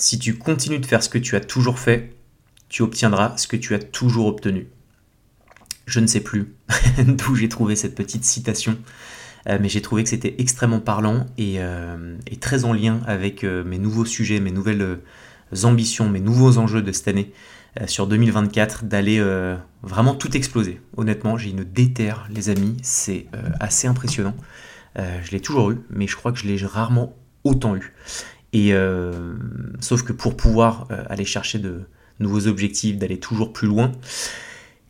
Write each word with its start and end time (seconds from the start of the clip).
Si 0.00 0.18
tu 0.18 0.38
continues 0.38 0.78
de 0.78 0.86
faire 0.86 1.02
ce 1.02 1.10
que 1.10 1.18
tu 1.18 1.36
as 1.36 1.40
toujours 1.40 1.78
fait, 1.78 2.14
tu 2.70 2.80
obtiendras 2.80 3.36
ce 3.36 3.46
que 3.46 3.56
tu 3.56 3.74
as 3.74 3.78
toujours 3.78 4.28
obtenu. 4.28 4.68
Je 5.84 6.00
ne 6.00 6.06
sais 6.06 6.20
plus 6.20 6.54
d'où 7.06 7.34
j'ai 7.34 7.50
trouvé 7.50 7.76
cette 7.76 7.94
petite 7.94 8.24
citation, 8.24 8.78
euh, 9.46 9.58
mais 9.60 9.68
j'ai 9.68 9.82
trouvé 9.82 10.02
que 10.02 10.08
c'était 10.08 10.36
extrêmement 10.38 10.80
parlant 10.80 11.26
et, 11.36 11.56
euh, 11.58 12.16
très 12.40 12.64
en 12.64 12.72
lien 12.72 13.02
avec 13.06 13.44
euh, 13.44 13.62
mes 13.62 13.78
nouveaux 13.78 14.06
sujets, 14.06 14.40
mes 14.40 14.52
nouvelles 14.52 15.00
ambitions, 15.64 16.08
mes 16.08 16.20
nouveaux 16.20 16.56
enjeux 16.56 16.80
de 16.80 16.92
cette 16.92 17.08
année 17.08 17.32
sur 17.86 18.06
2024, 18.06 18.84
d'aller 18.84 19.22
vraiment 19.82 20.14
tout 20.14 20.36
exploser. 20.36 20.80
Honnêtement, 20.96 21.36
j'ai 21.36 21.50
une 21.50 21.62
déterre, 21.62 22.26
les 22.30 22.48
amis, 22.48 22.76
c'est 22.82 23.26
assez 23.60 23.86
impressionnant. 23.86 24.34
je 24.96 25.30
l'ai 25.30 25.40
toujours 25.40 25.70
eu, 25.70 25.78
mais 25.88 26.08
je 26.08 26.16
crois 26.16 26.32
que 26.32 26.38
je 26.38 26.48
l'ai 26.48 26.56
rarement 26.64 27.14
autant 27.44 27.76
eu. 27.76 27.92
Et 28.52 28.72
sauf 29.80 30.02
que 30.02 30.12
pour 30.12 30.36
pouvoir 30.36 30.88
aller 31.08 31.24
chercher 31.24 31.58
de 31.58 31.82
nouveaux 32.18 32.48
objectifs, 32.48 32.96
d'aller 32.98 33.18
toujours 33.18 33.52
plus 33.52 33.68
loin, 33.68 33.92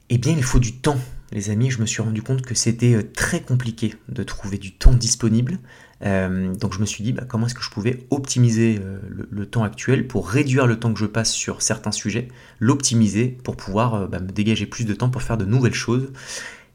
eh 0.08 0.18
bien 0.18 0.34
il 0.36 0.42
faut 0.42 0.58
du 0.58 0.72
temps 0.72 0.98
les 1.32 1.50
amis, 1.50 1.70
je 1.70 1.80
me 1.80 1.86
suis 1.86 2.02
rendu 2.02 2.22
compte 2.22 2.42
que 2.42 2.54
c'était 2.54 2.94
euh, 2.94 3.02
très 3.02 3.40
compliqué 3.40 3.94
de 4.08 4.22
trouver 4.24 4.58
du 4.58 4.72
temps 4.72 4.92
disponible. 4.92 5.58
Euh, 6.02 6.54
donc 6.54 6.74
je 6.74 6.80
me 6.80 6.86
suis 6.86 7.04
dit 7.04 7.12
bah, 7.12 7.24
comment 7.28 7.46
est-ce 7.46 7.54
que 7.54 7.62
je 7.62 7.70
pouvais 7.70 8.04
optimiser 8.10 8.80
euh, 8.82 8.98
le, 9.30 9.46
temps 9.46 9.62
actuel 9.62 10.08
pour 10.08 10.28
réduire 10.28 10.66
le 10.66 10.78
temps 10.78 10.92
que 10.92 10.98
je 10.98 11.06
passe 11.06 11.32
sur 11.32 11.62
certains 11.62 11.92
sujets, 11.92 12.28
l'optimiser 12.58 13.28
pour 13.44 13.56
pouvoir 13.56 14.08
bah, 14.08 14.18
me 14.18 14.30
dégager 14.32 14.66
plus 14.66 14.84
de 14.84 14.94
temps 14.94 15.10
pour 15.10 15.22
faire 15.22 15.36
de 15.36 15.44
nouvelles 15.44 15.74
choses. 15.74 16.10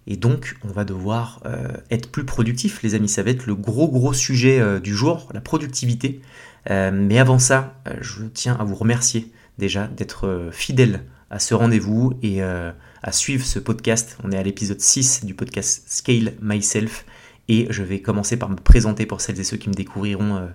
Et 0.07 0.15
donc 0.15 0.55
on 0.63 0.67
va 0.71 0.85
devoir 0.85 1.41
être 1.89 2.11
plus 2.11 2.25
productif, 2.25 2.83
les 2.83 2.93
amis. 2.93 3.09
Ça 3.09 3.23
va 3.23 3.31
être 3.31 3.47
le 3.47 3.55
gros 3.55 3.89
gros 3.89 4.13
sujet 4.13 4.79
du 4.79 4.93
jour, 4.93 5.31
la 5.33 5.41
productivité. 5.41 6.21
Mais 6.69 7.19
avant 7.19 7.39
ça, 7.39 7.75
je 8.01 8.23
tiens 8.25 8.55
à 8.59 8.63
vous 8.63 8.75
remercier 8.75 9.31
déjà 9.57 9.87
d'être 9.87 10.49
fidèle 10.51 11.03
à 11.29 11.39
ce 11.39 11.53
rendez-vous 11.53 12.13
et 12.23 12.41
à 12.41 13.11
suivre 13.11 13.45
ce 13.45 13.59
podcast. 13.59 14.17
On 14.23 14.31
est 14.31 14.37
à 14.37 14.43
l'épisode 14.43 14.81
6 14.81 15.25
du 15.25 15.33
podcast 15.33 15.83
Scale 15.87 16.33
Myself 16.41 17.05
et 17.47 17.67
je 17.69 17.83
vais 17.83 18.01
commencer 18.01 18.37
par 18.37 18.49
me 18.49 18.55
présenter 18.55 19.05
pour 19.05 19.21
celles 19.21 19.39
et 19.39 19.43
ceux 19.43 19.57
qui 19.57 19.69
me 19.69 19.73
découvriront, 19.73 20.37
euh, 20.37 20.47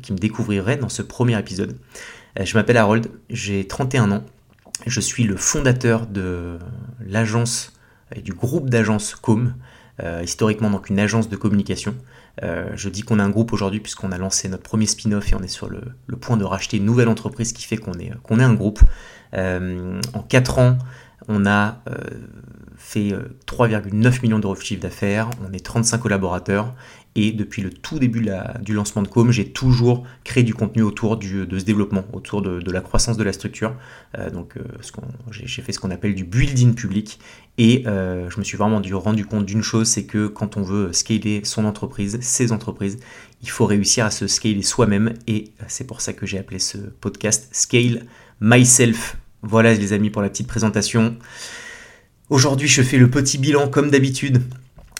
qui 0.00 0.12
me 0.12 0.18
découvriraient 0.18 0.76
dans 0.76 0.88
ce 0.88 1.02
premier 1.02 1.38
épisode. 1.38 1.76
Euh, 2.38 2.44
je 2.44 2.54
m'appelle 2.56 2.76
Harold, 2.76 3.10
j'ai 3.30 3.66
31 3.66 4.12
ans, 4.12 4.24
je 4.86 5.00
suis 5.00 5.24
le 5.24 5.36
fondateur 5.36 6.06
de 6.06 6.58
l'agence 7.04 7.72
et 8.14 8.22
du 8.22 8.32
groupe 8.32 8.70
d'agences 8.70 9.14
Com, 9.14 9.54
euh, 10.02 10.22
historiquement 10.24 10.70
donc 10.70 10.88
une 10.88 10.98
agence 10.98 11.28
de 11.28 11.36
communication. 11.36 11.94
Je 12.42 12.88
dis 12.88 13.02
qu'on 13.02 13.18
a 13.18 13.24
un 13.24 13.30
groupe 13.30 13.52
aujourd'hui 13.52 13.80
puisqu'on 13.80 14.12
a 14.12 14.18
lancé 14.18 14.48
notre 14.48 14.62
premier 14.62 14.86
spin-off 14.86 15.32
et 15.32 15.34
on 15.34 15.42
est 15.42 15.48
sur 15.48 15.68
le, 15.68 15.80
point 16.20 16.36
de 16.36 16.44
racheter 16.44 16.76
une 16.76 16.84
nouvelle 16.84 17.08
entreprise 17.08 17.52
qui 17.52 17.64
fait 17.64 17.76
qu'on 17.76 17.94
est, 17.94 18.12
qu'on 18.22 18.38
est 18.40 18.44
un 18.44 18.54
groupe. 18.54 18.80
en 19.34 20.22
4 20.28 20.58
ans, 20.58 20.78
on 21.28 21.46
a 21.46 21.80
euh, 21.88 21.94
fait 22.76 23.12
3,9 23.46 24.06
euh, 24.06 24.12
millions 24.22 24.38
d'euros 24.38 24.54
de 24.54 24.60
chiffre 24.60 24.80
d'affaires, 24.80 25.28
on 25.46 25.52
est 25.52 25.64
35 25.64 25.98
collaborateurs 25.98 26.74
et 27.20 27.32
depuis 27.32 27.62
le 27.62 27.70
tout 27.70 27.98
début 27.98 28.24
du 28.60 28.74
lancement 28.74 29.02
de 29.02 29.08
Com, 29.08 29.30
j'ai 29.32 29.50
toujours 29.50 30.04
créé 30.24 30.44
du 30.44 30.54
contenu 30.54 30.82
autour 30.82 31.16
de 31.16 31.58
ce 31.58 31.64
développement, 31.64 32.04
autour 32.12 32.42
de, 32.42 32.70
la 32.70 32.80
croissance 32.80 33.16
de 33.16 33.24
la 33.24 33.32
structure. 33.32 33.74
Euh, 34.16 34.30
donc 34.30 34.54
j'ai 35.30 35.62
fait 35.62 35.72
ce 35.72 35.78
qu'on 35.78 35.90
appelle 35.90 36.14
du 36.14 36.24
building 36.24 36.74
public 36.74 37.18
et 37.58 37.82
je 37.84 38.38
me 38.38 38.44
suis 38.44 38.56
vraiment 38.56 38.80
rendu 38.92 39.26
compte 39.26 39.46
d'une 39.46 39.62
chose, 39.62 39.88
c'est 39.88 40.04
que 40.04 40.28
quand 40.28 40.56
on 40.56 40.62
veut 40.62 40.92
scaler 40.92 41.40
son 41.44 41.64
entreprise, 41.64 42.18
ses 42.20 42.52
entreprises, 42.52 42.98
il 43.42 43.50
faut 43.50 43.66
réussir 43.66 44.04
à 44.04 44.10
se 44.10 44.26
scaler 44.26 44.62
soi-même 44.62 45.14
et 45.26 45.52
c'est 45.66 45.86
pour 45.86 46.00
ça 46.00 46.12
que 46.12 46.26
j'ai 46.26 46.38
appelé 46.38 46.58
ce 46.58 46.78
podcast 46.78 47.48
Scale 47.52 48.04
Myself 48.40 49.16
voilà 49.42 49.72
les 49.74 49.92
amis 49.92 50.10
pour 50.10 50.22
la 50.22 50.28
petite 50.28 50.48
présentation. 50.48 51.16
Aujourd'hui 52.28 52.68
je 52.68 52.82
fais 52.82 52.98
le 52.98 53.08
petit 53.08 53.38
bilan 53.38 53.68
comme 53.68 53.90
d'habitude 53.90 54.42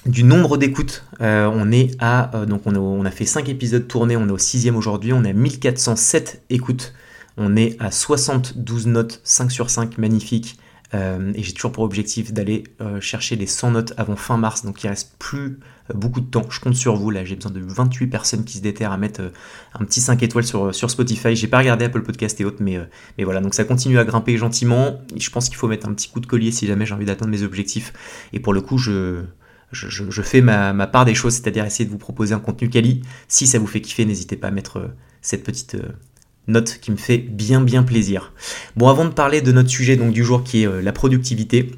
du 0.09 0.25
nombre 0.25 0.57
d'écoutes. 0.57 1.05
Euh, 1.21 1.51
on 1.53 1.71
est 1.71 1.91
à 2.01 2.35
euh, 2.35 2.47
donc 2.47 2.63
on 2.67 3.05
a, 3.05 3.11
fait 3.11 3.27
5 3.27 3.49
épisodes 3.49 3.87
tournés, 3.87 4.17
on 4.17 4.29
est 4.29 4.33
au 4.33 4.39
6 4.39 4.71
aujourd'hui, 4.71 5.13
on 5.13 5.25
est 5.25 5.31
à 5.31 5.35
1407 5.35 6.43
écoutes. 6.51 6.95
On 7.37 7.55
est 7.55 7.77
à 7.79 7.93
72 7.93 8.89
notes, 8.89 9.21
5 9.23 9.53
sur 9.53 9.71
5, 9.71 9.99
magnifique. 9.99 10.59
Euh, 10.95 11.33
et 11.35 11.43
j'ai 11.43 11.53
toujours 11.53 11.71
pour 11.71 11.85
objectif 11.85 12.33
d'aller 12.33 12.65
chercher 13.01 13.37
les 13.37 13.47
100 13.47 13.73
notes 13.73 13.93
avant 13.97 14.17
fin 14.17 14.39
mars, 14.39 14.65
donc 14.65 14.83
il 14.83 14.89
reste 14.89 15.15
plus 15.19 15.61
beaucoup 15.95 16.21
de 16.21 16.27
temps. 16.27 16.47
Je 16.51 16.59
compte 16.59 16.75
sur 16.75 16.97
vous. 16.97 17.11
Là, 17.11 17.25
j'ai 17.25 17.37
besoin 17.37 17.53
de 17.53 17.61
28 17.61 18.09
personnes 18.09 18.45
qui 18.45 18.59
se 18.59 18.63
déterrent 18.63 18.93
à 18.93 18.97
mettre 18.97 19.21
un 19.75 19.85
petit 19.85 20.01
5 20.01 20.23
étoiles 20.23 20.45
sur, 20.45 20.75
sur 20.75 20.91
Spotify. 20.91 21.37
J'ai 21.37 21.47
pas 21.47 21.59
regardé 21.59 21.85
Apple 21.85 22.03
Podcast 22.03 22.41
et 22.41 22.45
autres, 22.45 22.61
mais 22.61 22.81
voilà. 23.23 23.41
Donc 23.41 23.55
ça 23.55 23.65
continue 23.65 23.99
à 23.99 24.05
grimper 24.05 24.37
gentiment. 24.37 25.01
Je 25.15 25.31
pense 25.31 25.49
qu'il 25.49 25.57
faut 25.57 25.69
mettre 25.69 25.87
un 25.87 25.93
petit 25.93 26.09
coup 26.09 26.21
de 26.21 26.27
collier 26.27 26.51
si 26.51 26.67
jamais 26.67 26.87
j'ai 26.87 26.95
envie 26.95 27.07
d'atteindre 27.07 27.31
mes 27.31 27.43
objectifs. 27.43 27.93
Et 28.33 28.41
pour 28.41 28.53
le 28.53 28.63
coup, 28.63 28.79
je, 28.79 29.23
je, 29.73 30.23
fais 30.23 30.41
ma, 30.41 30.87
part 30.87 31.05
des 31.05 31.15
choses, 31.15 31.35
c'est-à-dire 31.35 31.65
essayer 31.65 31.85
de 31.85 31.91
vous 31.91 31.99
proposer 31.99 32.35
un 32.35 32.41
contenu 32.41 32.69
quali. 32.69 33.03
Si 33.29 33.47
ça 33.47 33.59
vous 33.59 33.67
fait 33.67 33.81
kiffer, 33.81 34.05
n'hésitez 34.05 34.37
pas 34.37 34.49
à 34.49 34.51
mettre 34.51 34.79
euh, 34.79 34.89
cette 35.23 35.45
petite 35.45 35.77
note 36.47 36.79
qui 36.81 36.91
me 36.91 36.97
fait 36.97 37.19
bien 37.19 37.61
bien 37.61 37.83
plaisir. 37.83 38.33
Bon, 38.77 38.89
avant 38.89 39.05
de 39.05 39.11
parler 39.11 39.43
de 39.43 39.53
notre 39.53 39.69
sujet 39.69 39.97
du 39.97 40.25
jour 40.25 40.45
qui 40.45 40.63
est 40.63 40.83
la 40.83 40.93
productivité, 40.93 41.73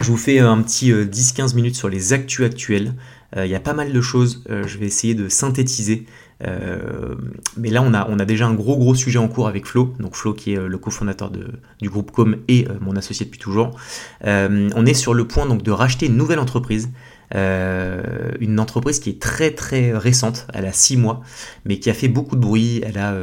je 0.00 0.10
vous 0.10 0.16
fais 0.16 0.38
un 0.38 0.62
petit 0.62 0.92
10-15 0.92 1.54
minutes 1.54 1.76
sur 1.76 1.90
les 1.90 2.14
actus 2.14 2.46
actuels. 2.46 2.94
Euh, 3.36 3.46
il 3.46 3.50
y 3.50 3.54
a 3.54 3.60
pas 3.60 3.74
mal 3.74 3.92
de 3.92 4.00
choses, 4.00 4.44
euh, 4.50 4.64
je 4.66 4.78
vais 4.78 4.86
essayer 4.86 5.14
de 5.14 5.28
synthétiser. 5.28 6.06
Euh, 6.44 7.14
mais 7.56 7.70
là, 7.70 7.82
on 7.82 7.94
a, 7.94 8.08
on 8.10 8.18
a 8.18 8.24
déjà 8.24 8.46
un 8.46 8.54
gros 8.54 8.76
gros 8.76 8.94
sujet 8.94 9.18
en 9.18 9.28
cours 9.28 9.48
avec 9.48 9.66
Flo, 9.66 9.94
donc 9.98 10.14
Flo 10.14 10.34
qui 10.34 10.52
est 10.52 10.56
le 10.56 10.78
cofondateur 10.78 11.30
du 11.30 11.88
groupe 11.88 12.10
Com 12.10 12.36
et 12.48 12.66
mon 12.80 12.96
associé 12.96 13.24
depuis 13.24 13.38
toujours. 13.38 13.78
on 14.24 14.86
est 14.86 14.94
sur 14.94 15.14
le 15.14 15.26
point 15.26 15.46
donc 15.46 15.62
de 15.62 15.70
racheter 15.70 16.06
une 16.06 16.16
nouvelle 16.16 16.40
entreprise. 16.40 16.90
Une 17.32 18.60
entreprise 18.60 19.00
qui 19.00 19.10
est 19.10 19.20
très 19.20 19.50
très 19.50 19.92
récente, 19.96 20.46
elle 20.52 20.66
a 20.66 20.72
6 20.72 20.96
mois, 20.96 21.22
mais 21.64 21.78
qui 21.78 21.90
a 21.90 21.94
fait 21.94 22.08
beaucoup 22.08 22.36
de 22.36 22.40
bruit, 22.40 22.82
elle 22.84 22.98
a 22.98 23.14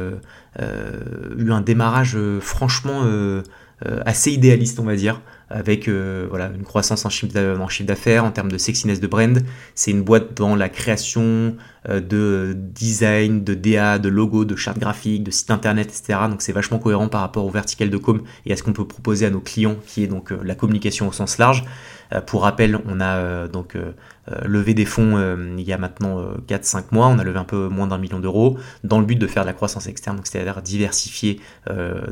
eu 1.36 1.50
un 1.50 1.60
démarrage 1.60 2.16
franchement 2.40 3.04
assez 4.04 4.30
idéaliste 4.30 4.78
on 4.80 4.84
va 4.84 4.96
dire 4.96 5.20
avec 5.52 5.88
euh, 5.88 6.26
voilà, 6.28 6.50
une 6.54 6.64
croissance 6.64 7.04
en 7.04 7.10
chiffre 7.10 7.32
d'affaires, 7.84 8.24
en 8.24 8.30
termes 8.30 8.50
de 8.50 8.58
sexiness 8.58 9.00
de 9.00 9.06
brand. 9.06 9.42
C'est 9.74 9.90
une 9.90 10.02
boîte 10.02 10.34
dans 10.36 10.56
la 10.56 10.68
création 10.68 11.56
euh, 11.88 12.00
de 12.00 12.54
design, 12.56 13.44
de 13.44 13.54
DA, 13.54 13.98
de 13.98 14.08
logo, 14.08 14.44
de 14.44 14.56
charte 14.56 14.78
graphique, 14.78 15.24
de 15.24 15.30
site 15.30 15.50
internet, 15.50 15.88
etc. 15.88 16.20
Donc 16.28 16.42
c'est 16.42 16.52
vachement 16.52 16.78
cohérent 16.78 17.08
par 17.08 17.20
rapport 17.20 17.44
au 17.44 17.50
vertical 17.50 17.90
de 17.90 17.96
com 17.96 18.22
et 18.46 18.52
à 18.52 18.56
ce 18.56 18.62
qu'on 18.62 18.72
peut 18.72 18.86
proposer 18.86 19.26
à 19.26 19.30
nos 19.30 19.40
clients, 19.40 19.76
qui 19.86 20.02
est 20.02 20.08
donc 20.08 20.32
euh, 20.32 20.40
la 20.42 20.54
communication 20.54 21.08
au 21.08 21.12
sens 21.12 21.38
large. 21.38 21.64
Pour 22.26 22.42
rappel, 22.42 22.78
on 22.86 23.00
a 23.00 23.48
donc 23.48 23.76
levé 24.44 24.74
des 24.74 24.84
fonds 24.84 25.18
il 25.58 25.64
y 25.64 25.72
a 25.72 25.78
maintenant 25.78 26.36
4-5 26.46 26.84
mois, 26.92 27.08
on 27.08 27.18
a 27.18 27.24
levé 27.24 27.38
un 27.38 27.44
peu 27.44 27.68
moins 27.68 27.86
d'un 27.86 27.98
million 27.98 28.20
d'euros 28.20 28.56
dans 28.84 29.00
le 29.00 29.06
but 29.06 29.16
de 29.16 29.26
faire 29.26 29.42
de 29.42 29.48
la 29.48 29.52
croissance 29.52 29.86
externe, 29.86 30.20
c'est-à-dire 30.22 30.62
diversifier 30.62 31.40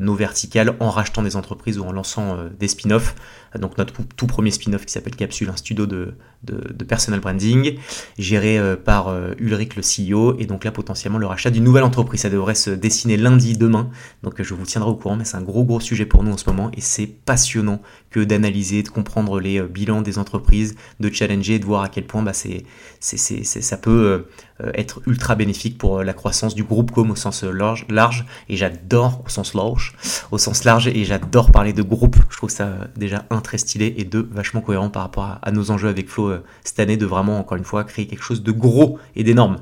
nos 0.01 0.15
verticales 0.15 0.75
en 0.81 0.91
rachetant 0.91 1.23
des 1.23 1.37
entreprises 1.37 1.79
ou 1.79 1.85
en 1.85 1.93
lançant 1.93 2.37
des 2.59 2.69
spin-offs 2.69 3.15
donc 3.59 3.79
notre 3.79 3.95
tout 4.17 4.27
premier 4.27 4.51
spin-off 4.51 4.87
qui 4.87 4.93
s'appelle 4.93 5.17
Capsule, 5.17 5.49
un 5.49 5.57
studio 5.57 5.87
de, 5.87 6.15
de, 6.45 6.85
personal 6.85 7.21
branding, 7.21 7.79
géré 8.19 8.59
euh, 8.59 8.77
par 8.77 9.09
euh, 9.09 9.33
Ulrich 9.39 9.75
le 9.77 9.83
CEO, 9.83 10.39
et 10.39 10.47
donc 10.47 10.65
là 10.65 10.71
potentiellement 10.71 11.19
le 11.19 11.27
rachat 11.27 11.51
d'une 11.51 11.65
nouvelle 11.65 11.83
entreprise. 11.83 12.21
Ça 12.21 12.31
devrait 12.31 12.55
se 12.55 12.71
dessiner 12.71 13.17
lundi, 13.17 13.57
demain, 13.57 13.91
donc 14.23 14.41
je 14.41 14.55
vous 14.55 14.65
tiendrai 14.65 14.91
au 14.91 14.95
courant, 14.95 15.17
mais 15.17 15.25
c'est 15.25 15.37
un 15.37 15.43
gros 15.43 15.65
gros 15.65 15.81
sujet 15.81 16.07
pour 16.07 16.23
nous 16.23 16.33
en 16.33 16.37
ce 16.37 16.49
moment, 16.49 16.71
et 16.77 16.81
c'est 16.81 17.07
passionnant 17.07 17.83
que 18.11 18.21
d'analyser, 18.21 18.83
de 18.83 18.89
comprendre 18.89 19.41
les 19.41 19.61
euh, 19.61 19.67
bilans 19.67 20.03
des 20.03 20.19
entreprises, 20.19 20.77
de 21.01 21.11
challenger, 21.13 21.59
de 21.59 21.65
voir 21.65 21.83
à 21.83 21.89
quel 21.89 22.00
point 22.07 22.23
bah, 22.23 22.33
c'est, 22.33 22.65
c'est, 23.01 23.45
ça 23.45 23.77
peut 23.77 24.27
être 24.75 25.01
ultra 25.07 25.35
bénéfique 25.35 25.79
pour 25.79 26.03
la 26.03 26.13
croissance 26.13 26.55
du 26.55 26.65
groupe 26.65 26.91
comme 26.91 27.11
au 27.11 27.17
sens 27.17 27.45
large, 27.45 27.87
large 27.89 28.27
et 28.49 28.57
j'adore 28.57 29.23
au 29.25 29.29
sens 29.29 29.55
large, 29.55 29.95
au 30.31 30.39
sens 30.39 30.65
large, 30.65 30.89
et 30.89 31.05
j'adore 31.05 31.51
parler 31.51 31.73
de 31.73 31.83
groupe. 31.83 32.17
Je 32.29 32.37
trouve 32.37 32.51
ça 32.51 32.71
déjà 32.97 33.25
un 33.31 33.41
très 33.41 33.59
stylé 33.59 33.95
et 33.97 34.05
deux 34.05 34.29
vachement 34.33 34.61
cohérent 34.61 34.91
par 34.91 35.03
rapport 35.03 35.39
à, 35.43 35.51
nos 35.51 35.71
enjeux 35.71 35.89
avec 35.89 36.09
Flo 36.09 36.29
euh, 36.29 36.45
cette 36.65 36.81
année 36.81 36.97
de 36.97 37.07
vraiment 37.07 37.39
encore 37.39 37.57
une 37.57 37.65
fois 37.65 37.85
créer 37.85 38.07
quelque 38.07 38.23
chose 38.23 38.43
de 38.43 38.53
gros 38.53 38.99
et 39.17 39.25
d'énorme. 39.25 39.59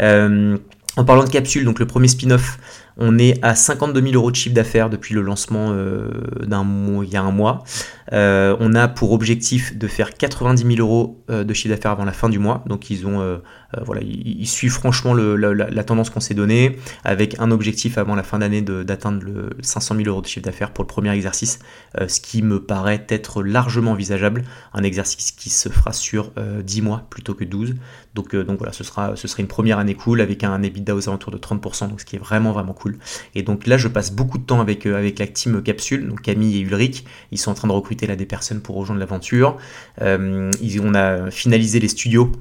Euh, 0.00 0.58
en 0.96 1.04
parlant 1.04 1.24
de 1.24 1.30
capsule, 1.30 1.64
donc 1.64 1.78
le 1.78 1.86
premier 1.86 2.08
spin-off, 2.08 2.58
on 2.98 3.18
est 3.18 3.42
à 3.44 3.54
52 3.54 4.00
000 4.00 4.14
euros 4.14 4.30
de 4.30 4.36
chiffre 4.36 4.54
d'affaires 4.54 4.90
depuis 4.90 5.14
le 5.14 5.22
lancement 5.22 5.68
euh, 5.70 6.10
d'un 6.44 6.64
mois, 6.64 7.04
il 7.04 7.10
y 7.10 7.16
a 7.16 7.22
un 7.22 7.30
mois. 7.30 7.64
on 8.12 8.74
a 8.74 8.88
pour 8.88 9.12
objectif 9.12 9.76
de 9.76 9.86
faire 9.86 10.14
90 10.14 10.76
000 10.76 10.86
euros 10.86 11.22
de 11.28 11.54
chiffre 11.54 11.74
d'affaires 11.74 11.92
avant 11.92 12.04
la 12.04 12.12
fin 12.12 12.28
du 12.28 12.38
mois. 12.38 12.64
Donc 12.66 12.90
ils 12.90 13.06
ont 13.06 13.40
euh, 13.76 13.80
voilà, 13.84 14.00
il, 14.02 14.46
suit 14.46 14.70
franchement 14.70 15.12
la, 15.12 15.84
tendance 15.84 16.08
qu'on 16.08 16.20
s'est 16.20 16.34
donnée, 16.34 16.78
avec 17.04 17.38
un 17.38 17.50
objectif 17.50 17.98
avant 17.98 18.14
la 18.14 18.22
fin 18.22 18.38
d'année 18.38 18.62
d'atteindre 18.62 19.22
le 19.22 19.50
500 19.60 19.96
000 19.96 20.08
euros 20.08 20.22
de 20.22 20.26
chiffre 20.26 20.44
d'affaires 20.44 20.72
pour 20.72 20.84
le 20.84 20.88
premier 20.88 21.10
exercice, 21.10 21.58
euh, 22.00 22.08
ce 22.08 22.20
qui 22.20 22.42
me 22.42 22.62
paraît 22.62 23.04
être 23.10 23.42
largement 23.42 23.92
envisageable. 23.92 24.44
Un 24.72 24.82
exercice 24.84 25.32
qui 25.32 25.50
se 25.50 25.68
fera 25.68 25.92
sur 25.92 26.32
10 26.62 26.80
euh, 26.80 26.82
mois 26.82 27.06
plutôt 27.10 27.34
que 27.34 27.44
12. 27.44 27.74
Donc, 28.14 28.34
voilà, 28.34 28.72
ce 28.72 28.82
sera, 28.82 29.14
ce 29.16 29.28
serait 29.28 29.42
une 29.42 29.48
première 29.48 29.78
année 29.78 29.94
cool 29.94 30.20
avec 30.20 30.42
un 30.42 30.60
EBITDA 30.62 30.94
aux 30.94 31.08
alentours 31.08 31.30
de 31.30 31.38
30%, 31.38 31.88
donc 31.88 32.00
ce 32.00 32.04
qui 32.04 32.16
est 32.16 32.18
vraiment 32.18 32.52
vraiment 32.52 32.72
cool. 32.72 32.87
Et 33.34 33.42
donc 33.42 33.66
là, 33.66 33.76
je 33.76 33.88
passe 33.88 34.12
beaucoup 34.12 34.38
de 34.38 34.44
temps 34.44 34.60
avec, 34.60 34.86
avec 34.86 35.18
la 35.18 35.26
team 35.26 35.62
Capsule, 35.62 36.06
donc 36.08 36.22
Camille 36.22 36.56
et 36.56 36.60
Ulrich. 36.60 37.04
Ils 37.32 37.38
sont 37.38 37.50
en 37.50 37.54
train 37.54 37.68
de 37.68 37.72
recruter 37.72 38.06
là 38.06 38.16
des 38.16 38.26
personnes 38.26 38.60
pour 38.60 38.76
rejoindre 38.76 39.00
l'aventure. 39.00 39.56
on 40.00 40.94
a 40.94 41.30
finalisé 41.30 41.80
les 41.80 41.88
studios 41.88 42.32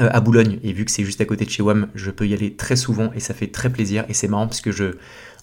à 0.00 0.20
Boulogne 0.20 0.58
et 0.62 0.72
vu 0.72 0.84
que 0.84 0.90
c'est 0.90 1.04
juste 1.04 1.20
à 1.20 1.24
côté 1.24 1.44
de 1.44 1.50
chez 1.50 1.62
WAM, 1.62 1.88
je 1.94 2.10
peux 2.10 2.26
y 2.26 2.32
aller 2.32 2.54
très 2.54 2.76
souvent 2.76 3.10
et 3.14 3.20
ça 3.20 3.34
fait 3.34 3.48
très 3.48 3.70
plaisir 3.70 4.04
et 4.08 4.14
c'est 4.14 4.28
marrant 4.28 4.46
parce 4.46 4.62
que 4.62 4.72
je 4.72 4.92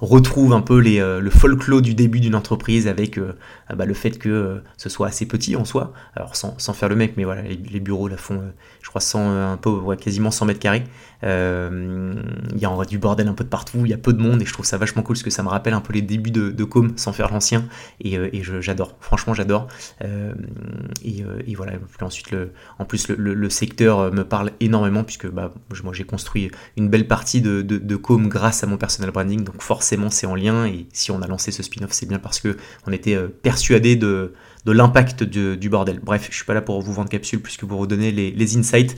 retrouve 0.01 0.53
un 0.53 0.61
peu 0.61 0.81
euh, 0.85 1.19
le 1.19 1.29
folklore 1.29 1.81
du 1.81 1.93
début 1.93 2.19
d'une 2.19 2.35
entreprise 2.35 2.87
avec 2.87 3.17
euh, 3.17 3.33
ah 3.67 3.75
bah, 3.75 3.85
le 3.85 3.93
fait 3.93 4.17
que 4.17 4.29
euh, 4.29 4.63
ce 4.77 4.89
soit 4.89 5.07
assez 5.07 5.27
petit 5.27 5.55
en 5.55 5.65
soi, 5.65 5.93
alors 6.15 6.35
sans, 6.35 6.73
faire 6.73 6.89
le 6.89 6.95
mec, 6.95 7.13
mais 7.17 7.25
voilà, 7.25 7.41
les, 7.41 7.79
bureaux 7.79 8.07
la 8.07 8.17
font, 8.17 8.41
je 8.81 8.89
crois, 8.89 9.01
100, 9.01 9.51
un 9.51 9.57
peu, 9.57 9.95
quasiment 9.97 10.31
100 10.31 10.45
mètres 10.45 10.59
carrés. 10.59 10.83
Il 11.23 12.59
y 12.59 12.65
a 12.65 12.85
du 12.85 12.97
bordel 12.97 13.27
un 13.27 13.33
peu 13.33 13.43
de 13.43 13.49
partout, 13.49 13.79
il 13.83 13.89
y 13.89 13.93
a 13.93 13.97
peu 13.97 14.13
de 14.13 14.21
monde 14.21 14.41
et 14.41 14.45
je 14.45 14.53
trouve 14.53 14.65
ça 14.65 14.77
vachement 14.77 15.03
cool 15.03 15.15
parce 15.15 15.23
que 15.23 15.29
ça 15.29 15.43
me 15.43 15.49
rappelle 15.49 15.73
un 15.73 15.81
peu 15.81 15.93
les 15.93 16.01
débuts 16.01 16.31
de, 16.31 16.49
de 16.49 16.63
Com 16.63 16.93
sans 16.97 17.11
faire 17.11 17.31
l'ancien 17.31 17.65
et, 17.99 18.13
et 18.15 18.43
j'adore, 18.61 18.95
franchement 19.01 19.33
j'adore. 19.33 19.67
Et, 21.03 21.23
et, 21.45 21.55
voilà, 21.55 21.73
ensuite, 22.01 22.33
en 22.77 22.85
plus, 22.85 23.09
le, 23.09 23.49
secteur 23.49 24.13
me 24.13 24.23
parle 24.23 24.51
énormément 24.59 25.03
puisque 25.03 25.27
bah, 25.27 25.51
moi 25.83 25.93
j'ai 25.93 26.05
construit 26.05 26.51
une 26.77 26.89
belle 26.89 27.07
partie 27.07 27.41
de, 27.41 27.61
de, 27.61 27.77
de 27.77 27.95
Com 27.95 28.27
grâce 28.27 28.63
à 28.63 28.67
mon 28.67 28.77
personal 28.77 29.11
branding, 29.11 29.43
donc 29.43 29.61
forcément 29.61 30.09
c'est 30.09 30.27
en 30.27 30.35
lien. 30.35 30.65
Et 30.65 30.87
si 30.93 31.11
on 31.11 31.21
a 31.21 31.27
lancé 31.27 31.51
ce 31.51 31.63
spin-off, 31.63 31.91
c'est 31.91 32.07
bien 32.07 32.19
parce 32.19 32.39
que 32.39 32.57
on 32.87 32.91
était 32.91 33.15
euh, 33.15 33.27
persuadé 33.27 33.95
de, 33.95 34.33
l'impact 34.71 35.23
du 35.23 35.69
bordel. 35.69 35.99
Bref, 36.03 36.27
je 36.29 36.35
suis 36.35 36.45
pas 36.45 36.53
là 36.53 36.61
pour 36.61 36.81
vous 36.81 36.93
vendre 36.93 37.09
capsule 37.09 37.41
puisque 37.41 37.63
vous 37.63 37.77
redonner 37.77 38.11
les, 38.11 38.31
les 38.31 38.57
insights. 38.57 38.95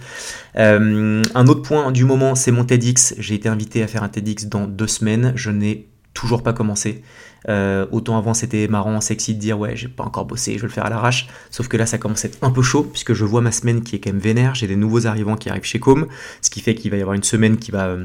Euh, 0.57 1.21
un 1.33 1.47
autre 1.47 1.61
point 1.61 1.91
du 1.91 2.05
moment, 2.05 2.35
c'est 2.35 2.51
mon 2.51 2.65
TEDx. 2.65 3.15
J'ai 3.17 3.35
été 3.35 3.49
invité 3.49 3.83
à 3.83 3.87
faire 3.87 4.03
un 4.03 4.09
TEDx 4.09 4.45
dans 4.45 4.67
deux 4.67 4.87
semaines. 4.87 5.33
Je 5.35 5.51
n'ai 5.51 5.87
toujours 6.13 6.43
pas 6.43 6.53
commencé. 6.53 7.03
Euh, 7.49 7.87
autant 7.91 8.17
avant 8.17 8.33
c'était 8.35 8.67
marrant, 8.67 9.01
sexy 9.01 9.33
de 9.33 9.39
dire 9.39 9.57
ouais 9.57 9.75
j'ai 9.75 9.87
pas 9.87 10.03
encore 10.03 10.25
bossé, 10.25 10.53
je 10.57 10.61
vais 10.61 10.67
le 10.67 10.73
faire 10.73 10.85
à 10.85 10.89
l'arrache. 10.89 11.27
Sauf 11.49 11.67
que 11.67 11.77
là 11.77 11.85
ça 11.85 11.97
commence 11.97 12.23
à 12.23 12.27
être 12.27 12.37
un 12.43 12.51
peu 12.51 12.61
chaud 12.61 12.83
puisque 12.83 13.13
je 13.13 13.25
vois 13.25 13.41
ma 13.41 13.51
semaine 13.51 13.81
qui 13.81 13.95
est 13.95 13.99
quand 13.99 14.11
même 14.11 14.19
vénère. 14.19 14.53
J'ai 14.53 14.67
des 14.67 14.75
nouveaux 14.75 15.07
arrivants 15.07 15.35
qui 15.35 15.49
arrivent 15.49 15.63
chez 15.63 15.79
Com, 15.79 16.07
ce 16.41 16.49
qui 16.49 16.61
fait 16.61 16.75
qu'il 16.75 16.91
va 16.91 16.97
y 16.97 17.01
avoir 17.01 17.15
une 17.15 17.23
semaine 17.23 17.57
qui 17.57 17.71
va 17.71 17.97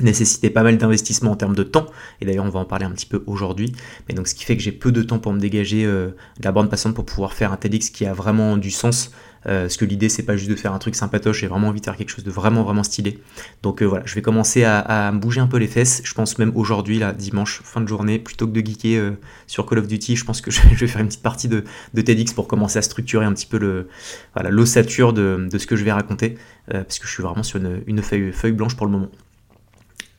nécessitait 0.00 0.50
pas 0.50 0.62
mal 0.62 0.76
d'investissement 0.76 1.30
en 1.30 1.36
termes 1.36 1.54
de 1.54 1.62
temps, 1.62 1.86
et 2.20 2.24
d'ailleurs 2.24 2.44
on 2.44 2.50
va 2.50 2.60
en 2.60 2.64
parler 2.64 2.84
un 2.84 2.90
petit 2.90 3.06
peu 3.06 3.22
aujourd'hui, 3.26 3.72
mais 4.08 4.14
donc 4.14 4.26
ce 4.26 4.34
qui 4.34 4.44
fait 4.44 4.56
que 4.56 4.62
j'ai 4.62 4.72
peu 4.72 4.90
de 4.90 5.02
temps 5.02 5.18
pour 5.18 5.32
me 5.32 5.38
dégager 5.38 5.84
euh, 5.84 6.08
de 6.38 6.44
la 6.44 6.52
bande 6.52 6.68
passante 6.68 6.94
pour 6.94 7.04
pouvoir 7.04 7.32
faire 7.32 7.52
un 7.52 7.56
TEDx 7.56 7.90
qui 7.90 8.04
a 8.04 8.12
vraiment 8.12 8.56
du 8.56 8.70
sens, 8.70 9.12
euh, 9.46 9.62
parce 9.62 9.76
que 9.76 9.84
l'idée 9.84 10.08
c'est 10.08 10.24
pas 10.24 10.36
juste 10.36 10.50
de 10.50 10.56
faire 10.56 10.72
un 10.72 10.78
truc 10.78 10.96
sympatoche, 10.96 11.40
j'ai 11.40 11.46
vraiment 11.46 11.68
envie 11.68 11.80
de 11.80 11.84
faire 11.84 11.96
quelque 11.96 12.08
chose 12.08 12.24
de 12.24 12.30
vraiment 12.30 12.64
vraiment 12.64 12.82
stylé. 12.82 13.20
Donc 13.62 13.82
euh, 13.82 13.84
voilà, 13.84 14.04
je 14.04 14.14
vais 14.16 14.22
commencer 14.22 14.64
à, 14.64 15.12
me 15.12 15.20
bouger 15.20 15.40
un 15.40 15.46
peu 15.46 15.58
les 15.58 15.68
fesses, 15.68 16.02
je 16.04 16.14
pense 16.14 16.38
même 16.38 16.52
aujourd'hui, 16.56 16.98
là, 16.98 17.12
dimanche, 17.12 17.60
fin 17.62 17.80
de 17.80 17.86
journée, 17.86 18.18
plutôt 18.18 18.48
que 18.48 18.52
de 18.52 18.66
geeker 18.66 19.12
sur 19.46 19.64
Call 19.64 19.78
of 19.78 19.86
Duty, 19.86 20.16
je 20.16 20.24
pense 20.24 20.40
que 20.40 20.50
je 20.50 20.60
vais 20.60 20.88
faire 20.88 21.02
une 21.02 21.08
petite 21.08 21.22
partie 21.22 21.46
de, 21.46 21.62
TEDx 21.94 22.32
pour 22.32 22.48
commencer 22.48 22.78
à 22.78 22.82
structurer 22.82 23.26
un 23.26 23.32
petit 23.32 23.46
peu 23.46 23.86
voilà 24.34 24.50
l'ossature 24.50 25.12
de, 25.12 25.46
de, 25.48 25.58
ce 25.58 25.68
que 25.68 25.76
je 25.76 25.84
vais 25.84 25.92
raconter, 25.92 26.36
parce 26.66 26.98
que 26.98 27.06
je 27.06 27.12
suis 27.12 27.22
vraiment 27.22 27.44
sur 27.44 27.60
une, 27.60 27.82
une 27.86 28.02
feuille, 28.02 28.32
feuille 28.32 28.52
blanche 28.52 28.74
pour 28.74 28.86
le 28.86 28.92
moment 28.92 29.08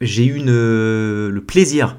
j'ai 0.01 0.25
eu 0.25 0.39
le 0.43 1.43
plaisir 1.45 1.97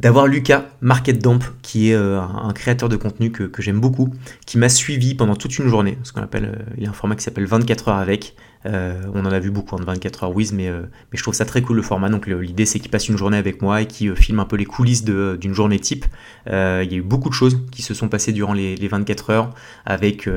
d'avoir 0.00 0.28
Lucas 0.28 0.66
Market 0.80 1.20
Dump, 1.20 1.42
qui 1.62 1.90
est 1.90 1.94
euh, 1.94 2.20
un 2.20 2.52
créateur 2.52 2.88
de 2.88 2.96
contenu 2.96 3.32
que, 3.32 3.50
j'aime 3.60 3.80
beaucoup, 3.80 4.10
qui 4.46 4.56
m'a 4.56 4.68
suivi 4.68 5.14
pendant 5.14 5.34
toute 5.34 5.58
une 5.58 5.68
journée, 5.68 5.98
ce 6.04 6.12
qu'on 6.12 6.22
appelle, 6.22 6.44
euh, 6.44 6.72
il 6.76 6.84
y 6.84 6.86
a 6.86 6.90
un 6.90 6.92
format 6.92 7.16
qui 7.16 7.24
s'appelle 7.24 7.46
24 7.46 7.88
heures 7.88 7.96
avec. 7.96 8.36
Euh, 8.66 9.00
on 9.14 9.24
en 9.24 9.30
a 9.30 9.38
vu 9.38 9.50
beaucoup 9.50 9.76
en 9.76 9.78
24 9.78 10.24
heures 10.24 10.34
Wiz, 10.34 10.52
mais, 10.52 10.70
je 11.12 11.22
trouve 11.22 11.34
ça 11.34 11.44
très 11.44 11.62
cool 11.62 11.76
le 11.76 11.82
format. 11.82 12.08
Donc 12.10 12.26
l'idée 12.26 12.66
c'est 12.66 12.80
qu'il 12.80 12.90
passe 12.90 13.08
une 13.08 13.16
journée 13.16 13.36
avec 13.36 13.62
moi 13.62 13.82
et 13.82 13.86
qu'il 13.86 14.14
filme 14.16 14.40
un 14.40 14.44
peu 14.44 14.56
les 14.56 14.64
coulisses 14.64 15.04
d'une 15.04 15.54
journée 15.54 15.78
type. 15.78 16.04
il 16.46 16.52
y 16.52 16.54
a 16.54 16.96
eu 16.96 17.02
beaucoup 17.02 17.28
de 17.28 17.34
choses 17.34 17.60
qui 17.70 17.82
se 17.82 17.94
sont 17.94 18.08
passées 18.08 18.32
durant 18.32 18.52
les, 18.52 18.76
24 18.76 19.30
heures 19.30 19.54
avec, 19.86 20.28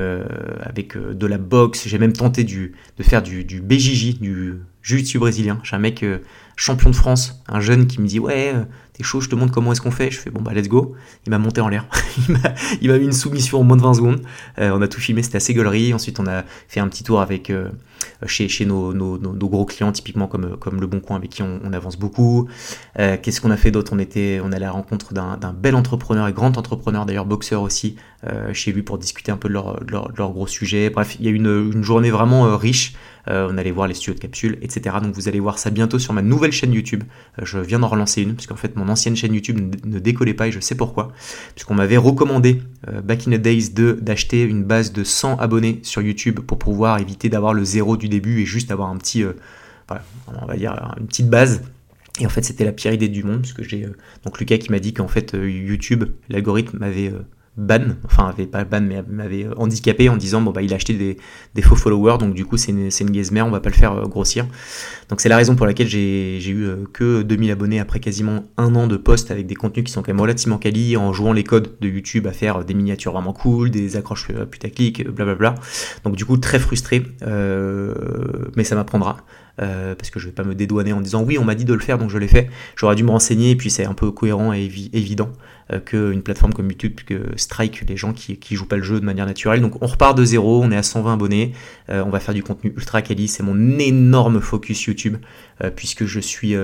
avec 0.60 0.96
de 0.96 1.26
la 1.26 1.38
boxe. 1.38 1.88
J'ai 1.88 1.98
même 1.98 2.12
tenté 2.12 2.44
de 2.44 2.70
faire 3.00 3.22
du, 3.22 3.44
du 3.44 3.60
BJJ, 3.60 4.20
du 4.20 4.60
jiu-jitsu 4.84 5.18
brésilien. 5.18 5.58
J'ai 5.64 5.74
un 5.74 5.80
mec 5.80 6.04
champion 6.56 6.90
de 6.90 6.94
France, 6.94 7.42
un 7.48 7.60
jeune 7.60 7.86
qui 7.86 8.00
me 8.00 8.06
dit 8.06 8.18
ouais 8.18 8.52
euh, 8.54 8.64
t'es 8.92 9.02
chaud, 9.02 9.20
je 9.20 9.28
te 9.28 9.34
montre 9.34 9.52
comment 9.52 9.72
est-ce 9.72 9.80
qu'on 9.80 9.90
fait. 9.90 10.10
Je 10.10 10.18
fais 10.18 10.30
bon 10.30 10.42
bah 10.42 10.52
let's 10.52 10.68
go. 10.68 10.94
Il 11.26 11.30
m'a 11.30 11.38
monté 11.38 11.60
en 11.60 11.68
l'air. 11.68 11.86
il 12.80 12.90
m'a 12.90 12.98
mis 12.98 13.06
une 13.06 13.12
soumission 13.12 13.60
en 13.60 13.64
moins 13.64 13.76
de 13.76 13.82
20 13.82 13.94
secondes. 13.94 14.22
Euh, 14.58 14.70
on 14.74 14.82
a 14.82 14.88
tout 14.88 15.00
filmé, 15.00 15.22
c'était 15.22 15.36
assez 15.36 15.54
gaulerie. 15.54 15.94
Ensuite 15.94 16.20
on 16.20 16.26
a 16.26 16.44
fait 16.68 16.80
un 16.80 16.88
petit 16.88 17.04
tour 17.04 17.20
avec 17.20 17.50
euh, 17.50 17.70
chez, 18.26 18.48
chez 18.48 18.66
nos, 18.66 18.92
nos, 18.92 19.48
gros 19.48 19.64
clients 19.64 19.92
typiquement 19.92 20.26
comme, 20.26 20.56
comme 20.56 20.80
le 20.80 20.86
Bon 20.86 21.00
Coin 21.00 21.16
avec 21.16 21.30
qui 21.30 21.42
on, 21.42 21.72
avance 21.72 21.96
beaucoup. 21.96 22.48
Qu'est-ce 22.96 23.40
qu'on 23.40 23.50
a 23.50 23.56
fait 23.56 23.70
d'autre? 23.70 23.92
On 23.94 23.98
était 23.98 24.40
on 24.44 24.52
à 24.52 24.58
la 24.58 24.70
rencontre 24.70 25.14
d'un 25.14 25.52
bel 25.52 25.74
entrepreneur 25.74 26.28
et 26.28 26.32
grand 26.32 26.58
entrepreneur 26.58 27.06
d'ailleurs 27.06 27.26
boxeur 27.26 27.62
aussi 27.62 27.96
chez 28.52 28.72
lui 28.72 28.82
pour 28.82 28.98
discuter 28.98 29.30
un 29.32 29.36
peu 29.36 29.48
de 29.48 29.54
leur, 29.54 29.84
de 29.84 29.92
leur, 29.92 30.32
gros 30.32 30.46
sujet. 30.46 30.90
Bref, 30.90 31.16
il 31.18 31.24
y 31.24 31.28
a 31.28 31.30
une, 31.30 31.70
une 31.72 31.82
journée 31.82 32.10
vraiment 32.10 32.56
riche. 32.56 32.94
On 33.26 33.56
allait 33.56 33.70
voir 33.70 33.86
les 33.86 33.94
studios 33.94 34.14
de 34.14 34.20
capsule, 34.20 34.58
etc. 34.62 34.96
Donc 35.02 35.14
vous 35.14 35.28
allez 35.28 35.40
voir 35.40 35.58
ça 35.58 35.70
bientôt 35.70 35.98
sur 35.98 36.12
ma 36.12 36.22
nouvelle 36.22 36.52
chaîne 36.52 36.72
YouTube. 36.72 37.04
je 37.40 37.58
viens 37.58 37.78
d'en 37.78 37.88
relancer 37.88 38.22
une, 38.22 38.34
puisqu'en 38.34 38.56
fait 38.56 38.76
mon 38.76 38.88
ancienne 38.88 39.16
chaîne 39.16 39.34
YouTube 39.34 39.58
ne, 39.84 39.98
décollait 39.98 40.34
pas 40.34 40.48
et 40.48 40.52
je 40.52 40.60
sais 40.60 40.74
pourquoi. 40.74 41.12
Puisqu'on 41.54 41.74
m'avait 41.74 41.96
recommandé 41.96 42.62
euh, 42.88 43.00
back 43.00 43.28
in 43.28 43.32
the 43.32 43.40
days 43.40 43.70
d'acheter 43.70 44.42
une 44.42 44.64
base 44.64 44.92
de 44.92 45.04
100 45.04 45.38
abonnés 45.38 45.80
sur 45.82 46.02
YouTube 46.02 46.40
pour 46.40 46.58
pouvoir 46.58 46.98
éviter 46.98 47.28
d'avoir 47.28 47.54
le 47.54 47.64
zéro 47.64 47.96
du 47.96 48.08
début 48.08 48.40
et 48.40 48.46
juste 48.46 48.72
avoir 48.72 48.88
un 48.88 48.96
petit, 48.96 49.22
euh, 49.22 49.32
on 50.26 50.46
va 50.46 50.56
dire 50.56 50.94
une 50.98 51.06
petite 51.06 51.28
base. 51.28 51.62
Et 52.20 52.26
en 52.26 52.28
fait, 52.28 52.42
c'était 52.42 52.64
la 52.64 52.72
pire 52.72 52.92
idée 52.92 53.08
du 53.08 53.24
monde, 53.24 53.40
puisque 53.40 53.62
j'ai 53.62 53.84
euh, 53.84 53.96
donc 54.24 54.38
Lucas 54.38 54.58
qui 54.58 54.70
m'a 54.70 54.80
dit 54.80 54.92
qu'en 54.92 55.08
fait 55.08 55.32
YouTube, 55.32 56.04
l'algorithme 56.28 56.78
m'avait 56.78 57.12
ban, 57.56 57.96
enfin 58.06 58.28
avait 58.28 58.46
pas 58.46 58.64
ban 58.64 58.80
mais 58.80 59.02
m'avait 59.06 59.46
handicapé 59.56 60.08
en 60.08 60.16
disant 60.16 60.40
bon 60.40 60.52
bah 60.52 60.62
il 60.62 60.72
a 60.72 60.76
acheté 60.76 60.94
des, 60.94 61.62
faux 61.62 61.76
followers 61.76 62.16
donc 62.18 62.32
du 62.32 62.46
coup 62.46 62.56
c'est 62.56 62.72
une, 62.72 62.88
une 63.00 63.10
gazmère, 63.10 63.46
on 63.46 63.50
va 63.50 63.60
pas 63.60 63.68
le 63.68 63.74
faire 63.74 63.92
euh, 63.92 64.06
grossir. 64.06 64.46
Donc 65.10 65.20
c'est 65.20 65.28
la 65.28 65.36
raison 65.36 65.54
pour 65.54 65.66
laquelle 65.66 65.86
j'ai 65.86 66.42
eu 66.48 66.64
euh, 66.64 66.76
que 66.92 67.20
2000 67.22 67.50
abonnés 67.50 67.78
après 67.78 68.00
quasiment 68.00 68.44
un 68.56 68.74
an 68.74 68.86
de 68.86 68.96
post 68.96 69.30
avec 69.30 69.46
des 69.46 69.54
contenus 69.54 69.84
qui 69.84 69.92
sont 69.92 70.02
quand 70.02 70.12
même 70.12 70.20
relativement 70.20 70.56
quali 70.56 70.96
en 70.96 71.12
jouant 71.12 71.34
les 71.34 71.44
codes 71.44 71.76
de 71.80 71.88
YouTube 71.88 72.26
à 72.26 72.32
faire 72.32 72.64
des 72.64 72.72
miniatures 72.72 73.12
vraiment 73.12 73.34
cool, 73.34 73.70
des 73.70 73.96
accroches 73.96 74.28
euh, 74.30 74.46
putaclic, 74.46 75.06
blablabla. 75.06 75.54
Donc 76.04 76.16
du 76.16 76.24
coup 76.24 76.38
très 76.38 76.58
frustré, 76.58 77.02
mais 78.56 78.64
ça 78.64 78.74
m'apprendra. 78.74 79.18
parce 79.56 80.10
que 80.10 80.18
je 80.18 80.26
vais 80.26 80.32
pas 80.32 80.44
me 80.44 80.54
dédouaner 80.54 80.92
en 80.92 81.00
disant 81.00 81.22
oui 81.22 81.38
on 81.38 81.44
m'a 81.44 81.54
dit 81.54 81.64
de 81.64 81.74
le 81.74 81.80
faire 81.80 81.98
donc 81.98 82.08
je 82.08 82.18
l'ai 82.18 82.28
fait. 82.28 82.48
J'aurais 82.76 82.94
dû 82.94 83.04
me 83.04 83.10
renseigner 83.10 83.50
et 83.50 83.56
puis 83.56 83.70
c'est 83.70 83.84
un 83.84 83.94
peu 83.94 84.10
cohérent 84.10 84.52
et 84.52 84.64
évident 84.92 85.30
qu'une 85.80 86.22
plateforme 86.22 86.52
comme 86.52 86.68
YouTube 86.68 87.00
que 87.06 87.32
strike 87.36 87.88
les 87.88 87.96
gens 87.96 88.12
qui, 88.12 88.36
qui 88.36 88.56
jouent 88.56 88.66
pas 88.66 88.76
le 88.76 88.82
jeu 88.82 89.00
de 89.00 89.04
manière 89.04 89.26
naturelle. 89.26 89.60
Donc 89.60 89.82
on 89.82 89.86
repart 89.86 90.16
de 90.16 90.24
zéro, 90.24 90.62
on 90.62 90.70
est 90.70 90.76
à 90.76 90.82
120 90.82 91.14
abonnés, 91.14 91.52
euh, 91.90 92.02
on 92.04 92.10
va 92.10 92.20
faire 92.20 92.34
du 92.34 92.42
contenu 92.42 92.72
ultra 92.76 93.02
quali, 93.02 93.28
c'est 93.28 93.42
mon 93.42 93.78
énorme 93.78 94.40
focus 94.40 94.84
YouTube, 94.84 95.16
euh, 95.62 95.70
puisque 95.70 96.04
je 96.04 96.20
suis 96.20 96.54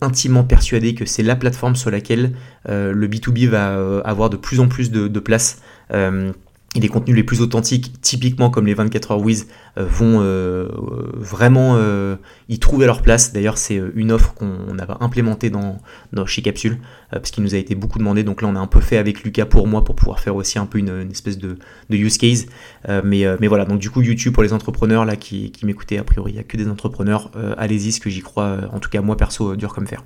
intimement 0.00 0.44
persuadé 0.44 0.94
que 0.94 1.04
c'est 1.04 1.22
la 1.22 1.34
plateforme 1.34 1.74
sur 1.74 1.90
laquelle 1.90 2.32
le 2.68 3.08
B2B 3.08 3.48
va 3.48 4.00
avoir 4.04 4.30
de 4.30 4.36
plus 4.36 4.60
en 4.60 4.68
plus 4.68 4.90
de 4.90 5.20
place 5.20 5.60
et 6.74 6.80
les 6.80 6.88
contenus 6.88 7.14
les 7.14 7.22
plus 7.22 7.42
authentiques, 7.42 8.00
typiquement 8.00 8.48
comme 8.48 8.66
les 8.66 8.72
24 8.72 9.10
heures 9.12 9.20
Wiz, 9.20 9.46
euh, 9.76 9.84
vont 9.84 10.20
euh, 10.22 10.68
vraiment 11.14 11.76
euh, 11.76 12.16
y 12.48 12.58
trouver 12.58 12.86
leur 12.86 13.02
place. 13.02 13.34
D'ailleurs, 13.34 13.58
c'est 13.58 13.78
une 13.94 14.10
offre 14.10 14.32
qu'on 14.32 14.78
a 14.78 15.04
implémentée 15.04 15.50
dans, 15.50 15.78
chez 16.26 16.40
Capsule, 16.40 16.78
parce 17.10 17.30
qu'il 17.30 17.44
nous 17.44 17.54
a 17.54 17.58
été 17.58 17.74
beaucoup 17.74 17.98
demandé. 17.98 18.24
Donc 18.24 18.40
là, 18.40 18.48
on 18.48 18.56
a 18.56 18.58
un 18.58 18.66
peu 18.66 18.80
fait 18.80 18.96
avec 18.96 19.22
Lucas 19.22 19.44
pour 19.44 19.66
moi, 19.66 19.84
pour 19.84 19.94
pouvoir 19.94 20.20
faire 20.20 20.34
aussi 20.34 20.58
un 20.58 20.64
peu 20.64 20.78
une, 20.78 21.10
espèce 21.10 21.36
de, 21.36 21.58
use 21.90 22.16
case. 22.16 22.46
mais, 23.04 23.46
voilà, 23.48 23.66
donc 23.66 23.78
du 23.78 23.90
coup, 23.90 24.00
YouTube 24.00 24.32
pour 24.32 24.42
les 24.42 24.54
entrepreneurs 24.54 25.04
là 25.04 25.16
qui, 25.16 25.50
qui 25.50 25.66
m'écoutaient, 25.66 25.98
a 25.98 26.04
priori, 26.04 26.32
il 26.32 26.34
n'y 26.34 26.40
a 26.40 26.44
que 26.44 26.56
des 26.56 26.68
entrepreneurs. 26.68 27.30
Allez-y, 27.58 27.92
ce 27.92 28.00
que 28.00 28.08
j'y 28.08 28.22
crois, 28.22 28.60
en 28.72 28.78
tout 28.78 28.88
cas 28.88 29.02
moi 29.02 29.18
perso, 29.18 29.56
dur 29.56 29.74
comme 29.74 29.86
fer. 29.86 30.02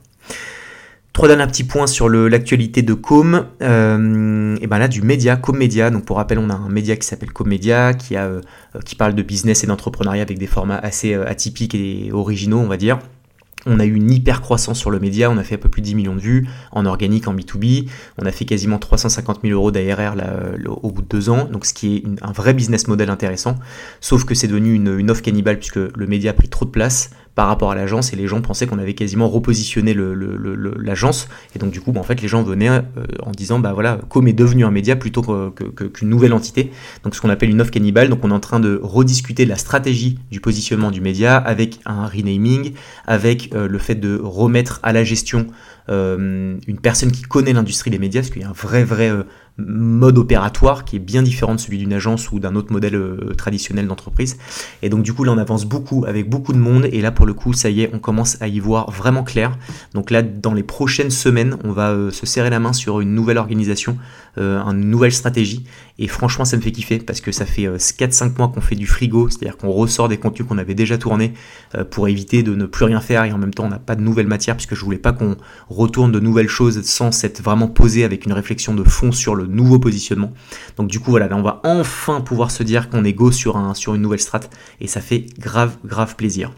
Trois 1.16 1.28
derniers 1.28 1.46
petits 1.46 1.64
points 1.64 1.86
sur 1.86 2.10
l'actualité 2.10 2.82
de 2.82 2.92
Com. 2.92 3.46
Euh, 3.62 4.56
et 4.60 4.66
ben 4.66 4.76
là, 4.76 4.86
du 4.86 5.00
média, 5.00 5.36
Com 5.36 5.56
Média. 5.56 5.88
Donc 5.88 6.04
pour 6.04 6.18
rappel, 6.18 6.38
on 6.38 6.50
a 6.50 6.54
un 6.54 6.68
média 6.68 6.94
qui 6.94 7.06
s'appelle 7.06 7.32
Com 7.32 7.48
Média, 7.48 7.94
qui, 7.94 8.16
a, 8.16 8.26
euh, 8.26 8.42
qui 8.84 8.96
parle 8.96 9.14
de 9.14 9.22
business 9.22 9.64
et 9.64 9.66
d'entrepreneuriat 9.66 10.20
avec 10.20 10.38
des 10.38 10.46
formats 10.46 10.76
assez 10.76 11.14
euh, 11.14 11.26
atypiques 11.26 11.74
et 11.74 12.10
originaux, 12.12 12.58
on 12.58 12.66
va 12.66 12.76
dire. 12.76 12.98
On 13.64 13.80
a 13.80 13.86
eu 13.86 13.94
une 13.94 14.10
hyper 14.10 14.42
croissance 14.42 14.78
sur 14.78 14.90
le 14.90 15.00
média, 15.00 15.30
on 15.30 15.38
a 15.38 15.42
fait 15.42 15.54
un 15.54 15.58
peu 15.58 15.70
plus 15.70 15.80
de 15.80 15.86
10 15.86 15.94
millions 15.94 16.14
de 16.14 16.20
vues 16.20 16.46
en 16.70 16.84
organique, 16.84 17.26
en 17.28 17.34
B2B, 17.34 17.88
on 18.18 18.26
a 18.26 18.30
fait 18.30 18.44
quasiment 18.44 18.78
350 18.78 19.40
000 19.42 19.54
euros 19.54 19.72
d'ARR 19.72 20.14
au 20.68 20.92
bout 20.92 21.02
de 21.02 21.08
deux 21.08 21.30
ans, 21.30 21.46
donc 21.50 21.66
ce 21.66 21.74
qui 21.74 21.96
est 21.96 22.04
un 22.22 22.30
vrai 22.30 22.54
business 22.54 22.86
model 22.86 23.10
intéressant, 23.10 23.56
sauf 24.00 24.24
que 24.24 24.36
c'est 24.36 24.46
devenu 24.46 24.74
une 24.74 25.10
offre 25.10 25.22
cannibale 25.22 25.58
puisque 25.58 25.78
le 25.78 26.06
média 26.06 26.30
a 26.30 26.34
pris 26.34 26.48
trop 26.48 26.64
de 26.64 26.70
place, 26.70 27.10
par 27.36 27.48
rapport 27.48 27.70
à 27.70 27.74
l'agence 27.74 28.14
et 28.14 28.16
les 28.16 28.26
gens 28.26 28.40
pensaient 28.40 28.66
qu'on 28.66 28.78
avait 28.78 28.94
quasiment 28.94 29.28
repositionné 29.28 29.94
l'agence. 29.94 31.28
Et 31.54 31.58
donc 31.58 31.70
du 31.70 31.80
coup 31.82 31.92
bah, 31.92 32.00
en 32.00 32.02
fait 32.02 32.20
les 32.22 32.28
gens 32.28 32.42
venaient 32.42 32.70
euh, 32.70 32.80
en 33.22 33.30
disant 33.30 33.60
bah 33.60 33.74
voilà 33.74 34.00
Com 34.08 34.26
est 34.26 34.32
devenu 34.32 34.64
un 34.64 34.70
média 34.70 34.96
plutôt 34.96 35.22
qu'une 35.22 36.08
nouvelle 36.08 36.32
entité. 36.32 36.72
Donc 37.04 37.14
ce 37.14 37.20
qu'on 37.20 37.28
appelle 37.28 37.50
une 37.50 37.60
offre 37.60 37.70
cannibale. 37.70 38.08
Donc 38.08 38.24
on 38.24 38.30
est 38.30 38.34
en 38.34 38.40
train 38.40 38.58
de 38.58 38.80
rediscuter 38.82 39.44
la 39.44 39.56
stratégie 39.56 40.18
du 40.30 40.40
positionnement 40.40 40.90
du 40.90 41.02
média 41.02 41.36
avec 41.36 41.78
un 41.84 42.06
renaming 42.06 42.72
avec 43.06 43.54
euh, 43.54 43.68
le 43.68 43.78
fait 43.78 43.96
de 43.96 44.18
remettre 44.20 44.80
à 44.82 44.92
la 44.92 45.04
gestion 45.04 45.46
une 45.88 46.78
personne 46.82 47.12
qui 47.12 47.22
connaît 47.22 47.52
l'industrie 47.52 47.92
des 47.92 48.00
médias, 48.00 48.20
parce 48.20 48.32
qu'il 48.32 48.42
y 48.42 48.44
a 48.44 48.48
un 48.48 48.52
vrai, 48.52 48.82
vrai 48.82 49.08
mode 49.58 50.18
opératoire 50.18 50.84
qui 50.84 50.96
est 50.96 51.00
bien 51.00 51.22
différent 51.22 51.54
de 51.54 51.60
celui 51.60 51.78
d'une 51.78 51.92
agence 51.92 52.30
ou 52.30 52.38
d'un 52.38 52.54
autre 52.56 52.72
modèle 52.72 52.94
euh, 52.94 53.34
traditionnel 53.36 53.86
d'entreprise. 53.86 54.36
Et 54.82 54.88
donc 54.88 55.02
du 55.02 55.12
coup 55.12 55.24
là 55.24 55.32
on 55.32 55.38
avance 55.38 55.64
beaucoup 55.64 56.04
avec 56.06 56.28
beaucoup 56.28 56.52
de 56.52 56.58
monde 56.58 56.86
et 56.92 57.00
là 57.00 57.10
pour 57.10 57.26
le 57.26 57.34
coup 57.34 57.52
ça 57.52 57.70
y 57.70 57.82
est 57.82 57.90
on 57.92 57.98
commence 57.98 58.40
à 58.42 58.48
y 58.48 58.60
voir 58.60 58.90
vraiment 58.90 59.24
clair. 59.24 59.56
Donc 59.94 60.10
là 60.10 60.22
dans 60.22 60.52
les 60.52 60.62
prochaines 60.62 61.10
semaines 61.10 61.56
on 61.64 61.72
va 61.72 61.90
euh, 61.90 62.10
se 62.10 62.26
serrer 62.26 62.50
la 62.50 62.60
main 62.60 62.72
sur 62.72 63.00
une 63.00 63.14
nouvelle 63.14 63.38
organisation, 63.38 63.96
une 64.36 64.90
nouvelle 64.90 65.12
stratégie 65.12 65.64
et 65.98 66.08
franchement 66.08 66.44
ça 66.44 66.56
me 66.56 66.62
fait 66.62 66.72
kiffer 66.72 66.98
parce 66.98 67.20
que 67.20 67.32
ça 67.32 67.46
fait 67.46 67.66
4-5 67.66 68.36
mois 68.36 68.48
qu'on 68.48 68.60
fait 68.60 68.74
du 68.74 68.86
frigo, 68.86 69.28
c'est-à-dire 69.28 69.56
qu'on 69.56 69.70
ressort 69.70 70.08
des 70.08 70.18
contenus 70.18 70.46
qu'on 70.46 70.58
avait 70.58 70.74
déjà 70.74 70.98
tournés 70.98 71.32
pour 71.90 72.08
éviter 72.08 72.42
de 72.42 72.54
ne 72.54 72.66
plus 72.66 72.84
rien 72.84 73.00
faire 73.00 73.24
et 73.24 73.32
en 73.32 73.38
même 73.38 73.54
temps 73.54 73.64
on 73.64 73.70
n'a 73.70 73.78
pas 73.78 73.96
de 73.96 74.02
nouvelles 74.02 74.26
matières 74.26 74.56
puisque 74.56 74.74
je 74.74 74.84
voulais 74.84 74.98
pas 74.98 75.12
qu'on 75.12 75.36
retourne 75.68 76.12
de 76.12 76.20
nouvelles 76.20 76.48
choses 76.48 76.82
sans 76.82 77.12
s'être 77.12 77.42
vraiment 77.42 77.68
posé 77.68 78.04
avec 78.04 78.26
une 78.26 78.32
réflexion 78.32 78.74
de 78.74 78.84
fond 78.84 79.12
sur 79.12 79.34
le 79.34 79.46
nouveau 79.46 79.78
positionnement. 79.78 80.32
Donc 80.76 80.88
du 80.88 81.00
coup 81.00 81.10
voilà, 81.10 81.28
là 81.28 81.36
on 81.36 81.42
va 81.42 81.60
enfin 81.64 82.20
pouvoir 82.20 82.50
se 82.50 82.62
dire 82.62 82.90
qu'on 82.90 83.04
est 83.04 83.12
go 83.12 83.32
sur, 83.32 83.56
un, 83.56 83.74
sur 83.74 83.94
une 83.94 84.02
nouvelle 84.02 84.20
strat 84.20 84.40
et 84.80 84.86
ça 84.86 85.00
fait 85.00 85.26
grave 85.38 85.76
grave 85.84 86.16
plaisir. 86.16 86.52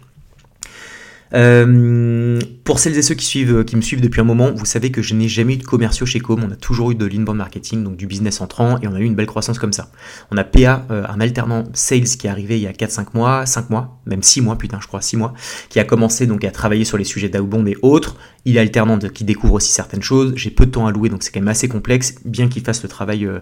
Euh, 1.34 2.38
pour 2.64 2.78
celles 2.78 2.96
et 2.96 3.02
ceux 3.02 3.14
qui, 3.14 3.24
suivent, 3.24 3.64
qui 3.64 3.76
me 3.76 3.80
suivent 3.80 4.00
depuis 4.00 4.20
un 4.20 4.24
moment, 4.24 4.50
vous 4.54 4.64
savez 4.64 4.90
que 4.90 5.02
je 5.02 5.14
n'ai 5.14 5.28
jamais 5.28 5.54
eu 5.54 5.56
de 5.58 5.64
commerciaux 5.64 6.06
chez 6.06 6.20
Com. 6.20 6.42
On 6.42 6.50
a 6.50 6.56
toujours 6.56 6.90
eu 6.90 6.94
de 6.94 7.06
l'inbound 7.06 7.38
marketing, 7.38 7.84
donc 7.84 7.96
du 7.96 8.06
business 8.06 8.40
entrant, 8.40 8.78
et 8.80 8.88
on 8.88 8.94
a 8.94 9.00
eu 9.00 9.04
une 9.04 9.14
belle 9.14 9.26
croissance 9.26 9.58
comme 9.58 9.72
ça. 9.72 9.90
On 10.30 10.36
a 10.36 10.44
PA, 10.44 10.86
euh, 10.90 11.04
un 11.08 11.20
alternant 11.20 11.64
sales 11.72 12.04
qui 12.04 12.26
est 12.26 12.30
arrivé 12.30 12.58
il 12.58 12.62
y 12.62 12.66
a 12.66 12.72
4-5 12.72 13.08
mois, 13.14 13.46
5 13.46 13.70
mois, 13.70 14.00
même 14.06 14.22
6 14.22 14.40
mois, 14.40 14.56
putain, 14.56 14.78
je 14.80 14.86
crois, 14.86 15.00
6 15.00 15.16
mois, 15.16 15.34
qui 15.68 15.78
a 15.80 15.84
commencé 15.84 16.26
donc 16.26 16.44
à 16.44 16.50
travailler 16.50 16.84
sur 16.84 16.98
les 16.98 17.04
sujets 17.04 17.28
d'outbound 17.28 17.68
et 17.68 17.76
autres. 17.82 18.16
Il 18.44 18.56
est 18.56 18.60
alternant 18.60 18.98
qui 18.98 19.24
découvre 19.24 19.54
aussi 19.54 19.72
certaines 19.72 20.02
choses. 20.02 20.32
J'ai 20.36 20.50
peu 20.50 20.66
de 20.66 20.70
temps 20.70 20.86
à 20.86 20.92
louer, 20.92 21.08
donc 21.08 21.22
c'est 21.22 21.30
quand 21.30 21.40
même 21.40 21.48
assez 21.48 21.68
complexe. 21.68 22.14
Bien 22.24 22.48
qu'il 22.48 22.62
fasse 22.62 22.82
le 22.82 22.88
travail 22.88 23.26
euh, 23.26 23.40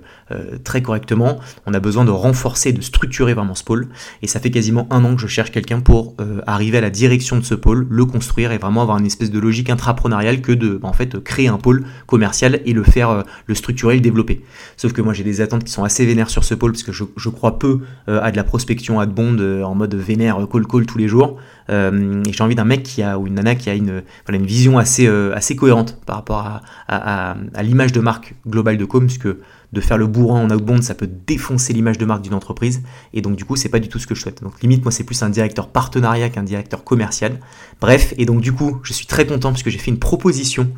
très 0.64 0.82
correctement, 0.82 1.38
on 1.66 1.74
a 1.74 1.80
besoin 1.80 2.04
de 2.04 2.10
renforcer, 2.10 2.72
de 2.72 2.80
structurer 2.80 3.34
vraiment 3.34 3.54
ce 3.54 3.64
pôle. 3.64 3.88
Et 4.22 4.26
ça 4.26 4.40
fait 4.40 4.50
quasiment 4.50 4.86
un 4.90 5.04
an 5.04 5.14
que 5.14 5.20
je 5.20 5.26
cherche 5.26 5.52
quelqu'un 5.52 5.80
pour 5.80 6.14
arriver 6.46 6.78
à 6.78 6.80
la 6.80 6.90
direction 6.90 7.38
de 7.38 7.44
ce 7.44 7.54
pôle 7.54 7.86
le 7.88 8.04
construire 8.04 8.52
et 8.52 8.58
vraiment 8.58 8.82
avoir 8.82 8.98
une 8.98 9.06
espèce 9.06 9.30
de 9.30 9.38
logique 9.38 9.70
intrapreneuriale 9.70 10.40
que 10.40 10.52
de 10.52 10.78
en 10.82 10.92
fait 10.92 11.18
créer 11.22 11.48
un 11.48 11.58
pôle 11.58 11.84
commercial 12.06 12.60
et 12.64 12.72
le 12.72 12.82
faire, 12.82 13.10
euh, 13.10 13.22
le 13.46 13.54
structurer, 13.54 13.94
le 13.94 14.00
développer. 14.00 14.42
Sauf 14.76 14.92
que 14.92 15.02
moi 15.02 15.12
j'ai 15.12 15.24
des 15.24 15.40
attentes 15.40 15.64
qui 15.64 15.72
sont 15.72 15.84
assez 15.84 16.06
vénères 16.06 16.30
sur 16.30 16.44
ce 16.44 16.54
pôle 16.54 16.72
parce 16.72 16.82
que 16.82 16.92
je, 16.92 17.28
crois 17.28 17.58
peu 17.58 17.80
euh, 18.08 18.20
à 18.22 18.30
de 18.30 18.36
la 18.36 18.44
prospection 18.44 19.00
à 19.00 19.06
de 19.06 19.12
euh, 19.40 19.66
en 19.66 19.74
mode 19.74 19.94
vénère 19.94 20.38
call 20.50 20.66
call 20.66 20.86
tous 20.86 20.98
les 20.98 21.08
jours. 21.08 21.38
et 21.68 22.32
j'ai 22.32 22.42
envie 22.44 22.54
d'un 22.54 22.64
mec 22.64 22.82
qui 22.82 23.02
a 23.02 23.18
ou 23.18 23.26
une 23.26 23.34
nana 23.34 23.54
qui 23.54 23.70
a 23.70 23.74
une, 23.74 24.02
une 24.28 24.46
vision 24.46 24.78
assez, 24.78 24.85
assez 24.86 25.56
cohérente 25.56 25.98
par 26.06 26.16
rapport 26.16 26.60
à, 26.88 27.36
l'image 27.62 27.92
de 27.92 28.00
marque 28.00 28.34
globale 28.46 28.76
de 28.76 28.84
Com, 28.84 29.06
puisque 29.06 29.28
de 29.28 29.80
faire 29.80 29.98
le 29.98 30.06
bourrin 30.06 30.42
en 30.42 30.50
outbound, 30.50 30.82
ça 30.82 30.94
peut 30.94 31.08
défoncer 31.26 31.72
l'image 31.72 31.98
de 31.98 32.04
marque 32.04 32.22
d'une 32.22 32.34
entreprise. 32.34 32.82
Et 33.12 33.20
donc, 33.20 33.36
du 33.36 33.44
coup, 33.44 33.56
c'est 33.56 33.68
pas 33.68 33.80
du 33.80 33.88
tout 33.88 33.98
ce 33.98 34.06
que 34.06 34.14
je 34.14 34.22
souhaite. 34.22 34.42
Donc, 34.42 34.60
limite, 34.62 34.84
moi, 34.84 34.92
c'est 34.92 35.04
plus 35.04 35.22
un 35.22 35.28
directeur 35.28 35.68
partenariat 35.68 36.28
qu'un 36.28 36.44
directeur 36.44 36.84
commercial. 36.84 37.40
Bref, 37.80 38.14
et 38.16 38.26
donc, 38.26 38.40
du 38.40 38.52
coup, 38.52 38.78
je 38.82 38.92
suis 38.92 39.06
très 39.06 39.26
content 39.26 39.52
puisque 39.52 39.68
j'ai 39.68 39.78
fait 39.78 39.90
une 39.90 39.98
proposition. 39.98 40.70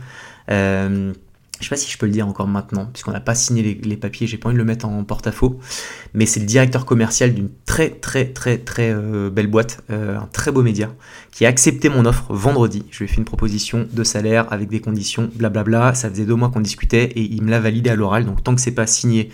Euh, 0.50 1.12
je 1.60 1.64
sais 1.64 1.70
pas 1.70 1.76
si 1.76 1.90
je 1.90 1.98
peux 1.98 2.06
le 2.06 2.12
dire 2.12 2.28
encore 2.28 2.46
maintenant, 2.46 2.86
puisqu'on 2.92 3.10
n'a 3.10 3.20
pas 3.20 3.34
signé 3.34 3.78
les, 3.82 3.96
papiers, 3.96 4.26
j'ai 4.26 4.38
pas 4.38 4.48
envie 4.48 4.54
de 4.54 4.58
le 4.58 4.64
mettre 4.64 4.86
en 4.86 5.02
porte-à-faux, 5.04 5.58
mais 6.14 6.24
c'est 6.26 6.40
le 6.40 6.46
directeur 6.46 6.84
commercial 6.86 7.34
d'une 7.34 7.48
très 7.66 7.90
très 7.90 8.26
très 8.26 8.58
très 8.58 8.92
euh, 8.92 9.28
belle 9.30 9.48
boîte, 9.48 9.82
euh, 9.90 10.18
un 10.18 10.28
très 10.32 10.52
beau 10.52 10.62
média, 10.62 10.94
qui 11.32 11.46
a 11.46 11.48
accepté 11.48 11.88
mon 11.88 12.04
offre 12.04 12.32
vendredi. 12.32 12.84
Je 12.90 12.98
lui 12.98 13.04
ai 13.06 13.08
fait 13.08 13.16
une 13.16 13.24
proposition 13.24 13.88
de 13.90 14.04
salaire 14.04 14.52
avec 14.52 14.68
des 14.68 14.80
conditions, 14.80 15.30
blablabla. 15.34 15.94
Ça 15.94 16.08
faisait 16.10 16.24
deux 16.24 16.36
mois 16.36 16.50
qu'on 16.50 16.60
discutait 16.60 17.04
et 17.04 17.22
il 17.22 17.42
me 17.42 17.50
l'a 17.50 17.60
validé 17.60 17.90
à 17.90 17.96
l'oral, 17.96 18.24
donc 18.24 18.42
tant 18.42 18.54
que 18.54 18.60
c'est 18.60 18.70
pas 18.70 18.86
signé, 18.86 19.30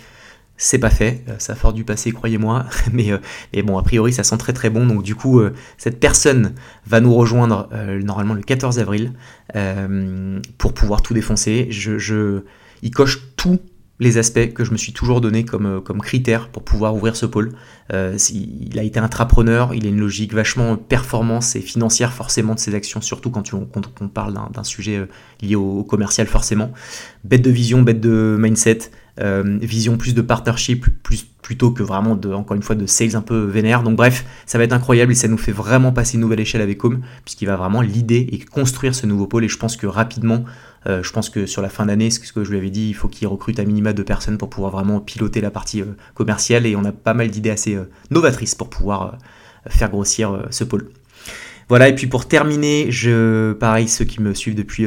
c'est 0.57 0.79
pas 0.79 0.89
fait, 0.89 1.23
euh, 1.27 1.35
ça 1.37 1.53
a 1.53 1.55
fort 1.55 1.73
dû 1.73 1.83
passer, 1.83 2.11
croyez-moi, 2.11 2.65
mais, 2.93 3.11
mais, 3.53 3.61
bon, 3.61 3.77
a 3.77 3.83
priori, 3.83 4.13
ça 4.13 4.23
sent 4.23 4.37
très 4.37 4.53
très 4.53 4.69
bon. 4.69 4.85
Donc, 4.85 5.03
du 5.03 5.15
coup, 5.15 5.41
cette 5.77 5.99
personne 5.99 6.53
va 6.87 7.01
nous 7.01 7.13
rejoindre 7.13 7.69
normalement 8.03 8.33
le 8.33 8.41
14 8.41 8.79
avril 8.79 9.13
pour 10.57 10.73
pouvoir 10.73 11.01
tout 11.01 11.13
défoncer. 11.13 11.67
Je, 11.69 11.97
je, 11.97 12.43
il 12.81 12.91
coche 12.91 13.19
tous 13.35 13.59
les 13.99 14.17
aspects 14.17 14.53
que 14.53 14.63
je 14.63 14.71
me 14.71 14.77
suis 14.77 14.91
toujours 14.91 15.21
donné 15.21 15.45
comme, 15.45 15.81
comme 15.81 16.01
critères 16.01 16.49
pour 16.49 16.63
pouvoir 16.63 16.95
ouvrir 16.95 17.15
ce 17.15 17.25
pôle. 17.25 17.53
il 17.91 18.77
a 18.77 18.83
été 18.83 18.99
intrapreneur, 18.99 19.73
il 19.73 19.85
a 19.85 19.89
une 19.89 19.99
logique 19.99 20.33
vachement 20.33 20.75
performance 20.75 21.55
et 21.55 21.61
financière 21.61 22.11
forcément 22.11 22.55
de 22.55 22.59
ses 22.59 22.75
actions, 22.75 22.99
surtout 22.99 23.29
quand, 23.29 23.43
tu, 23.43 23.55
on 23.55 24.07
parle 24.09 24.33
d'un 24.51 24.63
sujet 24.63 25.07
lié 25.41 25.55
au, 25.55 25.83
commercial 25.83 26.27
forcément. 26.27 26.73
Bête 27.23 27.41
de 27.41 27.51
vision, 27.51 27.83
bête 27.83 28.01
de 28.01 28.35
mindset, 28.39 28.91
euh, 29.21 29.59
vision 29.61 29.95
plus 29.95 30.13
de 30.13 30.21
partnership 30.21 30.87
plus, 31.01 31.23
plutôt 31.41 31.71
que 31.71 31.83
vraiment 31.83 32.15
de, 32.15 32.33
encore 32.33 32.57
une 32.57 32.63
fois 32.63 32.75
de 32.75 32.85
sales 32.85 33.15
un 33.15 33.21
peu 33.21 33.45
vénère. 33.45 33.81
Donc 33.81 33.95
bref, 33.95 34.25
ça 34.45 34.57
va 34.57 34.65
être 34.65 34.73
incroyable 34.73 35.13
et 35.13 35.15
ça 35.15 35.27
nous 35.27 35.37
fait 35.37 35.53
vraiment 35.53 35.93
passer 35.93 36.15
une 36.15 36.21
nouvelle 36.21 36.41
échelle 36.41 36.61
avec 36.61 36.83
Home 36.83 37.01
puisqu'il 37.23 37.45
va 37.45 37.55
vraiment 37.55 37.81
l'idée 37.81 38.27
et 38.31 38.39
construire 38.39 38.93
ce 38.93 39.05
nouveau 39.05 39.27
pôle 39.27 39.45
et 39.45 39.47
je 39.47 39.57
pense 39.57 39.77
que 39.77 39.87
rapidement, 39.87 40.43
euh, 40.87 41.03
je 41.03 41.11
pense 41.11 41.29
que 41.29 41.45
sur 41.45 41.61
la 41.61 41.69
fin 41.69 41.85
d'année, 41.85 42.09
ce 42.09 42.19
que 42.19 42.43
je 42.43 42.51
lui 42.51 42.57
avais 42.57 42.69
dit, 42.69 42.89
il 42.89 42.93
faut 42.93 43.07
qu'il 43.07 43.27
recrute 43.27 43.59
à 43.59 43.65
minima 43.65 43.93
deux 43.93 44.03
personnes 44.03 44.37
pour 44.37 44.49
pouvoir 44.49 44.71
vraiment 44.71 44.99
piloter 44.99 45.41
la 45.41 45.51
partie 45.51 45.81
euh, 45.81 45.95
commerciale 46.13 46.65
et 46.65 46.75
on 46.75 46.85
a 46.85 46.91
pas 46.91 47.13
mal 47.13 47.29
d'idées 47.29 47.49
assez 47.49 47.77
novatrices 48.11 48.55
pour 48.55 48.69
pouvoir 48.69 49.17
faire 49.67 49.89
grossir 49.89 50.45
ce 50.51 50.63
pôle. 50.63 50.89
Voilà, 51.69 51.89
et 51.89 51.95
puis 51.95 52.07
pour 52.07 52.27
terminer, 52.27 52.91
je, 52.91 53.53
pareil, 53.53 53.87
ceux 53.87 54.05
qui 54.05 54.21
me 54.21 54.33
suivent 54.33 54.55
depuis 54.55 54.85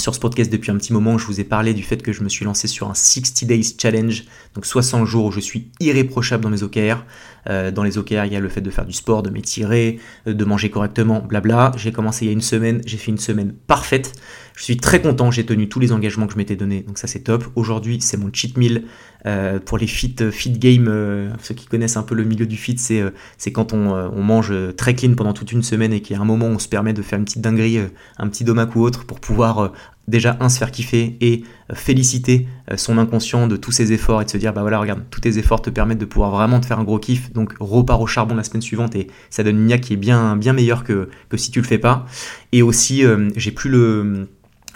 sur 0.00 0.14
ce 0.14 0.20
podcast 0.20 0.50
depuis 0.50 0.70
un 0.70 0.76
petit 0.76 0.92
moment, 0.92 1.18
je 1.18 1.26
vous 1.26 1.40
ai 1.40 1.44
parlé 1.44 1.74
du 1.74 1.82
fait 1.82 2.02
que 2.02 2.12
je 2.12 2.22
me 2.22 2.28
suis 2.28 2.44
lancé 2.44 2.66
sur 2.66 2.88
un 2.88 2.94
60 2.94 3.44
Days 3.44 3.76
Challenge, 3.78 4.24
donc 4.54 4.66
60 4.66 5.06
jours 5.06 5.26
où 5.26 5.30
je 5.30 5.40
suis 5.40 5.70
irréprochable 5.78 6.42
dans 6.42 6.50
mes 6.50 6.62
OKR. 6.62 7.04
Euh, 7.48 7.70
dans 7.70 7.82
les 7.82 7.98
OKR, 7.98 8.24
il 8.26 8.32
y 8.32 8.36
a 8.36 8.40
le 8.40 8.48
fait 8.48 8.60
de 8.60 8.70
faire 8.70 8.86
du 8.86 8.92
sport, 8.92 9.22
de 9.22 9.30
m'étirer, 9.30 9.98
euh, 10.26 10.34
de 10.34 10.44
manger 10.44 10.70
correctement, 10.70 11.20
blabla. 11.20 11.72
J'ai 11.76 11.92
commencé 11.92 12.24
il 12.24 12.28
y 12.28 12.30
a 12.30 12.32
une 12.32 12.40
semaine, 12.40 12.80
j'ai 12.86 12.96
fait 12.96 13.10
une 13.10 13.18
semaine 13.18 13.52
parfaite. 13.66 14.12
Je 14.56 14.64
suis 14.64 14.76
très 14.76 15.00
content, 15.00 15.30
j'ai 15.30 15.46
tenu 15.46 15.68
tous 15.68 15.80
les 15.80 15.92
engagements 15.92 16.26
que 16.26 16.34
je 16.34 16.38
m'étais 16.38 16.56
donné, 16.56 16.82
donc 16.82 16.98
ça 16.98 17.06
c'est 17.06 17.20
top. 17.20 17.44
Aujourd'hui, 17.54 18.00
c'est 18.00 18.18
mon 18.18 18.30
cheat 18.32 18.58
meal 18.58 18.82
euh, 19.24 19.58
pour 19.58 19.78
les 19.78 19.86
fit, 19.86 20.14
fit 20.32 20.52
game. 20.52 21.32
ceux 21.40 21.54
qui 21.54 21.66
connaissent 21.66 21.96
un 21.96 22.02
peu 22.02 22.14
le 22.14 22.24
milieu 22.24 22.46
du 22.46 22.56
fit, 22.56 22.76
c'est 22.76 23.52
quand 23.52 23.72
on, 23.72 23.92
on, 23.92 24.22
mange 24.22 24.52
très 24.76 24.94
clean 24.94 25.14
pendant 25.14 25.32
toute 25.32 25.52
une 25.52 25.62
semaine 25.62 25.94
et 25.94 26.02
qu'il 26.02 26.14
y 26.14 26.18
a 26.18 26.22
un 26.22 26.26
moment 26.26 26.46
où 26.46 26.50
on 26.50 26.58
se 26.58 26.68
permet 26.68 26.92
de 26.92 27.00
faire 27.00 27.18
une 27.18 27.24
petite 27.24 27.40
dinguerie, 27.40 27.78
un 28.18 28.28
petit 28.28 28.44
domac 28.44 28.76
ou 28.76 28.82
autre 28.82 29.06
pour 29.06 29.18
pouvoir 29.18 29.72
déjà 30.10 30.36
un 30.40 30.48
se 30.48 30.58
faire 30.58 30.70
kiffer 30.70 31.16
et 31.20 31.44
féliciter 31.72 32.46
son 32.76 32.98
inconscient 32.98 33.46
de 33.46 33.56
tous 33.56 33.72
ses 33.72 33.92
efforts 33.92 34.20
et 34.22 34.24
de 34.24 34.30
se 34.30 34.36
dire 34.36 34.52
bah 34.52 34.62
voilà 34.62 34.78
regarde 34.78 35.02
tous 35.10 35.20
tes 35.20 35.38
efforts 35.38 35.62
te 35.62 35.70
permettent 35.70 35.98
de 35.98 36.04
pouvoir 36.04 36.30
vraiment 36.30 36.60
te 36.60 36.66
faire 36.66 36.78
un 36.78 36.84
gros 36.84 36.98
kiff. 36.98 37.32
Donc 37.32 37.54
repars 37.60 38.00
au 38.00 38.06
charbon 38.06 38.34
la 38.34 38.44
semaine 38.44 38.62
suivante 38.62 38.96
et 38.96 39.06
ça 39.30 39.42
donne 39.42 39.56
une 39.56 39.70
IA 39.70 39.78
qui 39.78 39.94
est 39.94 39.96
bien 39.96 40.36
bien 40.36 40.52
meilleure 40.52 40.84
que, 40.84 41.08
si 41.36 41.50
tu 41.50 41.60
le 41.60 41.66
fais 41.66 41.78
pas. 41.78 42.06
Et 42.52 42.62
aussi 42.62 43.04
j'ai 43.36 43.50
plus 43.52 43.70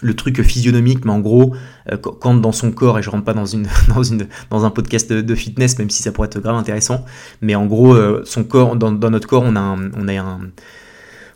le 0.04 0.14
truc 0.14 0.42
physionomique, 0.42 1.04
mais 1.04 1.12
en 1.12 1.20
gros, 1.20 1.54
euh, 1.90 1.96
quand 1.96 2.34
dans 2.34 2.52
son 2.52 2.70
corps, 2.72 2.98
et 2.98 3.02
je 3.02 3.10
rentre 3.10 3.24
pas 3.24 3.34
dans, 3.34 3.46
une, 3.46 3.66
dans, 3.88 4.02
une, 4.02 4.28
dans 4.50 4.64
un 4.64 4.70
podcast 4.70 5.12
de, 5.12 5.34
fitness, 5.34 5.78
même 5.78 5.90
si 5.90 6.02
ça 6.02 6.12
pourrait 6.12 6.26
être 6.26 6.40
grave 6.40 6.56
intéressant, 6.56 7.04
mais 7.40 7.54
en 7.54 7.66
gros, 7.66 7.94
euh, 7.94 8.22
son 8.24 8.44
corps, 8.44 8.76
dans, 8.76 8.92
dans, 8.92 9.10
notre 9.10 9.26
corps, 9.26 9.42
on 9.44 9.56
a 9.56 9.76
on 9.96 10.08
a 10.08 10.20
un, 10.20 10.40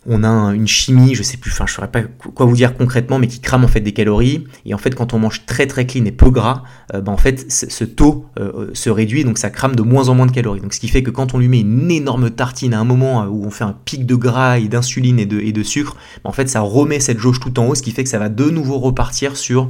on 0.06 0.24
a 0.24 0.54
une 0.54 0.66
chimie, 0.66 1.14
je 1.14 1.22
sais 1.22 1.36
plus, 1.36 1.50
enfin 1.50 1.66
je 1.66 1.74
saurais 1.74 1.90
pas 1.90 2.02
quoi 2.02 2.46
vous 2.46 2.54
dire 2.54 2.76
concrètement, 2.76 3.18
mais 3.18 3.26
qui 3.26 3.40
crame 3.40 3.64
en 3.64 3.68
fait 3.68 3.80
des 3.80 3.92
calories. 3.92 4.44
Et 4.64 4.74
en 4.74 4.78
fait, 4.78 4.94
quand 4.94 5.12
on 5.12 5.18
mange 5.18 5.44
très 5.46 5.66
très 5.66 5.86
clean 5.86 6.04
et 6.04 6.12
peu 6.12 6.30
gras, 6.30 6.62
euh, 6.94 7.00
bah, 7.00 7.12
en 7.12 7.16
fait 7.16 7.50
ce 7.50 7.84
taux 7.84 8.26
euh, 8.38 8.70
se 8.74 8.90
réduit, 8.90 9.24
donc 9.24 9.38
ça 9.38 9.50
crame 9.50 9.74
de 9.76 9.82
moins 9.82 10.08
en 10.08 10.14
moins 10.14 10.26
de 10.26 10.32
calories. 10.32 10.60
Donc 10.60 10.72
ce 10.72 10.80
qui 10.80 10.88
fait 10.88 11.02
que 11.02 11.10
quand 11.10 11.34
on 11.34 11.38
lui 11.38 11.48
met 11.48 11.60
une 11.60 11.90
énorme 11.90 12.30
tartine 12.30 12.74
à 12.74 12.80
un 12.80 12.84
moment 12.84 13.22
euh, 13.22 13.26
où 13.26 13.44
on 13.44 13.50
fait 13.50 13.64
un 13.64 13.76
pic 13.84 14.06
de 14.06 14.14
gras 14.14 14.58
et 14.58 14.68
d'insuline 14.68 15.18
et 15.18 15.26
de, 15.26 15.40
et 15.40 15.52
de 15.52 15.62
sucre, 15.62 15.96
bah, 16.24 16.30
en 16.30 16.32
fait 16.32 16.48
ça 16.48 16.60
remet 16.60 17.00
cette 17.00 17.18
jauge 17.18 17.40
tout 17.40 17.58
en 17.58 17.66
haut, 17.66 17.74
ce 17.74 17.82
qui 17.82 17.90
fait 17.90 18.04
que 18.04 18.10
ça 18.10 18.18
va 18.18 18.28
de 18.28 18.50
nouveau 18.50 18.78
repartir 18.78 19.36
sur, 19.36 19.68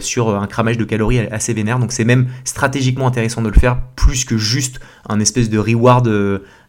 sur 0.00 0.36
un 0.36 0.46
cramage 0.46 0.78
de 0.78 0.84
calories 0.84 1.20
assez 1.20 1.54
vénère. 1.54 1.78
Donc 1.78 1.92
c'est 1.92 2.04
même 2.04 2.26
stratégiquement 2.44 3.06
intéressant 3.06 3.42
de 3.42 3.48
le 3.48 3.58
faire 3.58 3.80
plus 3.96 4.24
que 4.24 4.36
juste 4.36 4.80
un 5.08 5.20
espèce 5.20 5.48
de 5.50 5.58
reward 5.58 6.08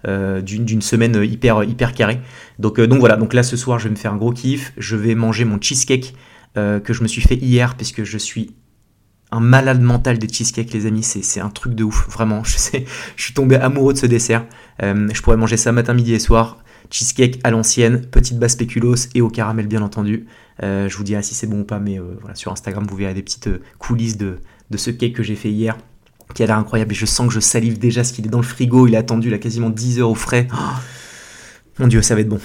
euh, 0.05 0.41
d'une 0.41 0.81
semaine 0.81 1.23
hyper, 1.23 1.63
hyper 1.63 1.93
carrée. 1.93 2.21
Donc, 2.59 2.79
euh, 2.79 2.85
donc 2.85 2.99
voilà, 2.99 3.15
donc 3.15 3.33
là 3.33 3.41
ce 3.41 3.57
soir 3.57 3.79
je 3.79 3.85
vais 3.85 3.89
me 3.89 3.95
faire 3.95 4.13
un 4.13 4.17
gros 4.17 4.31
kiff, 4.31 4.71
je 4.77 4.95
vais 4.95 5.15
manger 5.15 5.43
mon 5.43 5.59
cheesecake 5.59 6.13
euh, 6.55 6.79
que 6.79 6.93
je 6.93 7.01
me 7.01 7.07
suis 7.07 7.21
fait 7.21 7.35
hier 7.35 7.75
puisque 7.75 8.03
je 8.03 8.17
suis 8.19 8.53
un 9.31 9.39
malade 9.39 9.81
mental 9.81 10.19
des 10.19 10.27
cheesecakes 10.27 10.71
les 10.71 10.85
amis, 10.85 11.01
c'est 11.01 11.39
un 11.39 11.49
truc 11.49 11.73
de 11.73 11.83
ouf, 11.83 12.07
vraiment, 12.09 12.43
je 12.45 12.57
sais, 12.57 12.85
je 13.15 13.23
suis 13.23 13.33
tombé 13.33 13.55
amoureux 13.55 13.93
de 13.93 13.97
ce 13.97 14.05
dessert, 14.05 14.45
je 14.79 15.21
pourrais 15.21 15.35
manger 15.35 15.57
ça 15.57 15.71
matin, 15.71 15.93
midi 15.93 16.13
et 16.13 16.19
soir, 16.19 16.59
cheesecake 16.91 17.39
à 17.43 17.49
l'ancienne, 17.51 18.05
petite 18.05 18.37
base 18.37 18.51
spéculoos 18.51 19.09
et 19.15 19.21
au 19.21 19.29
caramel 19.29 19.67
bien 19.67 19.81
entendu, 19.81 20.27
je 20.61 20.95
vous 20.95 21.03
dirai 21.03 21.23
si 21.23 21.35
c'est 21.35 21.47
bon 21.47 21.61
ou 21.61 21.65
pas, 21.65 21.79
mais 21.79 21.99
voilà, 22.21 22.35
sur 22.35 22.53
Instagram 22.53 22.85
vous 22.89 22.95
verrez 22.95 23.15
des 23.15 23.23
petites 23.23 23.49
coulisses 23.79 24.15
de, 24.15 24.37
de 24.69 24.77
ce 24.77 24.91
cake 24.91 25.13
que 25.13 25.23
j'ai 25.23 25.35
fait 25.35 25.51
hier, 25.51 25.75
qui 26.37 26.43
a 26.43 26.45
l'air 26.45 26.59
incroyable 26.59 26.91
et 26.91 26.95
je 26.95 27.07
sens 27.07 27.27
que 27.27 27.33
je 27.33 27.39
salive 27.39 27.79
déjà 27.79 28.03
ce 28.03 28.13
qu'il 28.13 28.23
est 28.27 28.29
dans 28.29 28.37
le 28.37 28.43
frigo, 28.43 28.85
il 28.85 28.95
a 28.95 28.99
attendu 28.99 29.31
là 29.31 29.39
quasiment 29.39 29.71
10 29.71 30.01
heures 30.01 30.11
au 30.11 30.15
frais. 30.15 30.47
Oh, 30.53 30.55
mon 31.79 31.87
dieu, 31.87 32.03
ça 32.03 32.13
va 32.13 32.21
être 32.21 32.29
bon. 32.29 32.39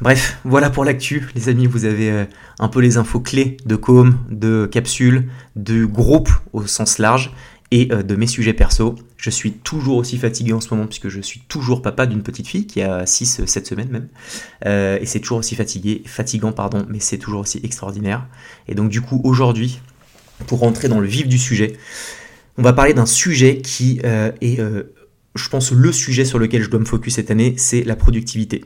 Bref, 0.00 0.38
voilà 0.44 0.70
pour 0.70 0.84
l'actu. 0.84 1.26
Les 1.34 1.48
amis, 1.48 1.66
vous 1.66 1.84
avez 1.84 2.12
euh, 2.12 2.24
un 2.60 2.68
peu 2.68 2.78
les 2.78 2.96
infos 2.96 3.18
clés 3.18 3.56
de 3.66 3.74
Com, 3.74 4.16
de 4.30 4.66
capsule, 4.70 5.28
de 5.56 5.84
groupe 5.84 6.28
au 6.52 6.64
sens 6.68 6.98
large 6.98 7.34
et 7.72 7.88
euh, 7.90 8.04
de 8.04 8.14
mes 8.14 8.28
sujets 8.28 8.52
perso. 8.52 8.94
Je 9.16 9.30
suis 9.30 9.50
toujours 9.50 9.96
aussi 9.96 10.16
fatigué 10.16 10.52
en 10.52 10.60
ce 10.60 10.72
moment 10.72 10.86
puisque 10.86 11.08
je 11.08 11.20
suis 11.20 11.40
toujours 11.40 11.82
papa 11.82 12.06
d'une 12.06 12.22
petite 12.22 12.46
fille 12.46 12.68
qui 12.68 12.82
a 12.82 13.02
6-7 13.02 13.64
semaines 13.64 13.90
même. 13.90 14.08
et 14.64 15.06
c'est 15.06 15.18
toujours 15.18 15.38
aussi 15.38 15.56
fatigué, 15.56 16.04
fatigant, 16.06 16.52
pardon, 16.52 16.86
mais 16.88 17.00
c'est 17.00 17.18
toujours 17.18 17.40
aussi 17.40 17.58
extraordinaire. 17.64 18.28
Et 18.68 18.76
donc 18.76 18.90
du 18.90 19.00
coup, 19.00 19.20
aujourd'hui, 19.24 19.80
pour 20.46 20.60
rentrer 20.60 20.86
dans 20.86 21.00
le 21.00 21.08
vif 21.08 21.26
du 21.26 21.38
sujet, 21.38 21.76
on 22.56 22.62
va 22.62 22.72
parler 22.72 22.94
d'un 22.94 23.06
sujet 23.06 23.58
qui 23.58 24.00
est 24.02 24.60
je 25.34 25.48
pense, 25.48 25.72
le 25.72 25.92
sujet 25.92 26.24
sur 26.24 26.38
lequel 26.38 26.62
je 26.62 26.70
dois 26.70 26.80
me 26.80 26.84
focus 26.84 27.14
cette 27.14 27.30
année, 27.30 27.54
c'est 27.56 27.82
la 27.82 27.96
productivité. 27.96 28.64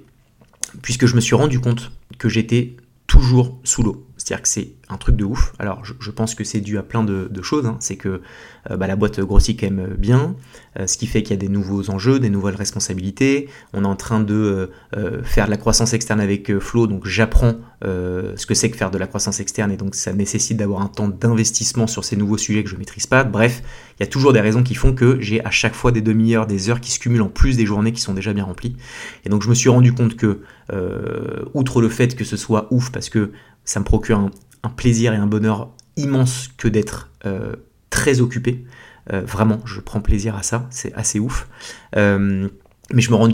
Puisque 0.82 1.06
je 1.06 1.14
me 1.14 1.20
suis 1.20 1.34
rendu 1.34 1.60
compte 1.60 1.92
que 2.18 2.28
j'étais 2.28 2.76
toujours 3.06 3.58
sous 3.64 3.82
l'eau. 3.82 4.06
C'est-à-dire 4.28 4.42
que 4.42 4.48
c'est 4.48 4.72
un 4.90 4.98
truc 4.98 5.16
de 5.16 5.24
ouf. 5.24 5.54
Alors, 5.58 5.82
je, 5.86 6.10
pense 6.10 6.34
que 6.34 6.44
c'est 6.44 6.60
dû 6.60 6.76
à 6.76 6.82
plein 6.82 7.02
de, 7.02 7.42
choses. 7.42 7.64
Hein. 7.64 7.78
C'est 7.80 7.96
que 7.96 8.20
euh, 8.70 8.76
bah, 8.76 8.86
la 8.86 8.94
boîte 8.94 9.20
grossit 9.20 9.58
quand 9.58 9.70
même 9.70 9.94
bien, 9.96 10.36
euh, 10.78 10.86
ce 10.86 10.98
qui 10.98 11.06
fait 11.06 11.22
qu'il 11.22 11.30
y 11.30 11.38
a 11.38 11.40
des 11.40 11.48
nouveaux 11.48 11.88
enjeux, 11.88 12.20
des 12.20 12.28
nouvelles 12.28 12.54
responsabilités. 12.54 13.48
On 13.72 13.84
est 13.84 13.86
en 13.86 13.96
train 13.96 14.20
de 14.20 14.70
euh, 14.94 15.22
faire 15.22 15.46
de 15.46 15.50
la 15.50 15.56
croissance 15.56 15.94
externe 15.94 16.20
avec 16.20 16.58
Flow, 16.58 16.86
donc 16.86 17.06
j'apprends 17.06 17.54
ce 17.80 18.44
que 18.44 18.54
c'est 18.54 18.70
que 18.70 18.76
faire 18.76 18.90
de 18.90 18.98
la 18.98 19.06
croissance 19.06 19.40
externe, 19.40 19.70
et 19.70 19.76
donc 19.76 19.94
ça 19.94 20.12
nécessite 20.12 20.58
d'avoir 20.58 20.82
un 20.82 20.88
temps 20.88 21.08
d'investissement 21.08 21.86
sur 21.86 22.04
ces 22.04 22.16
nouveaux 22.16 22.36
sujets 22.36 22.64
que 22.64 22.68
je 22.68 22.74
ne 22.74 22.80
maîtrise 22.80 23.06
pas. 23.06 23.24
Bref, 23.24 23.62
il 23.98 24.02
y 24.02 24.06
a 24.06 24.08
toujours 24.08 24.32
des 24.32 24.40
raisons 24.40 24.62
qui 24.62 24.74
font 24.74 24.92
que 24.92 25.18
j'ai 25.20 25.42
à 25.44 25.50
chaque 25.50 25.74
fois 25.74 25.90
des 25.90 26.02
demi-heures, 26.02 26.46
des 26.46 26.68
heures 26.68 26.80
qui 26.80 26.90
se 26.90 26.98
cumulent 26.98 27.22
en 27.22 27.28
plus 27.28 27.56
des 27.56 27.64
journées 27.64 27.92
qui 27.92 28.00
sont 28.02 28.14
déjà 28.14 28.34
bien 28.34 28.44
remplies. 28.44 28.76
Et 29.24 29.28
donc 29.28 29.42
je 29.42 29.48
me 29.48 29.54
suis 29.54 29.70
rendu 29.70 29.94
compte 29.94 30.16
que, 30.16 30.40
outre 31.54 31.80
le 31.80 31.88
fait 31.88 32.14
que 32.14 32.24
ce 32.24 32.36
soit 32.36 32.66
ouf, 32.70 32.90
parce 32.90 33.08
que 33.08 33.30
ça 33.68 33.80
me 33.80 33.84
procure 33.84 34.18
un, 34.62 34.68
plaisir 34.70 35.12
et 35.12 35.16
un 35.16 35.26
bonheur 35.26 35.70
immense 35.96 36.48
que 36.56 36.68
d'être 36.68 37.10
euh, 37.26 37.54
très 37.90 38.20
occupé. 38.20 38.64
Euh, 39.12 39.20
vraiment, 39.20 39.60
je 39.66 39.80
prends 39.80 40.00
plaisir 40.00 40.36
à 40.36 40.42
ça, 40.42 40.66
c'est 40.70 40.92
assez 40.94 41.18
ouf. 41.18 41.48
Euh, 41.94 42.48
mais 42.94 43.02
je 43.02 43.10
me 43.10 43.16
rends 43.16 43.28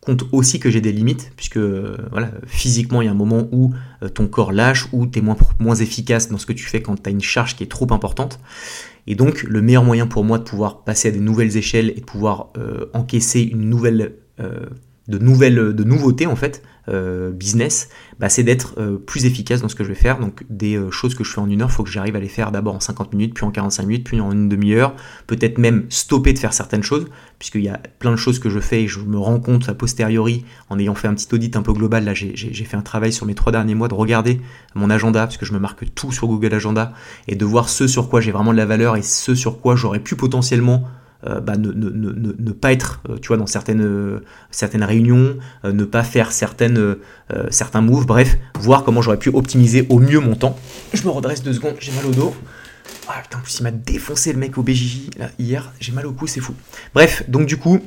compte 0.00 0.24
aussi 0.30 0.60
que 0.60 0.70
j'ai 0.70 0.80
des 0.80 0.92
limites, 0.92 1.32
puisque 1.36 1.58
voilà, 1.58 2.30
physiquement, 2.46 3.02
il 3.02 3.06
y 3.06 3.08
a 3.08 3.10
un 3.10 3.16
moment 3.16 3.48
où 3.50 3.74
ton 4.14 4.28
corps 4.28 4.52
lâche, 4.52 4.86
où 4.92 5.08
tu 5.08 5.18
es 5.18 5.22
moins, 5.22 5.36
moins 5.58 5.74
efficace 5.74 6.28
dans 6.28 6.38
ce 6.38 6.46
que 6.46 6.52
tu 6.52 6.64
fais 6.64 6.80
quand 6.82 7.02
tu 7.02 7.08
as 7.08 7.12
une 7.12 7.20
charge 7.20 7.56
qui 7.56 7.64
est 7.64 7.70
trop 7.70 7.92
importante. 7.92 8.38
Et 9.08 9.16
donc, 9.16 9.42
le 9.42 9.60
meilleur 9.60 9.82
moyen 9.82 10.06
pour 10.06 10.24
moi 10.24 10.38
de 10.38 10.44
pouvoir 10.44 10.84
passer 10.84 11.08
à 11.08 11.10
des 11.10 11.20
nouvelles 11.20 11.56
échelles 11.56 11.90
et 11.90 12.00
de 12.00 12.04
pouvoir 12.04 12.52
encaisser 12.94 13.42
une 13.42 13.68
nouvelle 13.68 14.14
de 14.38 15.18
nouvelles, 15.18 15.74
de 15.74 15.84
nouveautés 15.84 16.26
en 16.26 16.36
fait, 16.36 16.62
euh, 16.90 17.30
business, 17.30 17.88
bah, 18.18 18.28
c'est 18.28 18.42
d'être 18.42 18.74
euh, 18.78 18.96
plus 18.96 19.24
efficace 19.24 19.62
dans 19.62 19.68
ce 19.68 19.74
que 19.74 19.84
je 19.84 19.88
vais 19.88 19.94
faire. 19.94 20.18
Donc 20.18 20.44
des 20.50 20.76
euh, 20.76 20.90
choses 20.90 21.14
que 21.14 21.24
je 21.24 21.32
fais 21.32 21.40
en 21.40 21.48
une 21.48 21.62
heure, 21.62 21.68
il 21.70 21.72
faut 21.72 21.84
que 21.84 21.90
j'arrive 21.90 22.16
à 22.16 22.20
les 22.20 22.28
faire 22.28 22.52
d'abord 22.52 22.74
en 22.74 22.80
50 22.80 23.12
minutes, 23.12 23.34
puis 23.34 23.44
en 23.44 23.50
45 23.50 23.86
minutes, 23.86 24.04
puis 24.04 24.20
en 24.20 24.32
une 24.32 24.48
demi-heure. 24.48 24.94
Peut-être 25.26 25.58
même 25.58 25.86
stopper 25.88 26.32
de 26.32 26.38
faire 26.38 26.52
certaines 26.52 26.82
choses, 26.82 27.06
puisqu'il 27.38 27.62
y 27.62 27.68
a 27.68 27.80
plein 27.98 28.10
de 28.10 28.16
choses 28.16 28.38
que 28.38 28.50
je 28.50 28.60
fais 28.60 28.82
et 28.82 28.88
je 28.88 29.00
me 29.00 29.18
rends 29.18 29.40
compte 29.40 29.68
a 29.68 29.74
posteriori, 29.74 30.44
en 30.68 30.78
ayant 30.78 30.94
fait 30.94 31.08
un 31.08 31.14
petit 31.14 31.32
audit 31.32 31.56
un 31.56 31.62
peu 31.62 31.72
global, 31.72 32.04
là 32.04 32.14
j'ai 32.14 32.34
fait 32.64 32.76
un 32.76 32.82
travail 32.82 33.12
sur 33.12 33.26
mes 33.26 33.34
trois 33.34 33.52
derniers 33.52 33.74
mois 33.74 33.88
de 33.88 33.94
regarder 33.94 34.40
mon 34.74 34.90
agenda, 34.90 35.26
parce 35.26 35.36
que 35.36 35.46
je 35.46 35.52
me 35.52 35.58
marque 35.58 35.94
tout 35.94 36.12
sur 36.12 36.26
Google 36.26 36.54
Agenda, 36.54 36.92
et 37.28 37.36
de 37.36 37.44
voir 37.44 37.68
ce 37.68 37.86
sur 37.86 38.08
quoi 38.08 38.20
j'ai 38.20 38.32
vraiment 38.32 38.52
de 38.52 38.58
la 38.58 38.66
valeur 38.66 38.96
et 38.96 39.02
ce 39.02 39.34
sur 39.34 39.60
quoi 39.60 39.76
j'aurais 39.76 40.00
pu 40.00 40.16
potentiellement 40.16 40.84
bah, 41.22 41.56
ne, 41.56 42.52
pas 42.52 42.72
être 42.72 43.00
euh, 43.08 43.18
tu 43.18 43.28
vois, 43.28 43.36
dans 43.36 43.46
certaines, 43.46 43.82
euh, 43.82 44.20
certaines 44.50 44.84
réunions, 44.84 45.36
ne 45.64 45.84
pas 45.84 46.02
faire 46.02 46.32
certaines, 46.32 46.96
certains 47.50 47.80
moves, 47.80 48.06
bref, 48.06 48.36
voir 48.58 48.84
comment 48.84 49.02
j'aurais 49.02 49.18
pu 49.18 49.28
optimiser 49.30 49.86
au 49.88 49.98
mieux 49.98 50.20
mon 50.20 50.34
temps. 50.34 50.56
Je 50.92 51.02
me 51.04 51.10
redresse 51.10 51.42
deux 51.42 51.52
secondes, 51.52 51.76
j'ai 51.78 51.92
mal 51.92 52.06
au 52.06 52.10
dos. 52.10 52.34
Ah 53.08 53.20
putain, 53.22 53.38
en 53.38 53.40
plus 53.40 53.58
il 53.58 53.62
m'a 53.64 53.70
défoncé 53.70 54.32
le 54.32 54.38
mec 54.38 54.56
au 54.56 54.62
BJJ 54.62 55.10
hier, 55.38 55.72
j'ai 55.80 55.92
mal 55.92 56.06
au 56.06 56.12
cou, 56.12 56.26
c'est 56.26 56.40
fou. 56.40 56.54
Bref, 56.94 57.24
donc 57.28 57.46
du 57.46 57.56
coup, 57.56 57.80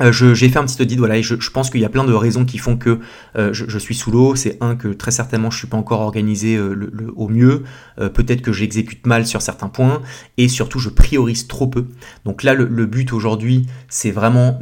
euh, 0.00 0.12
j'ai 0.12 0.48
fait 0.48 0.58
un 0.58 0.64
petit 0.64 0.80
audit, 0.82 0.98
voilà, 0.98 1.16
et 1.16 1.22
je, 1.22 1.50
pense 1.50 1.70
qu'il 1.70 1.80
y 1.80 1.84
a 1.84 1.88
plein 1.88 2.04
de 2.04 2.12
raisons 2.12 2.44
qui 2.44 2.58
font 2.58 2.76
que 2.76 3.00
euh, 3.36 3.52
je, 3.52 3.78
suis 3.78 3.94
sous 3.94 4.10
l'eau. 4.10 4.36
C'est 4.36 4.58
un 4.60 4.76
que 4.76 4.88
très 4.88 5.10
certainement 5.10 5.50
je 5.50 5.58
suis 5.58 5.66
pas 5.66 5.76
encore 5.76 6.00
organisé 6.00 6.56
euh, 6.56 6.74
le, 6.74 7.12
au 7.16 7.28
mieux. 7.28 7.64
Peut-être 7.96 8.42
que 8.42 8.52
j'exécute 8.52 9.06
mal 9.06 9.26
sur 9.26 9.40
certains 9.40 9.68
points, 9.68 10.02
et 10.36 10.48
surtout 10.48 10.78
je 10.78 10.90
priorise 10.90 11.46
trop 11.46 11.66
peu. 11.66 11.86
Donc 12.24 12.42
là, 12.42 12.54
le 12.54 12.86
but 12.86 13.12
aujourd'hui, 13.12 13.66
c'est 13.88 14.10
vraiment 14.10 14.58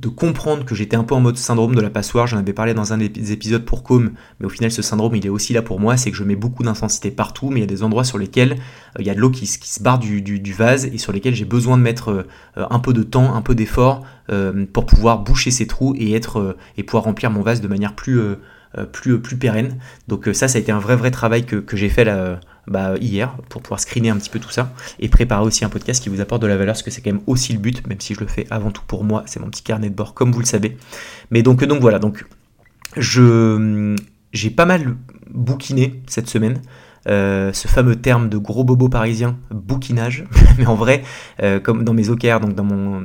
de 0.00 0.08
comprendre 0.08 0.64
que 0.64 0.74
j'étais 0.74 0.96
un 0.96 1.04
peu 1.04 1.14
en 1.14 1.20
mode 1.20 1.36
syndrome 1.36 1.74
de 1.74 1.80
la 1.80 1.90
passoire. 1.90 2.26
J'en 2.26 2.38
avais 2.38 2.54
parlé 2.54 2.72
dans 2.72 2.92
un 2.92 2.98
des 2.98 3.32
épisodes 3.32 3.64
pour 3.64 3.82
Com, 3.82 4.12
mais 4.38 4.46
au 4.46 4.48
final, 4.48 4.72
ce 4.72 4.80
syndrome, 4.80 5.14
il 5.14 5.26
est 5.26 5.30
aussi 5.30 5.52
là 5.52 5.60
pour 5.60 5.78
moi. 5.78 5.96
C'est 5.96 6.10
que 6.10 6.16
je 6.16 6.24
mets 6.24 6.36
beaucoup 6.36 6.62
d'intensité 6.62 7.10
partout, 7.10 7.50
mais 7.50 7.58
il 7.58 7.60
y 7.60 7.64
a 7.64 7.66
des 7.66 7.82
endroits 7.82 8.04
sur 8.04 8.16
lesquels 8.16 8.52
euh, 8.52 9.00
il 9.00 9.06
y 9.06 9.10
a 9.10 9.14
de 9.14 9.20
l'eau 9.20 9.30
qui, 9.30 9.46
se 9.46 9.82
barre 9.82 9.98
du, 9.98 10.52
vase 10.52 10.86
et 10.86 10.96
sur 10.96 11.12
lesquels 11.12 11.34
j'ai 11.34 11.44
besoin 11.44 11.76
de 11.76 11.82
mettre 11.82 12.08
euh, 12.56 12.66
un 12.70 12.78
peu 12.78 12.92
de 12.92 13.02
temps, 13.02 13.34
un 13.34 13.42
peu 13.42 13.54
d'effort 13.54 14.02
euh, 14.30 14.64
pour 14.72 14.86
pouvoir 14.86 15.18
boucher 15.18 15.50
ces 15.50 15.66
trous 15.66 15.94
et, 15.98 16.14
être, 16.14 16.56
et 16.78 16.82
pouvoir 16.82 17.04
remplir 17.04 17.30
mon 17.30 17.42
vase 17.42 17.60
de 17.60 17.68
manière 17.68 17.94
plus, 17.94 18.20
plus, 18.92 19.20
plus 19.20 19.36
pérenne. 19.36 19.76
Donc, 20.08 20.30
ça, 20.32 20.48
ça 20.48 20.56
a 20.56 20.60
été 20.60 20.72
un 20.72 20.78
vrai, 20.78 20.96
vrai 20.96 21.10
travail 21.10 21.44
que 21.44 21.76
j'ai 21.76 21.88
fait 21.90 22.04
là 22.04 22.40
bah, 22.66 22.94
hier 23.00 23.36
pour 23.48 23.62
pouvoir 23.62 23.80
screener 23.80 24.10
un 24.10 24.16
petit 24.16 24.30
peu 24.30 24.38
tout 24.38 24.50
ça 24.50 24.72
et 24.98 25.08
préparer 25.08 25.44
aussi 25.44 25.64
un 25.64 25.68
podcast 25.68 26.02
qui 26.02 26.08
vous 26.08 26.20
apporte 26.20 26.42
de 26.42 26.46
la 26.46 26.56
valeur 26.56 26.74
parce 26.74 26.82
que 26.82 26.90
c'est 26.90 27.00
quand 27.00 27.12
même 27.12 27.22
aussi 27.26 27.52
le 27.52 27.58
but, 27.58 27.86
même 27.86 28.00
si 28.00 28.14
je 28.14 28.20
le 28.20 28.26
fais 28.26 28.46
avant 28.50 28.70
tout 28.70 28.82
pour 28.86 29.04
moi, 29.04 29.22
c'est 29.26 29.40
mon 29.40 29.48
petit 29.48 29.62
carnet 29.62 29.90
de 29.90 29.94
bord 29.94 30.14
comme 30.14 30.32
vous 30.32 30.40
le 30.40 30.46
savez. 30.46 30.76
Mais 31.30 31.42
donc, 31.42 31.64
donc 31.64 31.80
voilà, 31.80 31.98
donc 31.98 32.24
je 32.96 33.96
j'ai 34.32 34.50
pas 34.50 34.66
mal 34.66 34.96
bouquiné 35.28 36.02
cette 36.06 36.28
semaine. 36.28 36.60
Euh, 37.08 37.50
ce 37.54 37.66
fameux 37.66 37.96
terme 37.96 38.28
de 38.28 38.36
gros 38.36 38.62
bobo 38.62 38.88
parisien, 38.90 39.38
bouquinage. 39.50 40.24
Mais 40.58 40.66
en 40.66 40.74
vrai, 40.74 41.02
euh, 41.42 41.58
comme 41.58 41.84
dans 41.84 41.94
mes 41.94 42.10
OKR, 42.10 42.40
donc 42.40 42.54
dans 42.54 42.64
mon 42.64 43.04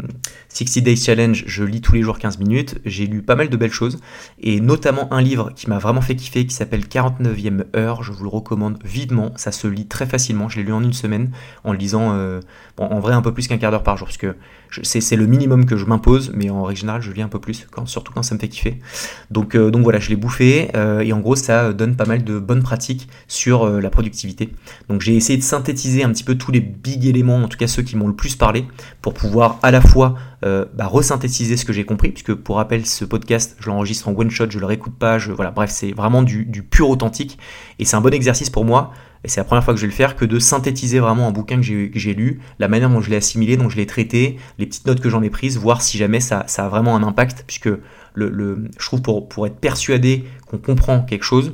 60 0.49 0.83
Days 0.83 0.97
Challenge, 0.97 1.43
je 1.47 1.63
lis 1.63 1.79
tous 1.79 1.93
les 1.93 2.01
jours 2.01 2.19
15 2.19 2.39
minutes. 2.39 2.79
J'ai 2.85 3.07
lu 3.07 3.21
pas 3.21 3.35
mal 3.35 3.49
de 3.49 3.55
belles 3.55 3.71
choses, 3.71 3.99
et 4.41 4.59
notamment 4.59 5.11
un 5.13 5.21
livre 5.21 5.51
qui 5.55 5.69
m'a 5.69 5.77
vraiment 5.77 6.01
fait 6.01 6.15
kiffer, 6.15 6.45
qui 6.45 6.53
s'appelle 6.53 6.81
49e 6.81 7.63
heure. 7.75 8.03
Je 8.03 8.11
vous 8.11 8.23
le 8.23 8.29
recommande 8.29 8.79
vivement. 8.83 9.31
Ça 9.37 9.51
se 9.51 9.67
lit 9.67 9.87
très 9.87 10.05
facilement. 10.05 10.49
Je 10.49 10.57
l'ai 10.57 10.63
lu 10.63 10.73
en 10.73 10.83
une 10.83 10.93
semaine, 10.93 11.31
en 11.63 11.71
lisant 11.71 12.13
euh, 12.13 12.41
en 12.77 12.99
vrai 12.99 13.13
un 13.13 13.21
peu 13.21 13.33
plus 13.33 13.47
qu'un 13.47 13.57
quart 13.57 13.71
d'heure 13.71 13.83
par 13.83 13.97
jour, 13.97 14.07
parce 14.07 14.17
que 14.17 14.35
c'est 14.83 15.15
le 15.15 15.25
minimum 15.25 15.65
que 15.65 15.77
je 15.77 15.85
m'impose, 15.85 16.33
mais 16.35 16.49
en 16.49 16.63
règle 16.63 16.81
générale, 16.81 17.01
je 17.01 17.11
lis 17.11 17.21
un 17.21 17.29
peu 17.29 17.39
plus, 17.39 17.65
quand, 17.71 17.85
surtout 17.85 18.11
quand 18.11 18.23
ça 18.23 18.35
me 18.35 18.39
fait 18.39 18.49
kiffer. 18.49 18.81
Donc, 19.31 19.55
donc 19.55 19.83
voilà, 19.83 19.99
je 19.99 20.09
l'ai 20.09 20.17
bouffé, 20.17 20.69
et 21.01 21.13
en 21.13 21.19
gros, 21.19 21.37
ça 21.37 21.71
donne 21.71 21.95
pas 21.95 22.05
mal 22.05 22.25
de 22.25 22.39
bonnes 22.39 22.63
pratiques 22.63 23.07
sur 23.27 23.65
la 23.85 23.89
productivité. 23.89 24.49
Donc 24.89 25.01
j'ai 25.01 25.15
essayé 25.15 25.37
de 25.37 25.43
synthétiser 25.43 26.03
un 26.03 26.11
petit 26.11 26.23
peu 26.23 26.35
tous 26.35 26.51
les 26.51 26.59
big 26.59 27.05
éléments, 27.05 27.37
en 27.37 27.47
tout 27.47 27.57
cas 27.57 27.67
ceux 27.67 27.83
qui 27.83 27.95
m'ont 27.95 28.07
le 28.07 28.15
plus 28.15 28.35
parlé, 28.35 28.65
pour 29.01 29.13
pouvoir 29.13 29.59
à 29.63 29.71
la 29.71 29.81
fois 29.81 30.15
euh, 30.45 30.65
bah, 30.75 30.87
resynthétiser 30.87 31.57
ce 31.57 31.65
que 31.65 31.73
j'ai 31.73 31.85
compris, 31.85 32.11
puisque 32.11 32.33
pour 32.33 32.57
rappel, 32.57 32.85
ce 32.85 33.03
podcast, 33.03 33.55
je 33.59 33.67
l'enregistre 33.67 34.07
en 34.07 34.13
one 34.13 34.29
shot, 34.29 34.49
je 34.49 34.59
le 34.59 34.65
réécoute 34.65 34.93
pas, 34.93 35.17
je, 35.17 35.31
voilà, 35.31 35.51
bref, 35.51 35.71
c'est 35.71 35.91
vraiment 35.91 36.21
du, 36.21 36.45
pur 36.61 36.89
authentique, 36.89 37.39
et 37.79 37.85
c'est 37.85 37.95
un 37.95 38.01
bon 38.01 38.13
exercice 38.13 38.49
pour 38.49 38.63
moi, 38.63 38.93
et 39.23 39.27
c'est 39.27 39.39
la 39.39 39.45
première 39.45 39.63
fois 39.63 39.73
que 39.73 39.79
je 39.79 39.85
vais 39.85 39.91
le 39.91 39.95
faire, 39.95 40.15
que 40.15 40.25
de 40.25 40.37
synthétiser 40.37 40.99
vraiment 40.99 41.27
un 41.27 41.31
bouquin 41.31 41.55
que 41.57 41.63
j'ai 41.63 42.13
lu, 42.13 42.41
la 42.59 42.67
manière 42.67 42.89
dont 42.89 43.01
je 43.01 43.09
l'ai 43.09 43.15
assimilé, 43.15 43.57
dont 43.57 43.69
je 43.69 43.77
l'ai 43.77 43.87
traité, 43.87 44.37
les 44.59 44.67
petites 44.67 44.85
notes 44.85 44.99
que 44.99 45.09
j'en 45.09 45.23
ai 45.23 45.31
prises, 45.31 45.57
voir 45.57 45.81
si 45.81 45.97
jamais 45.97 46.19
ça, 46.19 46.45
a 46.57 46.69
vraiment 46.69 46.95
un 46.95 47.01
impact, 47.01 47.43
puisque 47.47 47.69
le, 48.13 48.29
le, 48.29 48.69
je 48.77 48.85
trouve 48.85 49.01
pour, 49.01 49.27
pour 49.27 49.47
être 49.47 49.57
persuadé 49.57 50.25
qu'on 50.45 50.59
comprend 50.59 51.01
quelque 51.01 51.23
chose, 51.23 51.53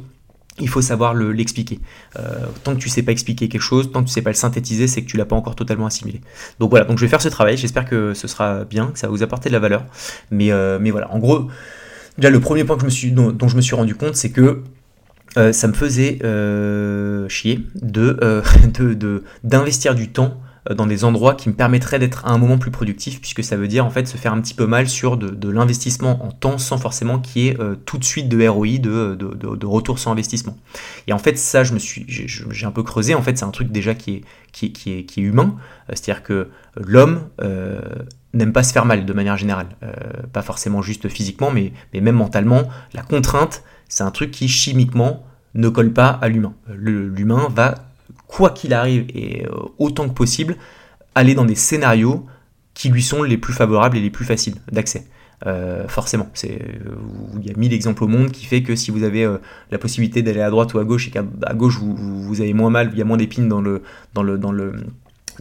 il 0.62 0.70
faut 0.70 0.82
savoir 0.82 1.14
l'expliquer. 1.14 1.80
Euh, 2.18 2.46
tant 2.64 2.76
que 2.76 2.80
tu 2.80 2.90
sais 2.90 3.04
pas 3.04 3.12
expliquer 3.12 3.50
quelque 3.50 3.62
chose, 3.62 3.92
tant 3.92 4.02
que 4.02 4.08
tu 4.08 4.14
sais 4.14 4.22
pas 4.22 4.30
le 4.30 4.36
synthétiser, 4.36 4.88
c'est 4.88 5.02
que 5.02 5.08
tu 5.08 5.18
l'as 5.18 5.26
pas 5.26 5.36
encore 5.36 5.56
totalement 5.56 5.88
assimilé. 5.88 6.22
Donc 6.60 6.70
voilà, 6.70 6.86
donc 6.86 6.98
je 6.98 7.06
vais 7.06 7.10
faire 7.10 7.22
ce 7.22 7.30
travail, 7.30 7.58
j'espère 7.58 7.86
que 7.86 8.14
ce 8.14 8.28
sera 8.28 8.64
bien, 8.64 8.88
que 8.88 9.00
ça 9.00 9.08
va 9.08 9.12
vous 9.12 9.24
apporter 9.24 9.50
de 9.50 9.54
la 9.54 9.60
valeur. 9.60 9.86
Mais, 10.30 10.52
euh, 10.52 10.80
voilà, 10.92 11.12
en 11.12 11.20
gros, 11.20 11.50
déjà 12.18 12.30
le 12.30 12.40
premier 12.40 12.64
point 12.64 12.78
dont, 12.78 13.48
je 13.48 13.56
me 13.56 13.62
suis 13.62 13.76
rendu 13.76 13.96
compte, 13.96 14.16
c'est 14.16 14.32
que 14.32 14.62
euh, 15.38 15.54
ça 15.54 15.68
me 15.68 15.74
faisait 15.74 16.20
chier 17.30 17.66
d'investir 19.44 19.96
du 19.96 20.10
temps 20.10 20.42
dans 20.70 20.86
des 20.86 21.04
endroits 21.04 21.34
qui 21.34 21.50
me 21.50 21.56
permettraient 21.56 21.98
d'être 21.98 22.26
à 22.26 22.32
un 22.32 22.38
moment 22.38 22.60
plus 22.60 22.70
productif, 22.70 23.20
puisque 23.20 23.44
ça 23.44 23.58
veut 23.58 23.68
dire 23.68 23.86
en 23.86 23.90
fait 23.90 24.08
se 24.08 24.18
faire 24.18 24.34
un 24.34 24.42
petit 24.42 24.54
peu 24.54 24.68
mal 24.68 24.88
sur 24.88 25.18
de, 25.18 25.50
l'investissement 25.50 26.24
en 26.24 26.32
temps 26.32 26.58
sans 26.58 26.78
forcément 26.78 27.20
qu'il 27.20 27.42
y 27.42 27.48
ait 27.48 27.60
euh, 27.60 27.76
tout 27.86 27.98
de 27.98 28.04
suite 28.04 28.30
de 28.30 28.48
ROI, 28.48 28.78
de, 28.78 29.16
de, 29.16 29.66
retour 29.66 29.98
sur 29.98 30.12
investissement. 30.12 30.56
Et 31.08 31.14
en 31.14 31.18
fait, 31.18 31.38
ça, 31.38 31.64
je 31.64 31.74
me 31.74 31.80
suis, 31.80 32.06
j'ai 32.08 32.66
un 32.66 32.72
peu 32.72 32.84
creusé. 32.84 33.16
En 33.16 33.22
fait, 33.22 33.38
c'est 33.38 33.46
un 33.46 33.52
truc 33.52 33.72
déjà 33.72 33.96
qui 33.96 34.18
est, 34.18 34.22
qui 34.52 34.68
est, 34.68 35.06
qui 35.06 35.20
est 35.20 35.24
humain, 35.24 35.56
euh, 35.90 35.94
c'est-à-dire 35.96 36.24
que 36.24 36.50
l'homme 36.76 37.22
n'aime 38.34 38.54
pas 38.54 38.64
se 38.64 38.72
faire 38.72 38.86
mal 38.86 39.06
de 39.06 39.14
manière 39.14 39.38
générale, 39.38 39.68
pas 40.32 40.42
forcément 40.42 40.82
juste 40.82 41.10
physiquement, 41.10 41.52
mais, 41.52 41.74
mais 41.94 42.02
même 42.02 42.16
mentalement. 42.16 42.70
La 42.94 43.02
contrainte, 43.02 43.64
c'est 43.90 44.04
un 44.04 44.12
truc 44.12 44.32
qui 44.32 44.48
chimiquement 44.48 45.26
ne 45.54 45.68
colle 45.70 45.92
pas 45.92 46.08
à 46.08 46.30
l'humain. 46.30 46.54
L'humain 46.70 47.48
va 47.54 47.76
quoi 48.32 48.52
qu'il 48.52 48.74
arrive 48.74 49.06
et 49.14 49.46
euh, 49.46 49.50
autant 49.78 50.08
que 50.08 50.14
possible, 50.14 50.58
aller 51.16 51.36
dans 51.36 51.46
des 51.46 51.56
scénarios 51.56 52.26
qui 52.74 52.90
lui 52.90 53.04
sont 53.04 53.24
les 53.24 53.38
plus 53.38 53.54
favorables 53.54 53.98
et 53.98 54.02
les 54.02 54.10
plus 54.10 54.26
faciles 54.26 54.56
d'accès. 54.72 55.06
forcément. 55.88 56.30
il 56.44 57.46
y 57.46 57.52
a 57.52 57.58
mille 57.58 57.74
exemples 57.74 58.04
au 58.04 58.08
monde 58.08 58.32
qui 58.32 58.46
fait 58.46 58.64
que 58.64 58.76
si 58.76 58.92
vous 58.92 59.04
avez 59.04 59.28
la 59.72 59.78
possibilité 59.78 60.22
d'aller 60.22 60.42
à 60.42 60.50
droite 60.50 60.74
ou 60.74 60.80
à 60.80 60.86
gauche 60.86 61.08
et 61.08 61.12
qu'à 61.12 61.24
gauche 61.54 61.80
vous, 61.80 62.42
avez 62.42 62.54
moins 62.54 62.70
mal, 62.70 62.92
il 62.94 63.00
y 63.00 63.02
a 63.02 63.06
moins 63.06 63.18
d'épines 63.18 63.50
dans 63.50 63.60
le, 63.60 63.82
dans 64.14 64.24
le, 64.24 64.74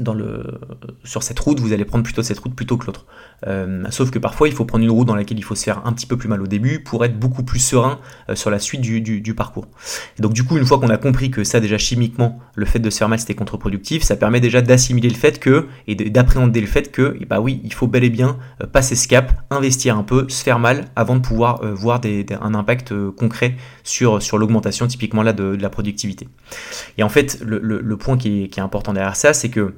dans 0.01 0.15
le, 0.15 0.45
sur 1.05 1.23
cette 1.23 1.39
route, 1.39 1.61
vous 1.61 1.73
allez 1.73 1.85
prendre 1.85 2.03
plutôt 2.03 2.23
cette 2.23 2.39
route 2.39 2.55
plutôt 2.55 2.77
que 2.77 2.87
l'autre. 2.87 3.07
Euh, 3.47 3.85
sauf 3.91 4.11
que 4.11 4.19
parfois, 4.19 4.49
il 4.49 4.55
faut 4.55 4.65
prendre 4.65 4.85
une 4.85 4.91
route 4.91 5.07
dans 5.07 5.15
laquelle 5.15 5.39
il 5.39 5.45
faut 5.45 5.55
se 5.55 5.65
faire 5.65 5.87
un 5.87 5.93
petit 5.93 6.07
peu 6.07 6.17
plus 6.17 6.29
mal 6.29 6.43
au 6.43 6.47
début 6.47 6.81
pour 6.81 7.05
être 7.05 7.19
beaucoup 7.19 7.43
plus 7.43 7.61
serein 7.61 8.01
euh, 8.29 8.35
sur 8.35 8.51
la 8.51 8.59
suite 8.59 8.81
du, 8.81 9.35
parcours. 9.35 9.69
donc 10.19 10.33
du 10.33 10.45
coup, 10.45 10.59
une 10.59 10.67
fois 10.67 10.81
qu'on 10.81 10.89
a 10.89 10.97
compris 10.97 11.31
que 11.31 11.45
ça 11.45 11.61
déjà 11.61 11.79
chimiquement, 11.79 12.41
le 12.57 12.67
fait 12.67 12.81
de 12.81 12.91
se 12.91 12.99
faire 12.99 13.09
mal 13.09 13.21
c'était 13.21 13.35
contre-productif, 13.35 14.03
ça 14.03 14.17
permet 14.17 14.41
déjà 14.41 14.61
d'assimiler 14.61 15.09
le 15.09 15.15
fait 15.15 15.39
que 15.39 15.69
et 15.87 15.95
d'appréhender 15.95 16.61
le 16.61 16.67
fait 16.67 16.91
que, 16.91 17.17
bah 17.29 17.41
oui, 17.41 17.61
il 17.63 17.73
faut 17.73 17.87
bel 17.87 18.03
et 18.03 18.11
bien 18.11 18.39
euh, 18.61 18.67
passer 18.67 18.97
ce 18.97 19.07
cap, 19.07 19.33
investir 19.51 19.97
un 19.97 20.03
peu, 20.03 20.29
se 20.29 20.43
faire 20.43 20.59
mal 20.59 20.87
avant 20.97 21.15
de 21.15 21.21
pouvoir 21.21 21.61
voir 21.75 22.01
un 22.41 22.55
impact 22.55 22.93
concret 23.11 23.55
sur, 23.85 24.23
sur 24.23 24.39
l'augmentation 24.39 24.87
typiquement 24.87 25.23
là 25.23 25.33
de, 25.33 25.57
la 25.61 25.71
productivité. 25.71 26.29
Et 26.99 27.03
en 27.03 27.09
fait, 27.09 27.41
le, 27.45 27.97
point 27.97 28.17
qui 28.17 28.45
est, 28.45 28.49
qui 28.49 28.61
est 28.61 28.63
important 28.63 28.93
derrière 28.93 29.17
ça, 29.17 29.33
c'est 29.33 29.49
que 29.49 29.75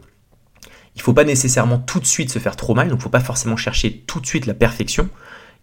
il 0.94 0.98
ne 0.98 1.02
faut 1.02 1.14
pas 1.14 1.24
nécessairement 1.24 1.78
tout 1.78 2.00
de 2.00 2.06
suite 2.06 2.30
se 2.30 2.38
faire 2.38 2.56
trop 2.56 2.74
mal, 2.74 2.88
donc 2.88 2.96
il 2.96 3.00
ne 3.00 3.02
faut 3.02 3.08
pas 3.08 3.20
forcément 3.20 3.56
chercher 3.56 4.04
tout 4.06 4.20
de 4.20 4.26
suite 4.26 4.46
la 4.46 4.54
perfection, 4.54 5.08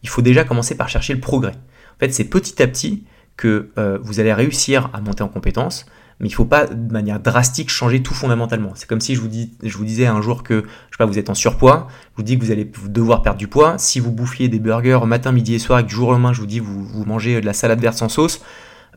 il 0.04 0.10
faut 0.10 0.22
déjà 0.22 0.44
commencer 0.44 0.76
par 0.76 0.90
chercher 0.90 1.14
le 1.14 1.20
progrès. 1.20 1.52
En 1.52 2.00
fait, 2.00 2.12
c'est 2.14 2.26
petit 2.26 2.62
à 2.62 2.68
petit 2.68 3.04
que 3.38 3.70
euh, 3.78 3.98
vous 4.02 4.20
allez 4.20 4.34
réussir 4.34 4.90
à 4.94 5.02
monter 5.02 5.24
en 5.24 5.28
compétence, 5.28 5.86
mais 6.20 6.28
il 6.28 6.32
ne 6.32 6.36
faut 6.36 6.46
pas 6.46 6.66
de 6.66 6.92
manière 6.92 7.20
drastique 7.20 7.70
changer 7.70 8.04
tout 8.04 8.14
fondamentalement. 8.14 8.72
C'est 8.76 8.88
comme 8.88 9.00
si 9.00 9.16
je 9.16 9.22
vous, 9.22 9.86
disais 9.86 10.06
un 10.06 10.22
jour 10.22 10.44
que 10.44 10.66
je 10.66 10.68
sais 10.68 10.98
pas, 10.98 11.06
vous 11.06 11.18
êtes 11.18 11.30
en 11.30 11.34
surpoids, 11.34 11.88
je 12.12 12.18
vous 12.18 12.24
dis 12.24 12.38
que 12.38 12.44
vous 12.44 12.52
allez 12.52 12.70
devoir 12.88 13.22
perdre 13.22 13.40
du 13.40 13.48
poids. 13.48 13.78
Si 13.78 14.02
vous 14.02 14.12
bouffiez 14.12 14.50
des 14.50 14.60
burgers 14.60 15.00
matin, 15.06 15.32
midi 15.32 15.54
et 15.54 15.60
soir 15.60 15.80
et 15.80 15.84
que 15.84 15.88
du 15.88 15.96
jour 15.96 16.10
au 16.10 16.12
lendemain 16.12 16.34
je 16.34 16.42
vous 16.42 16.48
dis 16.48 16.60
vous, 16.60 16.84
vous 16.84 17.06
mangez 17.06 17.40
de 17.40 17.46
la 17.46 17.54
salade 17.54 17.80
verte 17.80 17.98
sans 17.98 18.10
sauce, 18.10 18.42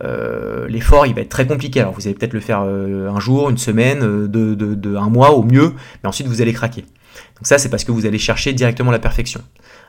euh, 0.02 0.66
l'effort 0.68 1.06
il 1.06 1.14
va 1.14 1.20
être 1.20 1.28
très 1.28 1.46
compliqué. 1.46 1.80
Alors 1.80 1.92
vous 1.92 2.06
allez 2.06 2.14
peut-être 2.14 2.32
le 2.32 2.40
faire 2.40 2.62
euh, 2.64 3.08
un 3.08 3.20
jour, 3.20 3.50
une 3.50 3.58
semaine, 3.58 4.02
euh, 4.02 4.28
de, 4.28 4.96
un 4.96 5.08
mois 5.08 5.32
au 5.32 5.42
mieux, 5.42 5.74
mais 6.02 6.08
ensuite 6.08 6.26
vous 6.26 6.42
allez 6.42 6.52
craquer. 6.52 6.82
Donc 6.82 7.46
ça 7.46 7.58
c'est 7.58 7.68
parce 7.68 7.84
que 7.84 7.92
vous 7.92 8.06
allez 8.06 8.18
chercher 8.18 8.52
directement 8.52 8.90
la 8.90 8.98
perfection. 8.98 9.40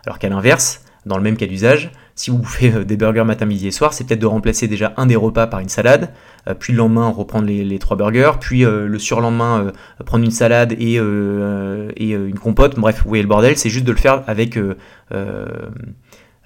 Alors 0.06 0.20
qu'à 0.20 0.30
l'inverse, 0.30 0.84
dans 1.06 1.18
le 1.18 1.24
même 1.24 1.36
cas 1.36 1.48
d'usage, 1.48 1.92
si 2.16 2.30
vous 2.30 2.38
bouffez 2.38 2.86
des 2.86 2.96
burgers 2.96 3.24
matin, 3.24 3.46
midi 3.46 3.68
et 3.68 3.72
soir, 3.72 3.94
c'est 3.94 4.06
peut-être 4.06 4.22
de 4.22 4.26
remplacer 4.26 4.68
déjà 4.68 4.94
un 4.98 5.06
des 5.06 5.16
repas 5.16 5.48
par 5.48 5.60
une 5.60 5.70
salade, 5.70 6.12
puis 6.60 6.72
le 6.74 6.78
lendemain 6.78 7.10
reprendre 7.10 7.48
les, 7.48 7.80
trois 7.80 7.98
burgers, 7.98 8.34
puis 8.40 8.62
le 8.62 9.00
surlendemain 9.00 9.72
prendre 10.06 10.24
une 10.24 10.32
salade 10.32 10.74
et, 10.80 10.96
une 10.96 12.40
compote. 12.40 12.80
Bref, 12.80 13.02
vous 13.04 13.10
voyez 13.10 13.24
le 13.24 13.28
bordel, 13.28 13.58
c'est 13.58 13.70
juste 13.70 13.86
de 13.86 13.92
le 13.92 13.98
faire 13.98 14.24
avec, 14.28 14.58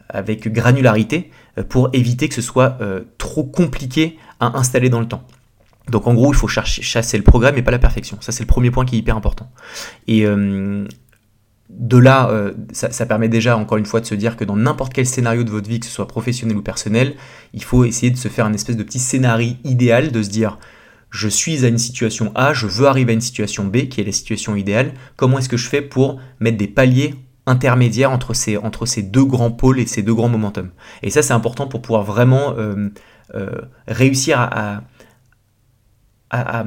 avec 0.09 0.51
granularité 0.51 1.29
pour 1.63 1.89
éviter 1.93 2.27
que 2.27 2.35
ce 2.35 2.41
soit 2.41 2.77
euh, 2.81 3.01
trop 3.17 3.43
compliqué 3.43 4.17
à 4.39 4.57
installer 4.57 4.89
dans 4.89 4.99
le 4.99 5.07
temps. 5.07 5.23
Donc 5.89 6.07
en 6.07 6.13
gros, 6.13 6.33
il 6.33 6.35
faut 6.35 6.47
chercher, 6.47 6.81
chasser 6.81 7.17
le 7.17 7.23
progrès, 7.23 7.51
mais 7.53 7.61
pas 7.61 7.71
la 7.71 7.79
perfection. 7.79 8.17
Ça, 8.19 8.31
c'est 8.31 8.43
le 8.43 8.47
premier 8.47 8.71
point 8.71 8.85
qui 8.85 8.95
est 8.95 8.99
hyper 8.99 9.15
important. 9.15 9.49
Et 10.07 10.25
euh, 10.25 10.85
de 11.69 11.97
là, 11.97 12.31
ça, 12.71 13.05
permet 13.05 13.29
déjà, 13.29 13.57
encore 13.57 13.77
une 13.77 13.85
fois, 13.85 13.99
de 14.01 14.05
se 14.05 14.15
dire 14.15 14.37
que 14.37 14.43
dans 14.43 14.55
n'importe 14.55 14.93
quel 14.93 15.05
scénario 15.05 15.43
de 15.43 15.49
votre 15.49 15.69
vie, 15.69 15.79
que 15.79 15.85
ce 15.85 15.91
soit 15.91 16.07
professionnel 16.07 16.57
ou 16.57 16.61
personnel, 16.61 17.15
il 17.53 17.63
faut 17.63 17.85
essayer 17.85 18.11
de 18.11 18.17
se 18.17 18.27
faire 18.27 18.45
un 18.45 18.53
espèce 18.53 18.77
de 18.77 18.83
petit 18.83 18.99
scénario 18.99 19.53
idéal, 19.63 20.11
de 20.11 20.23
se 20.23 20.29
dire, 20.29 20.57
je 21.09 21.27
suis 21.27 21.65
à 21.65 21.67
une 21.67 21.77
situation 21.77 22.31
A, 22.35 22.53
je 22.53 22.67
veux 22.67 22.87
arriver 22.87 23.11
à 23.11 23.15
une 23.15 23.21
situation 23.21 23.65
B, 23.65 23.87
qui 23.87 24.01
est 24.01 24.03
la 24.03 24.11
situation 24.11 24.55
idéale, 24.55 24.93
comment 25.15 25.39
est-ce 25.39 25.49
que 25.49 25.57
je 25.57 25.67
fais 25.67 25.81
pour 25.81 26.19
mettre 26.39 26.57
des 26.57 26.67
paliers 26.67 27.15
intermédiaire 27.47 28.11
entre 28.11 28.33
ces, 28.33 28.57
entre 28.57 28.85
deux 29.01 29.25
grands 29.25 29.51
pôles 29.51 29.79
et 29.79 29.87
ces 29.87 30.03
deux 30.03 30.13
grands 30.13 30.29
momentum. 30.29 30.69
Et 31.01 31.09
ça, 31.09 31.21
c'est 31.23 31.33
important 31.33 31.67
pour 31.67 31.81
pouvoir 31.81 32.03
vraiment 32.03 32.53
euh, 32.57 32.89
euh, 33.33 33.49
réussir 33.87 34.39
à, 34.39 34.81
à, 36.29 36.65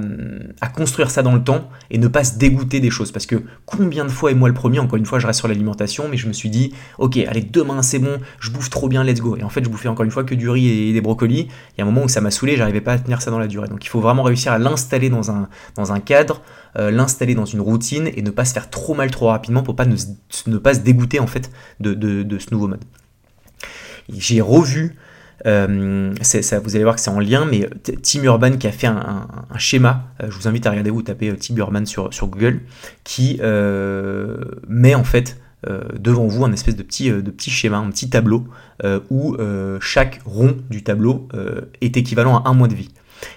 construire 0.74 1.10
ça 1.10 1.22
dans 1.22 1.34
le 1.34 1.42
temps 1.42 1.68
et 1.90 1.98
ne 1.98 2.08
pas 2.08 2.24
se 2.24 2.38
dégoûter 2.38 2.80
des 2.80 2.90
choses. 2.90 3.12
Parce 3.12 3.26
que 3.26 3.42
combien 3.66 4.04
de 4.04 4.10
fois, 4.10 4.30
et 4.30 4.34
moi 4.34 4.48
le 4.48 4.54
premier, 4.54 4.78
encore 4.78 4.96
une 4.96 5.04
fois, 5.04 5.18
je 5.18 5.26
reste 5.26 5.38
sur 5.38 5.48
l'alimentation, 5.48 6.08
mais 6.08 6.16
je 6.16 6.26
me 6.28 6.32
suis 6.32 6.48
dit, 6.48 6.72
ok, 6.98 7.18
allez, 7.18 7.42
demain 7.42 7.82
c'est 7.82 7.98
bon, 7.98 8.18
je 8.40 8.50
bouffe 8.50 8.70
trop 8.70 8.88
bien, 8.88 9.04
let's 9.04 9.20
go. 9.20 9.36
Et 9.36 9.42
en 9.42 9.50
fait, 9.50 9.62
je 9.62 9.68
bouffais 9.68 9.88
encore 9.88 10.04
une 10.04 10.10
fois 10.10 10.24
que 10.24 10.34
du 10.34 10.48
riz 10.48 10.88
et 10.88 10.92
des 10.92 11.00
brocolis. 11.00 11.48
Il 11.76 11.78
y 11.78 11.80
a 11.80 11.84
un 11.84 11.90
moment 11.90 12.04
où 12.04 12.08
ça 12.08 12.20
m'a 12.20 12.30
saoulé, 12.30 12.56
j'arrivais 12.56 12.80
pas 12.80 12.92
à 12.92 12.98
tenir 12.98 13.20
ça 13.20 13.30
dans 13.30 13.38
la 13.38 13.48
durée. 13.48 13.68
Donc 13.68 13.84
il 13.84 13.88
faut 13.88 14.00
vraiment 14.00 14.22
réussir 14.22 14.52
à 14.52 14.58
l'installer 14.58 15.10
dans 15.10 15.30
un, 15.30 15.48
dans 15.74 15.92
un 15.92 16.00
cadre, 16.00 16.40
euh, 16.78 16.90
l'installer 16.90 17.34
dans 17.34 17.44
une 17.44 17.60
routine 17.60 18.08
et 18.14 18.22
ne 18.22 18.30
pas 18.30 18.44
se 18.44 18.52
faire 18.52 18.70
trop 18.70 18.94
mal 18.94 19.10
trop 19.10 19.28
rapidement 19.28 19.62
pour 19.62 19.76
pas 19.76 19.86
ne, 19.86 20.58
pas 20.58 20.74
se 20.74 20.80
dégoûter 20.80 21.20
en 21.20 21.26
fait 21.26 21.50
de, 21.80 22.38
ce 22.38 22.52
nouveau 22.52 22.68
mode. 22.68 22.84
J'ai 24.08 24.40
revu 24.40 24.96
euh, 25.46 26.14
ça, 26.22 26.58
vous 26.60 26.74
allez 26.74 26.84
voir 26.84 26.96
que 26.96 27.00
c'est 27.00 27.10
en 27.10 27.20
lien, 27.20 27.46
mais 27.46 27.68
Tim 28.02 28.22
Urban 28.24 28.56
qui 28.56 28.66
a 28.66 28.72
fait 28.72 28.86
un, 28.86 29.26
schéma, 29.56 30.04
euh, 30.22 30.26
je 30.30 30.36
vous 30.36 30.48
invite 30.48 30.66
à 30.66 30.70
regarder, 30.70 30.90
vous 30.90 31.02
tapez 31.02 31.30
euh, 31.30 31.36
Tim 31.36 31.56
Urban 31.56 31.86
sur, 31.86 32.12
sur 32.12 32.28
Google, 32.28 32.60
qui 33.04 33.40
met 34.68 34.94
en 34.94 35.04
fait 35.04 35.38
devant 35.98 36.26
vous 36.26 36.44
un 36.44 36.52
espèce 36.52 36.76
de 36.76 36.82
petit, 36.82 37.10
de 37.10 37.30
petit 37.30 37.50
schéma, 37.50 37.78
un 37.78 37.90
petit 37.90 38.08
tableau, 38.08 38.46
où 39.10 39.36
chaque 39.80 40.20
rond 40.24 40.56
du 40.70 40.82
tableau 40.82 41.28
est 41.80 41.96
équivalent 41.96 42.38
à 42.38 42.48
un 42.48 42.54
mois 42.54 42.68
de 42.68 42.74
vie. 42.74 42.90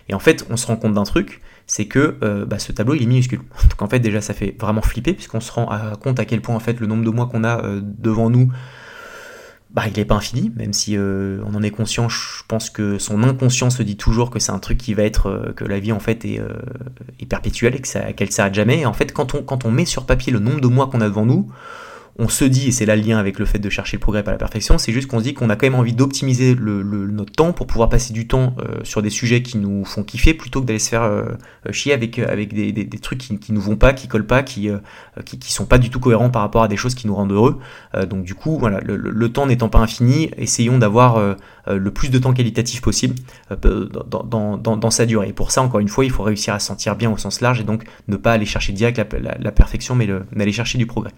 Et 0.07 0.13
en 0.13 0.19
fait, 0.19 0.45
on 0.49 0.55
se 0.55 0.65
rend 0.67 0.77
compte 0.77 0.93
d'un 0.93 1.03
truc, 1.03 1.41
c'est 1.73 1.85
que 1.85 2.45
bah, 2.45 2.59
ce 2.59 2.71
tableau 2.71 2.93
il 2.93 3.03
est 3.03 3.07
minuscule. 3.07 3.39
Donc 3.69 3.81
en 3.81 3.87
fait 3.87 3.99
déjà 3.99 4.21
ça 4.21 4.33
fait 4.33 4.55
vraiment 4.59 4.81
flipper 4.81 5.13
puisqu'on 5.13 5.39
se 5.39 5.51
rend 5.51 5.69
compte 6.01 6.19
à 6.19 6.25
quel 6.25 6.41
point 6.41 6.55
en 6.55 6.59
fait 6.59 6.79
le 6.79 6.87
nombre 6.87 7.03
de 7.03 7.09
mois 7.09 7.27
qu'on 7.27 7.43
a 7.43 7.61
devant 7.81 8.29
nous 8.29 8.51
bah, 9.73 9.85
il 9.87 9.97
n'est 9.97 10.05
pas 10.05 10.13
infini, 10.13 10.51
même 10.55 10.71
si 10.71 10.95
euh, 10.95 11.41
on 11.47 11.55
en 11.55 11.63
est 11.63 11.71
conscient, 11.71 12.07
je 12.07 12.43
pense 12.47 12.69
que 12.69 12.99
son 12.99 13.23
inconscient 13.23 13.71
se 13.71 13.81
dit 13.81 13.97
toujours 13.97 14.29
que 14.29 14.37
c'est 14.37 14.51
un 14.51 14.59
truc 14.59 14.77
qui 14.77 14.93
va 14.93 15.01
être, 15.01 15.27
euh, 15.27 15.51
que 15.53 15.65
la 15.65 15.79
vie 15.79 15.91
en 15.91 15.99
fait 15.99 16.25
est, 16.25 16.39
euh, 16.39 16.49
perpétuelle 17.27 17.75
et 17.75 17.81
qu'elle 18.13 18.27
ne 18.27 18.31
s'arrête 18.31 18.53
jamais. 18.53 18.85
En 18.85 18.93
fait, 18.93 19.11
quand 19.11 19.65
on 19.65 19.71
met 19.71 19.85
sur 19.85 20.05
papier 20.05 20.31
le 20.31 20.37
nombre 20.37 20.61
de 20.61 20.67
mois 20.67 20.87
qu'on 20.87 21.01
a 21.01 21.09
devant 21.09 21.25
nous, 21.25 21.49
on 22.19 22.27
se 22.29 22.45
dit, 22.45 22.67
et 22.67 22.71
c'est 22.71 22.85
là 22.85 22.95
le 22.95 23.01
lien 23.01 23.17
avec 23.17 23.39
le 23.39 23.45
fait 23.45 23.57
de 23.57 23.69
chercher 23.69 23.97
le 23.97 24.01
progrès 24.01 24.21
par 24.21 24.33
la 24.33 24.37
perfection, 24.37 24.77
c'est 24.77 24.91
juste 24.91 25.07
qu'on 25.07 25.17
se 25.17 25.23
dit 25.23 25.33
qu'on 25.33 25.49
a 25.49 25.55
quand 25.55 25.65
même 25.65 25.75
envie 25.75 25.93
d'optimiser 25.93 26.53
le, 26.53 26.83
notre 26.83 27.31
temps 27.31 27.53
pour 27.53 27.65
pouvoir 27.65 27.89
passer 27.89 28.13
du 28.13 28.27
temps 28.27 28.55
euh, 28.59 28.83
sur 28.83 29.01
des 29.01 29.09
sujets 29.09 29.41
qui 29.41 29.57
nous 29.57 29.83
font 29.83 30.03
kiffer 30.03 30.35
plutôt 30.35 30.61
que 30.61 30.67
d'aller 30.67 30.79
se 30.79 30.89
faire 30.89 31.03
euh, 31.03 31.23
chier 31.71 31.91
avec, 31.91 32.19
euh, 32.19 32.27
avec 32.29 32.53
des, 32.53 32.71
des, 32.71 32.99
trucs 32.99 33.17
qui, 33.17 33.39
qui 33.39 33.51
nous 33.51 33.61
vont 33.61 33.77
pas, 33.77 33.93
qui 33.93 34.07
collent 34.07 34.27
pas, 34.27 34.43
qui, 34.43 34.69
qui, 35.25 35.39
qui, 35.39 35.51
sont 35.51 35.65
pas 35.65 35.79
du 35.79 35.89
tout 35.89 35.99
cohérents 35.99 36.29
par 36.29 36.43
rapport 36.43 36.61
à 36.61 36.67
des 36.67 36.77
choses 36.77 36.93
qui 36.93 37.07
nous 37.07 37.15
rendent 37.15 37.31
heureux. 37.31 37.59
donc 38.07 38.23
du 38.23 38.35
coup, 38.35 38.57
voilà, 38.59 38.79
le, 38.81 38.95
le 38.95 39.29
temps 39.31 39.47
n'étant 39.47 39.69
pas 39.69 39.79
infini, 39.79 40.29
essayons 40.37 40.77
d'avoir 40.77 41.35
le 41.67 41.91
plus 41.91 42.09
de 42.09 42.19
temps 42.19 42.33
qualitatif 42.33 42.81
possible 42.81 43.15
dans, 43.49 44.23
dans, 44.23 44.57
dans, 44.57 44.77
dans, 44.77 44.91
sa 44.91 45.05
durée. 45.05 45.29
Et 45.29 45.33
pour 45.33 45.51
ça, 45.51 45.61
encore 45.61 45.79
une 45.79 45.87
fois, 45.87 46.05
il 46.05 46.11
faut 46.11 46.23
réussir 46.23 46.53
à 46.53 46.59
se 46.59 46.67
sentir 46.67 46.95
bien 46.95 47.11
au 47.11 47.17
sens 47.17 47.41
large 47.41 47.59
et 47.59 47.63
donc 47.63 47.83
ne 48.07 48.17
pas 48.17 48.33
aller 48.33 48.45
chercher 48.45 48.73
direct 48.73 48.97
la, 48.97 49.19
la, 49.19 49.37
la 49.39 49.51
perfection, 49.51 49.95
mais, 49.95 50.05
le, 50.05 50.25
mais 50.31 50.43
aller 50.43 50.51
chercher 50.51 50.77
du 50.77 50.85
progrès. 50.85 51.11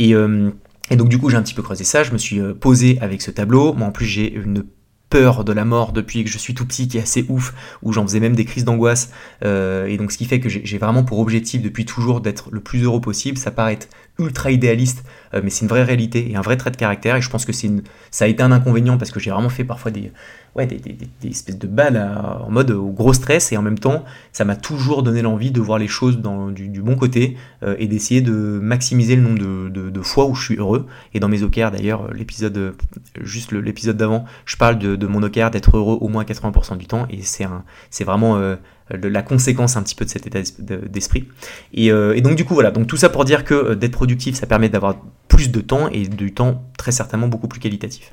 Euh, 0.00 0.50
et, 0.90 0.96
donc 0.96 1.08
du 1.08 1.18
coup 1.18 1.30
j'ai 1.30 1.36
un 1.36 1.42
petit 1.42 1.54
peu 1.54 1.62
creusé 1.62 1.84
ça, 1.84 2.02
je 2.02 2.12
me 2.12 2.18
suis 2.18 2.40
euh, 2.40 2.54
posé 2.54 2.98
avec 3.00 3.22
ce 3.22 3.30
tableau. 3.30 3.72
Moi 3.72 3.88
en 3.88 3.92
plus 3.92 4.06
j'ai 4.06 4.32
une 4.32 4.64
peur 5.10 5.44
de 5.44 5.52
la 5.52 5.64
mort 5.64 5.92
depuis 5.92 6.24
que 6.24 6.30
je 6.30 6.38
suis 6.38 6.54
tout 6.54 6.66
petit 6.66 6.88
qui 6.88 6.98
est 6.98 7.02
assez 7.02 7.24
ouf, 7.28 7.54
où 7.82 7.92
j'en 7.92 8.02
faisais 8.04 8.20
même 8.20 8.34
des 8.34 8.44
crises 8.44 8.64
d'angoisse. 8.64 9.10
Euh, 9.44 9.86
et 9.86 9.96
donc 9.96 10.10
ce 10.10 10.18
qui 10.18 10.24
fait 10.24 10.40
que 10.40 10.48
j'ai 10.48 10.78
vraiment 10.78 11.04
pour 11.04 11.20
objectif 11.20 11.62
depuis 11.62 11.84
toujours 11.84 12.20
d'être 12.20 12.48
le 12.50 12.60
plus 12.60 12.82
heureux 12.82 13.00
possible. 13.00 13.38
Ça 13.38 13.52
paraît 13.52 13.74
être 13.74 13.88
ultra 14.18 14.50
idéaliste, 14.50 15.04
mais 15.32 15.50
c'est 15.50 15.62
une 15.62 15.68
vraie 15.68 15.82
réalité 15.82 16.30
et 16.30 16.36
un 16.36 16.40
vrai 16.40 16.56
trait 16.56 16.70
de 16.70 16.76
caractère. 16.76 17.16
Et 17.16 17.20
je 17.20 17.30
pense 17.30 17.44
que 17.44 17.52
ça 17.52 18.24
a 18.24 18.28
été 18.28 18.42
un 18.42 18.52
inconvénient 18.52 18.96
parce 18.96 19.10
que 19.10 19.20
j'ai 19.20 19.30
vraiment 19.30 19.48
fait 19.48 19.64
parfois 19.64 19.90
des, 19.90 20.12
ouais, 20.54 20.66
des, 20.66 20.76
des, 20.76 20.96
des, 21.20 21.28
espèces 21.28 21.58
de 21.58 21.66
balles 21.66 21.96
en 22.40 22.50
mode 22.50 22.70
au 22.70 22.90
gros 22.90 23.12
stress 23.12 23.52
et 23.52 23.56
en 23.56 23.62
même 23.62 23.78
temps 23.78 24.04
ça 24.32 24.44
m'a 24.44 24.56
toujours 24.56 25.02
donné 25.02 25.22
l'envie 25.22 25.50
de 25.50 25.60
voir 25.60 25.78
les 25.78 25.88
choses 25.88 26.18
dans, 26.18 26.50
du, 26.50 26.82
bon 26.82 26.96
côté 26.96 27.36
euh, 27.62 27.76
et 27.78 27.86
d'essayer 27.86 28.20
de 28.20 28.32
maximiser 28.32 29.16
le 29.16 29.22
nombre 29.22 29.38
de, 29.70 29.90
de, 29.90 30.02
fois 30.02 30.26
où 30.26 30.34
je 30.34 30.44
suis 30.44 30.56
heureux 30.56 30.86
et 31.14 31.20
dans 31.20 31.28
mes 31.28 31.42
OKR 31.42 31.70
d'ailleurs 31.70 32.12
l'épisode 32.12 32.74
juste 33.20 33.52
l'épisode 33.52 33.96
d'avant 33.96 34.24
je 34.44 34.56
parle 34.56 34.78
de, 34.78 35.06
mon 35.06 35.22
OKR 35.22 35.50
d'être 35.50 35.76
heureux 35.76 35.98
au 36.00 36.08
moins 36.08 36.24
80% 36.24 36.76
du 36.76 36.86
temps 36.86 37.06
et 37.10 37.22
c'est 37.22 37.46
c'est 37.90 38.04
vraiment 38.04 38.36
euh, 38.36 38.56
la 38.90 39.22
conséquence 39.22 39.76
un 39.76 39.82
petit 39.82 39.94
peu 39.94 40.04
de 40.04 40.10
cet 40.10 40.26
état 40.26 40.40
d'esprit. 40.58 41.24
Et, 41.72 41.90
euh, 41.90 42.14
et, 42.14 42.20
donc 42.20 42.36
du 42.36 42.44
coup 42.44 42.54
voilà, 42.54 42.70
donc 42.70 42.86
tout 42.86 42.96
ça 42.96 43.08
pour 43.08 43.24
dire 43.24 43.44
que 43.44 43.74
d'être 43.74 43.92
productif, 43.92 44.34
ça 44.34 44.46
permet 44.46 44.68
d'avoir 44.68 44.96
plus 45.28 45.50
de 45.50 45.60
temps 45.60 45.88
et 45.88 46.06
du 46.06 46.34
temps 46.34 46.62
très 46.76 46.92
certainement 46.92 47.28
beaucoup 47.28 47.48
plus 47.48 47.60
qualitatif. 47.60 48.12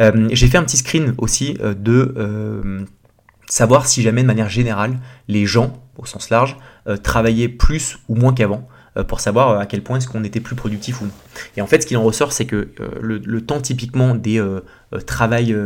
Euh, 0.00 0.28
j'ai 0.32 0.46
fait 0.46 0.58
un 0.58 0.64
petit 0.64 0.78
screen 0.78 1.14
aussi 1.18 1.56
euh, 1.60 1.74
de 1.74 2.14
euh, 2.16 2.84
savoir 3.48 3.86
si 3.86 4.02
jamais 4.02 4.22
de 4.22 4.26
manière 4.26 4.48
générale 4.48 4.98
les 5.28 5.46
gens, 5.46 5.82
au 5.96 6.06
sens 6.06 6.30
large, 6.30 6.56
travaillaient 7.02 7.48
plus 7.48 7.98
ou 8.08 8.14
moins 8.14 8.32
qu'avant 8.32 8.66
pour 9.06 9.20
savoir 9.20 9.60
à 9.60 9.66
quel 9.66 9.82
point 9.82 9.98
est-ce 9.98 10.08
qu'on 10.08 10.24
était 10.24 10.40
plus 10.40 10.56
productif 10.56 11.02
ou 11.02 11.04
non. 11.04 11.10
Et 11.56 11.60
en 11.60 11.66
fait, 11.66 11.82
ce 11.82 11.86
qu'il 11.86 11.96
en 11.98 12.02
ressort, 12.02 12.32
c'est 12.32 12.46
que 12.46 12.70
le, 13.00 13.40
temps 13.42 13.60
typiquement 13.60 14.14
des 14.14 14.42
travail, 15.06 15.56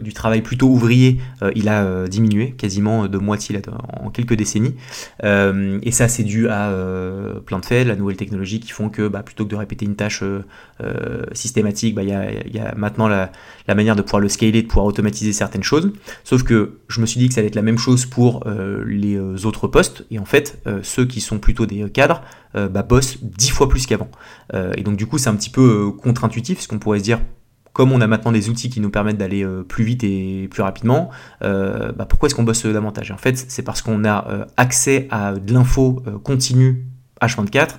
du 0.00 0.12
travail 0.12 0.42
plutôt 0.42 0.68
ouvrier, 0.68 1.18
il 1.54 1.68
a 1.68 2.08
diminué 2.08 2.52
quasiment 2.52 3.06
de 3.06 3.18
moitié 3.18 3.60
en 4.02 4.10
quelques 4.10 4.34
décennies. 4.34 4.74
et 5.22 5.90
ça, 5.90 6.08
c'est 6.08 6.24
dû 6.24 6.48
à 6.48 6.72
plein 7.46 7.58
de 7.58 7.66
faits, 7.66 7.86
la 7.86 7.96
nouvelle 7.96 8.16
technologie 8.16 8.60
qui 8.60 8.72
font 8.72 8.88
que 8.88 9.08
bah, 9.08 9.22
plutôt 9.22 9.44
que 9.44 9.50
de 9.50 9.56
répéter 9.56 9.84
une 9.84 9.96
tâche 9.96 10.24
systématique, 11.32 11.94
bah, 11.94 12.02
il 12.02 12.08
y, 12.08 12.58
a, 12.58 12.74
maintenant 12.76 13.08
la, 13.08 13.30
manière 13.68 13.96
de 13.96 14.02
pouvoir 14.02 14.20
le 14.20 14.28
scaler, 14.28 14.62
de 14.62 14.66
pouvoir 14.66 14.86
automatiser 14.86 15.32
certaines 15.32 15.62
choses. 15.62 15.92
Sauf 16.24 16.42
que 16.42 16.78
je 16.88 17.00
me 17.00 17.06
suis 17.06 17.20
dit 17.20 17.28
que 17.28 17.34
ça 17.34 17.40
allait 17.40 17.48
être 17.48 17.54
la 17.54 17.62
même 17.62 17.78
chose 17.78 18.06
pour 18.06 18.44
les 18.86 19.18
autres 19.46 19.68
postes. 19.68 20.04
Et 20.10 20.18
en 20.18 20.24
fait, 20.24 20.62
ceux 20.82 21.04
qui 21.04 21.20
sont 21.20 21.38
plutôt 21.38 21.66
des 21.66 21.88
cadres, 21.90 22.22
euh, 22.54 22.68
bah, 22.68 22.82
bosse 22.82 23.18
dix 23.22 23.50
fois 23.50 23.68
plus 23.68 23.86
qu'avant. 23.86 24.10
Euh, 24.52 24.72
et 24.76 24.82
donc 24.82 24.96
du 24.96 25.06
coup 25.06 25.16
c'est 25.16 25.30
un 25.30 25.36
petit 25.36 25.50
peu 25.50 25.86
euh, 25.88 25.90
contre-intuitif, 25.90 26.58
parce 26.58 26.66
qu'on 26.66 26.78
pourrait 26.78 26.98
se 26.98 27.04
dire 27.04 27.20
comme 27.72 27.92
on 27.92 28.00
a 28.00 28.06
maintenant 28.06 28.32
des 28.32 28.48
outils 28.50 28.68
qui 28.68 28.80
nous 28.80 28.90
permettent 28.90 29.18
d'aller 29.18 29.46
plus 29.68 29.84
vite 29.84 30.04
et 30.04 30.48
plus 30.50 30.62
rapidement, 30.62 31.10
bah, 31.40 32.06
pourquoi 32.08 32.26
est-ce 32.26 32.34
qu'on 32.34 32.42
bosse 32.42 32.66
davantage? 32.66 33.10
En 33.10 33.16
fait, 33.16 33.36
c'est 33.48 33.62
parce 33.62 33.82
qu'on 33.82 34.04
a 34.04 34.46
accès 34.56 35.08
à 35.10 35.32
de 35.32 35.52
l'info 35.52 36.02
continue 36.22 36.84
H24 37.22 37.76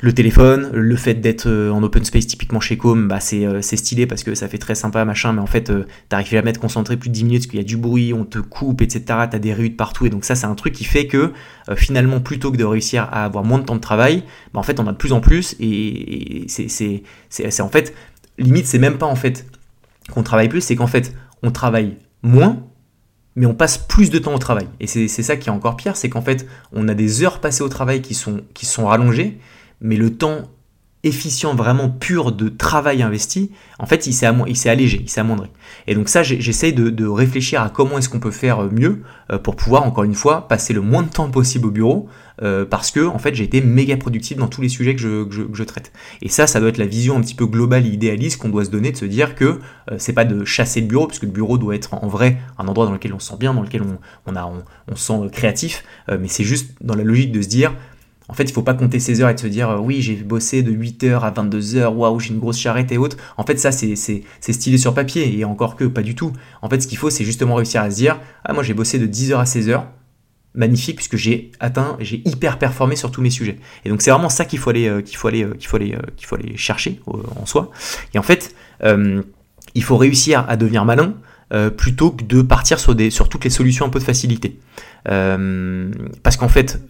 le 0.00 0.12
téléphone, 0.12 0.70
le 0.72 0.96
fait 0.96 1.14
d'être 1.14 1.46
euh, 1.46 1.70
en 1.70 1.82
open 1.82 2.04
space 2.04 2.26
typiquement 2.26 2.60
chez 2.60 2.76
Com, 2.76 3.08
bah 3.08 3.18
euh, 3.32 3.60
c'est 3.62 3.76
stylé 3.76 4.06
parce 4.06 4.22
que 4.22 4.34
ça 4.34 4.46
fait 4.46 4.58
très 4.58 4.76
sympa 4.76 5.04
machin, 5.04 5.32
mais 5.32 5.40
en 5.40 5.46
fait 5.46 5.70
euh, 5.70 5.86
t'arrives 6.08 6.28
jamais 6.28 6.50
à 6.50 6.52
te 6.52 6.60
concentrer 6.60 6.96
plus 6.96 7.08
de 7.08 7.14
10 7.14 7.24
minutes 7.24 7.40
parce 7.40 7.46
qu'il 7.48 7.58
y 7.58 7.62
a 7.62 7.66
du 7.66 7.76
bruit, 7.76 8.14
on 8.14 8.24
te 8.24 8.38
coupe, 8.38 8.80
etc. 8.80 9.02
T'as 9.06 9.38
des 9.38 9.52
rues 9.52 9.70
partout 9.70 10.06
et 10.06 10.10
donc 10.10 10.24
ça 10.24 10.36
c'est 10.36 10.46
un 10.46 10.54
truc 10.54 10.74
qui 10.74 10.84
fait 10.84 11.06
que 11.06 11.32
finalement 11.74 12.20
plutôt 12.20 12.52
que 12.52 12.56
de 12.56 12.64
réussir 12.64 13.08
à 13.10 13.24
avoir 13.24 13.44
moins 13.44 13.58
de 13.58 13.64
temps 13.64 13.74
de 13.74 13.80
travail, 13.80 14.22
bah, 14.54 14.60
en 14.60 14.62
fait 14.62 14.78
on 14.78 14.86
a 14.86 14.92
de 14.92 14.96
plus 14.96 15.12
en 15.12 15.20
plus 15.20 15.56
et, 15.58 16.46
c'est 16.48 17.60
en 17.60 17.68
fait 17.68 17.92
limite 18.38 18.66
c'est 18.66 18.78
même 18.78 18.98
pas 18.98 19.06
en 19.06 19.16
fait 19.16 19.46
qu'on 20.12 20.22
travaille 20.22 20.48
plus, 20.48 20.60
c'est 20.60 20.76
qu'en 20.76 20.86
fait 20.86 21.14
on 21.42 21.50
travaille 21.50 21.98
moins 22.22 22.62
mais 23.38 23.46
on 23.46 23.54
passe 23.54 23.78
plus 23.78 24.10
de 24.10 24.18
temps 24.18 24.34
au 24.34 24.38
travail. 24.38 24.66
Et 24.80 24.88
c'est 24.88 25.08
ça 25.08 25.36
qui 25.36 25.48
est 25.48 25.52
encore 25.52 25.76
pire, 25.76 25.96
c'est 25.96 26.08
qu'en 26.10 26.22
fait, 26.22 26.44
on 26.72 26.88
a 26.88 26.94
des 26.94 27.22
heures 27.22 27.40
passées 27.40 27.62
au 27.62 27.68
travail 27.68 28.02
qui 28.02 28.14
sont, 28.14 28.40
qui 28.52 28.66
sont 28.66 28.86
rallongées, 28.86 29.38
mais 29.80 29.94
le 29.94 30.16
temps 30.16 30.50
efficient, 31.04 31.54
vraiment 31.54 31.88
pur 31.88 32.32
de 32.32 32.48
travail 32.48 33.02
investi, 33.02 33.52
en 33.78 33.86
fait, 33.86 34.06
il 34.06 34.12
s'est 34.12 34.68
allégé, 34.68 35.00
il 35.00 35.08
s'est 35.08 35.20
amoindri. 35.20 35.48
Et 35.86 35.94
donc 35.94 36.08
ça, 36.08 36.22
j'essaye 36.22 36.72
de, 36.72 37.06
réfléchir 37.06 37.62
à 37.62 37.70
comment 37.70 37.98
est-ce 37.98 38.08
qu'on 38.08 38.20
peut 38.20 38.30
faire 38.30 38.70
mieux 38.70 39.02
euh, 39.32 39.38
pour 39.38 39.56
pouvoir, 39.56 39.84
encore 39.84 40.04
une 40.04 40.14
fois, 40.14 40.48
passer 40.48 40.72
le 40.72 40.80
moins 40.80 41.02
de 41.02 41.08
temps 41.08 41.30
possible 41.30 41.66
au 41.66 41.70
bureau, 41.70 42.08
euh, 42.42 42.64
parce 42.64 42.90
que, 42.90 43.06
en 43.06 43.18
fait, 43.18 43.34
j'ai 43.34 43.44
été 43.44 43.60
méga 43.60 43.96
productif 43.96 44.36
dans 44.36 44.48
tous 44.48 44.60
les 44.60 44.68
sujets 44.68 44.94
que 44.94 45.00
je, 45.00 45.62
traite. 45.64 45.92
Et 46.22 46.28
ça, 46.28 46.46
ça 46.46 46.60
doit 46.60 46.68
être 46.68 46.78
la 46.78 46.86
vision 46.86 47.16
un 47.16 47.20
petit 47.20 47.34
peu 47.34 47.46
globale 47.46 47.86
et 47.86 47.90
idéaliste 47.90 48.38
qu'on 48.38 48.48
doit 48.48 48.64
se 48.64 48.70
donner, 48.70 48.90
de 48.90 48.96
se 48.96 49.04
dire 49.04 49.34
que 49.34 49.44
euh, 49.90 49.96
c'est 49.98 50.12
pas 50.12 50.24
de 50.24 50.44
chasser 50.44 50.80
le 50.80 50.86
bureau, 50.86 51.06
parce 51.06 51.18
que 51.18 51.26
le 51.26 51.32
bureau 51.32 51.58
doit 51.58 51.74
être 51.74 51.94
en 51.94 52.08
vrai 52.08 52.38
un 52.58 52.66
endroit 52.66 52.86
dans 52.86 52.92
lequel 52.92 53.14
on 53.14 53.18
se 53.18 53.28
sent 53.28 53.36
bien, 53.38 53.54
dans 53.54 53.62
lequel 53.62 53.82
on, 53.82 54.94
se 54.94 55.02
sent 55.02 55.18
créatif, 55.32 55.84
mais 56.08 56.28
c'est 56.28 56.44
juste 56.44 56.74
dans 56.80 56.94
la 56.94 57.04
logique 57.04 57.32
de 57.32 57.42
se 57.42 57.48
dire, 57.48 57.72
en 58.28 58.34
fait, 58.34 58.44
il 58.44 58.52
faut 58.52 58.62
pas 58.62 58.74
compter 58.74 59.00
ses 59.00 59.22
heures 59.22 59.30
et 59.30 59.36
se 59.36 59.46
dire 59.46 59.70
euh, 59.70 59.78
oui, 59.78 60.02
j'ai 60.02 60.14
bossé 60.16 60.62
de 60.62 60.70
8h 60.70 61.20
à 61.20 61.30
22h, 61.30 61.88
waouh, 61.88 62.20
j'ai 62.20 62.30
une 62.30 62.38
grosse 62.38 62.58
charrette 62.58 62.92
et 62.92 62.98
autres. 62.98 63.16
En 63.38 63.44
fait, 63.44 63.58
ça, 63.58 63.72
c'est 63.72 63.94
stylé 64.40 64.76
sur 64.76 64.92
papier 64.92 65.38
et 65.38 65.44
encore 65.44 65.76
que 65.76 65.84
pas 65.84 66.02
du 66.02 66.14
tout. 66.14 66.32
En 66.60 66.68
fait, 66.68 66.80
ce 66.80 66.86
qu'il 66.86 66.98
faut, 66.98 67.08
c'est 67.08 67.24
justement 67.24 67.54
réussir 67.54 67.80
à 67.80 67.90
se 67.90 67.96
dire 67.96 68.20
ah, 68.44 68.52
moi, 68.52 68.62
j'ai 68.62 68.74
bossé 68.74 68.98
de 68.98 69.06
10h 69.06 69.36
à 69.36 69.44
16h. 69.44 69.82
Magnifique, 70.54 70.96
puisque 70.96 71.16
j'ai 71.16 71.52
atteint, 71.60 71.96
j'ai 72.00 72.22
hyper 72.24 72.58
performé 72.58 72.96
sur 72.96 73.10
tous 73.10 73.20
mes 73.20 73.30
sujets. 73.30 73.58
Et 73.84 73.90
donc, 73.90 74.02
c'est 74.02 74.10
vraiment 74.10 74.30
ça 74.30 74.44
qu'il 74.44 74.58
faut 74.58 74.70
aller, 74.70 74.88
euh, 74.88 75.02
qu'il 75.02 75.16
faut 75.16 75.28
aller, 75.28 75.44
euh, 75.44 75.54
qu'il 75.58 75.68
faut 76.26 76.34
aller, 76.34 76.56
chercher 76.56 77.00
en 77.06 77.46
soi. 77.46 77.70
Et 78.12 78.18
en 78.18 78.22
fait, 78.22 78.54
il 78.82 79.82
faut 79.82 79.96
réussir 79.96 80.44
à 80.48 80.56
devenir 80.56 80.84
malin. 80.84 81.14
plutôt 81.76 82.10
que 82.10 82.24
de 82.24 82.42
partir 82.42 82.78
sur, 82.78 82.94
sur 83.10 83.28
toutes 83.28 83.44
les 83.44 83.50
solutions 83.50 83.86
un 83.86 83.88
peu 83.88 84.00
de 84.00 84.04
facilité. 84.04 84.58
parce 85.04 86.36
qu'en 86.36 86.48
fait, 86.48 86.80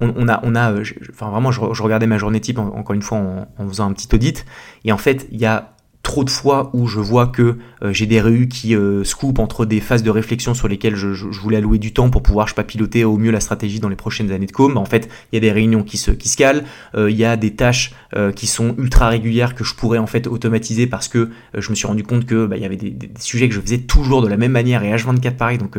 on, 0.00 0.28
a, 0.28 0.40
on 0.42 0.54
a, 0.54 0.72
euh, 0.72 0.84
enfin 1.10 1.30
vraiment, 1.30 1.50
je, 1.50 1.60
regardais 1.82 2.06
ma 2.06 2.18
journée 2.18 2.40
type 2.40 2.58
encore 2.58 2.94
une 2.94 3.02
fois 3.02 3.18
en, 3.18 3.48
en, 3.58 3.68
faisant 3.68 3.88
un 3.88 3.92
petit 3.92 4.08
audit, 4.14 4.44
et 4.84 4.92
en 4.92 4.98
fait, 4.98 5.26
il 5.30 5.38
y 5.38 5.46
a 5.46 5.74
trop 6.10 6.24
de 6.24 6.30
fois 6.30 6.70
où 6.72 6.88
je 6.88 6.98
vois 6.98 7.28
que 7.28 7.58
euh, 7.82 7.92
j'ai 7.92 8.06
des 8.06 8.20
rues 8.20 8.48
qui 8.48 8.74
euh, 8.74 9.04
entre 9.38 9.64
des 9.64 9.80
phases 9.80 10.02
de 10.02 10.10
réflexion 10.10 10.54
sur 10.54 10.66
lesquelles 10.66 10.96
je, 10.96 11.06
voulais 11.40 11.58
allouer 11.58 11.78
du 11.78 11.92
temps 11.92 12.10
pour 12.10 12.24
pouvoir 12.24 12.52
pas 12.52 12.64
piloter 12.64 13.04
au 13.04 13.16
mieux 13.16 13.30
la 13.30 13.38
stratégie 13.38 13.78
dans 13.78 13.88
les 13.88 13.94
prochaines 13.94 14.32
années 14.32 14.46
de 14.46 14.52
com. 14.52 14.76
En 14.76 14.84
fait, 14.84 15.08
il 15.30 15.36
y 15.36 15.38
a 15.38 15.40
des 15.40 15.52
réunions 15.52 15.84
qui 15.84 15.98
se, 15.98 16.10
qui 16.10 16.34
calent, 16.34 16.64
il 16.96 17.16
y 17.16 17.24
a 17.24 17.36
des 17.36 17.52
tâches 17.54 17.92
qui 18.34 18.46
sont 18.48 18.74
ultra 18.76 19.08
régulières 19.08 19.54
que 19.54 19.62
je 19.62 19.74
pourrais 19.74 19.98
en 19.98 20.08
fait 20.08 20.26
automatiser 20.26 20.88
parce 20.88 21.06
que 21.06 21.30
je 21.56 21.70
me 21.70 21.76
suis 21.76 21.86
rendu 21.86 22.02
compte 22.02 22.26
que 22.26 22.46
bah, 22.46 22.56
y 22.56 22.64
avait 22.64 22.76
des, 22.76 22.96
sujets 23.20 23.48
que 23.48 23.54
je 23.54 23.60
faisais 23.60 23.78
toujours 23.78 24.20
de 24.22 24.28
la 24.28 24.36
même 24.36 24.52
manière 24.52 24.82
et 24.82 24.92
H24 24.92 25.36
pareil. 25.36 25.58
Donc 25.58 25.78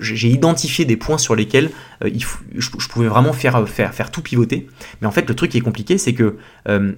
j'ai 0.00 0.28
identifié 0.28 0.84
des 0.84 0.96
points 0.96 1.18
sur 1.18 1.34
lesquels 1.34 1.70
euh, 2.04 2.10
je, 2.54 2.88
pouvais 2.88 3.08
vraiment 3.08 3.32
faire, 3.32 3.68
faire, 3.68 4.10
tout 4.10 4.22
pivoter. 4.22 4.66
Mais 5.00 5.06
en 5.06 5.12
fait, 5.12 5.28
le 5.28 5.34
truc 5.34 5.50
qui 5.50 5.58
est 5.58 5.62
compliqué, 5.62 5.98
c'est 5.98 6.14
que 6.14 6.36
euh, 6.68 6.92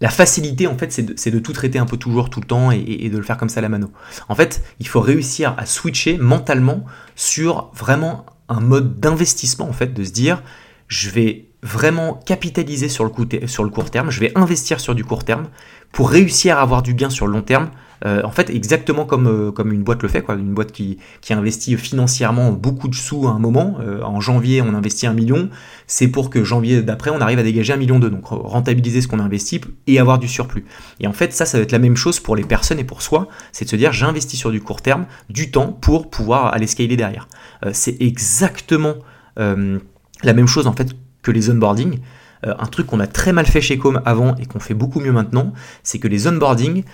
la 0.00 0.10
facilité, 0.10 0.66
en 0.66 0.76
fait, 0.76 0.92
c'est 0.92 1.30
de, 1.30 1.38
tout 1.38 1.52
traiter 1.52 1.78
un 1.78 1.86
peu 1.86 1.96
toujours, 1.96 2.28
tout 2.28 2.40
le 2.40 2.46
temps, 2.46 2.70
et, 2.70 3.08
de 3.08 3.16
le 3.16 3.22
faire 3.22 3.36
comme 3.36 3.48
ça 3.48 3.60
à 3.60 3.62
la 3.62 3.68
mano. 3.68 3.90
En 4.28 4.34
fait, 4.34 4.62
il 4.78 4.86
faut 4.86 5.00
réussir 5.00 5.54
à 5.56 5.64
switcher 5.64 6.18
mentalement 6.18 6.84
sur 7.14 7.70
vraiment 7.74 8.26
un 8.48 8.60
mode 8.60 9.00
d'investissement, 9.00 9.68
en 9.68 9.72
fait, 9.72 9.94
de 9.94 10.04
se 10.04 10.12
dire, 10.12 10.42
je 10.88 11.10
vais 11.10 11.48
vraiment 11.62 12.14
capitaliser 12.14 12.88
sur 12.88 13.04
le, 13.04 13.46
sur 13.46 13.64
le 13.64 13.70
court 13.70 13.90
terme, 13.90 14.10
je 14.10 14.20
vais 14.20 14.32
investir 14.36 14.80
sur 14.80 14.94
du 14.94 15.04
court 15.04 15.24
terme 15.24 15.48
pour 15.92 16.10
réussir 16.10 16.58
à 16.58 16.62
avoir 16.62 16.82
du 16.82 16.94
gain 16.94 17.10
sur 17.10 17.26
le 17.26 17.32
long 17.32 17.42
terme 17.42 17.70
euh, 18.04 18.22
en 18.24 18.30
fait, 18.30 18.50
exactement 18.50 19.04
comme, 19.04 19.26
euh, 19.26 19.50
comme 19.50 19.72
une 19.72 19.82
boîte 19.82 20.02
le 20.02 20.08
fait, 20.08 20.22
quoi, 20.22 20.34
une 20.34 20.54
boîte 20.54 20.72
qui, 20.72 20.98
investit 21.30 21.76
financièrement 21.76 22.52
beaucoup 22.52 22.88
de 22.88 22.94
sous 22.94 23.26
à 23.26 23.30
un 23.30 23.38
moment. 23.38 23.78
Euh, 23.80 24.02
en 24.02 24.20
janvier, 24.20 24.62
on 24.62 24.74
investit 24.74 25.06
un 25.06 25.12
million, 25.12 25.50
c'est 25.86 26.08
pour 26.08 26.30
que 26.30 26.44
janvier 26.44 26.82
d'après, 26.82 27.10
on 27.10 27.20
arrive 27.20 27.38
à 27.38 27.42
dégager 27.42 27.72
un 27.72 27.76
million 27.76 27.98
d'eux, 27.98 28.10
donc 28.10 28.26
rentabiliser 28.26 29.00
ce 29.00 29.08
qu'on 29.08 29.18
investit 29.18 29.60
et 29.86 29.98
avoir 29.98 30.18
du 30.18 30.28
surplus. 30.28 30.64
Et 31.00 31.06
en 31.06 31.12
fait, 31.12 31.32
ça, 31.32 31.46
ça 31.46 31.58
va 31.58 31.64
être 31.64 31.72
la 31.72 31.78
même 31.78 31.96
chose 31.96 32.20
pour 32.20 32.36
les 32.36 32.44
personnes 32.44 32.78
et 32.78 32.84
pour 32.84 33.02
soi, 33.02 33.28
c'est 33.52 33.64
de 33.64 33.70
se 33.70 33.76
dire 33.76 33.92
j'investis 33.92 34.38
sur 34.38 34.50
du 34.50 34.60
court 34.60 34.82
terme, 34.82 35.06
du 35.28 35.50
temps 35.50 35.72
pour 35.72 36.10
pouvoir 36.10 36.54
aller 36.54 36.66
scaler 36.66 36.96
derrière. 36.96 37.28
c'est 37.72 37.96
exactement 38.00 38.94
la 39.36 40.32
même 40.32 40.46
chose 40.46 40.66
en 40.66 40.72
fait 40.72 40.92
que 41.22 41.30
les 41.30 41.50
onboarding. 41.50 41.98
un 42.42 42.66
truc 42.66 42.86
qu'on 42.86 43.00
a 43.00 43.06
très 43.06 43.32
mal 43.32 43.46
fait 43.46 43.60
chez 43.60 43.78
Com 43.78 44.00
avant 44.04 44.34
et 44.36 44.46
qu'on 44.46 44.60
fait 44.60 44.74
beaucoup 44.74 45.00
mieux 45.00 45.12
maintenant, 45.12 45.52
c'est 45.82 45.98
que 45.98 46.08
les 46.08 46.26
onboarding, 46.26 46.84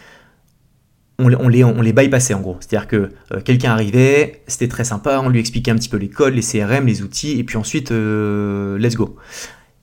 on, 1.19 1.49
les, 1.49 1.65
on 1.65 1.81
les 1.83 1.93
bypassait 1.93 2.35
en 2.35 2.41
gros. 2.41 2.57
C'est-à-dire 2.61 2.89
que 2.89 3.11
euh, 3.33 3.41
quelqu'un 3.45 3.73
arrivait, 3.73 4.43
c'était 4.47 4.69
très 4.69 4.85
sympa, 4.85 5.21
on 5.25 5.29
lui 5.29 5.41
expliquait 5.41 5.71
un 5.71 5.77
petit 5.77 5.89
peu 5.89 5.97
les 5.97 6.09
codes, 6.09 6.35
les 6.35 6.43
CRM, 6.43 6.87
les 6.87 7.03
outils, 7.03 7.39
et 7.39 7.45
puis 7.45 7.57
ensuite, 7.57 7.93
euh, 7.93 8.79
let's 8.79 8.97
go. 8.97 9.17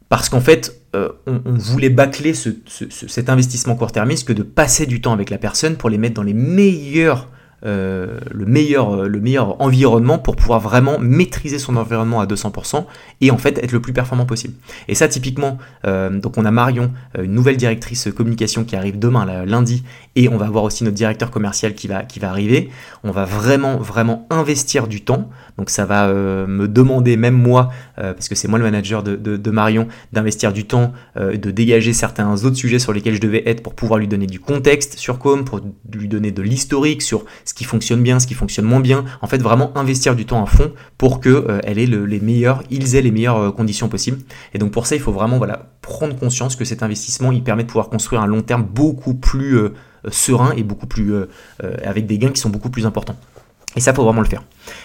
Parce 0.10 0.28
qu'en 0.30 0.42
fait, 0.42 0.76
euh, 0.96 1.10
on, 1.28 1.54
voulait 1.54 1.90
bâcler 1.90 2.34
cet 2.34 3.30
investissement 3.30 3.76
court-termiste 3.76 4.28
que 4.28 4.34
de 4.34 4.42
passer 4.42 4.88
du 4.88 5.02
temps 5.02 5.14
avec 5.14 5.30
la 5.30 5.38
personne 5.38 5.76
pour 5.76 5.90
les 5.90 6.00
mettre 6.00 6.16
dans 6.16 6.24
les 6.24 6.34
meilleurs 6.34 7.28
euh, 7.66 8.20
le, 8.32 8.46
meilleur, 8.46 8.94
euh, 8.94 9.08
le 9.08 9.20
meilleur 9.20 9.62
environnement 9.62 10.18
pour 10.18 10.38
pouvoir 10.38 10.62
vraiment 10.62 10.98
maîtriser 10.98 11.60
son 11.60 11.76
environnement 11.76 12.22
à 12.22 12.26
200% 12.26 12.86
et 13.20 13.32
en 13.32 13.38
fait 13.38 13.58
être 13.58 13.74
le 13.74 13.82
plus 13.82 13.92
performant 13.92 14.26
possible. 14.26 14.54
Et 14.88 14.96
ça 14.96 15.10
typiquement, 15.10 15.58
euh, 15.86 16.10
donc 16.10 16.38
on 16.38 16.46
a 16.46 16.52
Marion, 16.52 16.92
une 17.22 17.34
nouvelle 17.34 17.58
directrice 17.58 18.08
communication 18.16 18.64
qui 18.64 18.76
arrive 18.78 18.98
demain, 18.98 19.46
lundi, 19.46 19.84
et 20.16 20.30
on 20.30 20.38
va 20.38 20.46
avoir 20.46 20.64
aussi 20.64 20.84
notre 20.84 20.96
directeur 20.96 21.32
commercial 21.32 21.74
qui 21.74 21.88
va, 21.88 22.04
qui 22.04 22.20
va 22.20 22.30
arriver. 22.30 22.70
On 23.04 23.12
va 23.12 23.26
vraiment, 23.26 23.78
vraiment 23.78 24.26
investir 24.30 24.88
du 24.88 25.02
temps. 25.02 25.30
Donc 25.60 25.70
ça 25.70 25.84
va 25.86 26.08
me 26.08 26.68
demander, 26.68 27.18
même 27.18 27.36
moi, 27.36 27.70
parce 27.98 28.30
que 28.30 28.36
c'est 28.36 28.48
moi 28.48 28.58
le 28.58 28.64
manager 28.64 29.04
de, 29.04 29.52
Marion, 29.52 29.90
d'investir 30.14 30.54
du 30.54 30.66
temps, 30.66 30.94
de 31.18 31.52
dégager 31.52 31.92
certains 31.92 32.46
autres 32.46 32.56
sujets 32.56 32.80
sur 32.80 32.94
lesquels 32.94 33.16
je 33.16 33.22
devais 33.22 33.44
être 33.46 33.62
pour 33.62 33.76
pouvoir 33.76 34.00
lui 34.00 34.08
donner 34.08 34.26
du 34.26 34.40
contexte 34.40 34.98
sur 34.98 35.20
Com, 35.20 35.44
pour 35.44 35.60
lui 35.92 36.08
donner 36.08 36.32
de 36.32 36.42
l'historique 36.42 37.02
sur 37.02 37.26
ce 37.44 37.54
qui 37.54 37.66
fonctionne 37.66 38.02
bien, 38.02 38.20
ce 38.20 38.28
qui 38.28 38.34
fonctionne 38.34 38.66
moins 38.66 38.80
bien. 38.80 39.06
En 39.22 39.28
fait, 39.28 39.42
vraiment 39.42 39.78
investir 39.78 40.16
du 40.16 40.26
temps 40.26 40.44
à 40.44 40.46
fond 40.46 40.72
pour 40.98 41.20
que 41.20 41.30
euh, 41.30 41.60
ait 41.64 41.74
les 41.74 42.20
meilleurs, 42.20 42.64
ils 42.70 42.96
aient 42.96 43.02
les 43.02 43.12
meilleures 43.12 43.38
euh, 43.38 43.52
conditions 43.52 43.90
possibles. 43.90 44.20
Et 44.54 44.58
donc 44.58 44.72
pour 44.72 44.88
ça, 44.88 44.96
il 44.96 45.02
faut 45.02 45.12
vraiment 45.12 45.38
voilà 45.38 45.72
prendre 45.82 46.16
conscience 46.16 46.56
que 46.56 46.66
cet 46.66 46.84
investissement, 46.84 47.32
il 47.32 47.44
permet 47.44 47.64
de 47.64 47.68
pouvoir 47.68 47.90
construire 47.90 48.22
un 48.22 48.28
long 48.28 48.42
terme 48.42 48.64
beaucoup 48.64 49.14
plus 49.14 49.58
euh, 49.58 49.74
serein 50.10 50.54
et 50.56 50.64
beaucoup 50.64 50.88
plus 50.88 51.14
avec 51.84 52.06
des 52.06 52.18
gains 52.18 52.30
qui 52.30 52.40
sont 52.40 52.50
beaucoup 52.50 52.70
plus 52.70 52.86
importants. 52.86 53.18
Et 53.76 53.82
ça, 53.82 53.94
faut 53.94 54.06
vraiment 54.06 54.22
le 54.22 54.28
faire. 54.28 54.44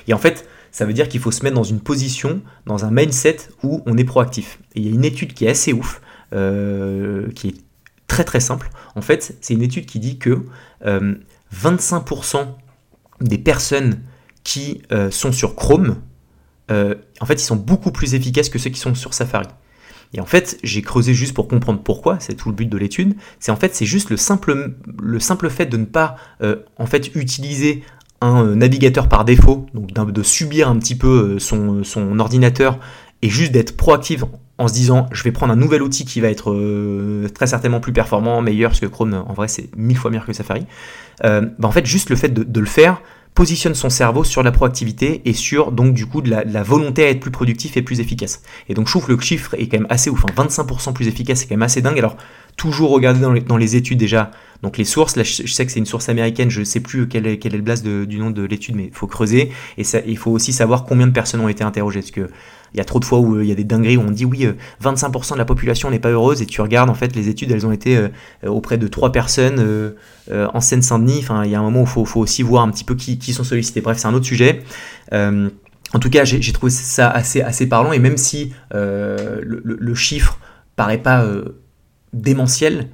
Et 0.08 0.12
en 0.12 0.18
fait, 0.18 0.48
ça 0.74 0.84
veut 0.84 0.92
dire 0.92 1.08
qu'il 1.08 1.20
faut 1.20 1.30
se 1.30 1.44
mettre 1.44 1.54
dans 1.54 1.62
une 1.62 1.80
position, 1.80 2.42
dans 2.66 2.84
un 2.84 2.90
mindset 2.90 3.36
où 3.62 3.82
on 3.86 3.96
est 3.96 4.04
proactif. 4.04 4.58
Il 4.74 4.84
y 4.84 4.88
a 4.88 4.90
une 4.90 5.04
étude 5.04 5.32
qui 5.32 5.44
est 5.44 5.50
assez 5.50 5.72
ouf, 5.72 6.02
qui 6.32 7.48
est 7.48 7.54
très 8.08 8.24
très 8.24 8.40
simple. 8.40 8.68
En 8.96 9.00
fait, 9.00 9.36
c'est 9.40 9.54
une 9.54 9.62
étude 9.62 9.86
qui 9.86 10.00
dit 10.00 10.18
que 10.18 10.44
25% 10.82 12.48
des 13.20 13.38
personnes 13.38 14.00
qui 14.42 14.82
euh, 14.92 15.10
sont 15.10 15.32
sur 15.32 15.56
Chrome, 15.56 15.96
euh, 16.70 16.94
en 17.20 17.26
fait, 17.26 17.34
ils 17.34 17.44
sont 17.44 17.56
beaucoup 17.56 17.90
plus 17.90 18.14
efficaces 18.14 18.48
que 18.48 18.58
ceux 18.58 18.70
qui 18.70 18.78
sont 18.78 18.94
sur 18.94 19.14
Safari. 19.14 19.48
Et 20.12 20.20
en 20.20 20.26
fait, 20.26 20.58
j'ai 20.62 20.82
creusé 20.82 21.12
juste 21.12 21.34
pour 21.34 21.48
comprendre 21.48 21.82
pourquoi, 21.82 22.20
c'est 22.20 22.34
tout 22.34 22.48
le 22.48 22.54
but 22.54 22.68
de 22.68 22.76
l'étude. 22.78 23.16
C'est 23.40 23.50
en 23.50 23.56
fait, 23.56 23.74
c'est 23.74 23.86
juste 23.86 24.10
le 24.10 24.16
simple, 24.16 24.76
le 25.02 25.18
simple 25.18 25.50
fait 25.50 25.66
de 25.66 25.76
ne 25.76 25.86
pas 25.86 26.16
euh, 26.40 26.56
en 26.78 26.86
fait 26.86 27.14
utiliser 27.16 27.82
un 28.24 28.44
euh, 28.44 28.54
navigateur 28.54 29.08
par 29.08 29.24
défaut, 29.24 29.66
donc 29.74 30.12
de 30.12 30.22
subir 30.22 30.68
un 30.68 30.78
petit 30.78 30.96
peu 30.96 31.38
son, 31.38 31.84
son 31.84 32.18
ordinateur 32.18 32.78
et 33.22 33.28
juste 33.28 33.52
d'être 33.52 33.76
proactif 33.76 34.24
en 34.58 34.68
se 34.68 34.74
disant 34.74 35.08
je 35.12 35.22
vais 35.22 35.32
prendre 35.32 35.52
un 35.52 35.56
nouvel 35.56 35.82
outil 35.82 36.04
qui 36.04 36.20
va 36.20 36.28
être 36.28 36.54
très 37.34 37.46
certainement 37.46 37.80
plus 37.80 37.92
performant, 37.92 38.40
meilleur, 38.42 38.70
parce 38.70 38.80
que 38.80 38.86
Chrome 38.86 39.14
en 39.14 39.32
vrai 39.32 39.48
c'est 39.48 39.74
mille 39.76 39.96
fois 39.96 40.10
meilleur 40.10 40.26
que 40.26 40.32
Safari. 40.32 40.66
bah 41.22 41.40
en 41.62 41.70
fait 41.70 41.86
juste 41.86 42.10
le 42.10 42.16
fait 42.16 42.28
de, 42.28 42.60
le 42.60 42.66
faire, 42.66 43.00
positionne 43.34 43.74
son 43.74 43.90
cerveau 43.90 44.22
sur 44.22 44.42
la 44.42 44.52
proactivité 44.52 45.22
et 45.24 45.32
sur 45.32 45.72
donc 45.72 45.92
du 45.92 46.06
coup 46.06 46.22
de 46.22 46.30
la, 46.30 46.62
volonté 46.62 47.04
à 47.04 47.10
être 47.10 47.20
plus 47.20 47.32
productif 47.32 47.76
et 47.76 47.82
plus 47.82 48.00
efficace. 48.00 48.42
Et 48.68 48.74
donc 48.74 48.86
je 48.86 48.92
trouve 48.92 49.06
que 49.06 49.12
le 49.12 49.20
chiffre 49.20 49.54
est 49.54 49.66
quand 49.66 49.78
même 49.78 49.88
assez 49.90 50.08
ouf, 50.08 50.24
25% 50.24 50.92
plus 50.92 51.08
efficace, 51.08 51.40
c'est 51.40 51.46
quand 51.46 51.54
même 51.54 51.62
assez 51.62 51.82
dingue. 51.82 51.98
Alors 51.98 52.16
toujours 52.56 52.90
regarder 52.90 53.20
dans 53.20 53.56
les, 53.56 53.76
études 53.76 53.98
déjà, 53.98 54.30
donc 54.62 54.78
les 54.78 54.84
sources, 54.84 55.16
là 55.16 55.22
je, 55.22 55.46
sais 55.46 55.66
que 55.66 55.72
c'est 55.72 55.78
une 55.78 55.86
source 55.86 56.08
américaine, 56.08 56.50
je 56.50 56.60
ne 56.60 56.64
sais 56.64 56.80
plus 56.80 57.08
quel 57.08 57.26
est, 57.26 57.44
le 57.44 57.60
blast 57.60 57.86
du 57.86 58.18
nom 58.18 58.30
de 58.30 58.42
l'étude, 58.42 58.76
mais 58.76 58.86
il 58.86 58.94
faut 58.94 59.06
creuser, 59.06 59.50
et 59.78 59.82
il 60.06 60.18
faut 60.18 60.30
aussi 60.30 60.52
savoir 60.52 60.84
combien 60.84 61.06
de 61.06 61.12
personnes 61.12 61.40
ont 61.40 61.48
été 61.48 61.64
interrogées, 61.64 62.00
parce 62.00 62.10
que 62.10 62.30
il 62.74 62.78
y 62.78 62.80
a 62.80 62.84
trop 62.84 62.98
de 62.98 63.04
fois 63.04 63.20
où 63.20 63.36
euh, 63.36 63.44
il 63.44 63.48
y 63.48 63.52
a 63.52 63.54
des 63.54 63.64
dingueries 63.64 63.96
où 63.96 64.02
on 64.02 64.10
dit 64.10 64.24
oui, 64.24 64.48
25% 64.82 65.32
euh, 65.32 65.34
de 65.34 65.38
la 65.38 65.44
population 65.44 65.90
n'est 65.90 66.00
pas 66.00 66.10
heureuse 66.10 66.42
et 66.42 66.46
tu 66.46 66.60
regardes 66.60 66.90
en 66.90 66.94
fait 66.94 67.14
les 67.14 67.28
études, 67.28 67.52
elles 67.52 67.66
ont 67.66 67.72
été 67.72 67.96
euh, 67.96 68.08
auprès 68.46 68.78
de 68.78 68.88
trois 68.88 69.12
personnes 69.12 69.94
en 70.30 70.60
Seine-Saint-Denis. 70.60 71.20
Enfin, 71.20 71.44
il 71.44 71.52
y 71.52 71.54
a 71.54 71.60
un 71.60 71.62
moment 71.62 71.82
où 71.82 72.00
il 72.00 72.06
faut, 72.06 72.20
aussi 72.20 72.42
voir 72.42 72.64
un 72.64 72.70
petit 72.70 72.84
peu 72.84 72.96
qui, 72.96 73.32
sont 73.32 73.44
sollicités. 73.44 73.80
Bref, 73.80 73.98
c'est 73.98 74.08
un 74.08 74.14
autre 74.14 74.26
sujet. 74.26 74.62
en 75.12 75.98
tout 76.00 76.10
cas, 76.10 76.24
j'ai 76.24 76.52
trouvé 76.52 76.70
ça 76.70 77.08
assez, 77.08 77.40
assez 77.40 77.68
parlant 77.68 77.92
et 77.92 78.00
même 78.00 78.16
si 78.16 78.52
le, 78.72 79.62
le, 79.62 79.94
chiffre 79.94 80.38
paraît 80.74 80.98
pas 80.98 81.24
démentiel, 82.12 82.88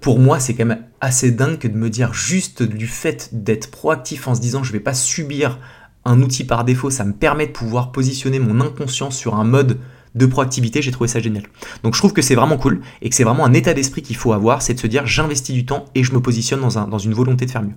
pour 0.00 0.18
moi, 0.18 0.40
c'est 0.40 0.54
quand 0.54 0.64
même 0.64 0.84
assez 1.00 1.30
dingue 1.30 1.58
que 1.58 1.68
de 1.68 1.76
me 1.76 1.90
dire 1.90 2.14
juste 2.14 2.62
du 2.62 2.86
fait 2.86 3.30
d'être 3.32 3.70
proactif 3.70 4.26
en 4.26 4.34
se 4.34 4.40
disant 4.40 4.62
je 4.62 4.72
vais 4.72 4.80
pas 4.80 4.94
subir 4.94 5.58
un 6.06 6.22
outil 6.22 6.44
par 6.44 6.64
défaut, 6.64 6.88
ça 6.88 7.04
me 7.04 7.12
permet 7.12 7.46
de 7.46 7.52
pouvoir 7.52 7.92
positionner 7.92 8.38
mon 8.38 8.60
inconscient 8.60 9.10
sur 9.10 9.34
un 9.34 9.44
mode 9.44 9.78
de 10.14 10.24
proactivité, 10.24 10.80
j'ai 10.80 10.92
trouvé 10.92 11.08
ça 11.08 11.20
génial. 11.20 11.42
Donc 11.82 11.94
je 11.94 12.00
trouve 12.00 12.12
que 12.12 12.22
c'est 12.22 12.34
vraiment 12.34 12.56
cool 12.56 12.80
et 13.02 13.10
que 13.10 13.14
c'est 13.14 13.24
vraiment 13.24 13.44
un 13.44 13.52
état 13.52 13.74
d'esprit 13.74 14.02
qu'il 14.02 14.16
faut 14.16 14.32
avoir, 14.32 14.62
c'est 14.62 14.74
de 14.74 14.78
se 14.78 14.86
dire 14.86 15.06
j'investis 15.06 15.54
du 15.54 15.66
temps 15.66 15.84
et 15.94 16.02
je 16.02 16.12
me 16.14 16.20
positionne 16.20 16.60
dans, 16.60 16.86
dans 16.86 16.98
une 16.98 17.12
volonté 17.12 17.44
de 17.44 17.50
faire 17.50 17.62
mieux. 17.62 17.74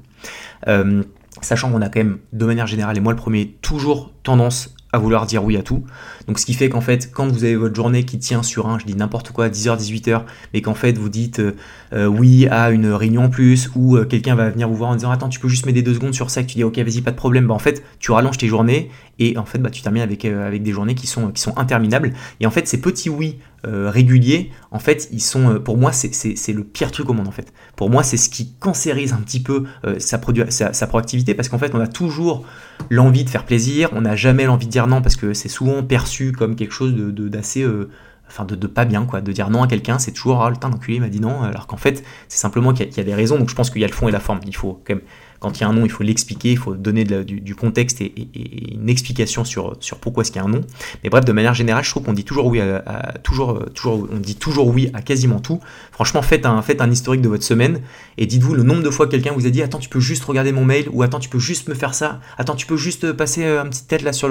Euh, 0.68 1.04
sachant 1.42 1.72
qu'on 1.72 1.82
a 1.82 1.90
quand 1.90 2.00
même, 2.00 2.20
de 2.32 2.46
manière 2.46 2.68
générale, 2.68 2.98
et 2.98 3.02
moi 3.02 3.12
le 3.12 3.18
premier, 3.18 3.58
toujours 3.62 4.14
tendance 4.24 4.74
à 4.92 4.98
vouloir 4.98 5.26
dire 5.26 5.44
oui 5.44 5.58
à 5.58 5.62
tout. 5.62 5.84
Donc 6.28 6.40
ce 6.40 6.46
qui 6.46 6.54
fait 6.54 6.70
qu'en 6.70 6.82
fait, 6.82 7.12
quand 7.12 7.28
vous 7.28 7.44
avez 7.44 7.56
votre 7.56 7.76
journée 7.76 8.06
qui 8.06 8.18
tient 8.18 8.44
sur 8.44 8.68
un, 8.68 8.80
je 8.80 8.86
dis 8.86 8.96
n'importe 8.96 9.32
quoi, 9.32 9.50
10h, 9.50 9.78
18h, 9.78 10.24
mais 10.54 10.62
qu'en 10.62 10.74
fait 10.74 10.98
vous 10.98 11.10
dites 11.10 11.40
euh, 11.40 11.56
euh, 11.94 12.08
oui 12.08 12.48
à 12.48 12.72
une 12.72 12.88
réunion 12.92 13.26
en 13.26 13.30
plus, 13.30 13.70
ou 13.76 13.98
euh, 13.98 14.06
quelqu'un 14.06 14.36
va 14.36 14.50
venir 14.50 14.68
vous 14.68 14.76
voir 14.76 14.90
en 14.90 14.96
disant 14.96 15.12
attends, 15.12 15.30
tu 15.30 15.40
peux 15.40 15.48
juste 15.48 15.66
m'aider 15.66 15.82
deux 15.82 15.94
secondes 15.94 16.14
sur 16.14 16.30
ça, 16.30 16.42
que 16.42 16.48
tu 16.48 16.56
dis 16.56 16.64
ok, 16.64 16.78
vas-y, 16.78 17.02
pas 17.02 17.12
de 17.12 17.16
problème, 17.16 17.48
bah 17.48 17.54
en 17.54 17.60
fait, 17.60 17.84
tu 18.00 18.12
rallonges 18.12 18.38
tes 18.38 18.48
journées, 18.48 18.90
et 19.20 19.38
en 19.38 19.46
fait, 19.46 19.60
bah, 19.60 19.70
tu 19.70 19.82
termines 19.82 20.02
avec, 20.02 20.26
avec 20.26 20.64
des 20.64 20.72
journées 20.72 20.96
qui 20.96 21.08
sont, 21.08 21.32
qui 21.32 21.42
sont 21.42 21.58
interminables. 21.58 22.14
Et 22.40 22.46
en 22.46 22.52
fait, 22.52 22.68
ces 22.68 22.80
petits 22.80 23.10
oui 23.10 23.38
réguliers, 23.64 24.52
en 24.72 24.80
fait, 24.80 25.10
ils 25.12 25.22
sont, 25.22 25.60
pour 25.60 25.78
moi, 25.78 25.92
c'est 25.92 26.54
le 26.54 26.64
pire 26.64 26.92
truc 26.92 27.10
au 27.10 27.14
monde, 27.14 27.28
en 27.28 27.32
fait. 27.32 27.54
Pour 27.76 27.90
moi, 27.90 28.04
c'est 28.04 28.18
ce 28.18 28.30
qui 28.30 28.54
cancérise 28.60 29.14
un 29.14 29.18
petit 29.18 29.42
peu 29.42 29.66
sa, 29.98 30.20
sa, 30.50 30.74
sa 30.74 30.88
proactivité, 30.88 31.34
parce 31.34 31.50
qu'en 31.50 31.58
fait, 31.58 31.74
on 31.76 31.80
a 31.80 31.88
toujours 31.88 32.46
l'envie 32.90 33.24
de 33.24 33.30
faire 33.30 33.46
plaisir, 33.46 33.90
on 33.94 34.02
n'a 34.02 34.16
jamais 34.16 34.46
l'envie 34.46 34.68
de 34.68 34.72
dire 34.72 34.88
non 34.88 35.02
parce 35.02 35.16
que 35.16 35.34
c'est 35.34 35.50
souvent 35.50 35.84
perçu 35.84 36.32
comme 36.32 36.56
quelque 36.56 36.74
chose 36.74 36.94
d'assez. 36.96 37.62
De, 37.64 37.68
euh, 37.68 37.90
enfin, 38.28 38.46
de, 38.46 38.68
pas 38.68 38.86
bien, 38.86 39.06
quoi. 39.06 39.22
De 39.22 39.32
dire 39.32 39.50
non 39.50 39.64
à 39.64 39.68
quelqu'un, 39.68 40.00
c'est 40.00 40.12
toujours 40.12 40.44
ah, 40.44 40.50
le 40.50 40.58
temps 40.58 40.70
d'enculé 40.70 41.00
m'a 41.00 41.10
dit 41.10 41.20
non, 41.20 41.42
alors 41.42 41.68
qu'en 41.68 41.78
fait, 41.78 42.04
c'est 42.28 42.40
simplement 42.40 42.74
qu'il 42.74 42.88
y, 42.88 42.96
y, 42.96 43.00
a 43.00 43.04
des 43.04 43.16
raisons. 43.16 43.38
Donc 43.38 43.50
je 43.50 43.56
pense 43.56 43.70
qu'il 43.70 43.82
y 43.82 43.86
a 43.86 43.88
le 43.88 43.94
fond 43.94 44.08
et 44.08 44.12
la 44.12 44.20
forme. 44.20 44.40
Il 44.46 44.56
faut 44.56 44.82
quand 44.86 44.96
même 44.96 45.04
quand 45.40 45.58
il 45.58 45.62
y 45.62 45.64
a 45.64 45.70
un 45.70 45.74
nom, 45.74 45.86
il 45.86 45.92
faut 45.92 46.04
l'expliquer, 46.04 46.52
il 46.52 46.58
faut 46.58 46.76
donner 46.76 47.04
du, 47.06 47.56
contexte 47.56 48.02
et, 48.02 48.14
une 48.74 48.90
explication 48.90 49.44
sur, 49.46 49.78
pourquoi 50.02 50.22
est-ce 50.22 50.32
qu'il 50.32 50.42
y 50.42 50.44
a 50.44 50.48
un 50.48 50.52
nom. 50.52 50.62
Mais 51.04 51.10
bref, 51.10 51.26
de 51.26 51.32
manière 51.32 51.54
générale, 51.54 51.84
je 51.84 51.90
trouve 51.90 52.04
qu'on 52.04 52.14
dit 52.14 52.24
toujours 52.24 52.48
oui 52.48 52.60
à, 52.60 53.14
toujours, 53.24 53.60
on 53.86 54.18
dit 54.18 54.36
toujours 54.36 54.68
oui 54.68 54.90
à 54.94 55.02
quasiment 55.02 55.40
tout. 55.40 55.60
Franchement, 55.92 56.22
faites 56.22 56.46
un, 56.46 56.92
historique 56.92 57.22
de 57.22 57.30
votre 57.30 57.44
semaine 57.44 57.82
et 58.18 58.26
dites-vous 58.26 58.54
le 58.54 58.64
nombre 58.64 58.84
de 58.84 58.90
fois 58.90 59.08
quelqu'un 59.08 59.34
vous 59.34 59.46
a 59.46 59.50
dit 59.50 59.62
attends, 59.62 59.80
tu 59.80 59.90
peux 59.90 60.00
juste 60.00 60.24
regarder 60.24 60.52
mon 60.52 60.66
mail 60.66 60.88
ou 60.92 61.04
attends, 61.04 61.20
tu 61.20 61.30
peux 61.30 61.40
juste 61.40 61.68
me 61.70 61.74
faire 61.74 61.94
ça, 61.94 62.20
attends, 62.38 62.56
tu 62.56 62.66
peux 62.66 62.78
juste 62.78 63.12
passer 63.14 63.46
euh, 63.46 63.62
un 63.62 63.68
petit 63.68 63.86
tête 63.86 64.02
là 64.02 64.14
sur 64.14 64.30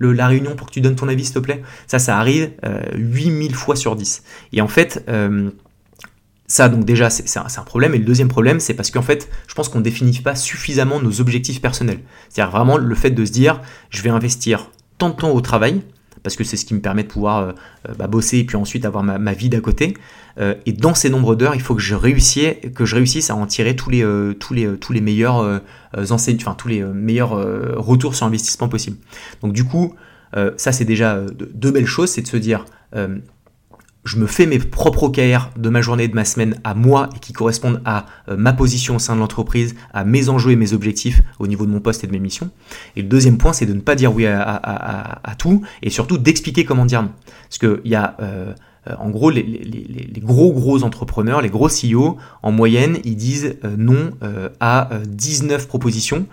la 0.00 0.26
réunion 0.26 0.54
pour 0.54 0.66
que 0.66 0.72
tu 0.72 0.80
donnes 0.80 0.96
ton 0.96 1.08
avis, 1.08 1.24
s'il 1.24 1.34
te 1.34 1.38
plaît. 1.38 1.62
Ça, 1.86 1.98
ça 1.98 2.18
arrive 2.18 2.50
8000 2.94 3.52
euh, 3.52 3.54
fois 3.54 3.76
sur 3.76 3.96
10. 3.96 4.22
Et 4.52 4.60
en 4.60 4.68
fait, 4.68 5.04
euh, 5.08 5.50
ça, 6.52 6.68
donc 6.68 6.84
déjà, 6.84 7.08
c'est 7.08 7.38
un, 7.38 7.62
problème. 7.64 7.94
Et 7.94 7.98
le 7.98 8.04
deuxième 8.04 8.28
problème, 8.28 8.60
c'est 8.60 8.74
parce 8.74 8.90
qu'en 8.90 9.00
fait, 9.00 9.30
je 9.46 9.54
pense 9.54 9.70
qu'on 9.70 9.78
ne 9.78 9.84
définit 9.84 10.18
pas 10.18 10.34
suffisamment 10.34 11.00
nos 11.00 11.22
objectifs 11.22 11.62
personnels. 11.62 12.00
C'est-à-dire 12.28 12.52
vraiment 12.52 12.76
le 12.76 12.94
fait 12.94 13.10
de 13.10 13.24
se 13.24 13.32
dire, 13.32 13.62
je 13.88 14.02
vais 14.02 14.10
investir 14.10 14.68
tant 14.98 15.08
de 15.08 15.14
temps 15.14 15.30
au 15.30 15.40
travail, 15.40 15.80
parce 16.22 16.36
que 16.36 16.44
c'est 16.44 16.58
ce 16.58 16.66
qui 16.66 16.74
me 16.74 16.80
permet 16.80 17.04
de 17.04 17.08
pouvoir 17.08 17.38
euh, 17.38 17.52
euh, 17.88 17.94
bah, 17.98 18.06
bosser 18.06 18.36
et 18.36 18.44
puis 18.44 18.56
ensuite 18.56 18.84
avoir 18.84 19.02
ma, 19.02 19.32
vie 19.32 19.48
d'à 19.48 19.60
côté. 19.60 19.96
Euh, 20.38 20.54
et 20.66 20.74
dans 20.74 20.92
ces 20.92 21.08
nombres 21.08 21.36
d'heures, 21.36 21.54
il 21.54 21.62
faut 21.62 21.74
que 21.74 21.80
je, 21.80 21.94
réussisse, 21.94 22.52
que 22.74 22.84
je 22.84 22.96
réussisse 22.96 23.30
à 23.30 23.34
en 23.34 23.46
tirer 23.46 23.74
tous 23.74 23.88
les, 23.88 24.04
tous 24.38 24.52
les, 24.52 24.76
tous 24.76 24.92
les 24.92 25.00
meilleurs 25.00 25.62
enseignes, 26.10 26.36
enfin 26.38 26.54
tous 26.54 26.68
les 26.68 26.82
meilleurs 26.82 27.32
retours 27.78 28.14
sur 28.14 28.26
investissement 28.26 28.68
possibles. 28.68 28.98
Donc 29.40 29.54
du 29.54 29.64
coup, 29.64 29.94
ça 30.56 30.72
c'est 30.72 30.84
déjà 30.84 31.18
deux 31.34 31.70
belles 31.70 31.86
choses, 31.86 32.10
c'est 32.10 32.20
de 32.20 32.26
se 32.26 32.36
dire 32.36 32.66
je 34.04 34.16
me 34.16 34.26
fais 34.26 34.46
mes 34.46 34.58
propres 34.58 35.04
OKR 35.04 35.50
de 35.56 35.68
ma 35.68 35.80
journée, 35.80 36.08
de 36.08 36.14
ma 36.14 36.24
semaine 36.24 36.56
à 36.64 36.74
moi 36.74 37.08
et 37.14 37.18
qui 37.20 37.32
correspondent 37.32 37.80
à 37.84 38.06
euh, 38.28 38.36
ma 38.36 38.52
position 38.52 38.96
au 38.96 38.98
sein 38.98 39.14
de 39.14 39.20
l'entreprise, 39.20 39.74
à 39.92 40.04
mes 40.04 40.28
enjeux 40.28 40.50
et 40.50 40.56
mes 40.56 40.72
objectifs 40.72 41.22
au 41.38 41.46
niveau 41.46 41.66
de 41.66 41.70
mon 41.70 41.80
poste 41.80 42.02
et 42.02 42.06
de 42.06 42.12
mes 42.12 42.18
missions. 42.18 42.50
Et 42.96 43.02
le 43.02 43.08
deuxième 43.08 43.38
point, 43.38 43.52
c'est 43.52 43.66
de 43.66 43.74
ne 43.74 43.80
pas 43.80 43.94
dire 43.94 44.12
oui 44.12 44.26
à, 44.26 45.34
tout 45.38 45.62
et 45.82 45.90
surtout 45.90 46.18
d'expliquer 46.18 46.64
comment 46.64 46.84
dire 46.84 47.02
non. 47.02 47.12
Parce 47.48 47.58
qu'il 47.58 47.90
y 47.90 47.94
a... 47.94 48.16
Euh, 48.20 48.52
euh, 48.90 48.94
en 48.98 49.10
gros, 49.10 49.30
les, 49.30 50.10
gros 50.18 50.52
gros 50.52 50.82
entrepreneurs, 50.82 51.40
les 51.40 51.50
gros 51.50 51.68
CEO, 51.68 52.16
en 52.42 52.50
moyenne, 52.50 52.98
ils 53.04 53.14
disent 53.14 53.54
non 53.78 54.10
à 54.58 54.90
19 55.06 55.68
propositions 55.68 56.26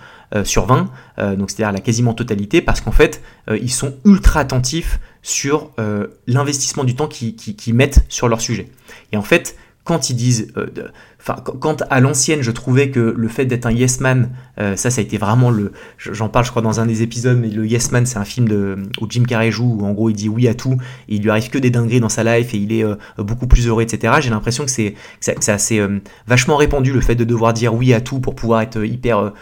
sur 0.44 0.66
20, 0.66 0.92
donc 1.38 1.50
c'est-à-dire 1.50 1.72
la 1.72 1.80
quasiment 1.80 2.14
totalité, 2.14 2.62
parce 2.62 2.82
qu'en 2.82 2.92
fait, 2.92 3.22
ils 3.50 3.72
sont 3.72 3.96
ultra 4.06 4.42
attentifs 4.42 5.00
sur 5.22 5.72
euh, 5.80 6.08
l'investissement 6.28 6.84
du 6.84 6.96
temps 6.96 7.08
qu'ils 7.08 7.74
mettent 7.74 8.06
sur 8.10 8.28
leur 8.28 8.42
sujet. 8.42 8.70
Et 9.12 9.18
en 9.18 9.22
fait, 9.22 9.56
quand 9.84 10.10
ils 10.10 10.16
disent, 10.16 10.52
euh, 10.58 10.68
enfin, 11.20 11.36
quand 11.44 11.84
à 11.90 12.00
l'ancienne, 12.00 12.42
je 12.42 12.52
trouvais 12.52 12.90
que 12.90 13.00
le 13.00 13.28
fait 13.28 13.46
d'être 13.46 13.66
un 13.66 13.72
yes 13.72 14.00
man, 14.00 14.32
euh, 14.60 14.76
ça, 14.76 14.90
ça 14.90 15.02
a 15.02 15.04
été 15.04 15.18
vraiment 15.18 15.50
le, 15.50 15.72
j'en 15.98 16.30
parle, 16.30 16.46
je 16.46 16.52
crois, 16.52 16.62
dans 16.62 16.80
un 16.80 16.86
des 16.86 17.02
épisodes, 17.02 17.38
mais 17.40 17.50
le 17.50 17.66
yes 17.66 17.92
man, 17.92 18.06
c'est 18.06 18.18
un 18.18 18.26
film 18.26 18.48
de, 18.48 18.78
où 19.02 19.06
Jim 19.10 19.24
Carrey 19.24 19.52
joue, 19.52 19.78
où 19.80 19.86
en 19.86 19.92
gros, 19.92 20.10
il 20.10 20.16
dit 20.16 20.30
oui 20.30 20.48
à 20.48 20.54
tout, 20.54 20.78
et 21.08 21.16
il 21.16 21.22
lui 21.22 21.30
arrive 21.30 21.50
que 21.50 21.58
des 21.58 21.70
dingueries 21.70 22.00
dans 22.00 22.10
sa 22.10 22.24
life, 22.24 22.54
et 22.54 22.58
il 22.58 22.72
est 22.74 22.86
beaucoup 23.18 23.48
plus 23.48 23.68
heureux, 23.68 23.82
etc. 23.82 24.14
J'ai 24.22 24.30
l'impression 24.30 24.66
que 24.66 24.72
c'est, 24.72 24.96
assez 25.48 25.82
vachement 26.28 26.58
répandu 26.58 26.92
le 26.92 27.02
fait 27.02 27.16
de 27.16 27.24
devoir 27.24 27.54
dire 27.54 27.74
oui 27.74 27.94
à 27.94 28.02
tout 28.02 28.20
pour 28.20 28.36
pouvoir 28.36 28.62
être 28.62 28.84
hyper 28.84 29.34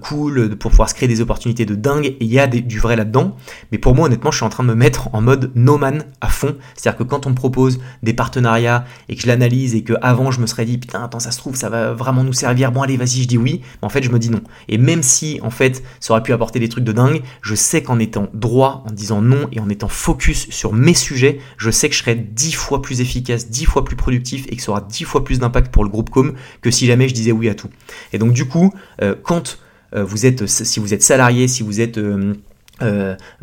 cool, 0.00 0.56
pour 0.56 0.70
pouvoir 0.70 0.88
se 0.88 0.94
créer 0.94 1.08
des 1.08 1.20
opportunités 1.20 1.66
de 1.66 1.74
dingue, 1.74 2.06
et 2.06 2.16
il 2.20 2.32
y 2.32 2.38
a 2.38 2.46
du 2.46 2.78
vrai 2.78 2.96
là-dedans. 2.96 3.36
Mais 3.70 3.78
pour 3.78 3.94
moi, 3.94 4.06
honnêtement, 4.06 4.30
je 4.30 4.36
suis 4.36 4.46
en 4.46 4.50
train 4.50 4.64
de 4.64 4.68
me 4.68 4.74
mettre 4.74 5.14
en 5.14 5.20
mode 5.20 5.52
no 5.54 5.78
man 5.78 6.04
à 6.20 6.28
fond. 6.28 6.56
C'est-à-dire 6.74 6.98
que 6.98 7.04
quand 7.04 7.26
on 7.26 7.30
me 7.30 7.34
propose 7.34 7.80
des 8.02 8.12
partenariats 8.12 8.84
et 9.08 9.16
que 9.16 9.22
je 9.22 9.26
l'analyse 9.26 9.74
et 9.74 9.82
que 9.82 9.94
avant 10.02 10.30
je 10.30 10.40
me 10.40 10.46
serais 10.46 10.64
dit 10.64 10.78
putain 10.78 11.02
attends 11.04 11.20
ça 11.20 11.30
se 11.30 11.38
trouve 11.38 11.56
ça 11.56 11.68
va 11.68 11.92
vraiment 11.92 12.24
nous 12.24 12.32
servir 12.32 12.72
bon 12.72 12.82
allez 12.82 12.96
vas-y 12.96 13.22
je 13.22 13.28
dis 13.28 13.38
oui 13.38 13.60
mais 13.80 13.86
en 13.86 13.88
fait 13.88 14.02
je 14.02 14.10
me 14.10 14.18
dis 14.18 14.30
non 14.30 14.40
et 14.68 14.78
même 14.78 15.02
si 15.02 15.40
en 15.42 15.50
fait 15.50 15.82
ça 16.00 16.12
aurait 16.12 16.22
pu 16.22 16.32
apporter 16.32 16.58
des 16.58 16.68
trucs 16.68 16.84
de 16.84 16.92
dingue 16.92 17.22
je 17.42 17.54
sais 17.54 17.82
qu'en 17.82 17.98
étant 17.98 18.28
droit 18.32 18.84
en 18.86 18.92
disant 18.92 19.22
non 19.22 19.48
et 19.52 19.60
en 19.60 19.68
étant 19.68 19.88
focus 19.88 20.48
sur 20.50 20.72
mes 20.72 20.94
sujets 20.94 21.38
je 21.56 21.70
sais 21.70 21.88
que 21.88 21.94
je 21.94 22.00
serais 22.00 22.14
dix 22.14 22.52
fois 22.52 22.82
plus 22.82 23.00
efficace 23.00 23.48
dix 23.50 23.64
fois 23.64 23.84
plus 23.84 23.96
productif 23.96 24.46
et 24.48 24.56
que 24.56 24.62
ça 24.62 24.72
aura 24.72 24.80
dix 24.80 25.04
fois 25.04 25.24
plus 25.24 25.38
d'impact 25.38 25.72
pour 25.72 25.84
le 25.84 25.90
groupe 25.90 26.10
com 26.10 26.34
que 26.60 26.70
si 26.70 26.86
jamais 26.86 27.08
je 27.08 27.14
disais 27.14 27.32
oui 27.32 27.48
à 27.48 27.54
tout. 27.54 27.68
Et 28.12 28.18
donc 28.18 28.32
du 28.32 28.46
coup 28.46 28.72
euh, 29.00 29.14
quand 29.22 29.58
euh, 29.94 30.04
vous 30.04 30.26
êtes 30.26 30.46
si 30.46 30.80
vous 30.80 30.94
êtes 30.94 31.02
salarié 31.02 31.48
si 31.48 31.62
vous 31.62 31.80
êtes 31.80 31.98
euh, 31.98 32.34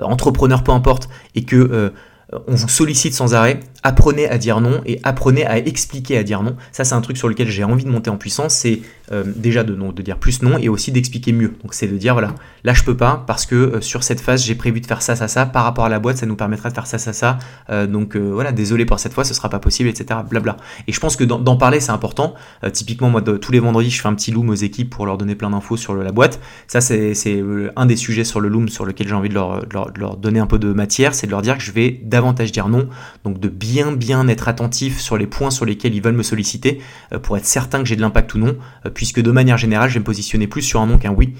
entrepreneur 0.01 0.63
peu 0.63 0.71
importe 0.71 1.09
et 1.35 1.43
que 1.43 1.93
on 2.31 2.55
vous 2.55 2.69
sollicite 2.69 3.13
sans 3.13 3.33
arrêt, 3.33 3.59
apprenez 3.83 4.29
à 4.29 4.37
dire 4.37 4.61
non 4.61 4.81
et 4.85 4.99
apprenez 5.03 5.45
à 5.45 5.57
expliquer 5.57 6.17
à 6.17 6.23
dire 6.23 6.43
non. 6.43 6.55
Ça, 6.71 6.83
c'est 6.83 6.93
un 6.93 7.01
truc 7.01 7.17
sur 7.17 7.27
lequel 7.27 7.47
j'ai 7.47 7.63
envie 7.63 7.83
de 7.83 7.89
monter 7.89 8.09
en 8.09 8.17
puissance. 8.17 8.53
C'est 8.53 8.81
euh, 9.11 9.23
déjà 9.25 9.63
de, 9.63 9.73
de 9.73 10.01
dire 10.01 10.17
plus 10.17 10.43
non 10.43 10.57
et 10.57 10.69
aussi 10.69 10.91
d'expliquer 10.91 11.31
mieux. 11.31 11.53
Donc, 11.63 11.73
c'est 11.73 11.87
de 11.87 11.97
dire 11.97 12.13
voilà, 12.13 12.35
là, 12.63 12.73
je 12.73 12.83
peux 12.83 12.95
pas 12.95 13.23
parce 13.25 13.45
que 13.45 13.55
euh, 13.55 13.81
sur 13.81 14.03
cette 14.03 14.21
phase, 14.21 14.43
j'ai 14.43 14.55
prévu 14.55 14.81
de 14.81 14.85
faire 14.85 15.01
ça, 15.01 15.15
ça, 15.15 15.27
ça. 15.27 15.45
Par 15.45 15.63
rapport 15.63 15.85
à 15.85 15.89
la 15.89 15.99
boîte, 15.99 16.17
ça 16.17 16.25
nous 16.25 16.35
permettra 16.35 16.69
de 16.69 16.75
faire 16.75 16.87
ça, 16.87 16.97
ça, 16.97 17.13
ça. 17.13 17.39
Euh, 17.69 17.87
donc, 17.87 18.15
voilà, 18.15 18.51
désolé 18.51 18.85
pour 18.85 18.99
cette 18.99 19.13
fois, 19.13 19.23
ce 19.23 19.33
sera 19.33 19.49
pas 19.49 19.59
possible, 19.59 19.89
etc. 19.89 20.19
Blabla. 20.29 20.57
Et 20.87 20.91
je 20.91 20.99
pense 20.99 21.15
que 21.15 21.23
d'en 21.23 21.55
parler, 21.57 21.79
c'est 21.79 21.91
important. 21.91 22.35
typiquement, 22.73 23.09
moi, 23.09 23.21
tous 23.21 23.51
les 23.51 23.59
vendredis, 23.59 23.89
je 23.89 24.01
fais 24.01 24.07
un 24.07 24.13
petit 24.13 24.31
loom 24.31 24.49
aux 24.49 24.55
équipes 24.55 24.89
pour 24.89 25.05
leur 25.05 25.17
donner 25.17 25.35
plein 25.35 25.49
d'infos 25.49 25.77
sur 25.77 25.95
la 25.95 26.11
boîte. 26.11 26.39
Ça, 26.67 26.81
c'est 26.81 27.43
un 27.75 27.85
des 27.85 27.95
sujets 27.95 28.23
sur 28.23 28.39
le 28.39 28.49
loom 28.49 28.69
sur 28.69 28.85
lequel 28.85 29.07
j'ai 29.07 29.13
envie 29.13 29.29
de 29.29 29.33
leur, 29.33 29.65
de 29.65 29.99
leur, 29.99 30.17
donner 30.17 30.39
un 30.39 30.47
peu 30.47 30.59
de 30.59 30.73
matière. 30.73 31.15
C'est 31.15 31.27
de 31.27 31.31
leur 31.31 31.41
dire 31.41 31.57
que 31.57 31.63
je 31.63 31.71
vais 31.71 31.99
d'abord 32.03 32.18
davantage 32.21 32.51
dire 32.51 32.67
non, 32.67 32.87
donc 33.23 33.39
de 33.39 33.49
bien 33.49 33.91
bien 33.91 34.27
être 34.27 34.47
attentif 34.47 34.99
sur 34.99 35.17
les 35.17 35.27
points 35.27 35.51
sur 35.51 35.65
lesquels 35.65 35.93
ils 35.93 36.01
veulent 36.01 36.15
me 36.15 36.23
solliciter 36.23 36.81
pour 37.23 37.37
être 37.37 37.45
certain 37.45 37.79
que 37.79 37.85
j'ai 37.85 37.95
de 37.95 38.01
l'impact 38.01 38.33
ou 38.33 38.39
non, 38.39 38.57
puisque 38.93 39.21
de 39.21 39.31
manière 39.31 39.57
générale 39.57 39.89
je 39.89 39.95
vais 39.95 39.99
me 39.99 40.05
positionner 40.05 40.47
plus 40.47 40.61
sur 40.61 40.81
un 40.81 40.87
non 40.87 40.97
qu'un 40.97 41.11
oui. 41.11 41.33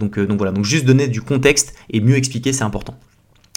donc, 0.00 0.18
donc 0.18 0.38
voilà, 0.38 0.52
donc 0.52 0.64
juste 0.64 0.84
donner 0.84 1.08
du 1.08 1.22
contexte 1.22 1.74
et 1.90 2.00
mieux 2.00 2.16
expliquer 2.16 2.52
c'est 2.52 2.64
important. 2.64 2.96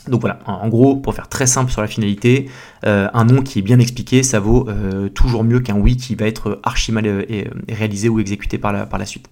Donc 0.08 0.22
voilà, 0.22 0.40
en 0.46 0.70
gros, 0.70 0.96
pour 0.96 1.14
faire 1.14 1.28
très 1.28 1.46
simple 1.46 1.72
sur 1.72 1.82
la 1.82 1.88
finalité, 1.88 2.50
un 2.84 3.26
non 3.26 3.42
qui 3.42 3.60
est 3.60 3.62
bien 3.62 3.80
expliqué, 3.80 4.24
ça 4.24 4.40
vaut 4.40 4.68
toujours 5.14 5.44
mieux 5.44 5.60
qu'un 5.60 5.76
oui 5.76 5.98
qui 5.98 6.16
va 6.16 6.28
être 6.28 6.60
archi 6.64 6.92
mal 6.92 7.26
réalisé 7.68 8.10
ou 8.10 8.20
exécuté 8.20 8.58
par 8.58 8.74
la, 8.74 8.86
par 8.86 9.00
la 9.00 9.06
suite. 9.06 9.30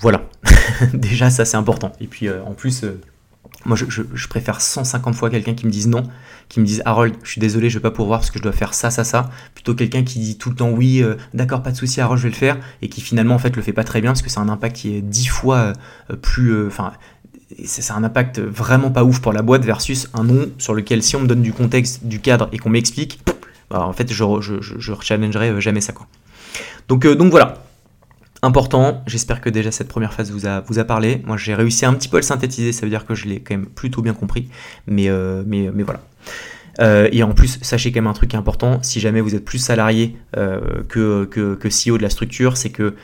Voilà, 0.00 0.22
déjà 0.94 1.30
ça 1.30 1.44
c'est 1.44 1.56
important. 1.56 1.92
Et 2.00 2.06
puis 2.06 2.28
euh, 2.28 2.42
en 2.44 2.52
plus, 2.52 2.84
euh, 2.84 3.00
moi 3.64 3.76
je, 3.76 4.28
préfère 4.28 4.60
150 4.60 5.14
fois 5.14 5.30
quelqu'un 5.30 5.54
qui 5.54 5.66
me 5.66 5.70
dise 5.70 5.88
non, 5.88 6.04
qui 6.48 6.60
me 6.60 6.64
dise 6.64 6.82
Harold, 6.84 7.14
je 7.22 7.30
suis 7.30 7.40
désolé, 7.40 7.70
je 7.70 7.78
vais 7.78 7.82
pas 7.82 7.90
pouvoir 7.90 8.20
parce 8.20 8.30
que 8.30 8.38
je 8.38 8.42
dois 8.42 8.52
faire 8.52 8.74
ça, 8.74 8.90
ça, 8.90 9.04
ça, 9.04 9.30
plutôt 9.54 9.74
quelqu'un 9.74 10.04
qui 10.04 10.18
dit 10.18 10.38
tout 10.38 10.50
le 10.50 10.56
temps 10.56 10.70
oui, 10.70 11.02
euh, 11.02 11.16
d'accord, 11.34 11.62
pas 11.62 11.72
de 11.72 11.76
souci, 11.76 12.00
Harold, 12.00 12.20
je 12.20 12.28
vais 12.28 12.32
le 12.32 12.36
faire, 12.36 12.58
et 12.82 12.88
qui 12.88 13.00
finalement 13.00 13.34
en 13.34 13.38
fait 13.38 13.54
le 13.56 13.62
fait 13.62 13.72
pas 13.72 13.84
très 13.84 14.00
bien 14.00 14.10
parce 14.10 14.22
que 14.22 14.30
c'est 14.30 14.40
un 14.40 14.48
impact 14.48 14.76
qui 14.76 14.96
est 14.96 15.02
10 15.02 15.26
fois 15.26 15.72
plus. 16.22 16.66
Enfin, 16.66 16.92
c'est 17.64 17.92
un 17.92 18.02
impact 18.02 18.40
vraiment 18.40 18.90
pas 18.90 19.04
ouf 19.04 19.20
pour 19.20 19.32
la 19.32 19.42
boîte 19.42 19.64
versus 19.64 20.08
un 20.14 20.24
non 20.24 20.48
sur 20.58 20.74
lequel 20.74 21.02
si 21.02 21.16
on 21.16 21.20
me 21.20 21.26
donne 21.26 21.42
du 21.42 21.52
contexte, 21.52 22.04
du 22.04 22.20
cadre 22.20 22.48
et 22.52 22.58
qu'on 22.58 22.70
m'explique, 22.70 23.20
bah, 23.70 23.82
en 23.82 23.92
fait 23.92 24.12
je, 24.12 24.24
je, 24.40 24.60
je, 24.60 24.92
jamais 25.00 25.80
ça 25.80 25.92
quoi. 25.92 26.06
Donc, 26.88 27.06
donc 27.06 27.30
voilà, 27.30 27.62
important. 28.46 29.02
J'espère 29.06 29.40
que 29.40 29.50
déjà 29.50 29.70
cette 29.70 29.88
première 29.88 30.12
phase 30.12 30.30
vous 30.30 30.46
a, 30.46 30.60
vous 30.60 30.78
a 30.78 30.84
parlé. 30.84 31.22
Moi, 31.26 31.36
j'ai 31.36 31.54
réussi 31.54 31.84
un 31.84 31.94
petit 31.94 32.08
peu 32.08 32.16
à 32.16 32.20
le 32.20 32.24
synthétiser, 32.24 32.72
ça 32.72 32.82
veut 32.82 32.90
dire 32.90 33.04
que 33.04 33.14
je 33.14 33.26
l'ai 33.26 33.40
quand 33.40 33.54
même 33.54 33.66
plutôt 33.66 34.02
bien 34.02 34.14
compris. 34.14 34.48
Mais, 34.86 35.08
euh, 35.08 35.42
mais, 35.46 35.70
mais 35.74 35.82
voilà. 35.82 36.00
Euh, 36.80 37.08
et 37.12 37.22
en 37.22 37.32
plus, 37.32 37.58
sachez 37.62 37.90
quand 37.90 38.00
même 38.00 38.06
un 38.06 38.12
truc 38.12 38.34
important, 38.34 38.78
si 38.82 39.00
jamais 39.00 39.20
vous 39.20 39.34
êtes 39.34 39.44
plus 39.44 39.58
salarié 39.58 40.16
euh, 40.36 40.82
que, 40.88 41.24
que, 41.24 41.54
que, 41.54 41.68
CEO 41.68 41.96
de 41.96 42.02
la 42.02 42.10
structure, 42.10 42.56
c'est 42.56 42.70
que 42.70 42.94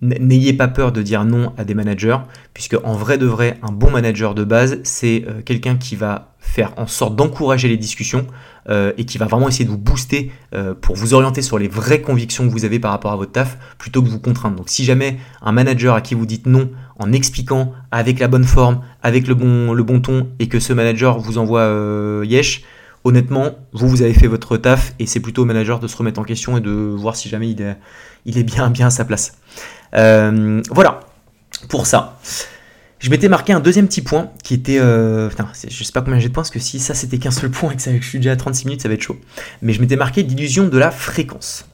n'ayez 0.00 0.52
pas 0.54 0.68
peur 0.68 0.90
de 0.92 1.02
dire 1.02 1.24
non 1.24 1.52
à 1.56 1.64
des 1.64 1.74
managers, 1.74 2.18
puisque 2.52 2.76
en 2.82 2.94
vrai 2.94 3.18
de 3.18 3.26
vrai, 3.26 3.58
un 3.62 3.70
bon 3.70 3.90
manager 3.90 4.34
de 4.34 4.42
base, 4.44 4.80
c'est 4.82 5.24
quelqu'un 5.44 5.76
qui 5.76 5.94
va 5.94 6.32
faire 6.42 6.72
en 6.76 6.86
sorte 6.86 7.16
d'encourager 7.16 7.68
les 7.68 7.76
discussions 7.76 8.26
euh, 8.68 8.92
et 8.98 9.04
qui 9.04 9.16
va 9.16 9.26
vraiment 9.26 9.48
essayer 9.48 9.64
de 9.64 9.70
vous 9.70 9.78
booster 9.78 10.30
euh, 10.54 10.74
pour 10.74 10.96
vous 10.96 11.14
orienter 11.14 11.40
sur 11.40 11.58
les 11.58 11.68
vraies 11.68 12.02
convictions 12.02 12.46
que 12.46 12.52
vous 12.52 12.64
avez 12.64 12.78
par 12.78 12.90
rapport 12.90 13.12
à 13.12 13.16
votre 13.16 13.32
taf 13.32 13.56
plutôt 13.78 14.02
que 14.02 14.08
vous 14.08 14.18
contraindre. 14.18 14.56
Donc 14.56 14.68
si 14.68 14.84
jamais 14.84 15.18
un 15.40 15.52
manager 15.52 15.94
à 15.94 16.00
qui 16.00 16.14
vous 16.14 16.26
dites 16.26 16.46
non 16.46 16.70
en 16.98 17.12
expliquant 17.12 17.72
avec 17.90 18.18
la 18.18 18.28
bonne 18.28 18.44
forme, 18.44 18.82
avec 19.02 19.28
le 19.28 19.34
bon, 19.34 19.72
le 19.72 19.82
bon 19.82 20.00
ton 20.00 20.28
et 20.40 20.48
que 20.48 20.60
ce 20.60 20.72
manager 20.72 21.18
vous 21.18 21.38
envoie 21.38 21.60
euh, 21.60 22.24
yesh, 22.26 22.64
honnêtement, 23.04 23.50
vous, 23.72 23.88
vous 23.88 24.02
avez 24.02 24.14
fait 24.14 24.26
votre 24.26 24.56
taf 24.56 24.94
et 24.98 25.06
c'est 25.06 25.20
plutôt 25.20 25.42
au 25.42 25.44
manager 25.44 25.80
de 25.80 25.86
se 25.86 25.96
remettre 25.96 26.20
en 26.20 26.24
question 26.24 26.56
et 26.56 26.60
de 26.60 26.70
voir 26.70 27.16
si 27.16 27.28
jamais 27.28 27.50
il 27.50 28.38
est, 28.38 28.42
bien, 28.42 28.70
bien 28.70 28.86
à 28.86 28.90
sa 28.90 29.04
place. 29.04 29.38
voilà 29.92 31.00
pour 31.68 31.86
ça. 31.86 32.18
Je 33.02 33.10
m'étais 33.10 33.28
marqué 33.28 33.52
un 33.52 33.58
deuxième 33.58 33.88
petit 33.88 34.00
point 34.00 34.30
qui 34.44 34.54
était. 34.54 34.78
Euh, 34.78 35.28
je 35.68 35.82
sais 35.84 35.92
pas 35.92 36.02
combien 36.02 36.20
j'ai 36.20 36.28
de 36.28 36.32
points, 36.32 36.44
parce 36.44 36.52
que 36.52 36.60
si 36.60 36.78
ça 36.78 36.94
c'était 36.94 37.18
qu'un 37.18 37.32
seul 37.32 37.50
point 37.50 37.72
et 37.72 37.76
que, 37.76 37.82
je 37.82 38.08
suis 38.08 38.20
déjà 38.20 38.32
à 38.32 38.36
36 38.36 38.66
minutes, 38.66 38.82
ça 38.82 38.88
va 38.88 38.94
être 38.94 39.02
chaud. 39.02 39.18
Mais 39.60 39.72
je 39.72 39.80
m'étais 39.80 39.96
marqué 39.96 40.22
l'illusion 40.22 40.68
de 40.68 40.78
la 40.78 40.92
fréquence. 40.92 41.66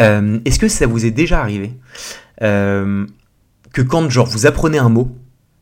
Euh, 0.00 0.40
est-ce 0.44 0.58
que 0.58 0.66
ça 0.66 0.86
vous 0.86 1.06
est 1.06 1.12
déjà 1.12 1.40
arrivé 1.40 1.74
euh, 2.42 3.06
que 3.72 3.82
quand 3.82 4.10
genre 4.10 4.26
vous 4.26 4.46
apprenez 4.46 4.78
un 4.78 4.88
mot, 4.88 5.16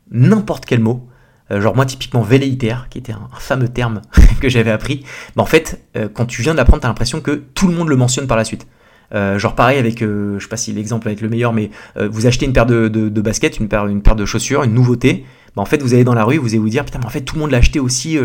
n'importe 0.09 0.65
quel 0.65 0.79
mot, 0.79 1.06
genre 1.49 1.75
moi 1.75 1.85
typiquement 1.85 2.21
velléitaire, 2.21 2.87
qui 2.89 2.97
était 2.97 3.13
un, 3.13 3.29
fameux 3.39 3.69
terme 3.69 4.01
que 4.41 4.49
j'avais 4.49 4.71
appris, 4.71 5.03
bah 5.35 5.43
en 5.43 5.45
fait 5.45 5.81
quand 6.13 6.25
tu 6.25 6.41
viens 6.41 6.55
d'apprendre, 6.55 6.81
t'as 6.81 6.87
l'impression 6.87 7.21
que 7.21 7.31
tout 7.31 7.67
le 7.67 7.73
monde 7.73 7.89
le 7.89 7.95
mentionne 7.95 8.27
par 8.27 8.37
la 8.37 8.43
suite. 8.43 8.67
Euh, 9.13 9.39
genre 9.39 9.55
pareil 9.55 9.79
avec, 9.79 10.01
euh, 10.01 10.37
je 10.37 10.43
sais 10.43 10.49
pas 10.49 10.57
si 10.57 10.73
l'exemple 10.73 11.05
va 11.05 11.11
être 11.11 11.21
le 11.21 11.29
meilleur, 11.29 11.53
mais 11.53 11.71
euh, 11.97 12.09
vous 12.11 12.27
achetez 12.27 12.45
une 12.45 12.53
paire 12.53 12.65
de, 12.65 12.87
de, 12.87 13.21
baskets, 13.21 13.59
une 13.59 13.67
paire, 13.67 13.87
une 13.87 14.01
paire 14.01 14.15
de 14.15 14.25
chaussures, 14.25 14.63
une 14.63 14.73
nouveauté. 14.73 15.25
Bah, 15.55 15.61
en 15.61 15.65
fait, 15.65 15.81
vous 15.81 15.93
allez 15.93 16.03
dans 16.03 16.13
la 16.13 16.23
rue, 16.23 16.37
vous 16.37 16.49
allez 16.49 16.57
vous 16.57 16.69
dire, 16.69 16.85
putain, 16.85 16.99
mais 16.99 17.05
en 17.05 17.09
fait, 17.09 17.21
tout 17.21 17.35
le 17.35 17.41
monde 17.41 17.51
l'a 17.51 17.57
acheté 17.57 17.79
aussi. 17.79 18.17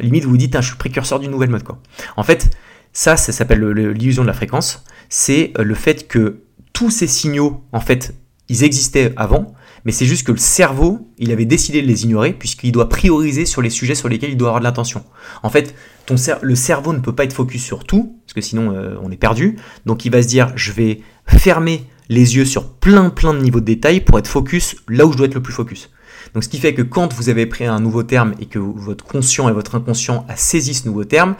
limite, 0.00 0.24
vous 0.24 0.30
vous 0.30 0.36
dites, 0.36 0.56
je 0.60 0.66
suis 0.66 0.76
précurseur 0.76 1.18
d'une 1.18 1.30
nouvelle 1.30 1.50
mode, 1.50 1.64
quoi. 1.64 1.78
En 2.16 2.22
fait, 2.22 2.50
ça, 2.92 3.16
ça 3.16 3.32
s'appelle 3.32 3.64
l'illusion 3.70 4.22
de 4.22 4.28
la 4.28 4.32
fréquence. 4.32 4.84
C'est 5.08 5.52
le 5.58 5.74
fait 5.74 6.08
que 6.08 6.40
tous 6.72 6.90
ces 6.90 7.06
signaux, 7.06 7.62
en 7.72 7.80
fait, 7.80 8.14
ils 8.48 8.64
existaient 8.64 9.12
avant, 9.16 9.54
mais 9.84 9.92
c'est 9.92 10.06
juste 10.06 10.26
que 10.26 10.32
le 10.32 10.38
cerveau, 10.38 11.08
il 11.18 11.32
avait 11.32 11.44
décidé 11.44 11.82
de 11.82 11.86
les 11.86 12.04
ignorer 12.04 12.32
puisqu'il 12.32 12.72
doit 12.72 12.88
prioriser 12.88 13.46
sur 13.46 13.62
les 13.62 13.70
sujets 13.70 13.94
sur 13.94 14.08
lesquels 14.08 14.30
il 14.30 14.36
doit 14.36 14.48
avoir 14.48 14.60
de 14.60 14.64
l'attention. 14.64 15.04
En 15.42 15.50
fait, 15.50 15.74
ton 16.06 16.16
le 16.42 16.54
cerveau 16.54 16.92
ne 16.92 16.98
peut 16.98 17.14
pas 17.14 17.24
être 17.24 17.32
focus 17.32 17.62
sur 17.62 17.84
tout, 17.84 18.18
parce 18.24 18.34
que 18.34 18.40
sinon 18.40 18.72
euh, 18.72 18.96
on 19.02 19.10
est 19.10 19.16
perdu. 19.16 19.56
Donc 19.86 20.04
il 20.04 20.12
va 20.12 20.22
se 20.22 20.28
dire, 20.28 20.52
je 20.56 20.72
vais 20.72 21.00
fermer 21.26 21.84
les 22.08 22.36
yeux 22.36 22.44
sur 22.44 22.72
plein 22.72 23.10
plein 23.10 23.34
de 23.34 23.40
niveaux 23.40 23.60
de 23.60 23.66
détails 23.66 24.00
pour 24.00 24.18
être 24.18 24.28
focus 24.28 24.76
là 24.88 25.06
où 25.06 25.12
je 25.12 25.18
dois 25.18 25.26
être 25.26 25.34
le 25.34 25.42
plus 25.42 25.52
focus. 25.52 25.90
Donc 26.34 26.44
ce 26.44 26.48
qui 26.48 26.58
fait 26.58 26.74
que 26.74 26.82
quand 26.82 27.12
vous 27.14 27.28
avez 27.28 27.46
pris 27.46 27.64
un 27.64 27.80
nouveau 27.80 28.02
terme 28.02 28.34
et 28.40 28.46
que 28.46 28.58
votre 28.58 29.04
conscient 29.04 29.48
et 29.48 29.52
votre 29.52 29.74
inconscient 29.74 30.24
a 30.28 30.36
saisi 30.36 30.74
ce 30.74 30.86
nouveau 30.86 31.04
terme, 31.04 31.36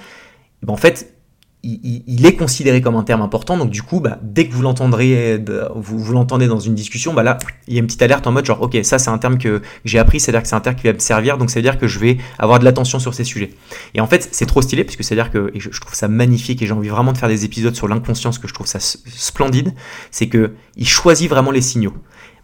ben 0.62 0.72
en 0.72 0.76
fait, 0.76 1.17
il, 1.64 2.24
est 2.24 2.36
considéré 2.36 2.80
comme 2.80 2.94
un 2.94 3.02
terme 3.02 3.20
important, 3.20 3.56
donc 3.56 3.70
du 3.70 3.82
coup, 3.82 4.00
bah, 4.00 4.18
dès 4.22 4.46
que 4.46 4.54
vous 4.54 4.62
l'entendrez, 4.62 5.42
vous, 5.74 6.12
l'entendez 6.12 6.46
dans 6.46 6.60
une 6.60 6.74
discussion, 6.74 7.14
bah 7.14 7.24
là, 7.24 7.38
il 7.66 7.74
y 7.74 7.78
a 7.78 7.80
une 7.80 7.86
petite 7.86 8.02
alerte 8.02 8.26
en 8.28 8.32
mode 8.32 8.44
genre, 8.44 8.62
ok, 8.62 8.78
ça 8.82 8.98
c'est 8.98 9.10
un 9.10 9.18
terme 9.18 9.38
que 9.38 9.60
j'ai 9.84 9.98
appris, 9.98 10.20
c'est-à-dire 10.20 10.42
que 10.42 10.48
c'est 10.48 10.54
un 10.54 10.60
terme 10.60 10.76
qui 10.76 10.86
va 10.86 10.92
me 10.92 10.98
servir, 11.00 11.36
donc 11.36 11.50
c'est-à-dire 11.50 11.78
que 11.78 11.88
je 11.88 11.98
vais 11.98 12.18
avoir 12.38 12.60
de 12.60 12.64
l'attention 12.64 13.00
sur 13.00 13.12
ces 13.12 13.24
sujets. 13.24 13.50
Et 13.94 14.00
en 14.00 14.06
fait, 14.06 14.28
c'est 14.30 14.46
trop 14.46 14.62
stylé, 14.62 14.84
puisque 14.84 15.02
c'est-à-dire 15.02 15.32
que, 15.32 15.50
et 15.52 15.60
je, 15.60 15.80
trouve 15.80 15.94
ça 15.94 16.06
magnifique, 16.06 16.62
et 16.62 16.66
j'ai 16.66 16.72
envie 16.72 16.88
vraiment 16.88 17.12
de 17.12 17.18
faire 17.18 17.28
des 17.28 17.44
épisodes 17.44 17.74
sur 17.74 17.88
l'inconscience, 17.88 18.38
que 18.38 18.46
je 18.46 18.54
trouve 18.54 18.66
ça 18.66 18.78
splendide, 18.80 19.74
c'est 20.12 20.28
que 20.28 20.52
il 20.76 20.86
choisit 20.86 21.28
vraiment 21.28 21.50
les 21.50 21.62
signaux. 21.62 21.94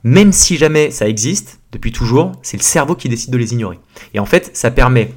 Même 0.02 0.32
si 0.32 0.56
jamais 0.56 0.90
ça 0.90 1.08
existe, 1.08 1.60
depuis 1.72 1.92
toujours, 1.92 2.32
c'est 2.42 2.56
le 2.56 2.62
cerveau 2.62 2.94
qui 2.94 3.08
décide 3.08 3.30
de 3.30 3.38
les 3.38 3.52
ignorer. 3.52 3.78
Et 4.12 4.18
en 4.18 4.26
fait, 4.26 4.50
ça 4.54 4.70
permet 4.70 5.12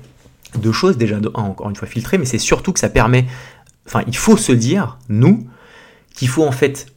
deux 0.56 0.72
choses, 0.72 0.98
déjà, 0.98 1.18
encore 1.34 1.70
une 1.70 1.76
fois 1.76 1.88
filtrer, 1.88 2.18
mais 2.18 2.26
c'est 2.26 2.38
surtout 2.38 2.72
que 2.74 2.80
ça 2.80 2.90
permet 2.90 3.26
enfin, 3.88 4.04
il 4.08 4.16
faut 4.16 4.38
se 4.38 4.52
dire, 4.52 5.00
nous, 5.10 5.48
qu'il 6.14 6.28
faut 6.28 6.46
en 6.46 6.52
fait 6.52 6.88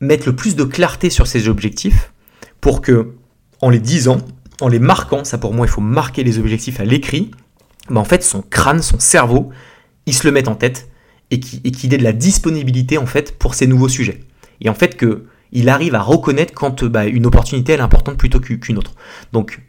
mettre 0.00 0.26
le 0.26 0.34
plus 0.34 0.56
de 0.56 0.64
clarté 0.64 1.10
sur 1.10 1.26
ces 1.26 1.48
objectifs 1.48 2.12
pour 2.60 2.80
que, 2.80 3.14
en 3.60 3.70
les 3.70 3.78
disant, 3.78 4.18
en 4.60 4.68
les 4.68 4.78
marquant, 4.78 5.24
ça 5.24 5.38
pour 5.38 5.54
moi, 5.54 5.66
il 5.66 5.70
faut 5.70 5.80
marquer 5.80 6.24
les 6.24 6.38
objectifs 6.38 6.80
à 6.80 6.84
l'écrit, 6.84 7.30
mais 7.90 7.98
en 7.98 8.04
fait, 8.04 8.22
son 8.22 8.42
crâne, 8.42 8.82
son 8.82 8.98
cerveau, 8.98 9.50
il 10.06 10.14
se 10.14 10.26
le 10.26 10.32
met 10.32 10.48
en 10.48 10.54
tête 10.54 10.88
et 11.30 11.40
qu'il 11.40 11.94
ait 11.94 11.98
de 11.98 12.04
la 12.04 12.12
disponibilité 12.12 12.98
en 12.98 13.06
fait 13.06 13.38
pour 13.38 13.54
ces 13.54 13.66
nouveaux 13.66 13.88
sujets. 13.88 14.20
Et 14.60 14.68
en 14.68 14.74
fait 14.74 14.96
que 14.96 15.26
il 15.50 15.68
arrive 15.68 15.94
à 15.94 16.00
reconnaître 16.00 16.54
quand 16.54 16.84
bah, 16.84 17.06
une 17.06 17.26
opportunité 17.26 17.72
est 17.72 17.80
importante 17.80 18.16
plutôt 18.16 18.40
qu'une 18.40 18.78
autre. 18.78 18.94
Donc 19.32 19.60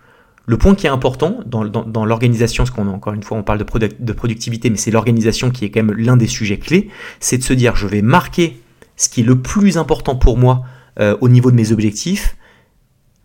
le 0.45 0.57
point 0.57 0.75
qui 0.75 0.87
est 0.87 0.89
important 0.89 1.39
dans, 1.45 2.05
l'organisation, 2.05 2.63
parce 2.63 2.75
qu'on 2.75 2.87
encore 2.87 3.13
une 3.13 3.23
fois 3.23 3.37
on 3.37 3.43
parle 3.43 3.59
de, 3.59 3.89
de 3.99 4.13
productivité, 4.13 4.69
mais 4.69 4.77
c'est 4.77 4.91
l'organisation 4.91 5.51
qui 5.51 5.65
est 5.65 5.69
quand 5.69 5.83
même 5.83 5.95
l'un 5.95 6.17
des 6.17 6.27
sujets 6.27 6.59
clés, 6.59 6.89
c'est 7.19 7.37
de 7.37 7.43
se 7.43 7.53
dire 7.53 7.75
je 7.75 7.87
vais 7.87 8.01
marquer 8.01 8.61
ce 8.97 9.09
qui 9.09 9.21
est 9.21 9.25
le 9.25 9.41
plus 9.41 9.77
important 9.77 10.15
pour 10.15 10.37
moi 10.37 10.63
euh, 10.99 11.17
au 11.21 11.29
niveau 11.29 11.49
de 11.49 11.55
mes 11.55 11.71
objectifs, 11.71 12.35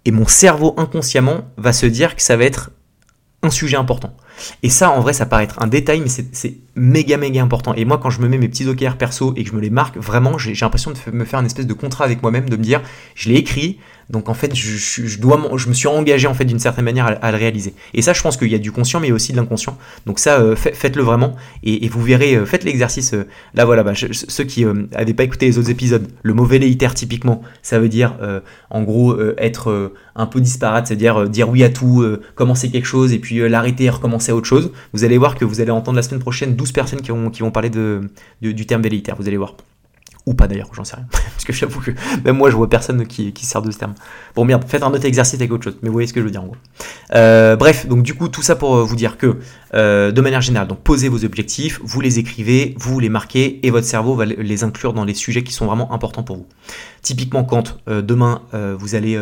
et 0.05 0.13
mon 0.13 0.27
cerveau 0.27 0.75
inconsciemment 0.77 1.49
va 1.57 1.73
se 1.73 1.87
dire 1.87 2.15
que 2.15 2.23
ça 2.23 2.37
va 2.37 2.45
être 2.45 2.71
un 3.43 3.51
sujet 3.51 3.77
important. 3.77 4.17
Et 4.63 4.69
ça, 4.69 4.91
en 4.91 5.01
vrai, 5.01 5.13
ça 5.13 5.27
paraît 5.27 5.45
être 5.45 5.63
un 5.63 5.67
détail, 5.67 6.01
mais 6.01 6.09
c'est 6.09 6.59
méga 6.75 7.17
méga 7.17 7.43
important. 7.43 7.75
Et 7.75 7.85
moi, 7.85 7.99
quand 7.99 8.11
je 8.11 8.21
me 8.21 8.29
mets 8.29 8.39
mes 8.39 8.49
petits 8.49 8.67
OKR 8.67 8.97
perso 8.97 9.33
et 9.37 9.45
que 9.45 9.51
je 9.51 9.55
me 9.55 9.61
les 9.61 9.71
marque, 9.71 9.97
vraiment, 9.97 10.39
j'ai 10.39 10.55
l'impression 10.55 10.93
de 10.93 11.11
me 11.13 11.25
faire 11.25 11.41
une 11.41 11.47
espèce 11.47 11.67
de 11.67 11.73
contrat 11.73 12.05
avec 12.05 12.23
moi-même, 12.23 12.49
de 12.49 12.57
me 12.57 12.63
dire, 12.63 12.83
je 13.15 13.29
l'ai 13.29 13.37
écrit, 13.37 13.79
donc 14.11 14.29
en 14.29 14.35
fait, 14.35 14.55
je, 14.55 15.19
dois, 15.19 15.37
me 15.37 15.75
suis 15.75 15.89
engagé 15.89 16.27
en 16.27 16.35
fait 16.35 16.47
d'une 16.47 16.59
certaine 16.59 16.85
manière 16.85 17.19
à, 17.21 17.31
le 17.31 17.37
réaliser. 17.37 17.75
Et 17.93 18.01
ça, 18.01 18.15
je 18.15 18.23
pense 18.23 18.37
qu'il 18.37 18.49
y 18.49 18.55
a 18.55 18.59
du 18.59 18.73
conscient, 18.73 19.01
mais 19.01 19.13
aussi 19.13 19.33
de 19.33 19.37
l'inconscient. 19.37 19.77
Donc 20.07 20.19
ça, 20.19 20.41
euh, 20.41 20.57
faites-le 20.57 21.03
vraiment, 21.03 21.37
et, 21.63 21.87
vous 21.89 22.03
verrez, 22.03 22.35
euh, 22.35 22.47
faites 22.47 22.65
l'exercice. 22.65 23.13
Euh, 23.13 23.27
là, 23.55 23.67
voilà, 23.67 23.83
bah, 23.83 23.93
ceux 23.95 24.45
qui 24.45 24.65
n'avaient 24.65 25.15
pas 25.15 25.25
écouté 25.25 25.47
les 25.47 25.59
autres 25.59 25.71
épisodes, 25.71 26.09
le 26.23 26.35
mauvais 26.35 26.59
léitaire 26.59 26.95
typiquement, 26.95 27.43
ça 27.63 27.79
veut 27.79 27.89
dire 27.89 28.15
en 28.71 28.83
gros 28.83 29.19
être 29.39 29.93
un 30.15 30.27
peu 30.27 30.41
disparate, 30.41 30.87
c'est-à-dire 30.87 31.29
dire 31.29 31.49
oui 31.49 31.63
à 31.63 31.69
tout, 31.69 32.05
commencer 32.35 32.71
quelque 32.71 32.87
chose 32.87 33.13
et 33.13 33.19
puis 33.19 33.49
l'arrêter 33.49 33.85
et 33.85 33.91
recommencer 33.91 34.33
à 34.33 34.37
autre 34.37 34.47
chose. 34.47 34.73
Vous 34.93 35.05
allez 35.05 35.19
voir 35.19 35.35
que 35.35 35.45
vous 35.45 35.61
allez 35.61 35.71
entendre 35.71 35.97
la 35.97 36.03
semaine 36.03 36.21
prochaine 36.21 36.57
12 36.57 36.73
personnes 36.73 37.01
qui 37.01 37.11
vont, 37.11 37.51
parler 37.51 37.71
du 38.41 38.67
terme 38.67 38.83
velléitaire. 38.83 39.17
Vous 39.19 39.29
allez 39.29 39.37
voir. 39.37 39.55
Ou 40.29 40.35
pas 40.35 40.47
d'ailleurs, 40.47 40.69
j'en 40.75 40.85
sais 40.85 40.97
rien. 40.97 41.07
Parce 41.11 41.45
que 41.47 41.55
j'avoue 41.55 41.81
que 41.81 41.91
même 42.23 42.37
moi, 42.37 42.51
je 42.51 42.57
vois 42.57 42.69
personne 42.69 43.07
qui, 43.07 43.33
sert 43.47 43.63
de 43.63 43.71
ce 43.71 43.79
terme. 43.79 43.95
Bon, 44.37 44.45
merde, 44.45 44.63
faites 44.69 44.83
un 44.83 44.91
autre 44.91 45.07
exercice 45.07 45.37
avec 45.37 45.51
autre 45.51 45.65
chose. 45.65 45.79
Mais 45.81 45.89
vous 45.89 45.95
voyez 45.95 46.07
ce 46.07 46.13
que 46.13 46.21
je 46.21 46.27
veux 46.27 46.31
dire 46.31 46.43
en 46.43 46.49
gros. 46.49 46.57
Euh, 47.15 47.57
bref, 47.57 47.87
donc 47.87 48.03
du 48.03 48.13
coup, 48.13 48.29
tout 48.29 48.43
ça 48.43 48.55
pour 48.55 48.77
euh, 48.77 48.85
vous 48.85 48.95
dire 48.95 49.17
que, 49.17 49.39
euh, 49.73 50.13
de 50.13 50.21
manière 50.21 50.43
générale, 50.43 50.69
donc 50.69 50.81
posez 50.81 51.09
vos 51.09 51.25
objectifs, 51.25 51.81
vous 51.83 52.03
les 52.03 52.19
écrivez, 52.19 52.75
vous 52.77 53.01
les 53.01 53.09
marquez, 53.09 53.67
et 53.67 53.71
votre 53.71 53.87
cerveau 53.87 54.17
va 54.17 54.27
les 54.27 54.65
inclure 54.65 54.93
dans 54.93 55.07
les 55.07 55.15
sujets 55.15 55.43
qui 55.43 55.55
sont 55.55 55.65
vraiment 55.65 55.95
importants 55.95 56.23
pour 56.23 56.37
vous. 56.37 56.47
Typiquement, 57.01 57.43
quand 57.43 57.79
demain, 57.87 58.43
vous 58.53 58.95
allez, 58.95 59.19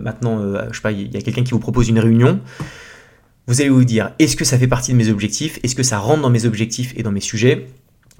maintenant, 0.00 0.40
je 0.70 0.76
sais 0.76 0.80
pas, 0.80 0.92
il 0.92 1.12
y 1.12 1.16
a 1.18 1.20
quelqu'un 1.20 1.42
qui 1.42 1.50
vous 1.50 1.58
propose 1.58 1.90
une 1.90 1.98
réunion, 1.98 2.40
Vous 3.48 3.60
allez 3.60 3.70
vous 3.70 3.84
dire, 3.84 4.12
est-ce 4.18 4.34
que 4.34 4.46
ça 4.46 4.56
fait 4.56 4.66
partie 4.66 4.92
de 4.92 4.96
mes 4.96 5.10
objectifs? 5.10 5.60
Est-ce 5.62 5.74
que 5.74 5.82
ça 5.82 5.98
rentre 5.98 6.22
dans 6.22 6.30
mes 6.30 6.46
objectifs 6.46 6.94
et 6.96 7.02
dans 7.02 7.12
mes 7.12 7.20
sujets? 7.20 7.66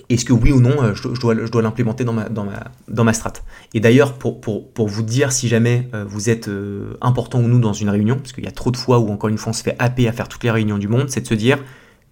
Est-ce 0.09 0.25
que 0.25 0.33
oui 0.33 0.53
ou 0.53 0.61
non, 0.61 0.83
euh, 0.83 0.95
je, 0.95 1.09
dois, 1.21 1.35
je 1.35 1.51
dois 1.51 1.63
l'implémenter 1.63 2.05
dans 2.05 2.13
ma, 2.13 2.29
dans, 2.29 2.45
ma, 2.45 2.65
dans 2.89 3.05
ma 3.05 3.13
strat. 3.13 3.33
Et 3.75 3.81
d'ailleurs, 3.81 4.15
pour, 4.15 4.41
pour, 4.41 4.71
pour, 4.73 4.89
vous 4.89 5.03
dire 5.03 5.33
si 5.33 5.49
jamais 5.49 5.89
euh, 5.95 6.05
vous 6.07 6.31
êtes 6.31 6.49
euh, 6.49 6.97
important 7.01 7.41
ou 7.41 7.49
non 7.49 7.59
dans 7.59 7.73
une 7.73 7.91
réunion, 7.91 8.17
parce 8.17 8.33
qu'il 8.33 8.45
y 8.45 8.49
a 8.49 8.53
trop 8.53 8.71
de 8.71 8.77
fois 8.77 8.99
où 8.99 9.11
encore 9.11 9.31
une 9.31 9.39
fois 9.39 9.51
on 9.51 9.53
se 9.53 9.63
fait 9.63 9.75
happer 9.79 10.07
à 10.07 10.13
faire 10.13 10.29
toutes 10.29 10.45
les 10.45 10.51
réunions 10.51 10.79
du 10.79 10.89
monde, 10.89 11.07
c'est 11.09 11.23
de 11.23 11.27
se 11.27 11.35
dire, 11.35 11.59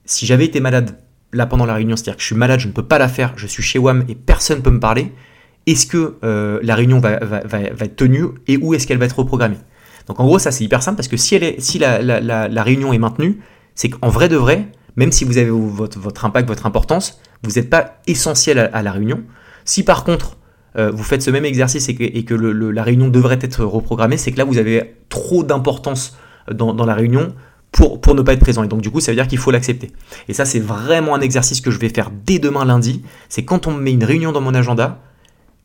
si 0.04 0.26
j'avais 0.26 0.44
été 0.44 0.60
malade 0.60 0.98
là 1.32 1.46
pendant 1.46 1.66
la 1.66 1.74
réunion, 1.74 1.96
c'est-à-dire 1.96 2.16
que 2.16 2.22
je 2.22 2.26
suis 2.26 2.36
malade, 2.36 2.60
je 2.60 2.68
ne 2.68 2.72
peux 2.72 2.84
pas 2.84 2.98
la 2.98 3.08
faire, 3.08 3.32
je 3.36 3.46
suis 3.46 3.62
chez 3.62 3.78
WAM 3.78 4.04
et 4.08 4.14
personne 4.14 4.58
ne 4.58 4.62
peut 4.62 4.70
me 4.70 4.80
parler, 4.80 5.12
est-ce 5.66 5.86
que 5.86 6.18
la 6.62 6.74
réunion 6.74 7.00
va, 7.00 7.18
va, 7.24 7.40
va, 7.40 7.60
être 7.60 7.96
tenue 7.96 8.26
et 8.46 8.56
où 8.58 8.74
est-ce 8.74 8.86
qu'elle 8.86 8.98
va 8.98 9.06
être 9.06 9.18
reprogrammée? 9.18 9.56
Donc 10.06 10.20
en 10.20 10.26
gros, 10.26 10.38
ça 10.38 10.52
c'est 10.52 10.62
hyper 10.62 10.82
simple 10.82 10.96
parce 10.96 11.08
que 11.08 11.16
si, 11.16 11.34
elle 11.34 11.54
si 11.58 11.78
la, 11.78 12.00
la 12.02 12.62
réunion 12.62 12.92
est 12.92 12.98
maintenue, 12.98 13.40
c'est 13.74 13.88
qu'en 13.88 14.10
vrai 14.10 14.28
de 14.28 14.36
vrai, 14.36 14.68
même 14.96 15.12
si 15.12 15.24
vous 15.24 15.38
avez 15.38 15.50
votre, 15.50 16.24
impact, 16.24 16.48
votre 16.48 16.66
importance, 16.66 17.20
vous 17.42 17.52
n'êtes 17.52 17.70
pas 17.70 17.98
essentiel 18.06 18.70
à, 18.72 18.82
la 18.82 18.92
réunion. 18.92 19.22
Si 19.64 19.82
par 19.82 20.04
contre, 20.04 20.36
euh, 20.76 20.90
vous 20.90 21.02
faites 21.02 21.22
ce 21.22 21.30
même 21.30 21.44
exercice 21.44 21.88
et 21.88 21.94
que, 22.24 22.34
la 22.34 22.82
réunion 22.82 23.08
devrait 23.08 23.38
être 23.40 23.64
reprogrammée, 23.64 24.16
c'est 24.16 24.32
que 24.32 24.38
là, 24.38 24.44
vous 24.44 24.58
avez 24.58 24.96
trop 25.08 25.44
d'importance 25.44 26.16
dans, 26.52 26.74
la 26.84 26.94
réunion 26.94 27.34
pour, 27.72 28.14
ne 28.14 28.22
pas 28.22 28.32
être 28.32 28.40
présent. 28.40 28.62
Et 28.62 28.68
donc, 28.68 28.80
du 28.80 28.90
coup, 28.90 29.00
ça 29.00 29.12
veut 29.12 29.16
dire 29.16 29.28
qu'il 29.28 29.38
faut 29.38 29.50
l'accepter. 29.50 29.90
Et 30.28 30.32
ça, 30.32 30.44
c'est 30.44 30.60
vraiment 30.60 31.14
un 31.14 31.20
exercice 31.20 31.60
que 31.60 31.70
je 31.70 31.78
vais 31.78 31.88
faire 31.88 32.10
dès 32.10 32.38
demain 32.38 32.64
lundi. 32.64 33.02
C'est 33.28 33.44
quand 33.44 33.66
on 33.66 33.72
me 33.72 33.80
met 33.80 33.92
une 33.92 34.04
réunion 34.04 34.32
dans 34.32 34.40
mon 34.40 34.54
agenda, 34.54 35.00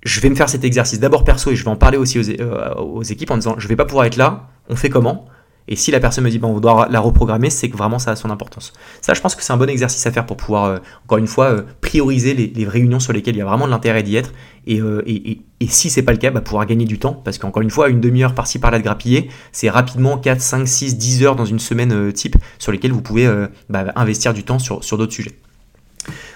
je 0.03 0.19
vais 0.19 0.29
me 0.29 0.35
faire 0.35 0.49
cet 0.49 0.63
exercice 0.63 0.99
d'abord 0.99 1.23
perso 1.23 1.51
et 1.51 1.55
je 1.55 1.63
vais 1.63 1.69
en 1.69 1.75
parler 1.75 1.97
aussi 1.97 2.19
aux, 2.19 2.29
euh, 2.29 3.03
équipes 3.03 3.31
en 3.31 3.35
disant 3.35 3.55
je 3.57 3.67
vais 3.67 3.75
pas 3.75 3.85
pouvoir 3.85 4.05
être 4.05 4.15
là, 4.15 4.47
on 4.69 4.75
fait 4.75 4.89
comment? 4.89 5.25
Et 5.71 5.75
si 5.75 5.91
la 5.91 5.99
personne 5.99 6.23
me 6.23 6.31
dit, 6.31 6.39
bon, 6.39 6.55
on 6.55 6.59
doit 6.59 6.87
la 6.89 6.99
reprogrammer, 6.99 7.51
c'est 7.51 7.69
que 7.69 7.77
vraiment 7.77 7.99
ça 7.99 8.11
a 8.11 8.15
son 8.15 8.31
importance. 8.31 8.73
Ça, 9.01 9.13
je 9.13 9.21
pense 9.21 9.35
que 9.35 9.43
c'est 9.43 9.53
un 9.53 9.57
bon 9.57 9.69
exercice 9.69 10.03
à 10.07 10.11
faire 10.11 10.25
pour 10.25 10.35
pouvoir, 10.35 10.65
euh, 10.65 10.77
encore 11.05 11.19
une 11.19 11.27
fois, 11.27 11.45
euh, 11.45 11.61
prioriser 11.79 12.33
les, 12.33 12.67
réunions 12.67 12.99
sur 12.99 13.13
lesquelles 13.13 13.35
il 13.35 13.39
y 13.39 13.41
a 13.43 13.45
vraiment 13.45 13.67
de 13.67 13.71
l'intérêt 13.71 14.01
d'y 14.01 14.15
être. 14.15 14.33
Et, 14.65 14.81
euh, 14.81 15.03
et, 15.05 15.41
et, 15.59 15.67
si 15.67 15.91
c'est 15.91 16.01
pas 16.01 16.11
le 16.11 16.17
cas, 16.17 16.31
bah, 16.31 16.41
pouvoir 16.41 16.65
gagner 16.65 16.85
du 16.85 16.97
temps. 16.97 17.13
Parce 17.13 17.37
qu'encore 17.37 17.61
une 17.61 17.69
fois, 17.69 17.89
une 17.89 18.01
demi-heure 18.01 18.33
par-ci 18.33 18.57
par-là 18.57 18.79
de 18.79 18.83
grappiller, 18.83 19.29
c'est 19.51 19.69
rapidement 19.69 20.17
4, 20.17 20.41
5, 20.41 20.67
6, 20.67 20.97
10 20.97 21.23
heures 21.23 21.35
dans 21.35 21.45
une 21.45 21.59
semaine 21.59 22.11
type 22.13 22.37
sur 22.57 22.71
lesquelles 22.71 22.91
vous 22.91 23.03
pouvez 23.03 23.31
bah, 23.69 23.85
investir 23.95 24.33
du 24.33 24.43
temps 24.43 24.57
sur, 24.57 24.83
sur 24.83 24.97
d'autres 24.97 25.13
sujets. 25.13 25.37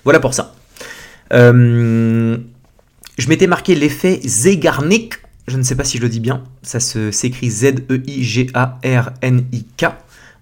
Voilà 0.03 0.19
pour 0.19 0.35
ça. 0.35 0.53
je 1.31 2.37
m'étais 3.27 3.47
marqué 3.47 3.73
l'effet 3.73 4.19
Zegarnik 4.23 5.22
je 5.47 5.57
ne 5.57 5.63
sais 5.63 5.75
pas 5.75 5.83
si 5.83 5.97
je 5.97 6.03
le 6.03 6.09
dis 6.09 6.19
bien, 6.19 6.43
ça 6.61 6.79
s'écrit 6.79 7.49
Z-E-I-G-A-R-N-I-K, 7.49 7.85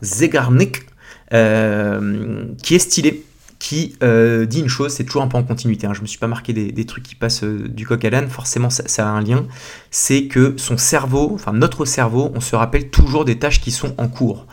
Zegarnik, 0.01 0.85
euh, 1.33 2.45
qui 2.61 2.75
est 2.75 2.79
stylé, 2.79 3.23
qui 3.57 3.95
euh, 4.03 4.45
dit 4.45 4.59
une 4.59 4.67
chose, 4.67 4.91
c'est 4.91 5.03
toujours 5.03 5.21
un 5.21 5.27
peu 5.27 5.37
en 5.37 5.43
continuité, 5.43 5.85
hein. 5.87 5.93
je 5.93 5.99
ne 5.99 6.03
me 6.03 6.07
suis 6.07 6.17
pas 6.17 6.27
marqué 6.27 6.51
des, 6.51 6.85
trucs 6.85 7.03
qui 7.03 7.15
passent 7.15 7.43
euh, 7.43 7.67
du 7.67 7.85
coq 7.85 8.03
à 8.03 8.09
l'âne, 8.09 8.27
forcément 8.29 8.69
ça, 8.69 8.87
ça, 8.87 9.07
a 9.07 9.11
un 9.11 9.21
lien, 9.21 9.45
c'est 9.91 10.25
que 10.25 10.55
son 10.57 10.77
cerveau, 10.77 11.31
enfin 11.33 11.53
notre 11.53 11.85
cerveau, 11.85 12.31
on 12.35 12.39
se 12.39 12.55
rappelle 12.55 12.89
toujours 12.89 13.23
des 13.23 13.37
tâches 13.37 13.61
qui 13.61 13.71
sont 13.71 13.93
en 13.97 14.07
cours. 14.07 14.47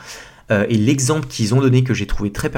Euh, 0.50 0.64
et 0.68 0.76
l'exemple 0.76 1.26
qu'ils 1.26 1.54
ont 1.54 1.60
donné 1.60 1.84
que 1.84 1.92
j'ai 1.92 2.06
trouvé 2.06 2.32
très, 2.32 2.50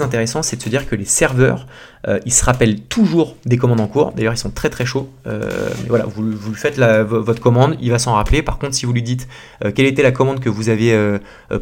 intéressant, 0.00 0.42
c'est 0.42 0.56
de 0.56 0.62
se 0.62 0.68
dire 0.68 0.88
que 0.88 0.94
les 0.94 1.04
serveurs, 1.04 1.66
euh, 2.06 2.20
ils 2.24 2.32
se 2.32 2.44
rappellent 2.44 2.80
toujours 2.82 3.36
des 3.44 3.56
commandes 3.56 3.80
en 3.80 3.88
cours. 3.88 4.12
D'ailleurs, 4.12 4.34
ils 4.34 4.38
sont 4.38 4.50
très 4.50 4.70
très 4.70 4.86
chauds. 4.86 5.10
Euh, 5.26 5.70
voilà, 5.88 6.04
vous, 6.04 6.30
vous 6.30 6.54
faites 6.54 6.78
votre 6.78 7.40
commande, 7.40 7.76
il 7.80 7.90
va 7.90 7.98
s'en 7.98 8.14
rappeler. 8.14 8.42
Par 8.42 8.58
contre, 8.58 8.74
si 8.74 8.86
vous 8.86 8.92
lui 8.92 9.02
dites 9.02 9.26
quelle 9.74 9.86
était 9.86 10.02
la 10.02 10.12
commande 10.12 10.40
que 10.40 10.48
vous 10.48 10.68
aviez 10.68 10.96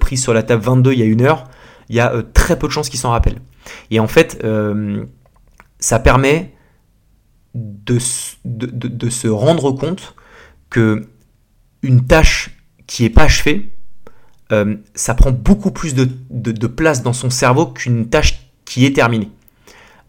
prise 0.01 0.23
sur 0.23 0.35
la 0.35 0.43
table 0.43 0.63
22 0.63 0.93
il 0.93 0.99
y 0.99 1.03
a 1.03 1.07
une 1.07 1.23
heure, 1.23 1.45
il 1.89 1.97
y 1.97 2.01
a 2.01 2.23
très 2.35 2.59
peu 2.59 2.67
de 2.67 2.73
chances 2.73 2.89
qu'il 2.89 3.01
s'en 3.01 3.11
rappelle. 3.11 3.39
Et 3.91 4.01
en 4.01 4.09
fait, 4.09 4.45
ça 5.79 5.99
permet 5.99 6.53
de, 7.55 7.99
de, 8.45 8.89
de, 8.89 9.11
se 9.11 9.27
rendre 9.27 9.73
compte 9.73 10.15
que 10.71 11.09
une 11.83 12.07
tâche 12.07 12.51
qui 12.87 13.03
n'est 13.03 13.11
pas 13.11 13.25
achevée, 13.25 13.73
euh, 14.51 14.77
ça 14.95 15.15
prend 15.15 15.31
beaucoup 15.31 15.71
plus 15.71 15.95
de, 15.95 16.67
place 16.67 17.03
dans 17.03 17.13
son 17.13 17.31
cerveau 17.31 17.67
qu'une 17.67 18.09
tâche 18.09 18.51
qui 18.65 18.87
est 18.87 18.95
terminée. 18.95 19.31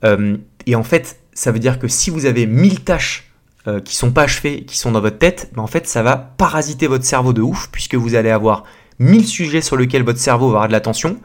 Euh, 0.05 0.37
et 0.65 0.75
en 0.75 0.83
fait, 0.83 1.19
ça 1.33 1.51
veut 1.51 1.59
dire 1.59 1.79
que 1.79 1.87
si 1.87 2.09
vous 2.09 2.25
avez 2.25 2.45
1000 2.45 2.81
tâches 2.81 3.31
euh, 3.67 3.81
qui 3.81 3.95
sont 3.95 4.11
pas 4.11 4.23
achevées, 4.23 4.63
qui 4.63 4.77
sont 4.77 4.91
dans 4.91 5.01
votre 5.01 5.17
tête, 5.17 5.51
ben 5.53 5.61
en 5.61 5.67
fait, 5.67 5.87
ça 5.87 6.03
va 6.03 6.15
parasiter 6.15 6.87
votre 6.87 7.03
cerveau 7.03 7.33
de 7.33 7.41
ouf, 7.41 7.69
puisque 7.71 7.95
vous 7.95 8.15
allez 8.15 8.29
avoir 8.29 8.63
1000 8.99 9.25
sujets 9.25 9.61
sur 9.61 9.75
lesquels 9.75 10.03
votre 10.03 10.19
cerveau 10.19 10.47
va 10.47 10.57
avoir 10.57 10.67
de 10.67 10.73
l'attention, 10.73 11.17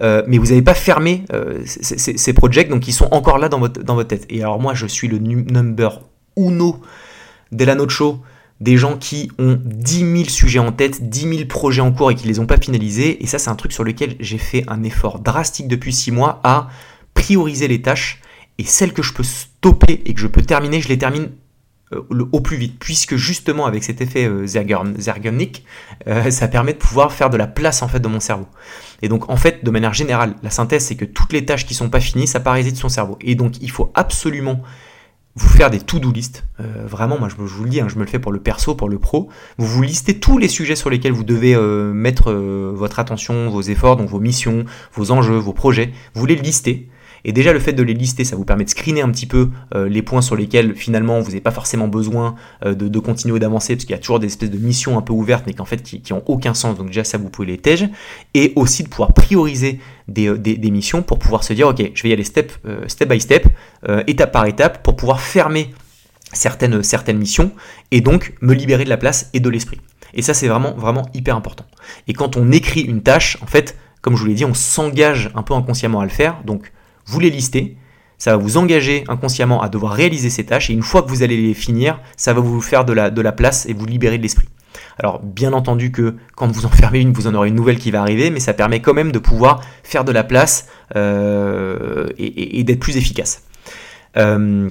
mais 0.00 0.38
vous 0.38 0.46
n'avez 0.46 0.62
pas 0.62 0.72
fermé 0.72 1.26
ces, 1.66 2.32
projets, 2.32 2.64
donc 2.64 2.88
ils 2.88 2.92
sont 2.92 3.08
encore 3.12 3.36
là 3.36 3.50
dans 3.50 3.58
votre, 3.58 4.02
tête. 4.04 4.24
Et 4.30 4.40
alors 4.40 4.58
moi, 4.58 4.72
je 4.72 4.86
suis 4.86 5.08
le 5.08 5.18
number 5.18 6.00
uno 6.36 6.80
della 7.52 7.76
show 7.86 8.22
des 8.60 8.76
gens 8.76 8.96
qui 8.98 9.30
ont 9.38 9.58
10 9.64 9.98
000 9.98 10.24
sujets 10.28 10.58
en 10.58 10.70
tête, 10.70 11.08
10 11.08 11.20
000 11.36 11.44
projets 11.46 11.80
en 11.80 11.92
cours 11.92 12.10
et 12.10 12.14
qui 12.14 12.24
ne 12.24 12.28
les 12.28 12.40
ont 12.40 12.46
pas 12.46 12.58
finalisés. 12.58 13.22
Et 13.22 13.26
ça, 13.26 13.38
c'est 13.38 13.48
un 13.48 13.54
truc 13.54 13.72
sur 13.72 13.84
lequel 13.84 14.16
j'ai 14.20 14.38
fait 14.38 14.64
un 14.68 14.82
effort 14.82 15.18
drastique 15.18 15.66
depuis 15.66 15.92
6 15.92 16.12
mois 16.12 16.40
à 16.44 16.68
prioriser 17.14 17.68
les 17.68 17.80
tâches. 17.80 18.20
Et 18.58 18.64
celles 18.64 18.92
que 18.92 19.02
je 19.02 19.14
peux 19.14 19.22
stopper 19.22 20.02
et 20.04 20.12
que 20.12 20.20
je 20.20 20.26
peux 20.26 20.42
terminer, 20.42 20.82
je 20.82 20.88
les 20.88 20.98
termine 20.98 21.30
euh, 21.94 22.02
au 22.32 22.40
plus 22.40 22.58
vite. 22.58 22.78
Puisque 22.78 23.16
justement, 23.16 23.64
avec 23.64 23.82
cet 23.82 24.02
effet 24.02 24.26
euh, 24.26 24.46
euh, 26.06 26.30
ça 26.30 26.48
permet 26.48 26.72
de 26.74 26.78
pouvoir 26.78 27.12
faire 27.12 27.30
de 27.30 27.38
la 27.38 27.46
place 27.46 27.80
en 27.80 27.88
fait 27.88 28.00
dans 28.00 28.10
mon 28.10 28.20
cerveau. 28.20 28.46
Et 29.00 29.08
donc, 29.08 29.30
en 29.30 29.36
fait, 29.36 29.64
de 29.64 29.70
manière 29.70 29.94
générale, 29.94 30.34
la 30.42 30.50
synthèse, 30.50 30.84
c'est 30.84 30.96
que 30.96 31.06
toutes 31.06 31.32
les 31.32 31.46
tâches 31.46 31.64
qui 31.64 31.72
sont 31.72 31.88
pas 31.88 32.00
finies, 32.00 32.26
ça 32.26 32.40
parasite 32.40 32.76
son 32.76 32.90
cerveau. 32.90 33.16
Et 33.22 33.34
donc, 33.34 33.54
il 33.62 33.70
faut 33.70 33.90
absolument 33.94 34.60
vous 35.36 35.48
faire 35.48 35.70
des 35.70 35.80
to-do 35.80 36.10
list. 36.10 36.44
Euh, 36.58 36.86
vraiment, 36.86 37.18
moi 37.18 37.28
je, 37.28 37.36
vous 37.36 37.64
le 37.64 37.70
dis, 37.70 37.80
hein, 37.80 37.88
je 37.88 37.96
me 37.96 38.00
le 38.00 38.10
fais 38.10 38.18
pour 38.18 38.32
le 38.32 38.40
perso, 38.40 38.74
pour 38.74 38.88
le 38.88 38.98
pro. 38.98 39.28
Vous 39.58 39.66
vous 39.66 39.82
listez 39.82 40.18
tous 40.18 40.38
les 40.38 40.48
sujets 40.48 40.76
sur 40.76 40.90
lesquels 40.90 41.12
vous 41.12 41.24
devez 41.24 41.54
euh, 41.54 41.92
mettre 41.92 42.30
euh, 42.30 42.72
votre 42.74 42.98
attention, 42.98 43.48
vos 43.48 43.62
efforts, 43.62 43.96
donc 43.96 44.08
vos 44.08 44.20
missions, 44.20 44.64
vos 44.92 45.12
enjeux, 45.12 45.36
vos 45.36 45.52
projets. 45.52 45.92
Vous 46.14 46.26
les 46.26 46.36
listez. 46.36 46.88
Et 47.24 47.32
déjà, 47.32 47.52
le 47.52 47.58
fait 47.58 47.72
de 47.72 47.82
les 47.82 47.94
lister, 47.94 48.24
ça 48.24 48.36
vous 48.36 48.44
permet 48.44 48.64
de 48.64 48.70
screener 48.70 49.02
un 49.02 49.10
petit 49.10 49.26
peu 49.26 49.50
euh, 49.74 49.88
les 49.88 50.02
points 50.02 50.22
sur 50.22 50.36
lesquels 50.36 50.74
finalement 50.74 51.20
vous 51.20 51.28
n'avez 51.28 51.40
pas 51.40 51.50
forcément 51.50 51.88
besoin 51.88 52.34
euh, 52.64 52.74
de, 52.74 52.98
continuer 52.98 53.38
d'avancer, 53.38 53.74
parce 53.74 53.84
qu'il 53.84 53.94
y 53.94 53.98
a 53.98 54.00
toujours 54.00 54.20
des 54.20 54.26
espèces 54.26 54.50
de 54.50 54.58
missions 54.58 54.98
un 54.98 55.02
peu 55.02 55.12
ouvertes, 55.12 55.44
mais 55.46 55.54
qu'en 55.54 55.64
fait 55.64 55.82
qui, 55.82 56.02
n'ont 56.10 56.22
aucun 56.26 56.54
sens. 56.54 56.76
Donc 56.76 56.88
déjà, 56.88 57.04
ça 57.04 57.18
vous 57.18 57.30
pouvez 57.30 57.48
les 57.48 57.58
tège. 57.58 57.88
Et 58.34 58.52
aussi 58.56 58.82
de 58.82 58.88
pouvoir 58.88 59.12
prioriser 59.12 59.80
euh, 60.18 60.36
des, 60.36 60.70
missions 60.70 61.02
pour 61.02 61.18
pouvoir 61.18 61.44
se 61.44 61.52
dire, 61.52 61.68
ok, 61.68 61.90
je 61.94 62.02
vais 62.02 62.10
y 62.10 62.12
aller 62.12 62.24
step, 62.24 62.52
step 62.86 63.08
by 63.08 63.20
step, 63.20 63.46
étape 64.06 64.32
par 64.32 64.46
étape, 64.46 64.82
pour 64.82 64.96
pouvoir 64.96 65.20
fermer 65.20 65.70
certaines, 66.32 66.82
certaines 66.82 67.18
missions 67.18 67.50
et 67.90 68.00
donc 68.00 68.34
me 68.40 68.54
libérer 68.54 68.84
de 68.84 68.88
la 68.88 68.96
place 68.96 69.30
et 69.32 69.40
de 69.40 69.48
l'esprit. 69.48 69.80
Et 70.14 70.22
ça, 70.22 70.34
c'est 70.34 70.48
vraiment, 70.48 70.74
vraiment 70.74 71.08
hyper 71.14 71.36
important. 71.36 71.64
Et 72.08 72.12
quand 72.12 72.36
on 72.36 72.50
écrit 72.52 72.82
une 72.82 73.02
tâche, 73.02 73.38
en 73.42 73.46
fait, 73.46 73.76
comme 74.00 74.16
je 74.16 74.22
vous 74.22 74.28
l'ai 74.28 74.34
dit, 74.34 74.44
on 74.44 74.54
s'engage 74.54 75.30
un 75.34 75.42
peu 75.42 75.54
inconsciemment 75.54 76.00
à 76.00 76.04
le 76.04 76.10
faire. 76.10 76.40
Donc, 76.44 76.72
vous 77.10 77.18
les 77.20 77.30
listez, 77.30 77.76
ça 78.18 78.32
va 78.32 78.36
vous 78.36 78.56
engager 78.56 79.04
inconsciemment 79.08 79.62
à 79.62 79.68
devoir 79.68 79.92
réaliser 79.92 80.30
ces 80.30 80.44
tâches, 80.44 80.70
et 80.70 80.72
une 80.72 80.82
fois 80.82 81.02
que 81.02 81.08
vous 81.08 81.22
allez 81.22 81.36
les 81.36 81.54
finir, 81.54 81.98
ça 82.16 82.32
va 82.32 82.40
vous 82.40 82.60
faire 82.60 82.84
de 82.84 82.92
la, 82.92 83.32
place 83.32 83.66
et 83.66 83.72
vous 83.72 83.86
libérer 83.86 84.16
de 84.16 84.22
l'esprit. 84.22 84.48
Alors 84.98 85.20
bien 85.20 85.52
entendu 85.52 85.90
que 85.90 86.14
quand 86.36 86.46
vous 86.46 86.66
en 86.66 86.68
fermez 86.68 87.00
une, 87.00 87.12
vous 87.12 87.26
en 87.26 87.34
aurez 87.34 87.48
une 87.48 87.54
nouvelle 87.54 87.78
qui 87.78 87.90
va 87.90 88.00
arriver, 88.00 88.30
mais 88.30 88.38
ça 88.38 88.52
permet 88.52 88.80
quand 88.80 88.94
même 88.94 89.10
de 89.10 89.18
pouvoir 89.18 89.62
faire 89.82 90.04
de 90.04 90.12
la 90.12 90.22
place 90.22 90.68
euh, 90.94 92.06
et, 92.18 92.62
d'être 92.62 92.80
plus 92.80 92.96
efficace. 92.96 93.42
Euh, 94.16 94.68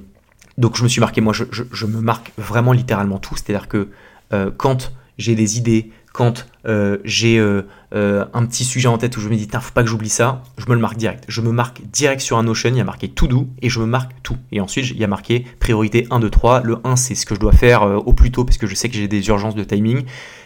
donc 0.58 0.78
je 0.78 0.84
me 0.84 0.88
suis 0.88 1.02
marqué, 1.02 1.20
moi 1.20 1.34
je, 1.34 1.86
me 1.86 2.00
marque 2.00 2.32
vraiment 2.38 2.72
littéralement 2.72 3.18
tout, 3.18 3.36
c'est-à-dire 3.36 3.68
que 3.68 3.90
euh, 4.32 4.52
quand 4.56 4.94
j'ai 5.18 5.36
des 5.36 5.58
idées, 5.58 5.92
quand 6.14 6.48
euh, 6.66 6.98
j'ai 7.04 7.38
euh, 7.38 7.64
euh, 7.94 8.26
un 8.34 8.46
petit 8.46 8.66
sujet 8.66 8.88
en 8.88 8.98
tête 8.98 9.16
où 9.18 9.22
je 9.22 9.30
me 9.30 9.36
dis, 9.36 9.48
faut 9.52 9.74
pas 9.74 9.84
que 9.84 9.90
j'oublie 9.90 10.10
ça, 10.10 10.44
je 10.58 10.66
me 10.68 10.74
le 10.74 10.82
marque 10.82 10.98
direct. 10.98 11.26
Je 11.28 11.42
me 11.42 11.52
marque 11.52 11.82
direct 11.92 12.22
sur 12.22 12.38
un 12.38 12.44
Notion, 12.44 12.70
il 12.70 12.78
y 12.78 12.82
a 12.82 12.86
marqué 12.86 13.10
tout 13.10 13.28
doux 13.28 13.48
et 13.62 13.70
je 13.70 13.80
me 13.80 13.86
marque 13.86 14.12
tout. 14.24 14.38
Et 14.52 14.60
ensuite, 14.60 14.90
il 14.90 14.98
y 14.98 15.04
a 15.04 15.08
marqué 15.08 15.46
priorité 15.60 16.08
1, 16.10 16.20
2, 16.20 16.30
3. 16.30 16.62
Le 16.64 16.78
1, 16.84 16.96
c'est 16.96 17.16
ce 17.16 17.26
que 17.26 17.36
je 17.36 17.40
dois 17.40 17.52
faire 17.52 17.84
au 17.84 18.14
plus 18.14 18.32
tôt 18.32 18.44
parce 18.44 18.58
que 18.58 18.68
je 18.68 18.76
sais 18.76 18.90
que 18.90 18.96
j'ai 18.96 19.08
des 19.08 19.28
urgences 19.28 19.56
de 19.56 19.64
timing. 19.64 20.04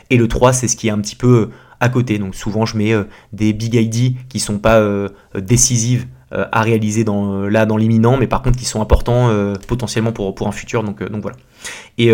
Et 0.10 0.18
le 0.18 0.28
3, 0.28 0.54
c'est 0.54 0.68
ce 0.68 0.76
qui 0.76 0.88
est 0.88 0.92
un 0.92 1.00
petit 1.00 1.16
peu 1.16 1.50
à 1.80 1.90
côté. 1.90 2.20
Donc 2.20 2.36
souvent, 2.36 2.66
je 2.66 2.78
mets 2.78 2.94
des 3.32 3.54
big 3.54 3.76
ID 3.76 4.16
qui 4.28 4.40
sont 4.40 4.60
pas 4.60 4.82
décisives 5.36 6.08
à 6.32 6.62
réaliser 6.62 7.06
là 7.50 7.66
dans 7.66 7.78
l'imminent, 7.78 8.18
mais 8.18 8.28
par 8.28 8.42
contre 8.42 8.58
qui 8.58 8.66
sont 8.66 8.82
importants 8.82 9.32
potentiellement 9.68 10.12
pour, 10.12 10.36
pour 10.36 10.48
un 10.48 10.52
futur. 10.52 10.84
Donc, 10.84 11.04
donc 11.04 11.22
voilà. 11.22 11.38
Et 11.98 12.12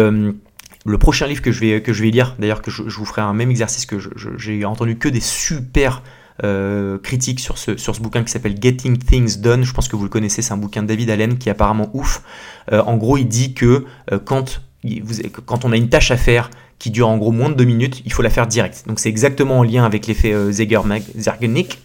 le 0.89 0.97
prochain 0.97 1.27
livre 1.27 1.41
que 1.41 1.51
je 1.51 1.59
vais, 1.59 1.81
que 1.81 1.93
je 1.93 2.03
vais 2.03 2.09
lire, 2.09 2.35
d'ailleurs 2.39 2.61
que 2.61 2.71
je, 2.71 2.81
vous 2.83 3.05
ferai 3.05 3.21
un 3.21 3.33
même 3.33 3.51
exercice 3.51 3.85
que 3.85 3.97
j'ai 4.37 4.65
entendu 4.65 4.97
que 4.97 5.07
des 5.07 5.19
super 5.19 6.01
euh, 6.43 6.97
critiques 6.97 7.39
sur 7.39 7.57
ce, 7.57 7.77
sur 7.77 7.95
ce 7.95 8.01
bouquin 8.01 8.23
qui 8.23 8.31
s'appelle 8.31 8.55
Getting 8.59 8.97
Things 8.97 9.39
Done. 9.39 9.63
Je 9.63 9.73
pense 9.73 9.87
que 9.87 9.95
vous 9.95 10.03
le 10.03 10.09
connaissez, 10.09 10.41
c'est 10.41 10.53
un 10.53 10.57
bouquin 10.57 10.81
de 10.81 10.87
David 10.87 11.09
Allen 11.09 11.37
qui 11.37 11.49
est 11.49 11.51
apparemment 11.51 11.89
ouf. 11.93 12.23
Euh, 12.71 12.81
en 12.83 12.97
gros, 12.97 13.17
il 13.17 13.27
dit 13.27 13.53
que 13.53 13.85
euh, 14.11 14.19
quand, 14.23 14.61
quand 15.45 15.65
on 15.65 15.71
a 15.71 15.77
une 15.77 15.89
tâche 15.89 16.11
à 16.11 16.17
faire 16.17 16.49
qui 16.79 16.91
dure 16.91 17.09
en 17.09 17.17
gros 17.17 17.31
moins 17.31 17.49
de 17.49 17.55
deux 17.55 17.65
minutes, 17.65 18.01
il 18.05 18.13
faut 18.13 18.21
la 18.21 18.29
faire 18.29 18.47
direct. 18.47 18.85
Donc 18.87 18.99
c'est 18.99 19.09
exactement 19.09 19.59
en 19.59 19.63
lien 19.63 19.83
avec 19.83 20.07
l'effet 20.07 20.33
Zeger-Zergenik. 20.51 21.79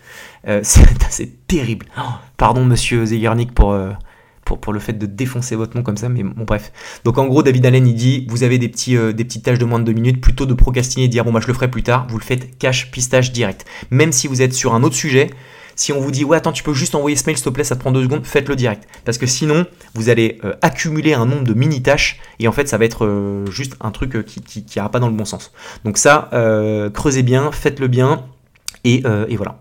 c'est 0.62 1.46
terrible. 1.46 1.86
Oh, 1.98 2.02
pardon, 2.36 2.64
monsieur 2.64 3.04
Zegernik, 3.04 3.52
pour, 3.52 3.76
pour, 4.44 4.60
pour, 4.60 4.72
le 4.72 4.80
fait 4.80 4.92
de 4.94 5.06
défoncer 5.06 5.56
votre 5.56 5.76
nom 5.76 5.82
comme 5.82 5.96
ça, 5.96 6.08
mais 6.08 6.22
bon, 6.22 6.44
bref. 6.44 6.72
Donc 7.04 7.18
en 7.18 7.26
gros, 7.26 7.42
David 7.42 7.66
Allen, 7.66 7.86
il 7.86 7.94
dit 7.94 8.26
vous 8.28 8.42
avez 8.42 8.58
des, 8.58 8.68
petits, 8.68 8.96
des 8.96 9.24
petites 9.24 9.44
tâches 9.44 9.58
de 9.58 9.64
moins 9.64 9.78
de 9.78 9.84
2 9.84 9.92
minutes, 9.92 10.20
plutôt 10.20 10.46
de 10.46 10.54
procrastiner 10.54 11.04
et 11.04 11.08
dire 11.08 11.24
bon, 11.24 11.32
bah 11.32 11.40
je 11.42 11.46
le 11.46 11.54
ferai 11.54 11.70
plus 11.70 11.82
tard, 11.82 12.06
vous 12.08 12.18
le 12.18 12.24
faites 12.24 12.58
cash, 12.58 12.90
pistage 12.90 13.32
direct. 13.32 13.64
Même 13.90 14.12
si 14.12 14.28
vous 14.28 14.42
êtes 14.42 14.52
sur 14.52 14.74
un 14.74 14.82
autre 14.82 14.96
sujet, 14.96 15.30
si 15.76 15.92
on 15.92 16.00
vous 16.00 16.10
dit 16.10 16.24
ouais 16.24 16.36
attends 16.36 16.52
tu 16.52 16.62
peux 16.62 16.74
juste 16.74 16.94
envoyer 16.94 17.16
ce 17.16 17.26
mail 17.26 17.36
s'il 17.36 17.44
te 17.44 17.50
plaît 17.50 17.64
ça 17.64 17.76
prend 17.76 17.90
deux 17.90 18.02
secondes, 18.02 18.24
faites-le 18.24 18.56
direct. 18.56 18.86
Parce 19.04 19.18
que 19.18 19.26
sinon 19.26 19.66
vous 19.94 20.08
allez 20.08 20.38
euh, 20.44 20.54
accumuler 20.62 21.14
un 21.14 21.26
nombre 21.26 21.44
de 21.44 21.54
mini 21.54 21.82
tâches 21.82 22.20
et 22.38 22.48
en 22.48 22.52
fait 22.52 22.68
ça 22.68 22.78
va 22.78 22.84
être 22.84 23.04
euh, 23.04 23.46
juste 23.50 23.76
un 23.80 23.90
truc 23.90 24.16
euh, 24.16 24.22
qui, 24.22 24.40
qui, 24.40 24.80
pas 24.80 25.00
dans 25.00 25.08
le 25.08 25.14
bon 25.14 25.24
sens. 25.24 25.52
Donc 25.84 25.98
ça 25.98 26.28
creusez 26.92 27.22
bien, 27.22 27.50
faites-le 27.52 27.88
bien 27.88 28.26
et, 28.84 29.02
voilà. 29.36 29.58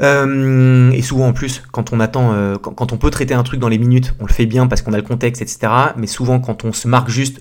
Et 0.00 1.02
souvent 1.02 1.28
en 1.28 1.32
plus, 1.32 1.62
quand 1.72 1.92
on 1.92 2.00
attend, 2.00 2.56
quand, 2.60 2.92
on 2.92 2.98
peut 2.98 3.10
traiter 3.10 3.34
un 3.34 3.42
truc 3.42 3.60
dans 3.60 3.68
les 3.68 3.78
minutes, 3.78 4.14
on 4.20 4.26
le 4.26 4.32
fait 4.32 4.46
bien 4.46 4.66
parce 4.66 4.82
qu'on 4.82 4.92
a 4.92 4.96
le 4.96 5.02
contexte, 5.02 5.40
etc. 5.40 5.72
Mais 5.96 6.06
souvent 6.06 6.38
quand 6.38 6.64
on 6.64 6.72
se 6.72 6.86
marque 6.86 7.08
juste, 7.08 7.40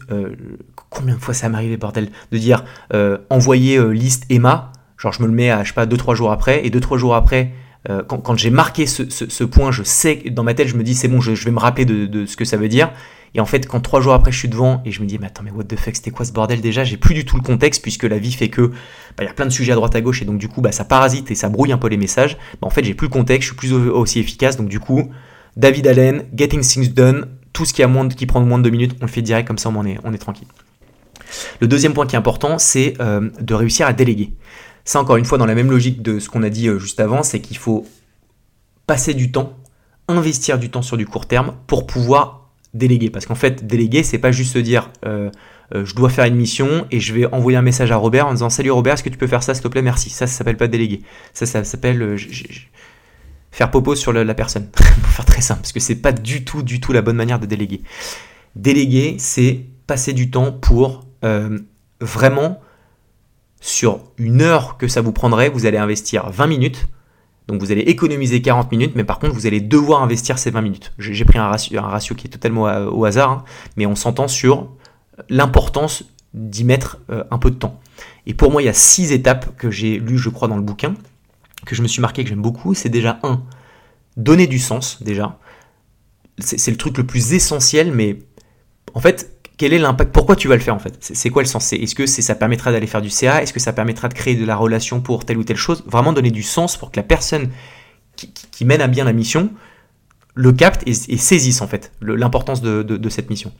combien 0.89 1.15
de 1.15 1.19
fois 1.19 1.33
ça 1.33 1.47
arrivé 1.47 1.75
bordel, 1.75 2.09
de 2.31 2.37
dire 2.37 2.63
envoyer 3.29 3.93
liste 3.93 4.25
Emma, 4.29 4.71
Genre, 4.97 5.11
je 5.11 5.21
me 5.21 5.27
le 5.27 5.33
mets 5.33 5.51
à, 5.51 5.63
je 5.63 5.69
sais 5.69 5.73
pas, 5.73 5.85
2-3 5.85 6.15
jours 6.15 6.31
après, 6.31 6.65
et 6.65 6.69
2-3 6.69 6.97
jours 6.97 7.15
après, 7.15 7.51
euh, 7.89 8.01
quand, 8.03 8.35
j'ai 8.35 8.49
marqué 8.49 8.85
ce, 8.87 9.43
point, 9.43 9.71
je 9.71 9.83
sais, 9.83 10.23
dans 10.31 10.43
ma 10.43 10.53
tête, 10.53 10.67
je 10.67 10.75
me 10.75 10.83
dis, 10.83 10.95
c'est 10.95 11.07
bon, 11.07 11.21
je, 11.21 11.31
vais 11.31 11.51
me 11.51 11.59
rappeler 11.59 11.85
de, 11.85 12.25
ce 12.25 12.35
que 12.35 12.45
ça 12.45 12.57
veut 12.57 12.69
dire. 12.69 12.91
Et 13.35 13.41
en 13.41 13.45
fait, 13.45 13.67
quand 13.67 13.81
3 13.81 13.99
jours 13.99 14.13
après, 14.13 14.31
je 14.31 14.39
suis 14.39 14.47
devant, 14.47 14.81
et 14.85 14.91
je 14.91 15.01
me 15.01 15.05
dis, 15.05 15.19
mais 15.19 15.27
attends, 15.27 15.43
mais 15.43 15.51
what 15.51 15.65
the 15.65 15.77
fuck, 15.77 15.93
c'était 15.93 16.09
quoi 16.09 16.25
ce 16.25 16.31
bordel 16.31 16.61
déjà? 16.61 16.85
J'ai 16.85 16.95
plus 16.95 17.13
du 17.13 17.25
tout 17.25 17.35
le 17.35 17.41
contexte, 17.43 17.81
puisque 17.81 18.03
la 18.03 18.17
vie 18.17 18.31
fait 18.31 18.47
que, 18.47 18.61
bah, 19.17 19.23
il 19.23 19.25
y 19.25 19.27
a 19.27 19.33
plein 19.33 19.45
de 19.45 19.51
sujets 19.51 19.73
à 19.73 19.75
droite 19.75 19.93
à 19.93 19.99
gauche, 19.99 20.21
et 20.21 20.25
donc 20.25 20.37
du 20.37 20.47
coup, 20.47 20.61
bah, 20.61 20.71
ça 20.71 20.85
parasite 20.85 21.29
et 21.31 21.35
ça 21.35 21.49
brouille 21.49 21.73
un 21.73 21.77
peu 21.77 21.89
les 21.89 21.97
messages. 21.97 22.37
Bah, 22.61 22.67
en 22.67 22.69
fait, 22.69 22.85
j'ai 22.85 22.93
plus 22.93 23.07
le 23.07 23.11
contexte, 23.11 23.49
je 23.49 23.53
suis 23.53 23.57
plus 23.57 23.73
aussi 23.73 24.19
efficace, 24.19 24.55
donc 24.55 24.69
du 24.69 24.79
coup, 24.79 25.11
David 25.57 25.85
Allen, 25.85 26.23
Getting 26.33 26.61
Things 26.61 26.93
Done, 26.93 27.27
tout 27.51 27.65
ce 27.65 27.73
qui, 27.73 27.83
a 27.83 27.87
moins 27.87 28.07
qui 28.07 28.25
prend 28.25 28.39
moins 28.39 28.57
de 28.57 28.63
2 28.63 28.69
minutes, 28.69 28.95
on 29.01 29.05
le 29.05 29.11
fait 29.11 29.21
direct, 29.21 29.45
comme 29.45 29.57
ça, 29.57 29.69
on 29.69 29.85
est, 29.85 29.99
on 30.05 30.13
est 30.13 30.17
tranquille. 30.17 30.47
Le 31.59 31.67
deuxième 31.67 31.93
point 31.93 32.05
qui 32.05 32.15
est 32.15 32.19
important, 32.19 32.57
c'est 32.57 32.93
euh, 33.01 33.29
de 33.41 33.53
réussir 33.53 33.85
à 33.85 33.91
déléguer. 33.91 34.33
Ça, 34.85 35.01
encore 35.01 35.17
une 35.17 35.25
fois, 35.25 35.37
dans 35.37 35.45
la 35.45 35.55
même 35.55 35.71
logique 35.71 36.01
de 36.01 36.19
ce 36.19 36.29
qu'on 36.29 36.43
a 36.43 36.49
dit 36.49 36.69
euh, 36.69 36.79
juste 36.79 37.01
avant, 37.01 37.21
c'est 37.21 37.41
qu'il 37.41 37.57
faut 37.57 37.85
passer 38.87 39.13
du 39.13 39.31
temps, 39.33 39.57
investir 40.07 40.57
du 40.57 40.69
temps 40.69 40.83
sur 40.83 40.95
du 40.95 41.05
court 41.05 41.25
terme 41.25 41.55
pour 41.67 41.85
pouvoir 41.85 42.44
déléguer. 42.75 43.09
Parce 43.09 43.25
qu'en 43.25 43.35
fait, 43.35 43.65
déléguer, 43.65 44.03
c'est 44.03 44.19
pas 44.19 44.31
juste 44.31 44.53
se 44.53 44.59
dire 44.59 44.91
euh, 45.05 45.31
euh, 45.73 45.85
je 45.85 45.95
dois 45.95 46.09
faire 46.09 46.25
une 46.25 46.35
mission 46.35 46.85
et 46.91 46.99
je 46.99 47.13
vais 47.13 47.25
envoyer 47.33 47.57
un 47.57 47.63
message 47.63 47.91
à 47.91 47.95
Robert 47.95 48.27
en 48.27 48.33
disant 48.33 48.49
salut 48.49 48.71
Robert, 48.71 48.93
est-ce 48.95 49.03
que 49.03 49.09
tu 49.09 49.17
peux 49.17 49.27
faire 49.27 49.41
ça 49.41 49.53
s'il 49.53 49.63
te 49.63 49.67
plaît? 49.67 49.81
Merci. 49.81 50.09
Ça, 50.09 50.27
ça 50.27 50.37
s'appelle 50.37 50.57
pas 50.57 50.67
déléguer. 50.67 51.01
Ça, 51.33 51.45
ça 51.45 51.63
s'appelle 51.63 52.17
faire 53.51 53.71
popo 53.71 53.95
sur 53.95 54.13
la 54.13 54.33
personne. 54.35 54.67
pour 54.71 55.11
faire 55.11 55.25
très 55.25 55.41
simple, 55.41 55.61
parce 55.61 55.71
que 55.71 55.79
c'est 55.79 55.95
pas 55.95 56.11
du 56.11 56.43
tout, 56.43 56.61
du 56.61 56.79
tout 56.79 56.91
la 56.91 57.01
bonne 57.01 57.15
manière 57.15 57.39
de 57.39 57.45
déléguer. 57.45 57.81
Déléguer, 58.55 59.15
c'est 59.17 59.61
passer 59.87 60.13
du 60.13 60.29
temps 60.29 60.51
pour 60.51 61.05
vraiment 62.01 62.61
sur 63.61 64.03
une 64.17 64.43
heure 64.43 64.77
que 64.77 64.87
ça 64.87 65.01
vous 65.01 65.11
prendrait, 65.11 65.49
vous 65.49 65.65
allez 65.65 65.79
investir 65.79 66.29
20 66.29 66.47
minutes. 66.47 66.87
Donc 67.47 67.61
vous 67.61 67.71
allez 67.71 67.81
économiser 67.81 68.41
40 68.41 68.71
minutes, 68.71 68.93
mais 68.95 69.03
par 69.03 69.19
contre 69.19 69.33
vous 69.33 69.45
allez 69.45 69.61
devoir 69.61 70.01
investir 70.01 70.37
ces 70.39 70.51
20 70.51 70.61
minutes. 70.61 70.93
J'ai 70.97 71.25
pris 71.25 71.37
un 71.37 71.47
ratio, 71.47 72.15
qui 72.15 72.27
est 72.27 72.29
totalement 72.29 72.63
au 72.63 73.05
hasard, 73.05 73.31
hein, 73.31 73.43
mais 73.77 73.85
on 73.85 73.95
s'entend 73.95 74.27
sur 74.27 74.69
l'importance 75.29 76.03
d'y 76.33 76.63
mettre 76.63 76.97
euh, 77.09 77.23
un 77.31 77.37
peu 77.37 77.49
de 77.49 77.55
temps. 77.55 77.79
Et 78.25 78.33
pour 78.33 78.51
moi, 78.51 78.61
il 78.61 78.65
y 78.65 78.69
a 78.69 78.73
six 78.73 79.11
étapes 79.11 79.55
que 79.57 79.71
j'ai 79.71 79.99
lues, 79.99 80.17
je 80.17 80.29
crois, 80.29 80.47
dans 80.47 80.57
le 80.57 80.63
bouquin, 80.63 80.95
que 81.65 81.75
je 81.75 81.81
me 81.81 81.87
suis 81.87 82.01
marqué, 82.01 82.23
que 82.23 82.29
j'aime 82.29 82.41
beaucoup. 82.41 82.73
C'est 82.73 82.89
déjà 82.89 83.19
un, 83.23 83.41
donner 84.17 84.47
du 84.47 84.59
sens, 84.59 85.01
déjà. 85.01 85.39
C'est 86.37 86.71
le 86.71 86.77
truc 86.77 86.97
le 86.97 87.05
plus 87.05 87.33
essentiel, 87.33 87.93
mais 87.93 88.19
en 88.93 88.99
fait, 88.99 89.34
quel 89.57 89.73
est 89.73 89.79
l'impact 89.79 90.11
Pourquoi 90.11 90.35
tu 90.35 90.47
vas 90.47 90.55
le 90.55 90.61
faire 90.61 90.75
en 90.75 90.79
fait? 90.79 90.97
C'est 90.99 91.29
quoi 91.29 91.41
le 91.41 91.47
sens? 91.47 91.71
Est-ce 91.71 91.95
que 91.95 92.05
ça 92.05 92.35
permettra 92.35 92.71
d'aller 92.71 92.87
faire 92.87 93.01
du 93.01 93.09
CA 93.09 93.41
Est-ce 93.41 93.53
que 93.53 93.59
ça 93.59 93.73
permettra 93.73 94.09
de 94.09 94.13
créer 94.13 94.35
de 94.35 94.45
la 94.45 94.55
relation 94.55 95.01
pour 95.01 95.25
telle 95.25 95.37
ou 95.37 95.43
telle 95.43 95.57
chose? 95.57 95.83
Vraiment 95.87 96.13
donner 96.13 96.31
du 96.31 96.43
sens 96.43 96.77
pour 96.77 96.91
que 96.91 96.97
la 96.97 97.03
personne 97.03 97.49
qui, 98.15 98.65
mène 98.65 98.81
à 98.81 98.87
bien 98.87 99.03
la 99.03 99.13
mission 99.13 99.51
le 100.33 100.51
capte 100.51 100.83
et, 100.85 100.93
saisisse 100.93 101.61
en 101.61 101.67
fait 101.67 101.93
l'importance 102.01 102.61
de, 102.61 103.09
cette 103.09 103.29
mission. 103.29 103.51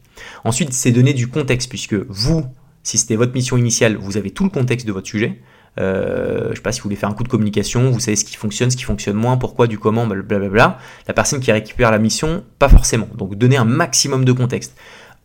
Ensuite, 0.44 0.74
c'est 0.74 0.92
donner 0.92 1.14
du 1.14 1.28
contexte 1.28 1.70
puisque 1.70 1.94
vous, 1.94 2.46
si 2.84 2.98
c'était 2.98 3.16
votre 3.16 3.34
mission 3.34 3.56
initiale, 3.56 3.96
vous 3.96 4.18
avez 4.18 4.32
tout 4.32 4.44
le 4.44 4.50
contexte 4.50 4.86
de 4.86 4.92
votre 4.92 5.08
sujet. 5.08 5.40
Euh, 5.78 6.50
je 6.52 6.56
sais 6.56 6.62
pas 6.62 6.72
si 6.72 6.80
vous 6.80 6.86
voulez 6.86 6.96
faire 6.96 7.10
un 7.10 7.14
coup 7.14 7.24
de 7.24 7.30
communication, 7.30 7.92
vous 7.92 8.00
savez 8.00 8.16
ce 8.16 8.24
qui 8.24 8.36
fonctionne, 8.36 8.72
ce 8.72 8.78
qui 8.78 8.84
fonctionne 8.84 9.16
moins, 9.16 9.36
pourquoi, 9.36 9.68
du 9.68 9.78
comment, 9.78 10.08
blablabla. 10.08 10.80
La 11.08 11.14
personne 11.14 11.40
qui 11.40 11.52
récupère 11.52 11.92
la 11.92 12.00
mission, 12.00 12.44
pas 12.60 12.70
forcément. 12.70 13.08
Donc 13.16 13.36
donner 13.36 13.58
un 13.58 13.66
maximum 13.66 14.26
de 14.26 14.32
contexte 14.34 14.76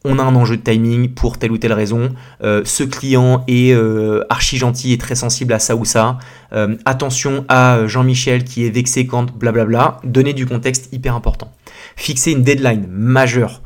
on 0.05 0.19
a 0.19 0.23
un 0.23 0.35
enjeu 0.35 0.57
de 0.57 0.63
timing 0.63 1.11
pour 1.11 1.39
telle 1.39 1.53
ou 1.53 1.59
telle 1.59 1.73
raison, 1.73 2.11
euh, 2.43 2.63
ce 2.65 2.85
client 2.85 3.45
est 3.49 3.73
euh, 3.73 4.25
archi 4.31 4.57
gentil 4.57 4.93
et 4.93 4.99
très 4.99 5.15
sensible 5.15 5.53
à 5.53 5.59
ça 5.59 5.77
ou 5.77 5.85
ça, 5.85 6.19
euh, 6.53 6.77
attention 6.85 7.45
à 7.49 7.87
Jean-Michel 7.87 8.45
qui 8.45 8.65
est 8.65 8.71
vexé 8.71 9.07
quand 9.07 9.37
blablabla, 9.37 10.01
donner 10.05 10.33
du 10.33 10.47
contexte 10.47 10.93
hyper 10.93 11.15
important. 11.15 11.53
Fixer 11.97 12.33
une 12.33 12.43
deadline 12.43 12.87
majeure. 12.89 13.63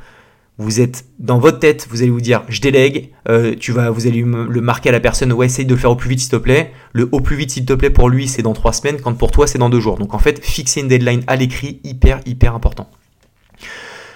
Vous 0.57 0.81
êtes 0.81 1.07
dans 1.19 1.39
votre 1.39 1.59
tête, 1.59 1.89
vous 1.91 2.03
allez 2.03 2.13
vous 2.13 2.21
dire 2.21 2.43
je 2.49 2.61
délègue, 2.61 3.11
tu 3.59 3.73
vas, 3.73 3.91
vous 3.91 4.07
allez 4.07 4.23
le 4.23 4.61
marquer 4.61 4.91
à 4.91 4.93
la 4.93 5.01
personne, 5.01 5.33
ouais 5.33 5.47
essaye 5.47 5.67
de 5.67 5.75
le 5.75 5.81
faire 5.81 5.91
au 5.91 5.97
plus 5.97 6.09
vite 6.09 6.21
s'il 6.21 6.31
te 6.31 6.37
plaît. 6.37 6.71
Le 6.93 7.09
au 7.11 7.21
plus 7.21 7.35
vite 7.35 7.51
s'il 7.51 7.65
te 7.65 7.73
plaît 7.73 7.91
pour 7.91 8.09
lui 8.09 8.29
c'est 8.29 8.43
dans 8.43 8.53
trois 8.53 8.73
semaines, 8.73 9.01
quand 9.01 9.13
pour 9.15 9.33
toi 9.33 9.49
c'est 9.49 9.59
dans 9.59 9.69
deux 9.69 9.81
jours. 9.81 9.99
Donc 9.99 10.15
en 10.15 10.21
fait 10.21 10.45
fixer 10.45 10.81
une 10.81 10.89
deadline 10.89 11.25
à 11.27 11.35
l'écrit 11.35 11.81
hyper 11.83 12.21
hyper 12.25 12.55
important. 12.55 12.89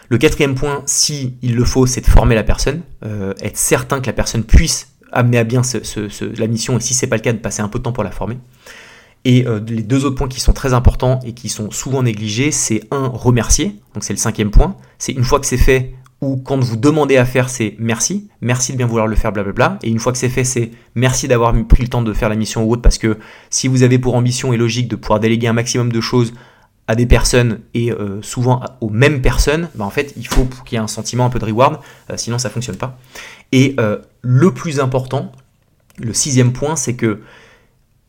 Le 0.09 0.19
quatrième 0.19 0.55
point, 0.55 0.83
si 0.87 1.37
il 1.43 1.55
le 1.55 1.65
faut, 1.65 1.87
c'est 1.87 2.01
de 2.01 2.07
former 2.07 2.35
la 2.35 2.45
personne, 2.45 2.81
euh, 3.05 3.35
être 3.41 3.59
certain 3.59 4.01
que 4.01 4.07
la 4.07 4.15
personne 4.15 4.43
puisse 4.43 4.93
amener 5.13 5.39
à 5.39 5.45
bien 5.45 5.63
la 6.37 6.47
mission 6.47 6.77
et 6.77 6.81
si 6.81 6.95
c'est 6.95 7.07
pas 7.07 7.17
le 7.17 7.23
cas, 7.23 7.33
de 7.33 7.39
passer 7.39 7.63
un 7.63 7.69
peu 7.69 7.79
de 7.79 7.85
temps 7.85 7.93
pour 7.93 8.05
la 8.05 8.11
former. 8.11 8.39
Et 9.25 9.47
euh, 9.47 9.61
les 9.67 9.83
deux 9.83 10.05
autres 10.05 10.17
points 10.17 10.29
qui 10.29 10.41
sont 10.41 10.53
très 10.53 10.73
importants 10.73 11.21
et 11.25 11.33
qui 11.33 11.49
sont 11.49 11.71
souvent 11.71 12.03
négligés, 12.03 12.51
c'est 12.51 12.83
un, 12.91 13.09
remercier. 13.09 13.77
Donc 13.95 14.05
c'est 14.05 14.13
le 14.13 14.19
cinquième 14.19 14.51
point. 14.51 14.77
C'est 14.99 15.13
une 15.13 15.25
fois 15.25 15.41
que 15.41 15.47
c'est 15.47 15.57
fait, 15.57 15.95
ou 16.21 16.37
quand 16.37 16.59
vous 16.59 16.77
demandez 16.77 17.17
à 17.17 17.25
faire, 17.25 17.49
c'est 17.49 17.77
merci, 17.79 18.29
merci 18.41 18.73
de 18.73 18.77
bien 18.77 18.87
vouloir 18.87 19.07
le 19.07 19.17
faire, 19.17 19.33
blablabla. 19.33 19.79
Et 19.83 19.91
une 19.91 19.99
fois 19.99 20.13
que 20.13 20.19
c'est 20.19 20.29
fait, 20.29 20.45
c'est 20.45 20.71
merci 20.95 21.29
d'avoir 21.29 21.53
pris 21.67 21.83
le 21.83 21.89
temps 21.89 22.03
de 22.03 22.13
faire 22.13 22.29
la 22.29 22.37
mission 22.37 22.65
ou 22.65 22.73
autre, 22.73 22.83
parce 22.83 22.99
que 22.99 23.19
si 23.51 23.69
vous 23.69 23.83
avez 23.83 23.99
pour 23.99 24.15
ambition 24.15 24.53
et 24.53 24.57
logique 24.57 24.89
de 24.89 24.97
pouvoir 24.97 25.21
déléguer 25.21 25.49
un 25.49 25.53
maximum 25.53 25.93
de 25.93 26.01
choses 26.01 26.33
à 26.89 26.95
des 26.95 27.07
personnes 27.07 27.61
et 27.75 27.93
euh, 27.93 28.21
souvent 28.23 28.65
aux 28.81 28.89
mêmes 28.89 29.21
personnes, 29.21 29.69
bah 29.75 29.85
en 29.85 29.91
fait, 29.91 30.15
il 30.17 30.27
faut 30.27 30.49
qu'il 30.65 30.77
y 30.77 30.81
ait 30.81 30.83
un 30.83 30.89
sentiment 30.89 31.27
un 31.27 31.31
peu 31.31 31.39
de 31.39 31.45
reward, 31.45 31.81
euh, 32.11 32.17
sinon 32.17 32.39
ça 32.39 32.49
fonctionne 32.49 32.77
pas. 32.77 32.99
Et 33.53 33.77
euh, 33.79 33.99
le 34.23 34.53
plus 34.53 34.81
important, 34.81 35.31
le 35.99 36.15
sixième 36.15 36.53
point, 36.55 36.77
c'est 36.77 36.97
que 36.97 37.21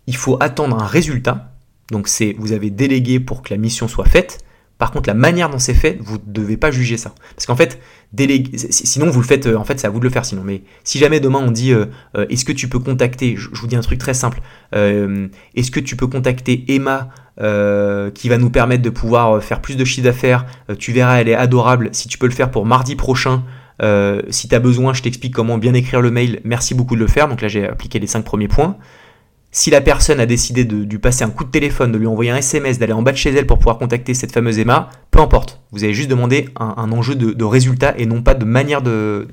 il 0.08 0.16
faut 0.16 0.38
attendre 0.40 0.82
un 0.82 0.88
résultat. 0.88 1.52
Donc 1.92 2.08
c'est 2.08 2.34
vous 2.40 2.54
avez 2.54 2.70
délégué 2.70 3.20
pour 3.20 3.44
que 3.44 3.54
la 3.54 3.58
mission 3.58 3.90
soit 3.90 4.06
faite. 4.06 4.40
Par 4.80 4.90
contre, 4.90 5.08
la 5.08 5.14
manière 5.14 5.50
dont 5.50 5.60
c'est 5.60 5.76
fait, 5.76 6.00
vous 6.02 6.16
ne 6.16 6.34
devez 6.34 6.58
pas 6.58 6.72
juger 6.72 6.98
ça. 6.98 7.14
Parce 7.36 7.46
qu'en 7.46 7.56
fait, 7.56 7.80
sinon 8.70 9.12
vous 9.12 9.22
le 9.22 9.28
faites, 9.28 9.46
en 9.46 9.64
fait, 9.64 9.80
c'est 9.80 9.86
à 9.86 9.92
vous 9.92 10.00
de 10.00 10.06
le 10.06 10.10
faire 10.10 10.26
sinon. 10.26 10.42
Mais 10.44 10.64
si 10.84 10.98
jamais 10.98 11.20
demain 11.20 11.40
on 11.46 11.52
dit, 11.52 11.74
est-ce 12.30 12.46
que 12.46 12.52
tu 12.52 12.68
peux 12.68 12.80
contacter, 12.80 13.36
je, 13.38 13.50
vous 13.52 13.68
dis 13.68 13.76
un 13.76 13.82
truc 13.82 14.00
très 14.00 14.16
simple, 14.16 14.42
est-ce 14.74 15.70
que 15.70 15.80
tu 15.80 15.96
peux 15.96 16.08
contacter 16.08 16.66
Emma 16.70 17.10
euh, 17.42 18.12
qui 18.12 18.28
va 18.28 18.38
nous 18.38 18.50
permettre 18.50 18.82
de 18.82 18.90
pouvoir 18.90 19.38
euh, 19.38 19.40
faire 19.40 19.62
plus 19.62 19.78
de 19.78 19.86
chiffre 19.86 20.04
d'affaires. 20.04 20.46
Euh, 20.70 20.76
tu 20.76 20.92
verras, 20.92 21.22
elle 21.22 21.30
est 21.30 21.36
adorable. 21.36 21.88
Si 21.94 22.10
tu 22.10 22.18
peux 22.18 22.26
le 22.26 22.34
faire 22.34 22.52
pour 22.52 22.66
mardi 22.66 22.98
prochain, 22.98 23.44
si 24.30 24.50
tu 24.50 24.56
as 24.56 24.60
besoin, 24.60 24.94
je 24.94 25.02
t'explique 25.02 25.34
comment 25.34 25.58
bien 25.58 25.74
écrire 25.74 26.02
le 26.02 26.12
mail. 26.12 26.42
Merci 26.44 26.76
beaucoup 26.76 26.96
de 26.96 27.00
le 27.00 27.08
faire. 27.08 27.30
Donc 27.30 27.42
là, 27.42 27.48
j'ai 27.48 27.66
appliqué 27.66 27.98
les 27.98 28.08
5 28.08 28.26
premiers 28.26 28.50
points. 28.50 28.76
Si 29.52 29.72
la 29.72 29.82
personne 29.82 30.20
a 30.20 30.28
décidé 30.28 30.64
de 30.64 30.84
lui 30.84 31.00
passer 31.00 31.24
un 31.24 31.32
coup 31.32 31.44
de 31.44 31.50
téléphone, 31.50 31.92
de 31.92 31.98
lui 31.98 32.06
envoyer 32.06 32.30
un 32.30 32.38
SMS, 32.38 32.78
d'aller 32.78 32.94
en 32.94 33.02
bas 33.02 33.12
de 33.12 33.18
chez 33.18 33.32
elle 33.32 33.48
pour 33.48 33.58
pouvoir 33.58 33.80
contacter 33.80 34.14
cette 34.14 34.32
fameuse 34.32 34.60
Emma, 34.60 34.90
peu 35.10 35.20
importe. 35.20 35.60
Vous 35.72 35.84
avez 35.84 35.94
juste 35.94 36.10
demandé 36.10 36.50
un, 36.60 36.92
enjeu 36.92 37.16
de, 37.16 37.44
résultat 37.44 37.96
et 37.98 38.06
non 38.06 38.22
pas 38.22 38.36
de 38.36 38.46
manière 38.46 38.82
de, 38.84 39.28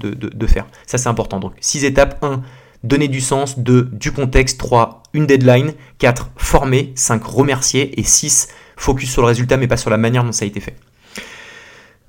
faire. 0.47 0.67
Ça, 0.87 0.97
c'est 0.97 1.09
important. 1.09 1.39
Donc, 1.39 1.53
6 1.61 1.85
étapes. 1.85 2.19
1 2.23 2.43
donner 2.85 3.09
du 3.09 3.21
sens, 3.21 3.59
2 3.59 3.91
du 3.93 4.13
contexte, 4.13 4.59
3 4.59 5.03
une 5.13 5.27
deadline, 5.27 5.73
4 5.99 6.31
former, 6.37 6.93
5 6.95 7.25
remercier 7.25 7.99
et 7.99 8.05
6 8.05 8.49
focus 8.77 9.11
sur 9.11 9.23
le 9.23 9.29
résultat 9.29 9.57
mais 9.57 9.67
pas 9.67 9.79
sur 9.79 9.91
la 9.91 9.97
manière 9.97 10.23
dont 10.23 10.33
ça 10.33 10.45
a 10.45 10.49
été 10.49 10.61
fait. 10.61 10.77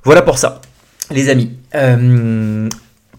Voilà 0.04 0.22
pour 0.22 0.38
ça. 0.38 0.62
Les 1.10 1.30
amis, 1.30 1.58
euh, 1.74 2.70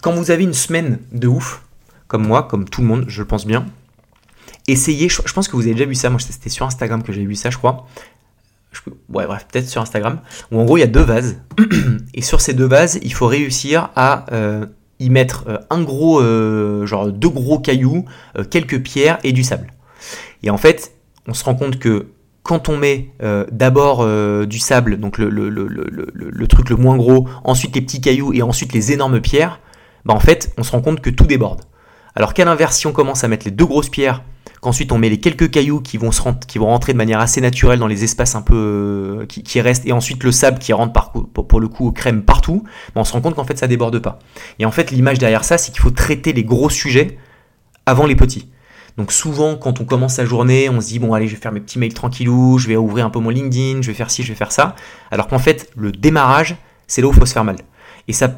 quand 0.02 0.12
vous 0.12 0.30
avez 0.30 0.44
une 0.44 0.54
semaine 0.54 0.98
de 1.12 1.26
ouf, 1.26 1.62
comme 2.06 2.26
moi, 2.26 2.44
comme 2.44 2.68
tout 2.68 2.82
le 2.82 2.86
monde, 2.86 3.06
je 3.08 3.22
le 3.22 3.26
pense 3.26 3.46
bien, 3.46 3.66
essayez, 4.68 5.08
je, 5.08 5.20
pense 5.32 5.48
que 5.48 5.56
vous 5.56 5.62
avez 5.62 5.72
déjà 5.72 5.86
vu 5.86 5.94
ça, 5.94 6.10
moi 6.10 6.20
c'était 6.20 6.50
sur 6.50 6.66
Instagram 6.66 7.02
que 7.02 7.12
j'ai 7.12 7.24
vu 7.24 7.34
ça 7.34 7.50
je 7.50 7.58
crois, 7.58 7.86
ouais 9.08 9.26
bref, 9.26 9.46
peut-être 9.50 9.68
sur 9.68 9.82
Instagram, 9.82 10.20
où 10.52 10.60
en 10.60 10.64
gros 10.64 10.76
il 10.76 10.80
y 10.80 10.84
a 10.84 10.88
deux 10.88 11.02
vases, 11.02 11.40
et 12.14 12.22
sur 12.22 12.40
ces 12.40 12.54
deux 12.54 12.66
vases, 12.66 12.98
il 13.02 13.12
faut 13.12 13.26
réussir 13.26 13.90
à 13.96 14.26
euh, 14.32 14.66
y 15.00 15.10
mettre 15.10 15.44
euh, 15.48 15.58
un 15.70 15.82
gros, 15.82 16.20
euh, 16.20 16.86
genre 16.86 17.10
deux 17.10 17.30
gros 17.30 17.58
cailloux, 17.58 18.04
quelques 18.50 18.80
pierres 18.82 19.18
et 19.24 19.32
du 19.32 19.42
sable. 19.42 19.72
Et 20.42 20.50
en 20.50 20.58
fait, 20.58 20.92
on 21.26 21.34
se 21.34 21.44
rend 21.44 21.54
compte 21.54 21.78
que 21.78 22.08
quand 22.42 22.68
on 22.70 22.78
met 22.78 23.10
d'abord 23.50 24.06
du 24.46 24.58
sable, 24.58 24.98
donc 24.98 25.18
le, 25.18 25.28
le, 25.28 26.46
truc 26.46 26.70
le 26.70 26.76
moins 26.76 26.96
gros, 26.96 27.28
ensuite 27.44 27.74
les 27.74 27.82
petits 27.82 28.00
cailloux 28.00 28.32
et 28.32 28.40
ensuite 28.40 28.72
les 28.72 28.92
énormes 28.92 29.20
pierres, 29.20 29.60
bah 30.06 30.14
en 30.14 30.20
fait, 30.20 30.54
on 30.56 30.62
se 30.62 30.72
rend 30.72 30.80
compte 30.80 31.00
que 31.00 31.10
tout 31.10 31.26
déborde. 31.26 31.62
Alors 32.14 32.32
qu'à 32.32 32.44
l'inverse, 32.44 32.76
si 32.76 32.86
on 32.86 32.92
commence 32.92 33.22
à 33.22 33.28
mettre 33.28 33.44
les 33.44 33.50
deux 33.50 33.66
grosses 33.66 33.90
pierres, 33.90 34.22
qu'ensuite 34.60 34.92
on 34.92 34.98
met 34.98 35.08
les 35.08 35.18
quelques 35.18 35.50
cailloux 35.50 35.80
qui 35.80 35.98
vont, 35.98 36.12
se 36.12 36.22
rentrer 36.22 36.92
de 36.92 36.98
manière 36.98 37.20
assez 37.20 37.40
naturelle 37.40 37.78
dans 37.78 37.86
les 37.86 38.04
espaces 38.04 38.34
un 38.34 38.42
peu 38.42 38.56
euh, 39.22 39.26
qui, 39.26 39.60
restent, 39.60 39.86
et 39.86 39.92
ensuite 39.92 40.24
le 40.24 40.32
sable 40.32 40.58
qui 40.58 40.72
rentre 40.72 40.92
pour, 41.12 41.60
le 41.60 41.68
coup 41.68 41.92
crème 41.92 42.22
partout, 42.22 42.64
on 42.94 43.04
se 43.04 43.12
rend 43.12 43.20
compte 43.20 43.34
qu'en 43.34 43.44
fait 43.44 43.58
ça 43.58 43.66
déborde 43.66 43.98
pas. 43.98 44.18
Et 44.58 44.66
en 44.66 44.70
fait, 44.70 44.90
l'image 44.90 45.18
derrière 45.18 45.44
ça, 45.44 45.58
c'est 45.58 45.72
qu'il 45.72 45.80
faut 45.80 45.90
traiter 45.90 46.32
les 46.32 46.44
gros 46.44 46.70
sujets 46.70 47.18
avant 47.86 48.06
les 48.06 48.16
petits. 48.16 48.48
Donc 48.96 49.12
souvent, 49.12 49.54
quand 49.54 49.80
on 49.80 49.84
commence 49.84 50.14
sa 50.14 50.24
journée, 50.24 50.68
on 50.68 50.80
se 50.80 50.88
dit, 50.88 50.98
bon, 50.98 51.14
allez, 51.14 51.28
je 51.28 51.36
vais 51.36 51.40
faire 51.40 51.52
mes 51.52 51.60
petits 51.60 51.78
mails 51.78 51.94
tranquillou, 51.94 52.58
je 52.58 52.66
vais 52.66 52.76
ouvrir 52.76 53.06
un 53.06 53.10
peu 53.10 53.20
mon 53.20 53.30
LinkedIn, 53.30 53.80
je 53.80 53.86
vais 53.86 53.94
faire 53.94 54.10
ci, 54.10 54.24
je 54.24 54.28
vais 54.28 54.34
faire 54.34 54.50
ça. 54.50 54.74
Alors 55.12 55.28
qu'en 55.28 55.38
fait, 55.38 55.70
le 55.76 55.92
démarrage, 55.92 56.56
c'est 56.88 57.00
là 57.00 57.06
où 57.06 57.12
il 57.12 57.16
faut 57.16 57.26
se 57.26 57.32
faire 57.32 57.44
mal. 57.44 57.56
Et 58.08 58.12
ça, 58.14 58.34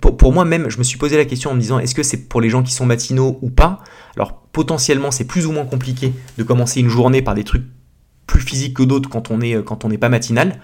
pour, 0.00 0.32
moi 0.32 0.44
même, 0.44 0.68
je 0.68 0.78
me 0.78 0.82
suis 0.82 0.98
posé 0.98 1.16
la 1.16 1.24
question 1.24 1.50
en 1.50 1.54
me 1.54 1.60
disant, 1.60 1.78
est-ce 1.78 1.94
que 1.94 2.02
c'est 2.02 2.28
pour 2.28 2.40
les 2.40 2.50
gens 2.50 2.62
qui 2.62 2.72
sont 2.72 2.84
matinaux 2.84 3.38
ou 3.40 3.50
pas? 3.50 3.78
Alors 4.16 4.42
potentiellement, 4.52 5.10
c'est 5.10 5.24
plus 5.24 5.46
ou 5.46 5.52
moins 5.52 5.64
compliqué 5.64 6.12
de 6.36 6.42
commencer 6.42 6.80
une 6.80 6.88
journée 6.88 7.22
par 7.22 7.34
des 7.34 7.44
trucs 7.44 7.64
plus 8.26 8.40
physiques 8.40 8.74
que 8.74 8.82
d'autres 8.82 9.08
quand 9.08 9.30
on 9.30 9.40
est 9.40 9.64
quand 9.64 9.84
on 9.84 9.88
n'est 9.88 9.98
pas 9.98 10.08
matinal. 10.08 10.60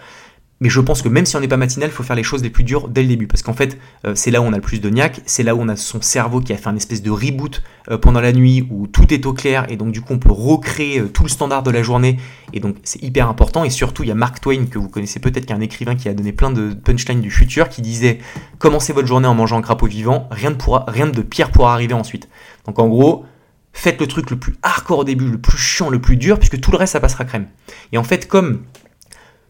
Mais 0.61 0.69
je 0.69 0.81
pense 0.81 1.03
que 1.03 1.09
même 1.09 1.25
si 1.25 1.37
on 1.37 1.41
n'est 1.41 1.49
pas 1.49 1.57
matinal, 1.57 1.89
il 1.89 1.93
faut 1.93 2.03
faire 2.03 2.17
les 2.17 2.25
choses 2.25 2.43
les 2.43 2.51
plus 2.51 2.65
dures 2.65 2.89
dès 2.89 3.03
le 3.03 3.09
début. 3.09 3.29
Parce 3.29 3.43
qu'en 3.43 3.53
fait, 3.53 3.79
euh, 4.05 4.15
c'est 4.17 4.33
là 4.33 4.41
où 4.41 4.45
on 4.45 4.53
a 4.53 4.57
le 4.57 4.63
plus 4.63 4.81
de 4.81 4.91
c'est 5.27 5.45
là 5.45 5.55
où 5.55 5.61
on 5.61 5.69
a 5.69 5.77
son 5.77 6.01
cerveau 6.03 6.41
qui 6.41 6.53
a 6.53 6.57
fait 6.57 6.69
un 6.69 6.75
espèce 6.75 7.03
de 7.03 7.11
reboot 7.11 7.63
euh, 7.91 7.99
pendant 7.99 8.21
la 8.21 8.33
nuit, 8.33 8.67
où 8.71 8.89
tout 8.89 9.15
est 9.15 9.25
au 9.27 9.33
clair, 9.33 9.67
et 9.69 9.77
donc 9.77 9.93
du 9.93 10.01
coup 10.01 10.15
on 10.15 10.19
peut 10.19 10.33
recréer 10.33 10.99
euh, 10.99 11.09
tout 11.09 11.23
le 11.23 11.29
standard 11.29 11.63
de 11.63 11.71
la 11.71 11.83
journée, 11.83 12.17
et 12.53 12.61
donc 12.61 12.77
c'est 12.83 13.03
hyper 13.03 13.29
important. 13.29 13.63
Et 13.63 13.71
surtout, 13.71 14.03
il 14.03 14.09
y 14.09 14.13
a 14.13 14.17
Mark 14.17 14.41
Twain, 14.41 14.67
que 14.67 14.79
vous 14.79 14.89
connaissez 14.89 15.21
peut-être, 15.21 15.47
qui 15.47 15.53
est 15.53 15.57
un 15.57 15.61
écrivain 15.61 15.95
qui 15.95 16.09
a 16.09 16.15
donné 16.15 16.33
plein 16.33 16.51
de 16.51 16.75
punchlines 16.75 17.21
du 17.21 17.31
futur, 17.31 17.69
qui 17.69 17.83
disait 17.83 18.19
«Commencez 18.59 18.93
votre 18.93 19.07
journée 19.07 19.29
en 19.29 19.35
mangeant 19.35 19.59
un 19.59 19.63
crapaud 19.63 19.87
vivant, 19.87 20.29
rien 20.31 20.51
de 20.51 21.23
pire 21.23 21.51
pourra 21.51 21.75
arriver 21.75 21.95
ensuite.» 21.95 22.29
Donc 22.67 22.81
en 22.81 22.89
gros, 22.89 23.25
faites 23.73 24.01
le 24.01 24.09
truc 24.09 24.31
le 24.31 24.39
plus 24.39 24.57
hardcore 24.63 24.99
au 24.99 25.05
début, 25.05 25.31
le 25.31 25.39
plus 25.39 25.59
chiant, 25.59 25.89
le 25.89 26.01
plus 26.01 26.17
dur, 26.17 26.39
puisque 26.39 26.61
tout 26.61 26.73
le 26.73 26.79
reste, 26.79 26.95
ça 26.95 27.01
passera 27.01 27.25
crème. 27.25 27.47
Et 27.93 27.99
en 27.99 28.05
fait, 28.05 28.27
comme 28.27 28.63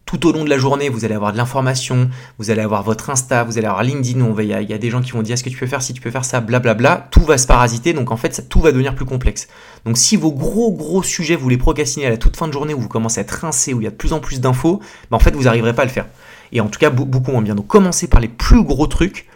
tout 0.09 0.25
au 0.25 0.31
long 0.31 0.43
de 0.43 0.49
la 0.49 0.57
journée, 0.57 0.89
vous 0.89 1.05
allez 1.05 1.13
avoir 1.13 1.33
de 1.33 1.37
l'information, 1.37 2.09
vous 2.39 2.49
allez 2.49 2.61
avoir 2.61 2.81
votre 2.81 3.11
Insta, 3.11 3.43
vous 3.43 3.59
allez 3.59 3.67
avoir 3.67 3.83
LinkedIn, 3.83 4.25
il 4.39 4.45
y, 4.45 4.73
a, 4.73 4.77
des 4.79 4.89
gens 4.89 5.01
qui 5.01 5.11
vont 5.11 5.21
dire 5.21 5.37
ce 5.37 5.43
que 5.43 5.51
tu 5.51 5.57
peux 5.57 5.67
faire, 5.67 5.83
si 5.83 5.93
tu 5.93 6.01
peux 6.01 6.09
faire 6.09 6.25
ça, 6.25 6.41
blablabla, 6.41 7.09
tout 7.11 7.21
va 7.21 7.37
se 7.37 7.45
parasiter, 7.45 7.93
donc 7.93 8.09
en 8.09 8.17
fait, 8.17 8.49
tout 8.49 8.59
va 8.59 8.71
devenir 8.71 8.95
plus 8.95 9.05
complexe. 9.05 9.47
Donc 9.85 9.99
si 9.99 10.15
vos 10.15 10.31
gros 10.31 10.71
gros 10.71 11.03
sujets, 11.03 11.35
vous 11.35 11.47
les 11.47 11.57
procrastinez 11.57 12.07
à 12.07 12.09
la 12.09 12.17
toute 12.17 12.37
fin 12.37 12.47
de 12.47 12.53
journée, 12.53 12.73
où 12.73 12.79
vous 12.79 12.87
commencez 12.87 13.19
à 13.19 13.21
être 13.21 13.29
rincé, 13.29 13.75
où 13.75 13.81
il 13.81 13.83
y 13.83 13.87
a 13.87 13.91
de 13.91 13.95
plus 13.95 14.11
en 14.11 14.19
plus 14.19 14.39
d'infos, 14.39 14.79
ben 15.11 15.17
en 15.17 15.19
fait, 15.19 15.35
vous 15.35 15.43
n'arriverez 15.43 15.73
pas 15.73 15.83
à 15.83 15.85
le 15.85 15.91
faire. 15.91 16.07
Et 16.53 16.59
en 16.59 16.69
tout 16.69 16.79
cas, 16.79 16.89
beaucoup 16.89 17.31
moins 17.31 17.43
bien. 17.43 17.53
Donc 17.53 17.67
commencez 17.67 18.07
par 18.07 18.19
les 18.19 18.29
plus 18.29 18.63
gros 18.63 18.87
trucs, 18.87 19.27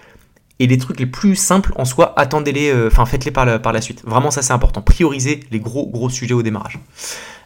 et 0.64 0.68
les 0.68 0.78
trucs 0.78 0.98
les 0.98 1.06
plus 1.06 1.36
simples 1.36 1.74
en 1.76 1.84
soi, 1.84 2.14
attendez-les, 2.18 2.70
euh, 2.70 2.88
enfin 2.88 3.06
faites-les 3.06 3.32
par 3.32 3.46
la, 3.46 3.82
suite. 3.82 4.02
Vraiment, 4.06 4.32
ça 4.32 4.42
c'est 4.42 4.54
important. 4.54 4.82
Priorisez 4.82 5.42
les 5.52 5.60
gros 5.60 5.86
gros 5.88 6.10
sujets 6.10 6.34
au 6.34 6.42
démarrage. 6.42 6.80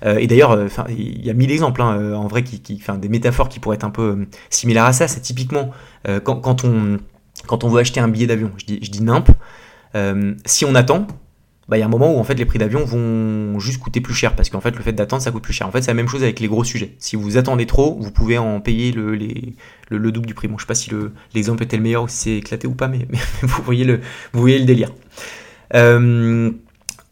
Euh, 0.05 0.17
et 0.19 0.27
d'ailleurs, 0.27 0.51
euh, 0.51 0.67
il 0.89 1.25
y 1.25 1.31
a 1.31 1.33
mille 1.33 1.49
exemples 1.49 1.81
hein, 1.81 2.13
en 2.13 2.27
vrai, 2.27 2.43
des 2.43 3.09
métaphores 3.09 3.49
qui 3.49 3.59
pourraient 3.59 3.77
être 3.77 3.83
un 3.85 3.89
peu 3.89 4.27
similaires 4.51 4.85
à 4.85 4.93
ça. 4.93 5.07
C'est 5.07 5.21
typiquement 5.21 5.71
quand, 6.23 6.63
on, 6.63 7.69
veut 7.69 7.79
acheter 7.79 7.99
un 7.99 8.07
billet 8.07 8.27
d'avion. 8.27 8.51
Je 8.57 8.65
dis, 8.65 8.79
je 8.83 8.91
si 10.45 10.63
on 10.65 10.75
attend, 10.75 11.07
bah, 11.69 11.77
il 11.77 11.81
y 11.81 11.83
a 11.83 11.85
un 11.85 11.89
moment 11.89 12.15
où 12.15 12.17
en 12.17 12.23
fait 12.23 12.35
les 12.35 12.45
prix 12.45 12.59
d'avion 12.59 12.85
vont 12.85 13.59
juste 13.59 13.79
coûter 13.79 13.99
plus 13.99 14.13
cher 14.13 14.35
parce 14.35 14.49
qu'en 14.49 14.61
fait 14.61 14.75
le 14.75 14.81
fait 14.81 14.93
d'attendre 14.93 15.21
ça 15.21 15.31
coûte 15.31 15.43
plus 15.43 15.53
cher. 15.53 15.67
En 15.67 15.71
fait 15.71 15.81
c'est 15.81 15.91
la 15.91 15.95
même 15.95 16.07
chose 16.07 16.23
avec 16.23 16.39
les 16.39 16.47
gros 16.47 16.63
sujets. 16.63 16.95
Si 16.99 17.15
vous 17.15 17.37
attendez 17.37 17.65
trop, 17.65 17.97
vous 17.99 18.11
pouvez 18.11 18.37
en 18.37 18.61
payer 18.61 18.91
le, 18.93 19.15
le, 19.15 20.11
double 20.11 20.27
du 20.27 20.33
prix. 20.33 20.47
Bon 20.47 20.57
je 20.57 20.63
sais 20.63 20.67
pas 20.67 20.75
si 20.75 20.91
l'exemple 21.33 21.63
était 21.63 21.77
le 21.77 21.83
meilleur 21.83 22.03
ou 22.03 22.07
si 22.07 22.17
c'est 22.17 22.37
éclaté 22.37 22.67
ou 22.67 22.73
pas, 22.73 22.87
mais, 22.87 23.07
vous, 23.41 23.63
voyez 23.63 23.83
le, 23.83 23.99
délire. 24.65 24.93
Euh, 25.75 26.51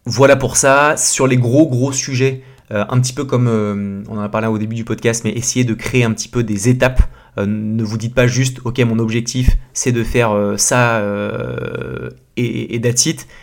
voilà 0.06 0.38
pour 0.38 0.56
ça. 0.56 0.96
Sur 0.96 1.28
les 1.28 1.38
gros 1.38 1.68
gros 1.68 1.92
sujets, 1.92 2.42
euh, 2.72 2.86
un 2.90 3.00
petit 3.00 3.14
peu 3.14 3.26
comme 3.26 3.48
euh, 3.48 4.04
on 4.10 4.18
en 4.18 4.22
a 4.22 4.30
parlé 4.30 4.48
au 4.48 4.58
début 4.58 4.76
du 4.76 4.86
podcast, 4.86 5.24
mais 5.26 5.32
essayez 5.32 5.66
de 5.66 5.74
créer 5.74 6.04
un 6.04 6.12
petit 6.14 6.30
peu 6.30 6.44
des 6.44 6.70
étapes 6.70 7.02
ne 7.44 7.84
vous 7.84 7.98
dites 7.98 8.16
pas 8.16 8.28
juste, 8.28 8.60
ok, 8.64 8.80
mon 8.80 9.00
objectif, 9.00 9.58
c'est 9.74 9.92
de 9.92 10.04
faire 10.04 10.32
euh, 10.32 10.58
ça 10.58 10.98
euh, 10.98 12.10
et, 12.38 12.76
et. 12.76 12.82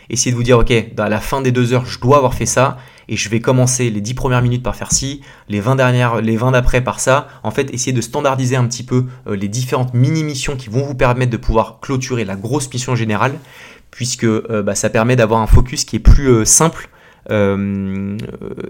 Essayez 0.09 0.31
de 0.31 0.35
vous 0.35 0.43
dire, 0.43 0.57
ok, 0.59 0.73
à 0.97 1.09
la 1.09 1.19
fin 1.19 1.41
des 1.41 1.51
deux 1.51 1.73
heures, 1.73 1.85
je 1.85 1.99
dois 1.99 2.17
avoir 2.17 2.33
fait 2.33 2.45
ça 2.45 2.77
et 3.07 3.17
je 3.17 3.29
vais 3.29 3.39
commencer 3.39 3.89
les 3.89 4.01
10 4.01 4.13
premières 4.13 4.41
minutes 4.41 4.63
par 4.63 4.75
faire 4.75 4.91
ci, 4.91 5.21
les 5.49 5.59
20 5.59 5.75
dernières, 5.75 6.21
les 6.21 6.37
20 6.37 6.51
d'après 6.51 6.81
par 6.81 6.99
ça. 6.99 7.27
En 7.43 7.51
fait, 7.51 7.71
essayez 7.73 7.91
de 7.91 8.01
standardiser 8.01 8.55
un 8.55 8.65
petit 8.65 8.83
peu 8.83 9.05
les 9.27 9.49
différentes 9.49 9.93
mini-missions 9.93 10.55
qui 10.55 10.69
vont 10.69 10.83
vous 10.83 10.95
permettre 10.95 11.31
de 11.31 11.37
pouvoir 11.37 11.79
clôturer 11.81 12.23
la 12.23 12.35
grosse 12.35 12.71
mission 12.71 12.95
générale, 12.95 13.33
puisque 13.91 14.25
bah, 14.25 14.73
ça 14.73 14.89
permet 14.89 15.17
d'avoir 15.17 15.41
un 15.41 15.47
focus 15.47 15.83
qui 15.83 15.97
est 15.97 15.99
plus 15.99 16.45
simple 16.45 16.89
euh, 17.31 18.17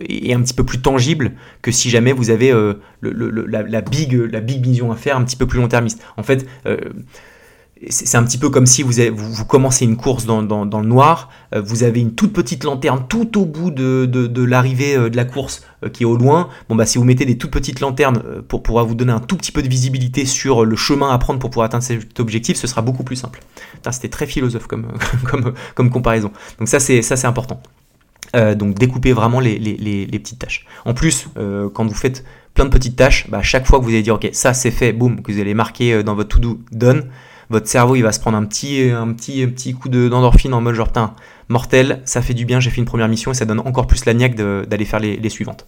et 0.01 0.33
un 0.33 0.41
petit 0.41 0.53
peu 0.53 0.63
plus 0.63 0.81
tangible 0.81 1.33
que 1.61 1.71
si 1.71 1.89
jamais 1.89 2.13
vous 2.13 2.29
avez 2.29 2.51
euh, 2.51 2.75
la, 3.01 3.81
big, 3.81 4.13
la 4.13 4.41
big 4.41 4.63
vision 4.63 4.91
à 4.91 4.95
faire 4.95 5.17
un 5.17 5.23
petit 5.23 5.35
peu 5.35 5.47
plus 5.47 5.59
long-termiste. 5.59 6.01
En 6.17 6.23
fait, 6.23 6.45
euh, 6.65 6.77
c'est 7.89 8.15
un 8.15 8.23
petit 8.23 8.37
peu 8.37 8.49
comme 8.49 8.65
si 8.65 8.81
vous, 8.81 8.93
vous, 9.13 9.45
commencez 9.45 9.83
une 9.83 9.97
course 9.97 10.25
dans, 10.25 10.41
le 10.41 10.87
noir, 10.87 11.29
vous 11.53 11.83
avez 11.83 11.99
une 11.99 12.13
toute 12.13 12.31
petite 12.31 12.63
lanterne 12.63 13.03
tout 13.09 13.37
au 13.37 13.45
bout 13.45 13.71
de, 13.71 14.43
l'arrivée 14.45 14.95
de 14.95 15.17
la 15.17 15.25
course 15.25 15.65
qui 15.91 16.03
est 16.03 16.05
au 16.05 16.15
loin. 16.15 16.47
Bon 16.69 16.75
bah 16.75 16.85
si 16.85 16.97
vous 16.97 17.03
mettez 17.03 17.25
des 17.25 17.37
toutes 17.37 17.51
petites 17.51 17.81
lanternes 17.81 18.21
pour 18.47 18.63
pouvoir 18.63 18.85
vous 18.85 18.95
donner 18.95 19.11
un 19.11 19.19
tout 19.19 19.35
petit 19.35 19.51
peu 19.51 19.61
de 19.61 19.67
visibilité 19.67 20.25
sur 20.25 20.63
le 20.63 20.77
chemin 20.77 21.09
à 21.09 21.17
prendre 21.17 21.39
pour 21.39 21.49
pouvoir 21.49 21.65
atteindre 21.65 21.83
cet 21.83 22.21
objectif, 22.21 22.55
ce 22.55 22.67
sera 22.67 22.81
beaucoup 22.81 23.03
plus 23.03 23.17
simple. 23.17 23.41
C'était 23.91 24.07
très 24.07 24.27
philosophe 24.27 24.67
comme 25.75 25.89
comparaison. 25.89 26.31
Donc 26.59 26.69
ça 26.69 26.79
c'est 26.79 27.25
important. 27.25 27.61
Euh, 28.35 28.55
donc 28.55 28.75
découpez 28.75 29.13
vraiment 29.13 29.39
les, 29.39 29.57
petites 30.11 30.39
tâches. 30.39 30.65
En 30.85 30.93
plus, 30.93 31.27
euh, 31.37 31.69
quand 31.71 31.85
vous 31.85 31.93
faites 31.93 32.23
plein 32.55 32.65
de 32.65 32.69
petites 32.69 32.95
tâches, 32.95 33.29
bah, 33.29 33.43
chaque 33.43 33.67
fois 33.67 33.79
que 33.79 33.83
vous 33.83 33.91
allez 33.91 34.01
dire 34.01 34.15
ok 34.15 34.29
ça 34.31 34.53
c'est 34.53 34.71
fait, 34.71 34.91
boum, 34.91 35.21
que 35.21 35.31
vous 35.31 35.39
allez 35.39 35.53
marquer 35.53 35.93
euh, 35.93 36.03
dans 36.03 36.15
votre 36.15 36.37
to-do 36.37 36.59
done, 36.71 37.05
votre 37.49 37.67
cerveau 37.67 37.95
il 37.95 38.01
va 38.01 38.11
se 38.11 38.19
prendre 38.19 38.37
un 38.37 38.45
petit, 38.45 38.89
un 38.89 39.13
petit, 39.13 39.73
coup 39.73 39.89
d'endorphine 39.89 40.53
en 40.53 40.61
mode 40.61 40.73
genre 40.73 40.91
mortel, 41.49 42.01
ça 42.05 42.21
fait 42.21 42.33
du 42.33 42.45
bien, 42.45 42.59
j'ai 42.59 42.71
fait 42.71 42.77
une 42.77 42.85
première 42.85 43.07
mission 43.07 43.31
et 43.31 43.33
ça 43.35 43.45
donne 43.45 43.59
encore 43.59 43.85
plus 43.85 44.05
la 44.05 44.13
niaque 44.13 44.35
d'aller 44.35 44.85
faire 44.85 44.99
les, 44.99 45.29
suivantes. 45.29 45.67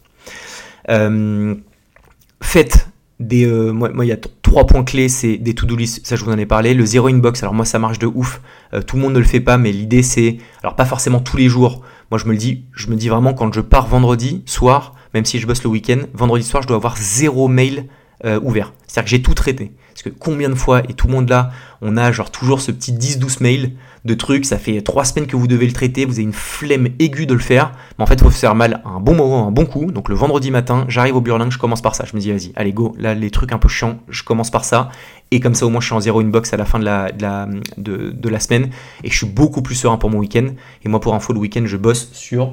faites 2.42 2.88
des, 3.20 3.46
moi, 3.46 3.90
il 4.04 4.08
y 4.08 4.12
a 4.12 4.18
trois 4.42 4.66
points 4.66 4.84
clés, 4.84 5.10
c'est 5.10 5.38
des 5.38 5.54
to-do 5.54 5.76
list, 5.76 6.06
ça 6.06 6.16
je 6.16 6.24
vous 6.24 6.32
en 6.32 6.38
ai 6.38 6.46
parlé, 6.46 6.74
le 6.74 6.86
zero 6.86 7.08
inbox, 7.08 7.44
alors 7.44 7.54
moi 7.54 7.66
ça 7.66 7.78
marche 7.78 8.00
de 8.00 8.08
ouf, 8.08 8.42
tout 8.88 8.96
le 8.96 9.02
monde 9.02 9.14
ne 9.14 9.20
le 9.20 9.26
fait 9.26 9.40
pas, 9.40 9.58
mais 9.58 9.72
l'idée 9.72 10.02
c'est, 10.02 10.38
alors 10.64 10.76
pas 10.76 10.86
forcément 10.86 11.20
tous 11.20 11.38
les 11.38 11.50
jours, 11.50 11.84
moi, 12.12 12.20
je 12.20 12.26
me 12.26 12.32
le 12.32 12.38
dis, 12.38 12.66
je 12.74 12.88
me 12.88 12.96
dis 12.96 13.10
vraiment 13.10 13.34
quand 13.34 13.54
je 13.54 13.62
pars 13.62 13.88
vendredi 13.88 14.44
soir, 14.46 14.96
même 15.14 15.26
si 15.26 15.40
je 15.40 15.48
bosse 15.48 15.64
le 15.64 15.70
week-end, 15.70 16.02
vendredi 16.14 16.44
soir, 16.44 16.62
je 16.62 16.68
dois 16.68 16.78
avoir 16.78 16.98
zéro 16.98 17.48
mail 17.48 17.88
euh, 18.26 18.40
ouvert. 18.42 18.74
C'est-à-dire 18.88 19.06
que 19.06 19.10
j'ai 19.10 19.22
tout 19.22 19.34
traité. 19.34 19.72
Parce 19.96 20.04
que 20.04 20.10
combien 20.10 20.50
de 20.50 20.56
fois, 20.56 20.82
et 20.90 20.94
tout 20.94 21.08
le 21.08 21.14
monde 21.14 21.30
là, 21.30 21.52
on 21.82 21.96
a 21.96 22.12
genre 22.12 22.30
toujours 22.30 22.60
ce 22.60 22.70
petit 22.74 22.92
10-12 22.92 23.42
mails 23.42 23.72
de 24.04 24.14
trucs, 24.14 24.44
ça 24.44 24.58
fait 24.58 24.82
3 24.82 25.06
semaines 25.06 25.26
que 25.26 25.38
vous 25.38 25.48
devez 25.48 25.66
le 25.66 25.72
traiter, 25.72 26.04
vous 26.04 26.16
avez 26.16 26.24
une 26.24 26.34
flemme 26.34 26.90
aiguë 27.00 27.26
de 27.26 27.34
le 27.34 27.40
faire, 27.40 27.72
mais 27.98 28.04
en 28.04 28.06
fait, 28.06 28.16
il 28.16 28.24
faut 28.24 28.30
faire 28.30 28.56
mal 28.56 28.82
à 28.84 28.90
un 28.90 29.00
bon 29.00 29.16
moment, 29.16 29.48
un 29.48 29.52
bon 29.52 29.66
coup. 29.66 29.94
Donc 29.94 30.10
le 30.10 30.16
vendredi 30.16 30.52
matin, 30.52 30.84
j'arrive 30.90 31.16
au 31.16 31.22
Burling, 31.22 31.50
je 31.50 31.58
commence 31.58 31.82
par 31.82 31.96
ça. 31.96 32.04
Je 32.04 32.14
me 32.14 32.20
dis, 32.20 32.30
vas-y, 32.30 32.52
allez, 32.58 32.74
go, 32.74 32.94
là, 33.00 33.14
les 33.14 33.32
trucs 33.32 33.54
un 33.54 33.58
peu 33.58 33.70
chiants, 33.70 34.02
je 34.10 34.24
commence 34.24 34.52
par 34.52 34.66
ça. 34.66 34.90
Et 35.32 35.40
comme 35.40 35.56
ça, 35.56 35.66
au 35.66 35.70
moins, 35.70 35.80
je 35.80 35.86
suis 35.86 35.96
en 35.96 36.02
zéro 36.02 36.20
inbox 36.20 36.54
à 36.54 36.58
la 36.58 36.66
fin 36.66 36.78
de 36.78 36.84
la, 36.84 37.14
de 37.14 37.22
la, 37.22 37.48
de, 37.78 38.30
la 38.30 38.40
semaine. 38.42 38.72
Et 39.06 39.10
je 39.10 39.16
suis 39.16 39.26
beaucoup 39.26 39.62
plus 39.62 39.76
serein 39.76 39.98
pour 39.98 40.10
mon 40.10 40.20
week-end. 40.20 40.50
Et 40.84 40.90
moi, 40.90 41.00
pour 41.00 41.16
info, 41.16 41.32
le 41.32 41.40
week-end, 41.40 41.64
je 41.66 41.78
bosse 41.78 42.12
sur. 42.12 42.52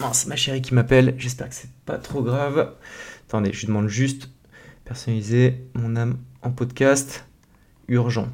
Mince, 0.00 0.26
ma 0.26 0.34
chérie 0.34 0.60
qui 0.60 0.74
m'appelle. 0.74 1.14
J'espère 1.18 1.48
que 1.48 1.54
c'est 1.54 1.70
pas 1.86 1.98
trop 1.98 2.20
grave. 2.22 2.72
Attendez, 3.28 3.52
je 3.52 3.60
lui 3.60 3.68
demande 3.68 3.86
juste 3.86 4.28
personnaliser 4.84 5.64
mon 5.74 5.94
âme 5.94 6.18
en 6.44 6.50
podcast 6.50 7.24
urgent. 7.88 8.28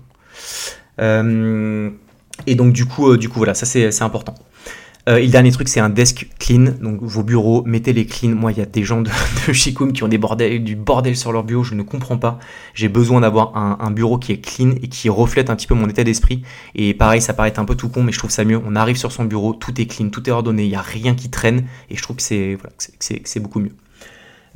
Euh, 1.00 1.90
et 2.46 2.54
donc 2.54 2.72
du 2.72 2.86
coup, 2.86 3.10
euh, 3.10 3.18
du 3.18 3.28
coup 3.28 3.38
voilà, 3.38 3.54
ça 3.54 3.66
c'est 3.66 4.02
important. 4.02 4.34
Euh, 5.08 5.16
et 5.16 5.24
le 5.24 5.32
dernier 5.32 5.50
truc, 5.50 5.68
c'est 5.68 5.80
un 5.80 5.88
desk 5.88 6.28
clean. 6.38 6.74
Donc 6.80 7.02
vos 7.02 7.22
bureaux, 7.22 7.62
mettez-les 7.64 8.06
clean. 8.06 8.30
Moi, 8.30 8.52
il 8.52 8.58
y 8.58 8.60
a 8.60 8.66
des 8.66 8.84
gens 8.84 9.00
de, 9.00 9.10
de 9.48 9.92
qui 9.92 10.04
ont 10.04 10.08
du 10.08 10.76
bordel 10.76 11.16
sur 11.16 11.32
leur 11.32 11.44
bureau. 11.44 11.64
Je 11.64 11.74
ne 11.74 11.82
comprends 11.82 12.18
pas. 12.18 12.38
J'ai 12.74 12.88
besoin 12.88 13.22
d'avoir 13.22 13.56
un, 13.56 13.90
bureau 13.90 14.18
qui 14.18 14.32
est 14.32 14.40
clean 14.40 14.72
et 14.82 14.88
qui 14.88 15.08
reflète 15.08 15.50
un 15.50 15.56
petit 15.56 15.66
peu 15.66 15.74
mon 15.74 15.88
état 15.88 16.04
d'esprit. 16.04 16.42
Et 16.74 16.94
pareil, 16.94 17.22
ça 17.22 17.32
paraît 17.32 17.58
un 17.58 17.64
peu 17.64 17.76
tout 17.76 17.88
con, 17.88 18.02
mais 18.02 18.12
je 18.12 18.18
trouve 18.18 18.30
ça 18.30 18.44
mieux. 18.44 18.60
On 18.64 18.76
arrive 18.76 18.96
sur 18.96 19.10
son 19.10 19.24
bureau, 19.24 19.54
tout 19.54 19.80
est 19.80 19.86
clean, 19.86 20.10
tout 20.10 20.28
est 20.28 20.32
ordonné, 20.32 20.64
il 20.64 20.68
n'y 20.68 20.76
a 20.76 20.82
rien 20.82 21.14
qui 21.14 21.30
traîne. 21.30 21.64
Et 21.88 21.96
je 21.96 22.02
trouve 22.02 22.16
que 22.16 22.22
c'est 22.22 23.40
beaucoup 23.40 23.60
mieux. 23.60 23.74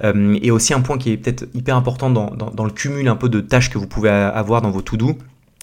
Euh, 0.03 0.37
et 0.43 0.51
aussi 0.51 0.75
un 0.75 0.81
point 0.81 0.99
qui 0.99 1.13
est 1.13 1.17
peut-être 1.17 1.47
hyper 1.55 1.77
important 1.77 2.11
dans, 2.11 2.65
le 2.65 2.71
cumul 2.71 3.07
un 3.09 3.17
peu 3.17 3.29
de 3.29 3.41
tâches 3.41 3.71
que 3.71 3.79
vous 3.79 3.87
pouvez 3.87 4.11
avoir 4.11 4.61
dans 4.61 4.71
vos 4.71 4.83
to-do, 4.83 5.17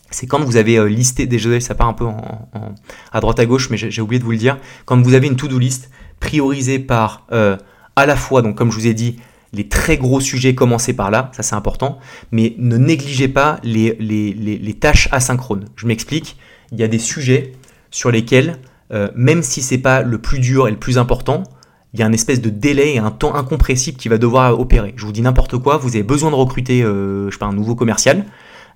c'est 0.10 0.28
quand 0.28 0.40
vous 0.40 0.58
avez 0.58 0.78
euh, 0.78 0.88
listé, 0.88 1.26
déjà 1.26 1.60
ça 1.60 1.76
part 1.76 1.88
un 1.88 1.94
peu 1.94 2.06
à 3.12 3.20
droite 3.20 3.40
à 3.40 3.46
gauche, 3.46 3.70
mais 3.70 3.78
j'ai 3.78 4.02
oublié 4.02 4.20
de 4.20 4.24
vous 4.24 4.32
le 4.32 4.38
dire, 4.38 4.58
quand 4.86 5.02
vous 5.02 5.14
avez 5.14 5.28
une 5.28 5.36
to-do 5.36 5.60
list 5.60 5.90
priorisée 6.20 6.80
par 6.80 7.26
euh, 7.32 7.58
à 7.96 8.06
la 8.06 8.16
fois, 8.16 8.42
donc 8.42 8.58
comme 8.58 8.72
je 8.72 8.78
vous 8.78 8.88
ai 8.88 8.94
dit, 8.94 9.18
les 9.54 9.68
très 9.68 9.98
gros 9.98 10.22
sujets, 10.22 10.56
commencez 10.56 10.94
par 10.94 11.12
là, 11.12 11.30
ça 11.34 11.44
c'est 11.44 11.56
important, 11.56 12.00
mais 12.32 12.56
ne 12.58 12.78
négligez 12.78 13.28
pas 13.28 13.60
les, 13.64 14.78
tâches 14.80 15.10
asynchrones. 15.12 15.66
Je 15.76 15.88
m'explique, 15.88 16.38
il 16.72 16.80
y 16.80 16.84
a 16.84 16.88
des 16.88 17.00
sujets 17.00 17.52
sur 17.90 18.12
lesquels, 18.12 18.60
même 19.14 19.44
si 19.44 19.62
c'est 19.62 19.78
pas 19.78 20.04
le 20.04 20.20
plus 20.20 20.40
dur 20.40 20.70
et 20.70 20.72
le 20.72 20.78
plus 20.78 20.98
important, 20.98 21.44
il 21.94 22.00
y 22.00 22.04
a 22.04 22.06
un 22.06 22.14
espèce 22.14 22.42
de 22.42 22.50
délai 22.50 22.96
et 22.96 23.00
un 23.00 23.12
temps 23.12 23.36
incompressible 23.36 23.98
qui 23.98 24.08
va 24.10 24.18
devoir 24.18 24.60
opérer. 24.60 24.94
Je 24.96 25.06
vous 25.06 25.12
dis 25.12 25.22
n'importe 25.22 25.58
quoi, 25.58 25.78
vous 25.78 25.90
avez 25.90 26.04
besoin 26.04 26.32
de 26.32 26.36
recruter 26.36 26.84
euh, 26.84 27.30
je 27.30 27.38
sais 27.38 27.44
un 27.44 27.54
nouveau 27.54 27.76
commercial, 27.76 28.26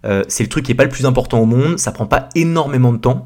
euh, 0.05 0.23
c'est 0.27 0.43
le 0.43 0.49
truc 0.49 0.65
qui 0.65 0.71
n'est 0.71 0.75
pas 0.75 0.83
le 0.83 0.89
plus 0.89 1.05
important 1.05 1.39
au 1.39 1.45
monde, 1.45 1.79
ça 1.79 1.91
prend 1.91 2.05
pas 2.05 2.29
énormément 2.35 2.91
de 2.91 2.97
temps, 2.97 3.25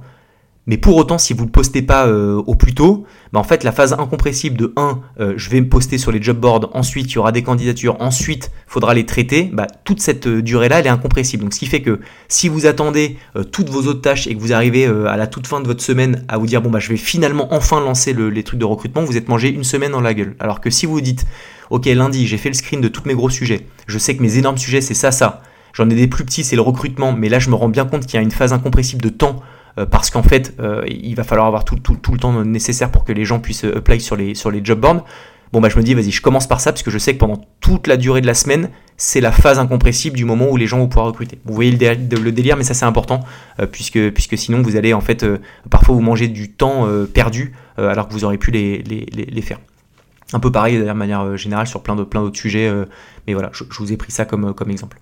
mais 0.69 0.77
pour 0.77 0.97
autant, 0.97 1.17
si 1.17 1.33
vous 1.33 1.41
ne 1.41 1.45
le 1.47 1.51
postez 1.51 1.81
pas 1.81 2.05
euh, 2.05 2.43
au 2.45 2.53
plus 2.53 2.75
tôt, 2.75 3.07
bah 3.33 3.39
en 3.39 3.43
fait, 3.43 3.63
la 3.63 3.71
phase 3.71 3.93
incompressible 3.93 4.55
de 4.55 4.71
1, 4.75 4.99
euh, 5.19 5.33
je 5.35 5.49
vais 5.49 5.61
me 5.61 5.67
poster 5.67 5.97
sur 5.97 6.11
les 6.11 6.21
job 6.21 6.37
boards, 6.37 6.69
ensuite 6.75 7.11
il 7.11 7.15
y 7.15 7.17
aura 7.17 7.31
des 7.31 7.41
candidatures, 7.41 7.99
ensuite 7.99 8.51
il 8.67 8.71
faudra 8.71 8.93
les 8.93 9.03
traiter, 9.07 9.49
bah, 9.51 9.65
toute 9.83 9.99
cette 9.99 10.27
euh, 10.27 10.43
durée-là, 10.43 10.81
elle 10.81 10.85
est 10.85 10.89
incompressible. 10.89 11.41
Donc 11.41 11.55
ce 11.55 11.59
qui 11.59 11.65
fait 11.65 11.81
que 11.81 11.99
si 12.27 12.49
vous 12.49 12.67
attendez 12.67 13.17
toutes 13.51 13.69
vos 13.69 13.87
autres 13.87 14.01
tâches 14.01 14.27
et 14.27 14.35
que 14.35 14.39
vous 14.39 14.53
arrivez 14.53 14.85
à 14.85 15.17
la 15.17 15.25
toute 15.25 15.47
fin 15.47 15.59
de 15.59 15.65
votre 15.65 15.81
semaine 15.81 16.23
à 16.27 16.37
vous 16.37 16.45
dire, 16.45 16.61
bon, 16.61 16.69
bah, 16.69 16.77
je 16.77 16.89
vais 16.89 16.97
finalement 16.97 17.51
enfin 17.51 17.81
lancer 17.81 18.13
les 18.13 18.43
trucs 18.43 18.59
de 18.59 18.65
recrutement, 18.65 19.03
vous 19.03 19.17
êtes 19.17 19.27
mangé 19.27 19.49
une 19.49 19.63
semaine 19.63 19.93
dans 19.93 20.01
la 20.01 20.13
gueule. 20.13 20.35
Alors 20.39 20.61
que 20.61 20.69
si 20.69 20.85
vous 20.85 21.01
dites, 21.01 21.25
ok, 21.71 21.87
lundi, 21.87 22.27
j'ai 22.27 22.37
fait 22.37 22.49
le 22.49 22.53
screen 22.53 22.79
de 22.79 22.89
tous 22.89 23.07
mes 23.07 23.15
gros 23.15 23.31
sujets, 23.31 23.65
je 23.87 23.97
sais 23.97 24.15
que 24.15 24.21
mes 24.21 24.37
énormes 24.37 24.59
sujets, 24.59 24.81
c'est 24.81 24.93
ça, 24.93 25.09
ça. 25.09 25.41
J'en 25.73 25.89
ai 25.89 25.95
des 25.95 26.07
plus 26.07 26.25
petits, 26.25 26.43
c'est 26.43 26.55
le 26.55 26.61
recrutement, 26.61 27.13
mais 27.13 27.27
là 27.27 27.39
je 27.39 27.49
me 27.49 27.55
rends 27.55 27.69
bien 27.69 27.85
compte 27.85 28.05
qu'il 28.05 28.15
y 28.15 28.17
a 28.17 28.21
une 28.21 28.31
phase 28.31 28.53
incompressible 28.53 29.01
de 29.01 29.09
temps 29.09 29.41
parce 29.85 30.09
qu'en 30.09 30.23
fait, 30.23 30.53
euh, 30.59 30.83
il 30.87 31.15
va 31.15 31.23
falloir 31.23 31.47
avoir 31.47 31.65
tout, 31.65 31.75
le 31.75 32.17
temps 32.17 32.43
nécessaire 32.43 32.91
pour 32.91 33.03
que 33.03 33.11
les 33.11 33.25
gens 33.25 33.39
puissent 33.39 33.65
euh, 33.65 33.77
apply 33.77 34.01
sur 34.01 34.15
les, 34.15 34.35
job 34.63 34.79
boards. 34.79 35.05
Bon, 35.51 35.61
bah, 35.61 35.69
je 35.69 35.77
me 35.77 35.83
dis, 35.83 35.93
vas-y, 35.93 36.11
je 36.11 36.21
commence 36.21 36.47
par 36.47 36.61
ça, 36.61 36.71
parce 36.71 36.83
que 36.83 36.91
je 36.91 36.97
sais 36.97 37.13
que 37.13 37.19
pendant 37.19 37.41
toute 37.59 37.87
la 37.87 37.97
durée 37.97 38.21
de 38.21 38.27
la 38.27 38.35
semaine, 38.35 38.69
c'est 38.97 39.21
la 39.21 39.31
phase 39.31 39.57
incompressible 39.57 40.15
du 40.15 40.25
moment 40.25 40.49
où 40.49 40.57
les 40.57 40.67
gens 40.67 40.77
vont 40.77 40.87
pouvoir 40.87 41.07
recruter. 41.07 41.39
Vous 41.45 41.53
voyez 41.53 41.71
le, 41.71 42.31
délire, 42.31 42.55
mais 42.55 42.63
ça 42.63 42.73
c'est 42.75 42.85
important, 42.85 43.21
puisque, 43.71 44.37
sinon 44.37 44.61
vous 44.61 44.75
allez 44.75 44.93
en 44.93 45.01
fait 45.01 45.25
parfois 45.71 45.95
vous 45.95 46.01
manger 46.01 46.27
du 46.27 46.51
temps 46.51 46.87
perdu 47.11 47.53
alors 47.77 48.07
que 48.07 48.13
vous 48.13 48.25
auriez 48.25 48.37
pu 48.37 48.51
les, 48.51 49.41
faire. 49.41 49.59
Un 50.33 50.39
peu 50.39 50.51
pareil 50.51 50.77
de 50.77 50.91
manière 50.91 51.35
générale 51.35 51.65
sur 51.65 51.81
plein 51.81 51.95
d'autres 51.95 52.37
sujets, 52.37 52.71
mais 53.25 53.33
voilà, 53.33 53.49
je, 53.53 53.63
vous 53.79 53.91
ai 53.91 53.97
pris 53.97 54.11
ça 54.11 54.25
comme 54.25 54.53
exemple 54.69 54.99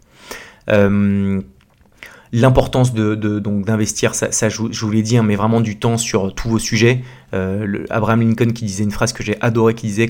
l'importance 2.31 2.93
de, 2.93 3.15
donc 3.39 3.65
d'investir, 3.65 4.15
ça, 4.15 4.49
je, 4.49 4.61
vous 4.61 4.91
l'ai 4.91 5.01
dit, 5.01 5.17
hein, 5.17 5.23
mais 5.23 5.35
vraiment 5.35 5.61
du 5.61 5.77
temps 5.77 5.97
sur 5.97 6.33
tous 6.33 6.49
vos 6.49 6.59
sujets. 6.59 7.03
Euh, 7.33 7.85
Abraham 7.89 8.21
Lincoln 8.21 8.51
qui 8.53 8.65
disait 8.65 8.83
une 8.83 8.91
phrase 8.91 9.13
que 9.13 9.23
j'ai 9.23 9.39
adorée, 9.41 9.73
qui 9.73 9.87
disait 9.87 10.09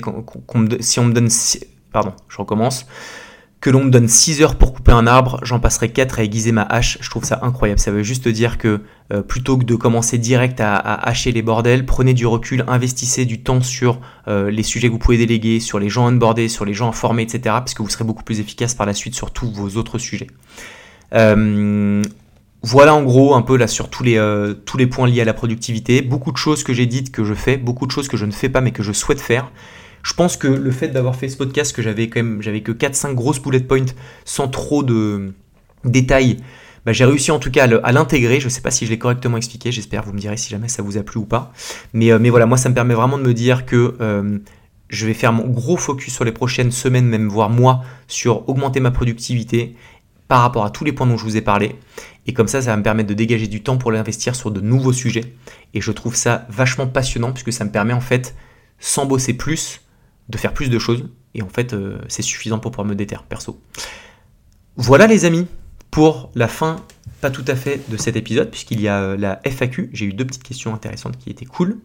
si 0.80 1.00
on 1.00 1.04
me 1.04 1.12
donne, 1.12 1.28
pardon, 1.92 2.12
je 2.28 2.38
recommence, 2.38 2.86
que 3.60 3.70
l'on 3.70 3.84
me 3.84 3.90
donne 3.90 4.06
6 4.06 4.40
heures 4.42 4.54
pour 4.56 4.72
couper 4.72 4.92
un 4.92 5.06
arbre, 5.06 5.40
j'en 5.42 5.58
passerai 5.58 5.88
4 5.88 6.20
à 6.20 6.22
aiguiser 6.22 6.52
ma 6.52 6.62
hache. 6.62 6.98
Je 7.00 7.10
trouve 7.10 7.24
ça 7.24 7.40
incroyable. 7.42 7.80
Ça 7.80 7.90
veut 7.90 8.04
juste 8.04 8.28
dire 8.28 8.56
que 8.56 8.80
euh, 9.12 9.22
plutôt 9.22 9.56
que 9.58 9.64
de 9.64 9.74
commencer 9.74 10.16
direct 10.16 10.60
à, 10.60 10.76
hacher 10.76 11.32
les 11.32 11.42
bordels, 11.42 11.84
prenez 11.84 12.14
du 12.14 12.26
recul, 12.26 12.64
investissez 12.68 13.24
du 13.24 13.40
temps 13.42 13.60
sur 13.60 14.00
euh, 14.28 14.50
les 14.50 14.62
sujets 14.62 14.88
que 14.88 14.92
vous 14.92 14.98
pouvez 14.98 15.18
déléguer, 15.18 15.58
sur 15.58 15.80
les 15.80 15.88
gens 15.88 16.06
onboardés, 16.06 16.48
sur 16.48 16.64
les 16.64 16.74
gens 16.74 16.88
informés, 16.88 17.22
etc. 17.22 17.40
Parce 17.44 17.74
que 17.74 17.82
vous 17.82 17.88
serez 17.88 18.04
beaucoup 18.04 18.22
plus 18.22 18.38
efficace 18.38 18.74
par 18.74 18.86
la 18.86 18.94
suite 18.94 19.14
sur 19.14 19.32
tous 19.32 19.50
vos 19.50 19.76
autres 19.76 19.98
sujets. 19.98 20.28
Euh, 21.14 22.02
voilà 22.62 22.94
en 22.94 23.02
gros 23.02 23.34
un 23.34 23.42
peu 23.42 23.56
là 23.56 23.66
sur 23.66 23.88
tous 23.88 24.02
les, 24.02 24.18
euh, 24.18 24.52
tous 24.52 24.76
les 24.76 24.86
points 24.86 25.06
liés 25.06 25.20
à 25.20 25.24
la 25.24 25.34
productivité. 25.34 26.02
Beaucoup 26.02 26.32
de 26.32 26.36
choses 26.36 26.64
que 26.64 26.72
j'ai 26.72 26.86
dites 26.86 27.12
que 27.12 27.24
je 27.24 27.34
fais, 27.34 27.56
beaucoup 27.56 27.86
de 27.86 27.92
choses 27.92 28.08
que 28.08 28.16
je 28.16 28.26
ne 28.26 28.32
fais 28.32 28.48
pas 28.48 28.60
mais 28.60 28.72
que 28.72 28.82
je 28.82 28.92
souhaite 28.92 29.20
faire. 29.20 29.50
Je 30.02 30.14
pense 30.14 30.36
que 30.36 30.48
le 30.48 30.70
fait 30.70 30.88
d'avoir 30.88 31.16
fait 31.16 31.28
ce 31.28 31.36
podcast, 31.36 31.74
que 31.74 31.82
j'avais 31.82 32.08
quand 32.08 32.20
même 32.20 32.42
j'avais 32.42 32.62
que 32.62 32.72
4-5 32.72 33.14
grosses 33.14 33.40
bullet 33.40 33.60
points 33.60 33.86
sans 34.24 34.48
trop 34.48 34.82
de 34.82 35.32
détails, 35.84 36.38
bah, 36.84 36.92
j'ai 36.92 37.04
réussi 37.04 37.30
en 37.30 37.38
tout 37.38 37.50
cas 37.50 37.68
à 37.82 37.92
l'intégrer. 37.92 38.40
Je 38.40 38.46
ne 38.46 38.50
sais 38.50 38.60
pas 38.60 38.70
si 38.70 38.86
je 38.86 38.90
l'ai 38.90 38.98
correctement 38.98 39.36
expliqué, 39.36 39.70
j'espère, 39.70 40.02
vous 40.04 40.12
me 40.12 40.18
direz 40.18 40.36
si 40.36 40.50
jamais 40.50 40.68
ça 40.68 40.82
vous 40.82 40.96
a 40.96 41.02
plu 41.02 41.20
ou 41.20 41.24
pas. 41.24 41.52
Mais, 41.92 42.10
euh, 42.10 42.18
mais 42.18 42.30
voilà, 42.30 42.46
moi 42.46 42.56
ça 42.56 42.68
me 42.68 42.74
permet 42.74 42.94
vraiment 42.94 43.18
de 43.18 43.22
me 43.22 43.34
dire 43.34 43.66
que 43.66 43.96
je 44.88 45.06
vais 45.06 45.14
faire 45.14 45.32
mon 45.32 45.46
gros 45.46 45.76
focus 45.76 46.14
sur 46.14 46.24
les 46.24 46.32
prochaines 46.32 46.72
semaines, 46.72 47.06
même 47.06 47.28
voire 47.28 47.50
mois, 47.50 47.82
sur 48.06 48.48
augmenter 48.48 48.80
ma 48.80 48.90
productivité 48.90 49.76
par 50.28 50.42
rapport 50.42 50.64
à 50.64 50.70
tous 50.70 50.84
les 50.84 50.92
points 50.92 51.06
dont 51.06 51.16
je 51.16 51.24
vous 51.24 51.36
ai 51.36 51.40
parlé. 51.40 51.76
Et 52.26 52.34
comme 52.34 52.48
ça, 52.48 52.60
ça 52.60 52.70
va 52.70 52.76
me 52.76 52.82
permettre 52.82 53.08
de 53.08 53.14
dégager 53.14 53.46
du 53.46 53.62
temps 53.62 53.78
pour 53.78 53.90
l'investir 53.90 54.36
sur 54.36 54.50
de 54.50 54.60
nouveaux 54.60 54.92
sujets. 54.92 55.32
Et 55.74 55.80
je 55.80 55.90
trouve 55.90 56.14
ça 56.14 56.46
vachement 56.50 56.86
passionnant 56.86 57.32
puisque 57.32 57.52
ça 57.52 57.64
me 57.64 57.70
permet 57.70 57.94
en 57.94 58.00
fait, 58.00 58.34
sans 58.78 59.06
bosser 59.06 59.32
plus, 59.32 59.80
de 60.28 60.36
faire 60.36 60.52
plus 60.52 60.68
de 60.68 60.78
choses. 60.78 61.08
Et 61.34 61.42
en 61.42 61.48
fait, 61.48 61.72
euh, 61.72 61.98
c'est 62.08 62.22
suffisant 62.22 62.58
pour 62.58 62.70
pouvoir 62.70 62.86
me 62.86 62.94
déterre, 62.94 63.22
perso. 63.22 63.60
Voilà 64.76 65.06
les 65.06 65.24
amis, 65.24 65.46
pour 65.90 66.30
la 66.34 66.48
fin, 66.48 66.84
pas 67.20 67.30
tout 67.30 67.44
à 67.48 67.56
fait 67.56 67.80
de 67.88 67.96
cet 67.96 68.16
épisode, 68.16 68.50
puisqu'il 68.50 68.80
y 68.80 68.88
a 68.88 69.00
euh, 69.00 69.16
la 69.16 69.40
FAQ. 69.44 69.90
J'ai 69.92 70.06
eu 70.06 70.12
deux 70.12 70.26
petites 70.26 70.42
questions 70.42 70.74
intéressantes 70.74 71.18
qui 71.18 71.30
étaient 71.30 71.46
cool. 71.46 71.78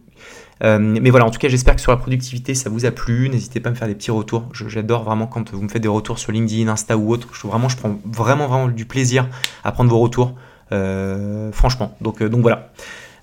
Euh, 0.62 0.78
mais 0.78 1.10
voilà, 1.10 1.26
en 1.26 1.30
tout 1.30 1.38
cas, 1.38 1.48
j'espère 1.48 1.74
que 1.74 1.80
sur 1.80 1.90
la 1.90 1.96
productivité, 1.96 2.54
ça 2.54 2.70
vous 2.70 2.86
a 2.86 2.90
plu. 2.90 3.28
N'hésitez 3.28 3.60
pas 3.60 3.70
à 3.70 3.72
me 3.72 3.76
faire 3.76 3.88
des 3.88 3.94
petits 3.94 4.10
retours. 4.10 4.48
J'adore 4.52 5.04
vraiment 5.04 5.26
quand 5.26 5.52
vous 5.52 5.62
me 5.62 5.68
faites 5.68 5.82
des 5.82 5.88
retours 5.88 6.18
sur 6.18 6.32
LinkedIn, 6.32 6.68
Insta 6.68 6.96
ou 6.96 7.12
autre. 7.12 7.28
Je, 7.32 7.46
vraiment, 7.46 7.68
je 7.68 7.76
prends 7.76 7.98
vraiment, 8.04 8.46
vraiment 8.46 8.68
du 8.68 8.84
plaisir 8.84 9.28
à 9.64 9.72
prendre 9.72 9.90
vos 9.90 9.98
retours. 9.98 10.34
Euh, 10.72 11.50
franchement. 11.52 11.96
Donc, 12.00 12.22
donc 12.22 12.42
voilà. 12.42 12.70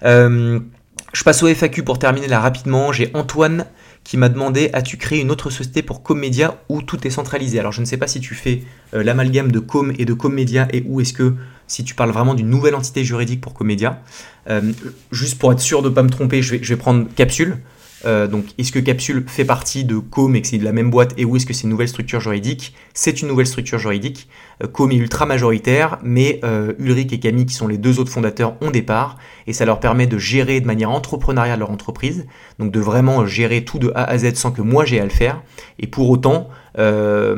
je 0.03 1.23
passe 1.23 1.43
au 1.43 1.47
FAQ 1.47 1.83
pour 1.83 1.99
terminer 1.99 2.27
là 2.27 2.39
rapidement. 2.39 2.91
J'ai 2.91 3.11
Antoine 3.13 3.65
qui 4.03 4.17
m'a 4.17 4.29
demandé 4.29 4.69
as-tu 4.73 4.97
créé 4.97 5.21
une 5.21 5.31
autre 5.31 5.49
société 5.49 5.81
pour 5.83 6.03
Comedia 6.03 6.57
où 6.69 6.81
tout 6.81 7.05
est 7.05 7.11
centralisé? 7.11 7.59
Alors 7.59 7.71
je 7.71 7.81
ne 7.81 7.85
sais 7.85 7.97
pas 7.97 8.07
si 8.07 8.19
tu 8.19 8.33
fais 8.33 8.63
euh, 8.93 9.03
l'amalgame 9.03 9.51
de 9.51 9.59
Com 9.59 9.93
et 9.97 10.05
de 10.05 10.13
Comedia 10.13 10.67
et 10.73 10.83
où 10.87 11.01
est-ce 11.01 11.13
que 11.13 11.35
si 11.71 11.85
tu 11.85 11.95
parles 11.95 12.11
vraiment 12.11 12.33
d'une 12.33 12.49
nouvelle 12.49 12.75
entité 12.75 13.05
juridique 13.05 13.39
pour 13.39 13.53
Comedia. 13.53 14.01
Euh, 14.49 14.73
juste 15.11 15.39
pour 15.39 15.51
être 15.53 15.61
sûr 15.61 15.81
de 15.81 15.89
ne 15.89 15.93
pas 15.93 16.03
me 16.03 16.09
tromper, 16.09 16.41
je 16.41 16.57
vais, 16.57 16.77
prendre 16.77 17.07
Capsule. 17.15 17.59
Euh, 18.05 18.27
donc, 18.27 18.45
est-ce 18.57 18.71
que 18.71 18.79
Capsule 18.79 19.23
fait 19.27 19.45
partie 19.45 19.83
de 19.83 19.97
Com 19.97 20.35
et 20.35 20.41
que 20.41 20.47
c'est 20.47 20.57
de 20.57 20.63
la 20.63 20.71
même 20.71 20.89
boîte 20.89 21.13
et 21.17 21.25
où 21.25 21.35
est-ce 21.35 21.45
que 21.45 21.53
c'est 21.53 21.63
une 21.63 21.69
nouvelle 21.69 21.87
structure 21.87 22.19
juridique? 22.19 22.73
C'est 22.93 23.21
une 23.21 23.27
nouvelle 23.27 23.47
structure 23.47 23.77
juridique. 23.77 24.27
Euh, 24.63 24.67
Com 24.67 24.91
est 24.91 24.95
ultra 24.95 25.25
majoritaire, 25.25 25.99
mais 26.03 26.39
euh, 26.43 26.73
Ulrich 26.79 27.13
et 27.13 27.19
Camille, 27.19 27.45
qui 27.45 27.53
sont 27.53 27.67
les 27.67 27.77
deux 27.77 27.99
autres 27.99 28.11
fondateurs, 28.11 28.55
ont 28.61 28.71
des 28.71 28.81
parts 28.81 29.17
et 29.47 29.53
ça 29.53 29.65
leur 29.65 29.79
permet 29.79 30.07
de 30.07 30.17
gérer 30.17 30.61
de 30.61 30.67
manière 30.67 30.91
entrepreneuriale 30.91 31.59
leur 31.59 31.71
entreprise, 31.71 32.25
donc 32.59 32.71
de 32.71 32.79
vraiment 32.79 33.25
gérer 33.25 33.63
tout 33.63 33.79
de 33.79 33.91
A 33.95 34.03
à 34.03 34.17
Z 34.17 34.35
sans 34.35 34.51
que 34.51 34.61
moi 34.61 34.85
j'ai 34.85 34.99
à 34.99 35.03
le 35.03 35.09
faire. 35.09 35.41
Et 35.79 35.87
pour 35.87 36.09
autant, 36.09 36.49
bah, 36.75 37.35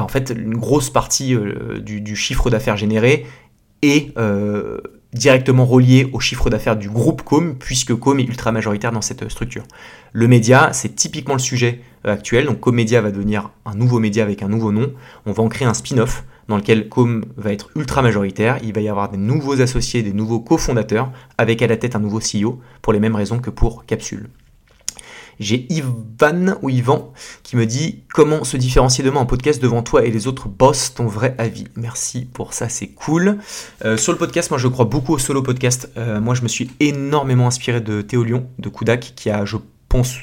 en 0.00 0.08
fait, 0.08 0.34
une 0.36 0.56
grosse 0.56 0.90
partie 0.90 1.36
du, 1.80 2.16
chiffre 2.16 2.50
d'affaires 2.50 2.76
généré 2.76 3.26
est 3.88 4.14
directement 5.14 5.64
relié 5.64 6.08
au 6.12 6.20
chiffre 6.20 6.50
d'affaires 6.50 6.76
du 6.76 6.90
groupe 6.90 7.22
Com, 7.22 7.56
puisque 7.56 7.94
Com 7.94 8.18
est 8.18 8.24
ultra 8.24 8.52
majoritaire 8.52 8.92
dans 8.92 9.00
cette 9.00 9.28
structure. 9.30 9.62
Le 10.12 10.28
média, 10.28 10.70
c'est 10.72 10.94
typiquement 10.94 11.34
le 11.34 11.40
sujet 11.40 11.80
euh, 12.06 12.12
actuel, 12.12 12.46
donc 12.46 12.60
Comédia 12.60 13.00
va 13.00 13.10
devenir 13.10 13.50
un 13.64 13.74
nouveau 13.74 14.00
média 14.00 14.22
avec 14.22 14.42
un 14.42 14.48
nouveau 14.48 14.72
nom, 14.72 14.92
on 15.24 15.32
va 15.32 15.42
en 15.42 15.48
créer 15.48 15.66
un 15.66 15.74
spin-off 15.74 16.24
dans 16.48 16.56
lequel 16.56 16.88
Com 16.88 17.24
va 17.36 17.52
être 17.52 17.70
ultra 17.76 18.02
majoritaire, 18.02 18.58
il 18.62 18.74
va 18.74 18.80
y 18.80 18.88
avoir 18.88 19.08
des 19.08 19.16
nouveaux 19.16 19.60
associés, 19.60 20.02
des 20.02 20.12
nouveaux 20.12 20.40
cofondateurs, 20.40 21.10
avec 21.38 21.62
à 21.62 21.66
la 21.68 21.76
tête 21.76 21.96
un 21.96 22.00
nouveau 22.00 22.18
CEO, 22.18 22.60
pour 22.82 22.92
les 22.92 23.00
mêmes 23.00 23.16
raisons 23.16 23.38
que 23.38 23.50
pour 23.50 23.86
Capsule. 23.86 24.28
J'ai 25.40 25.66
Ivan 25.72 26.56
ou 26.62 26.70
Yvan 26.70 27.12
qui 27.42 27.56
me 27.56 27.66
dit 27.66 28.04
comment 28.12 28.44
se 28.44 28.56
différencier 28.56 29.04
demain 29.04 29.20
en 29.20 29.26
podcast 29.26 29.62
devant 29.62 29.82
toi 29.82 30.04
et 30.04 30.10
les 30.10 30.26
autres 30.26 30.48
boss 30.48 30.94
ton 30.94 31.06
vrai 31.06 31.34
avis. 31.38 31.66
Merci 31.76 32.24
pour 32.24 32.52
ça, 32.52 32.68
c'est 32.68 32.88
cool. 32.88 33.38
Euh, 33.84 33.96
sur 33.96 34.12
le 34.12 34.18
podcast, 34.18 34.50
moi 34.50 34.58
je 34.58 34.68
crois 34.68 34.84
beaucoup 34.84 35.14
au 35.14 35.18
solo 35.18 35.42
podcast. 35.42 35.90
Euh, 35.96 36.20
moi 36.20 36.34
je 36.34 36.42
me 36.42 36.48
suis 36.48 36.70
énormément 36.80 37.46
inspiré 37.46 37.80
de 37.80 38.02
Théo 38.02 38.24
Lyon, 38.24 38.48
de 38.58 38.68
Kudak, 38.68 39.12
qui 39.16 39.30
a, 39.30 39.44
je 39.44 39.56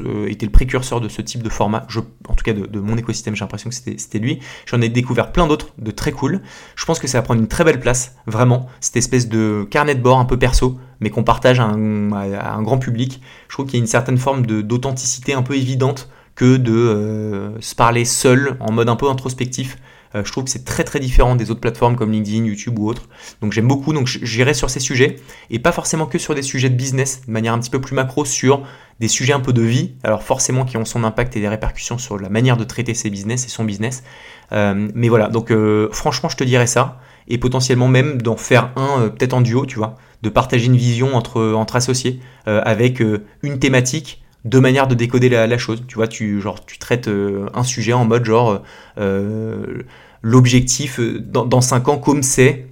euh, 0.02 0.28
été 0.28 0.46
le 0.46 0.52
précurseur 0.52 1.02
de 1.02 1.08
ce 1.08 1.22
type 1.22 1.44
de 1.44 1.50
format. 1.50 1.86
Je, 1.88 2.00
en 2.28 2.34
tout 2.34 2.44
cas, 2.44 2.54
de, 2.54 2.80
mon 2.80 2.98
écosystème, 2.98 3.36
j'ai 3.36 3.42
l'impression 3.42 3.70
que 3.70 3.76
c'était 3.76 4.20
lui. 4.20 4.40
J'en 4.66 4.82
ai 4.82 4.90
découvert 4.90 5.32
plein 5.32 5.48
d'autres 5.48 5.74
de 5.78 5.92
très 5.92 6.12
cool. 6.12 6.42
Je 6.76 6.86
pense 6.86 7.00
que 7.00 7.08
ça 7.08 7.20
va 7.20 7.22
prendre 7.22 7.42
une 7.42 7.48
très 7.48 7.64
belle 7.64 7.80
place, 7.80 8.16
vraiment. 8.28 8.68
Cette 8.80 8.98
espèce 8.98 9.30
de 9.30 9.68
carnet 9.70 9.96
de 9.96 10.02
bord 10.02 10.20
un 10.20 10.26
peu 10.26 10.38
perso, 10.38 10.78
mais 11.00 11.10
qu'on 11.10 11.24
partage 11.24 11.60
à 11.60 11.66
un, 11.66 12.62
grand 12.62 12.78
public. 12.78 13.22
Je 13.48 13.56
trouve 13.56 13.66
qu'il 13.66 13.76
y 13.76 13.78
a 13.78 13.84
une 13.84 13.88
certaine 13.88 14.18
forme 14.18 14.46
d'authenticité 14.46 15.34
un 15.34 15.44
peu 15.44 15.56
évidente 15.56 16.10
que 16.36 16.58
de 16.58 16.74
euh, 16.74 17.62
se 17.62 17.76
parler 17.76 18.06
seul, 18.06 18.58
en 18.60 18.72
mode 18.72 18.90
un 18.90 18.96
peu 18.96 19.10
introspectif. 19.10 19.78
Euh, 20.16 20.24
je 20.26 20.32
trouve 20.32 20.44
que 20.44 20.50
c'est 20.50 20.66
très 20.66 20.84
très 20.84 21.00
différent 21.00 21.36
des 21.36 21.52
autres 21.52 21.60
plateformes 21.60 21.96
comme 21.96 22.12
LinkedIn, 22.12 22.46
YouTube 22.46 22.78
ou 22.80 22.88
autres. 22.88 23.08
Donc 23.42 23.54
j'aime 23.54 23.68
beaucoup, 23.68 23.94
donc 23.94 24.08
j'irai 24.08 24.54
sur 24.54 24.70
ces 24.70 24.80
sujets, 24.80 25.18
et 25.50 25.60
pas 25.60 25.72
forcément 25.72 26.06
que 26.06 26.18
sur 26.18 26.36
des 26.36 26.42
sujets 26.42 26.70
de 26.70 26.76
business, 26.76 27.22
de 27.26 27.32
manière 27.32 27.54
un 27.54 27.60
petit 27.60 27.70
peu 27.70 27.82
plus 27.82 27.96
macro 27.96 28.26
sur 28.26 28.64
des 29.00 29.08
sujets 29.08 29.34
un 29.34 29.40
peu 29.40 29.54
de 29.54 29.62
vie, 29.62 29.94
alors 30.04 30.22
forcément 30.22 30.66
qui 30.66 30.78
ont 30.78 30.86
son 30.86 31.04
impact 31.04 31.36
et 31.36 31.40
des 31.40 31.48
répercussions 31.48 31.98
sur 31.98 32.20
la 32.20 32.30
manière 32.30 32.58
de 32.58 32.64
traiter 32.64 32.94
ses 32.94 33.10
business 33.10 33.46
et 33.46 33.50
son 33.50 33.64
business. 33.64 34.04
Euh, 34.52 34.90
mais 34.94 35.10
voilà, 35.10 35.28
donc 35.28 35.52
euh, 35.52 35.90
franchement 35.92 36.30
je 36.30 36.38
te 36.38 36.44
dirais 36.44 36.68
ça, 36.68 37.00
et 37.28 37.38
potentiellement 37.38 37.88
même 37.88 38.22
d'en 38.22 38.36
faire 38.36 38.72
un 38.76 39.10
peut-être 39.10 39.34
en 39.34 39.42
duo, 39.42 39.66
tu 39.66 39.78
vois, 39.78 39.96
de 40.22 40.30
partager 40.30 40.66
une 40.66 40.76
vision 40.76 41.16
entre, 41.16 41.54
entre 41.54 41.76
associés, 41.76 42.20
avec 42.46 43.02
une 43.44 43.60
thématique 43.60 44.21
deux 44.46 44.60
manières 44.60 44.88
de 44.88 44.96
décoder 44.96 45.30
la, 45.30 45.58
chose. 45.58 45.84
Tu 45.88 45.96
vois, 45.96 46.08
tu, 46.08 46.42
genre, 46.42 46.66
tu 46.66 46.80
traites 46.80 47.08
euh, 47.08 47.48
un 47.54 47.64
sujet 47.64 47.94
en 47.94 48.06
mode 48.06 48.26
genre 48.26 48.64
euh, 48.98 49.84
l'objectif 50.22 51.00
euh, 51.00 51.20
dans, 51.20 51.46
dans 51.46 51.62
5 51.62 51.88
ans, 51.90 51.98
comme 51.98 52.24
c'est, 52.24 52.68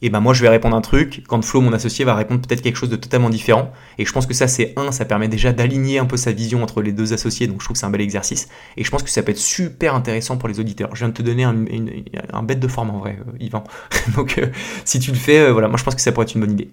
et 0.00 0.10
ben 0.10 0.20
moi 0.20 0.32
je 0.32 0.42
vais 0.42 0.48
répondre 0.48 0.76
un 0.76 0.80
truc, 0.80 1.24
quand 1.26 1.42
Flo, 1.44 1.60
mon 1.60 1.72
associé, 1.72 2.04
va 2.04 2.14
répondre 2.14 2.40
peut-être 2.46 2.62
quelque 2.62 2.76
chose 2.76 2.88
de 2.88 2.94
totalement 2.94 3.30
différent. 3.30 3.72
Et 3.98 4.04
je 4.04 4.12
pense 4.12 4.26
que 4.26 4.34
ça, 4.34 4.46
c'est 4.46 4.72
un, 4.76 4.92
ça 4.92 5.04
permet 5.04 5.26
déjà 5.26 5.52
d'aligner 5.52 5.98
un 5.98 6.06
peu 6.06 6.16
sa 6.16 6.30
vision 6.30 6.62
entre 6.62 6.82
les 6.82 6.92
deux 6.92 7.12
associés, 7.12 7.48
donc 7.48 7.60
je 7.60 7.64
trouve 7.64 7.74
que 7.74 7.80
c'est 7.80 7.86
un 7.86 7.90
bel 7.90 8.00
exercice. 8.00 8.48
Et 8.76 8.84
je 8.84 8.90
pense 8.90 9.02
que 9.02 9.10
ça 9.10 9.22
peut 9.24 9.32
être 9.32 9.38
super 9.38 9.96
intéressant 9.96 10.36
pour 10.36 10.48
les 10.48 10.60
auditeurs. 10.60 10.90
Je 10.92 11.00
viens 11.00 11.08
de 11.08 11.14
te 11.14 11.22
donner 11.22 11.42
un, 11.42 12.42
bête 12.44 12.60
de 12.60 12.68
forme 12.68 12.90
en 12.90 12.98
vrai, 12.98 13.18
Yvan. 13.40 13.64
donc 14.14 14.40
si 14.84 15.00
tu 15.00 15.10
le 15.10 15.16
fais, 15.16 15.50
voilà, 15.50 15.66
moi 15.66 15.78
je 15.78 15.82
pense 15.82 15.96
que 15.96 16.00
ça 16.00 16.12
pourrait 16.12 16.26
être 16.26 16.34
une 16.34 16.42
bonne 16.42 16.52
idée. 16.52 16.70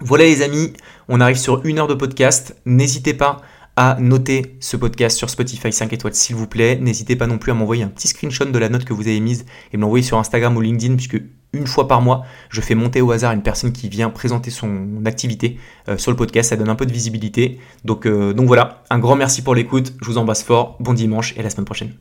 Voilà 0.00 0.24
les 0.24 0.42
amis, 0.42 0.72
on 1.08 1.20
arrive 1.20 1.36
sur 1.36 1.64
une 1.64 1.78
heure 1.78 1.88
de 1.88 1.94
podcast. 1.94 2.56
N'hésitez 2.66 3.14
pas 3.14 3.42
à 3.76 3.96
noter 3.98 4.56
ce 4.60 4.76
podcast 4.76 5.16
sur 5.16 5.30
Spotify 5.30 5.72
5 5.72 5.92
étoiles 5.92 6.14
s'il 6.14 6.36
vous 6.36 6.46
plaît. 6.46 6.78
N'hésitez 6.80 7.16
pas 7.16 7.26
non 7.26 7.38
plus 7.38 7.52
à 7.52 7.54
m'envoyer 7.54 7.82
un 7.82 7.88
petit 7.88 8.08
screenshot 8.08 8.44
de 8.44 8.58
la 8.58 8.68
note 8.68 8.84
que 8.84 8.92
vous 8.92 9.08
avez 9.08 9.20
mise 9.20 9.46
et 9.72 9.76
me 9.76 9.82
l'envoyer 9.82 10.04
sur 10.04 10.18
Instagram 10.18 10.56
ou 10.56 10.60
LinkedIn 10.60 10.96
puisque 10.96 11.20
une 11.52 11.66
fois 11.66 11.88
par 11.88 12.02
mois, 12.02 12.24
je 12.50 12.60
fais 12.60 12.74
monter 12.74 13.00
au 13.00 13.10
hasard 13.12 13.32
une 13.32 13.42
personne 13.42 13.72
qui 13.72 13.88
vient 13.88 14.10
présenter 14.10 14.50
son 14.50 15.04
activité 15.06 15.58
euh, 15.88 15.96
sur 15.96 16.10
le 16.10 16.16
podcast. 16.16 16.50
Ça 16.50 16.56
donne 16.56 16.68
un 16.68 16.74
peu 16.74 16.86
de 16.86 16.92
visibilité. 16.92 17.60
Donc, 17.84 18.06
euh, 18.06 18.32
donc 18.32 18.46
voilà, 18.46 18.82
un 18.90 18.98
grand 18.98 19.16
merci 19.16 19.42
pour 19.42 19.54
l'écoute. 19.54 19.94
Je 20.00 20.06
vous 20.06 20.18
embrasse 20.18 20.42
fort. 20.42 20.76
Bon 20.80 20.92
dimanche 20.92 21.34
et 21.36 21.40
à 21.40 21.42
la 21.42 21.50
semaine 21.50 21.64
prochaine. 21.64 21.94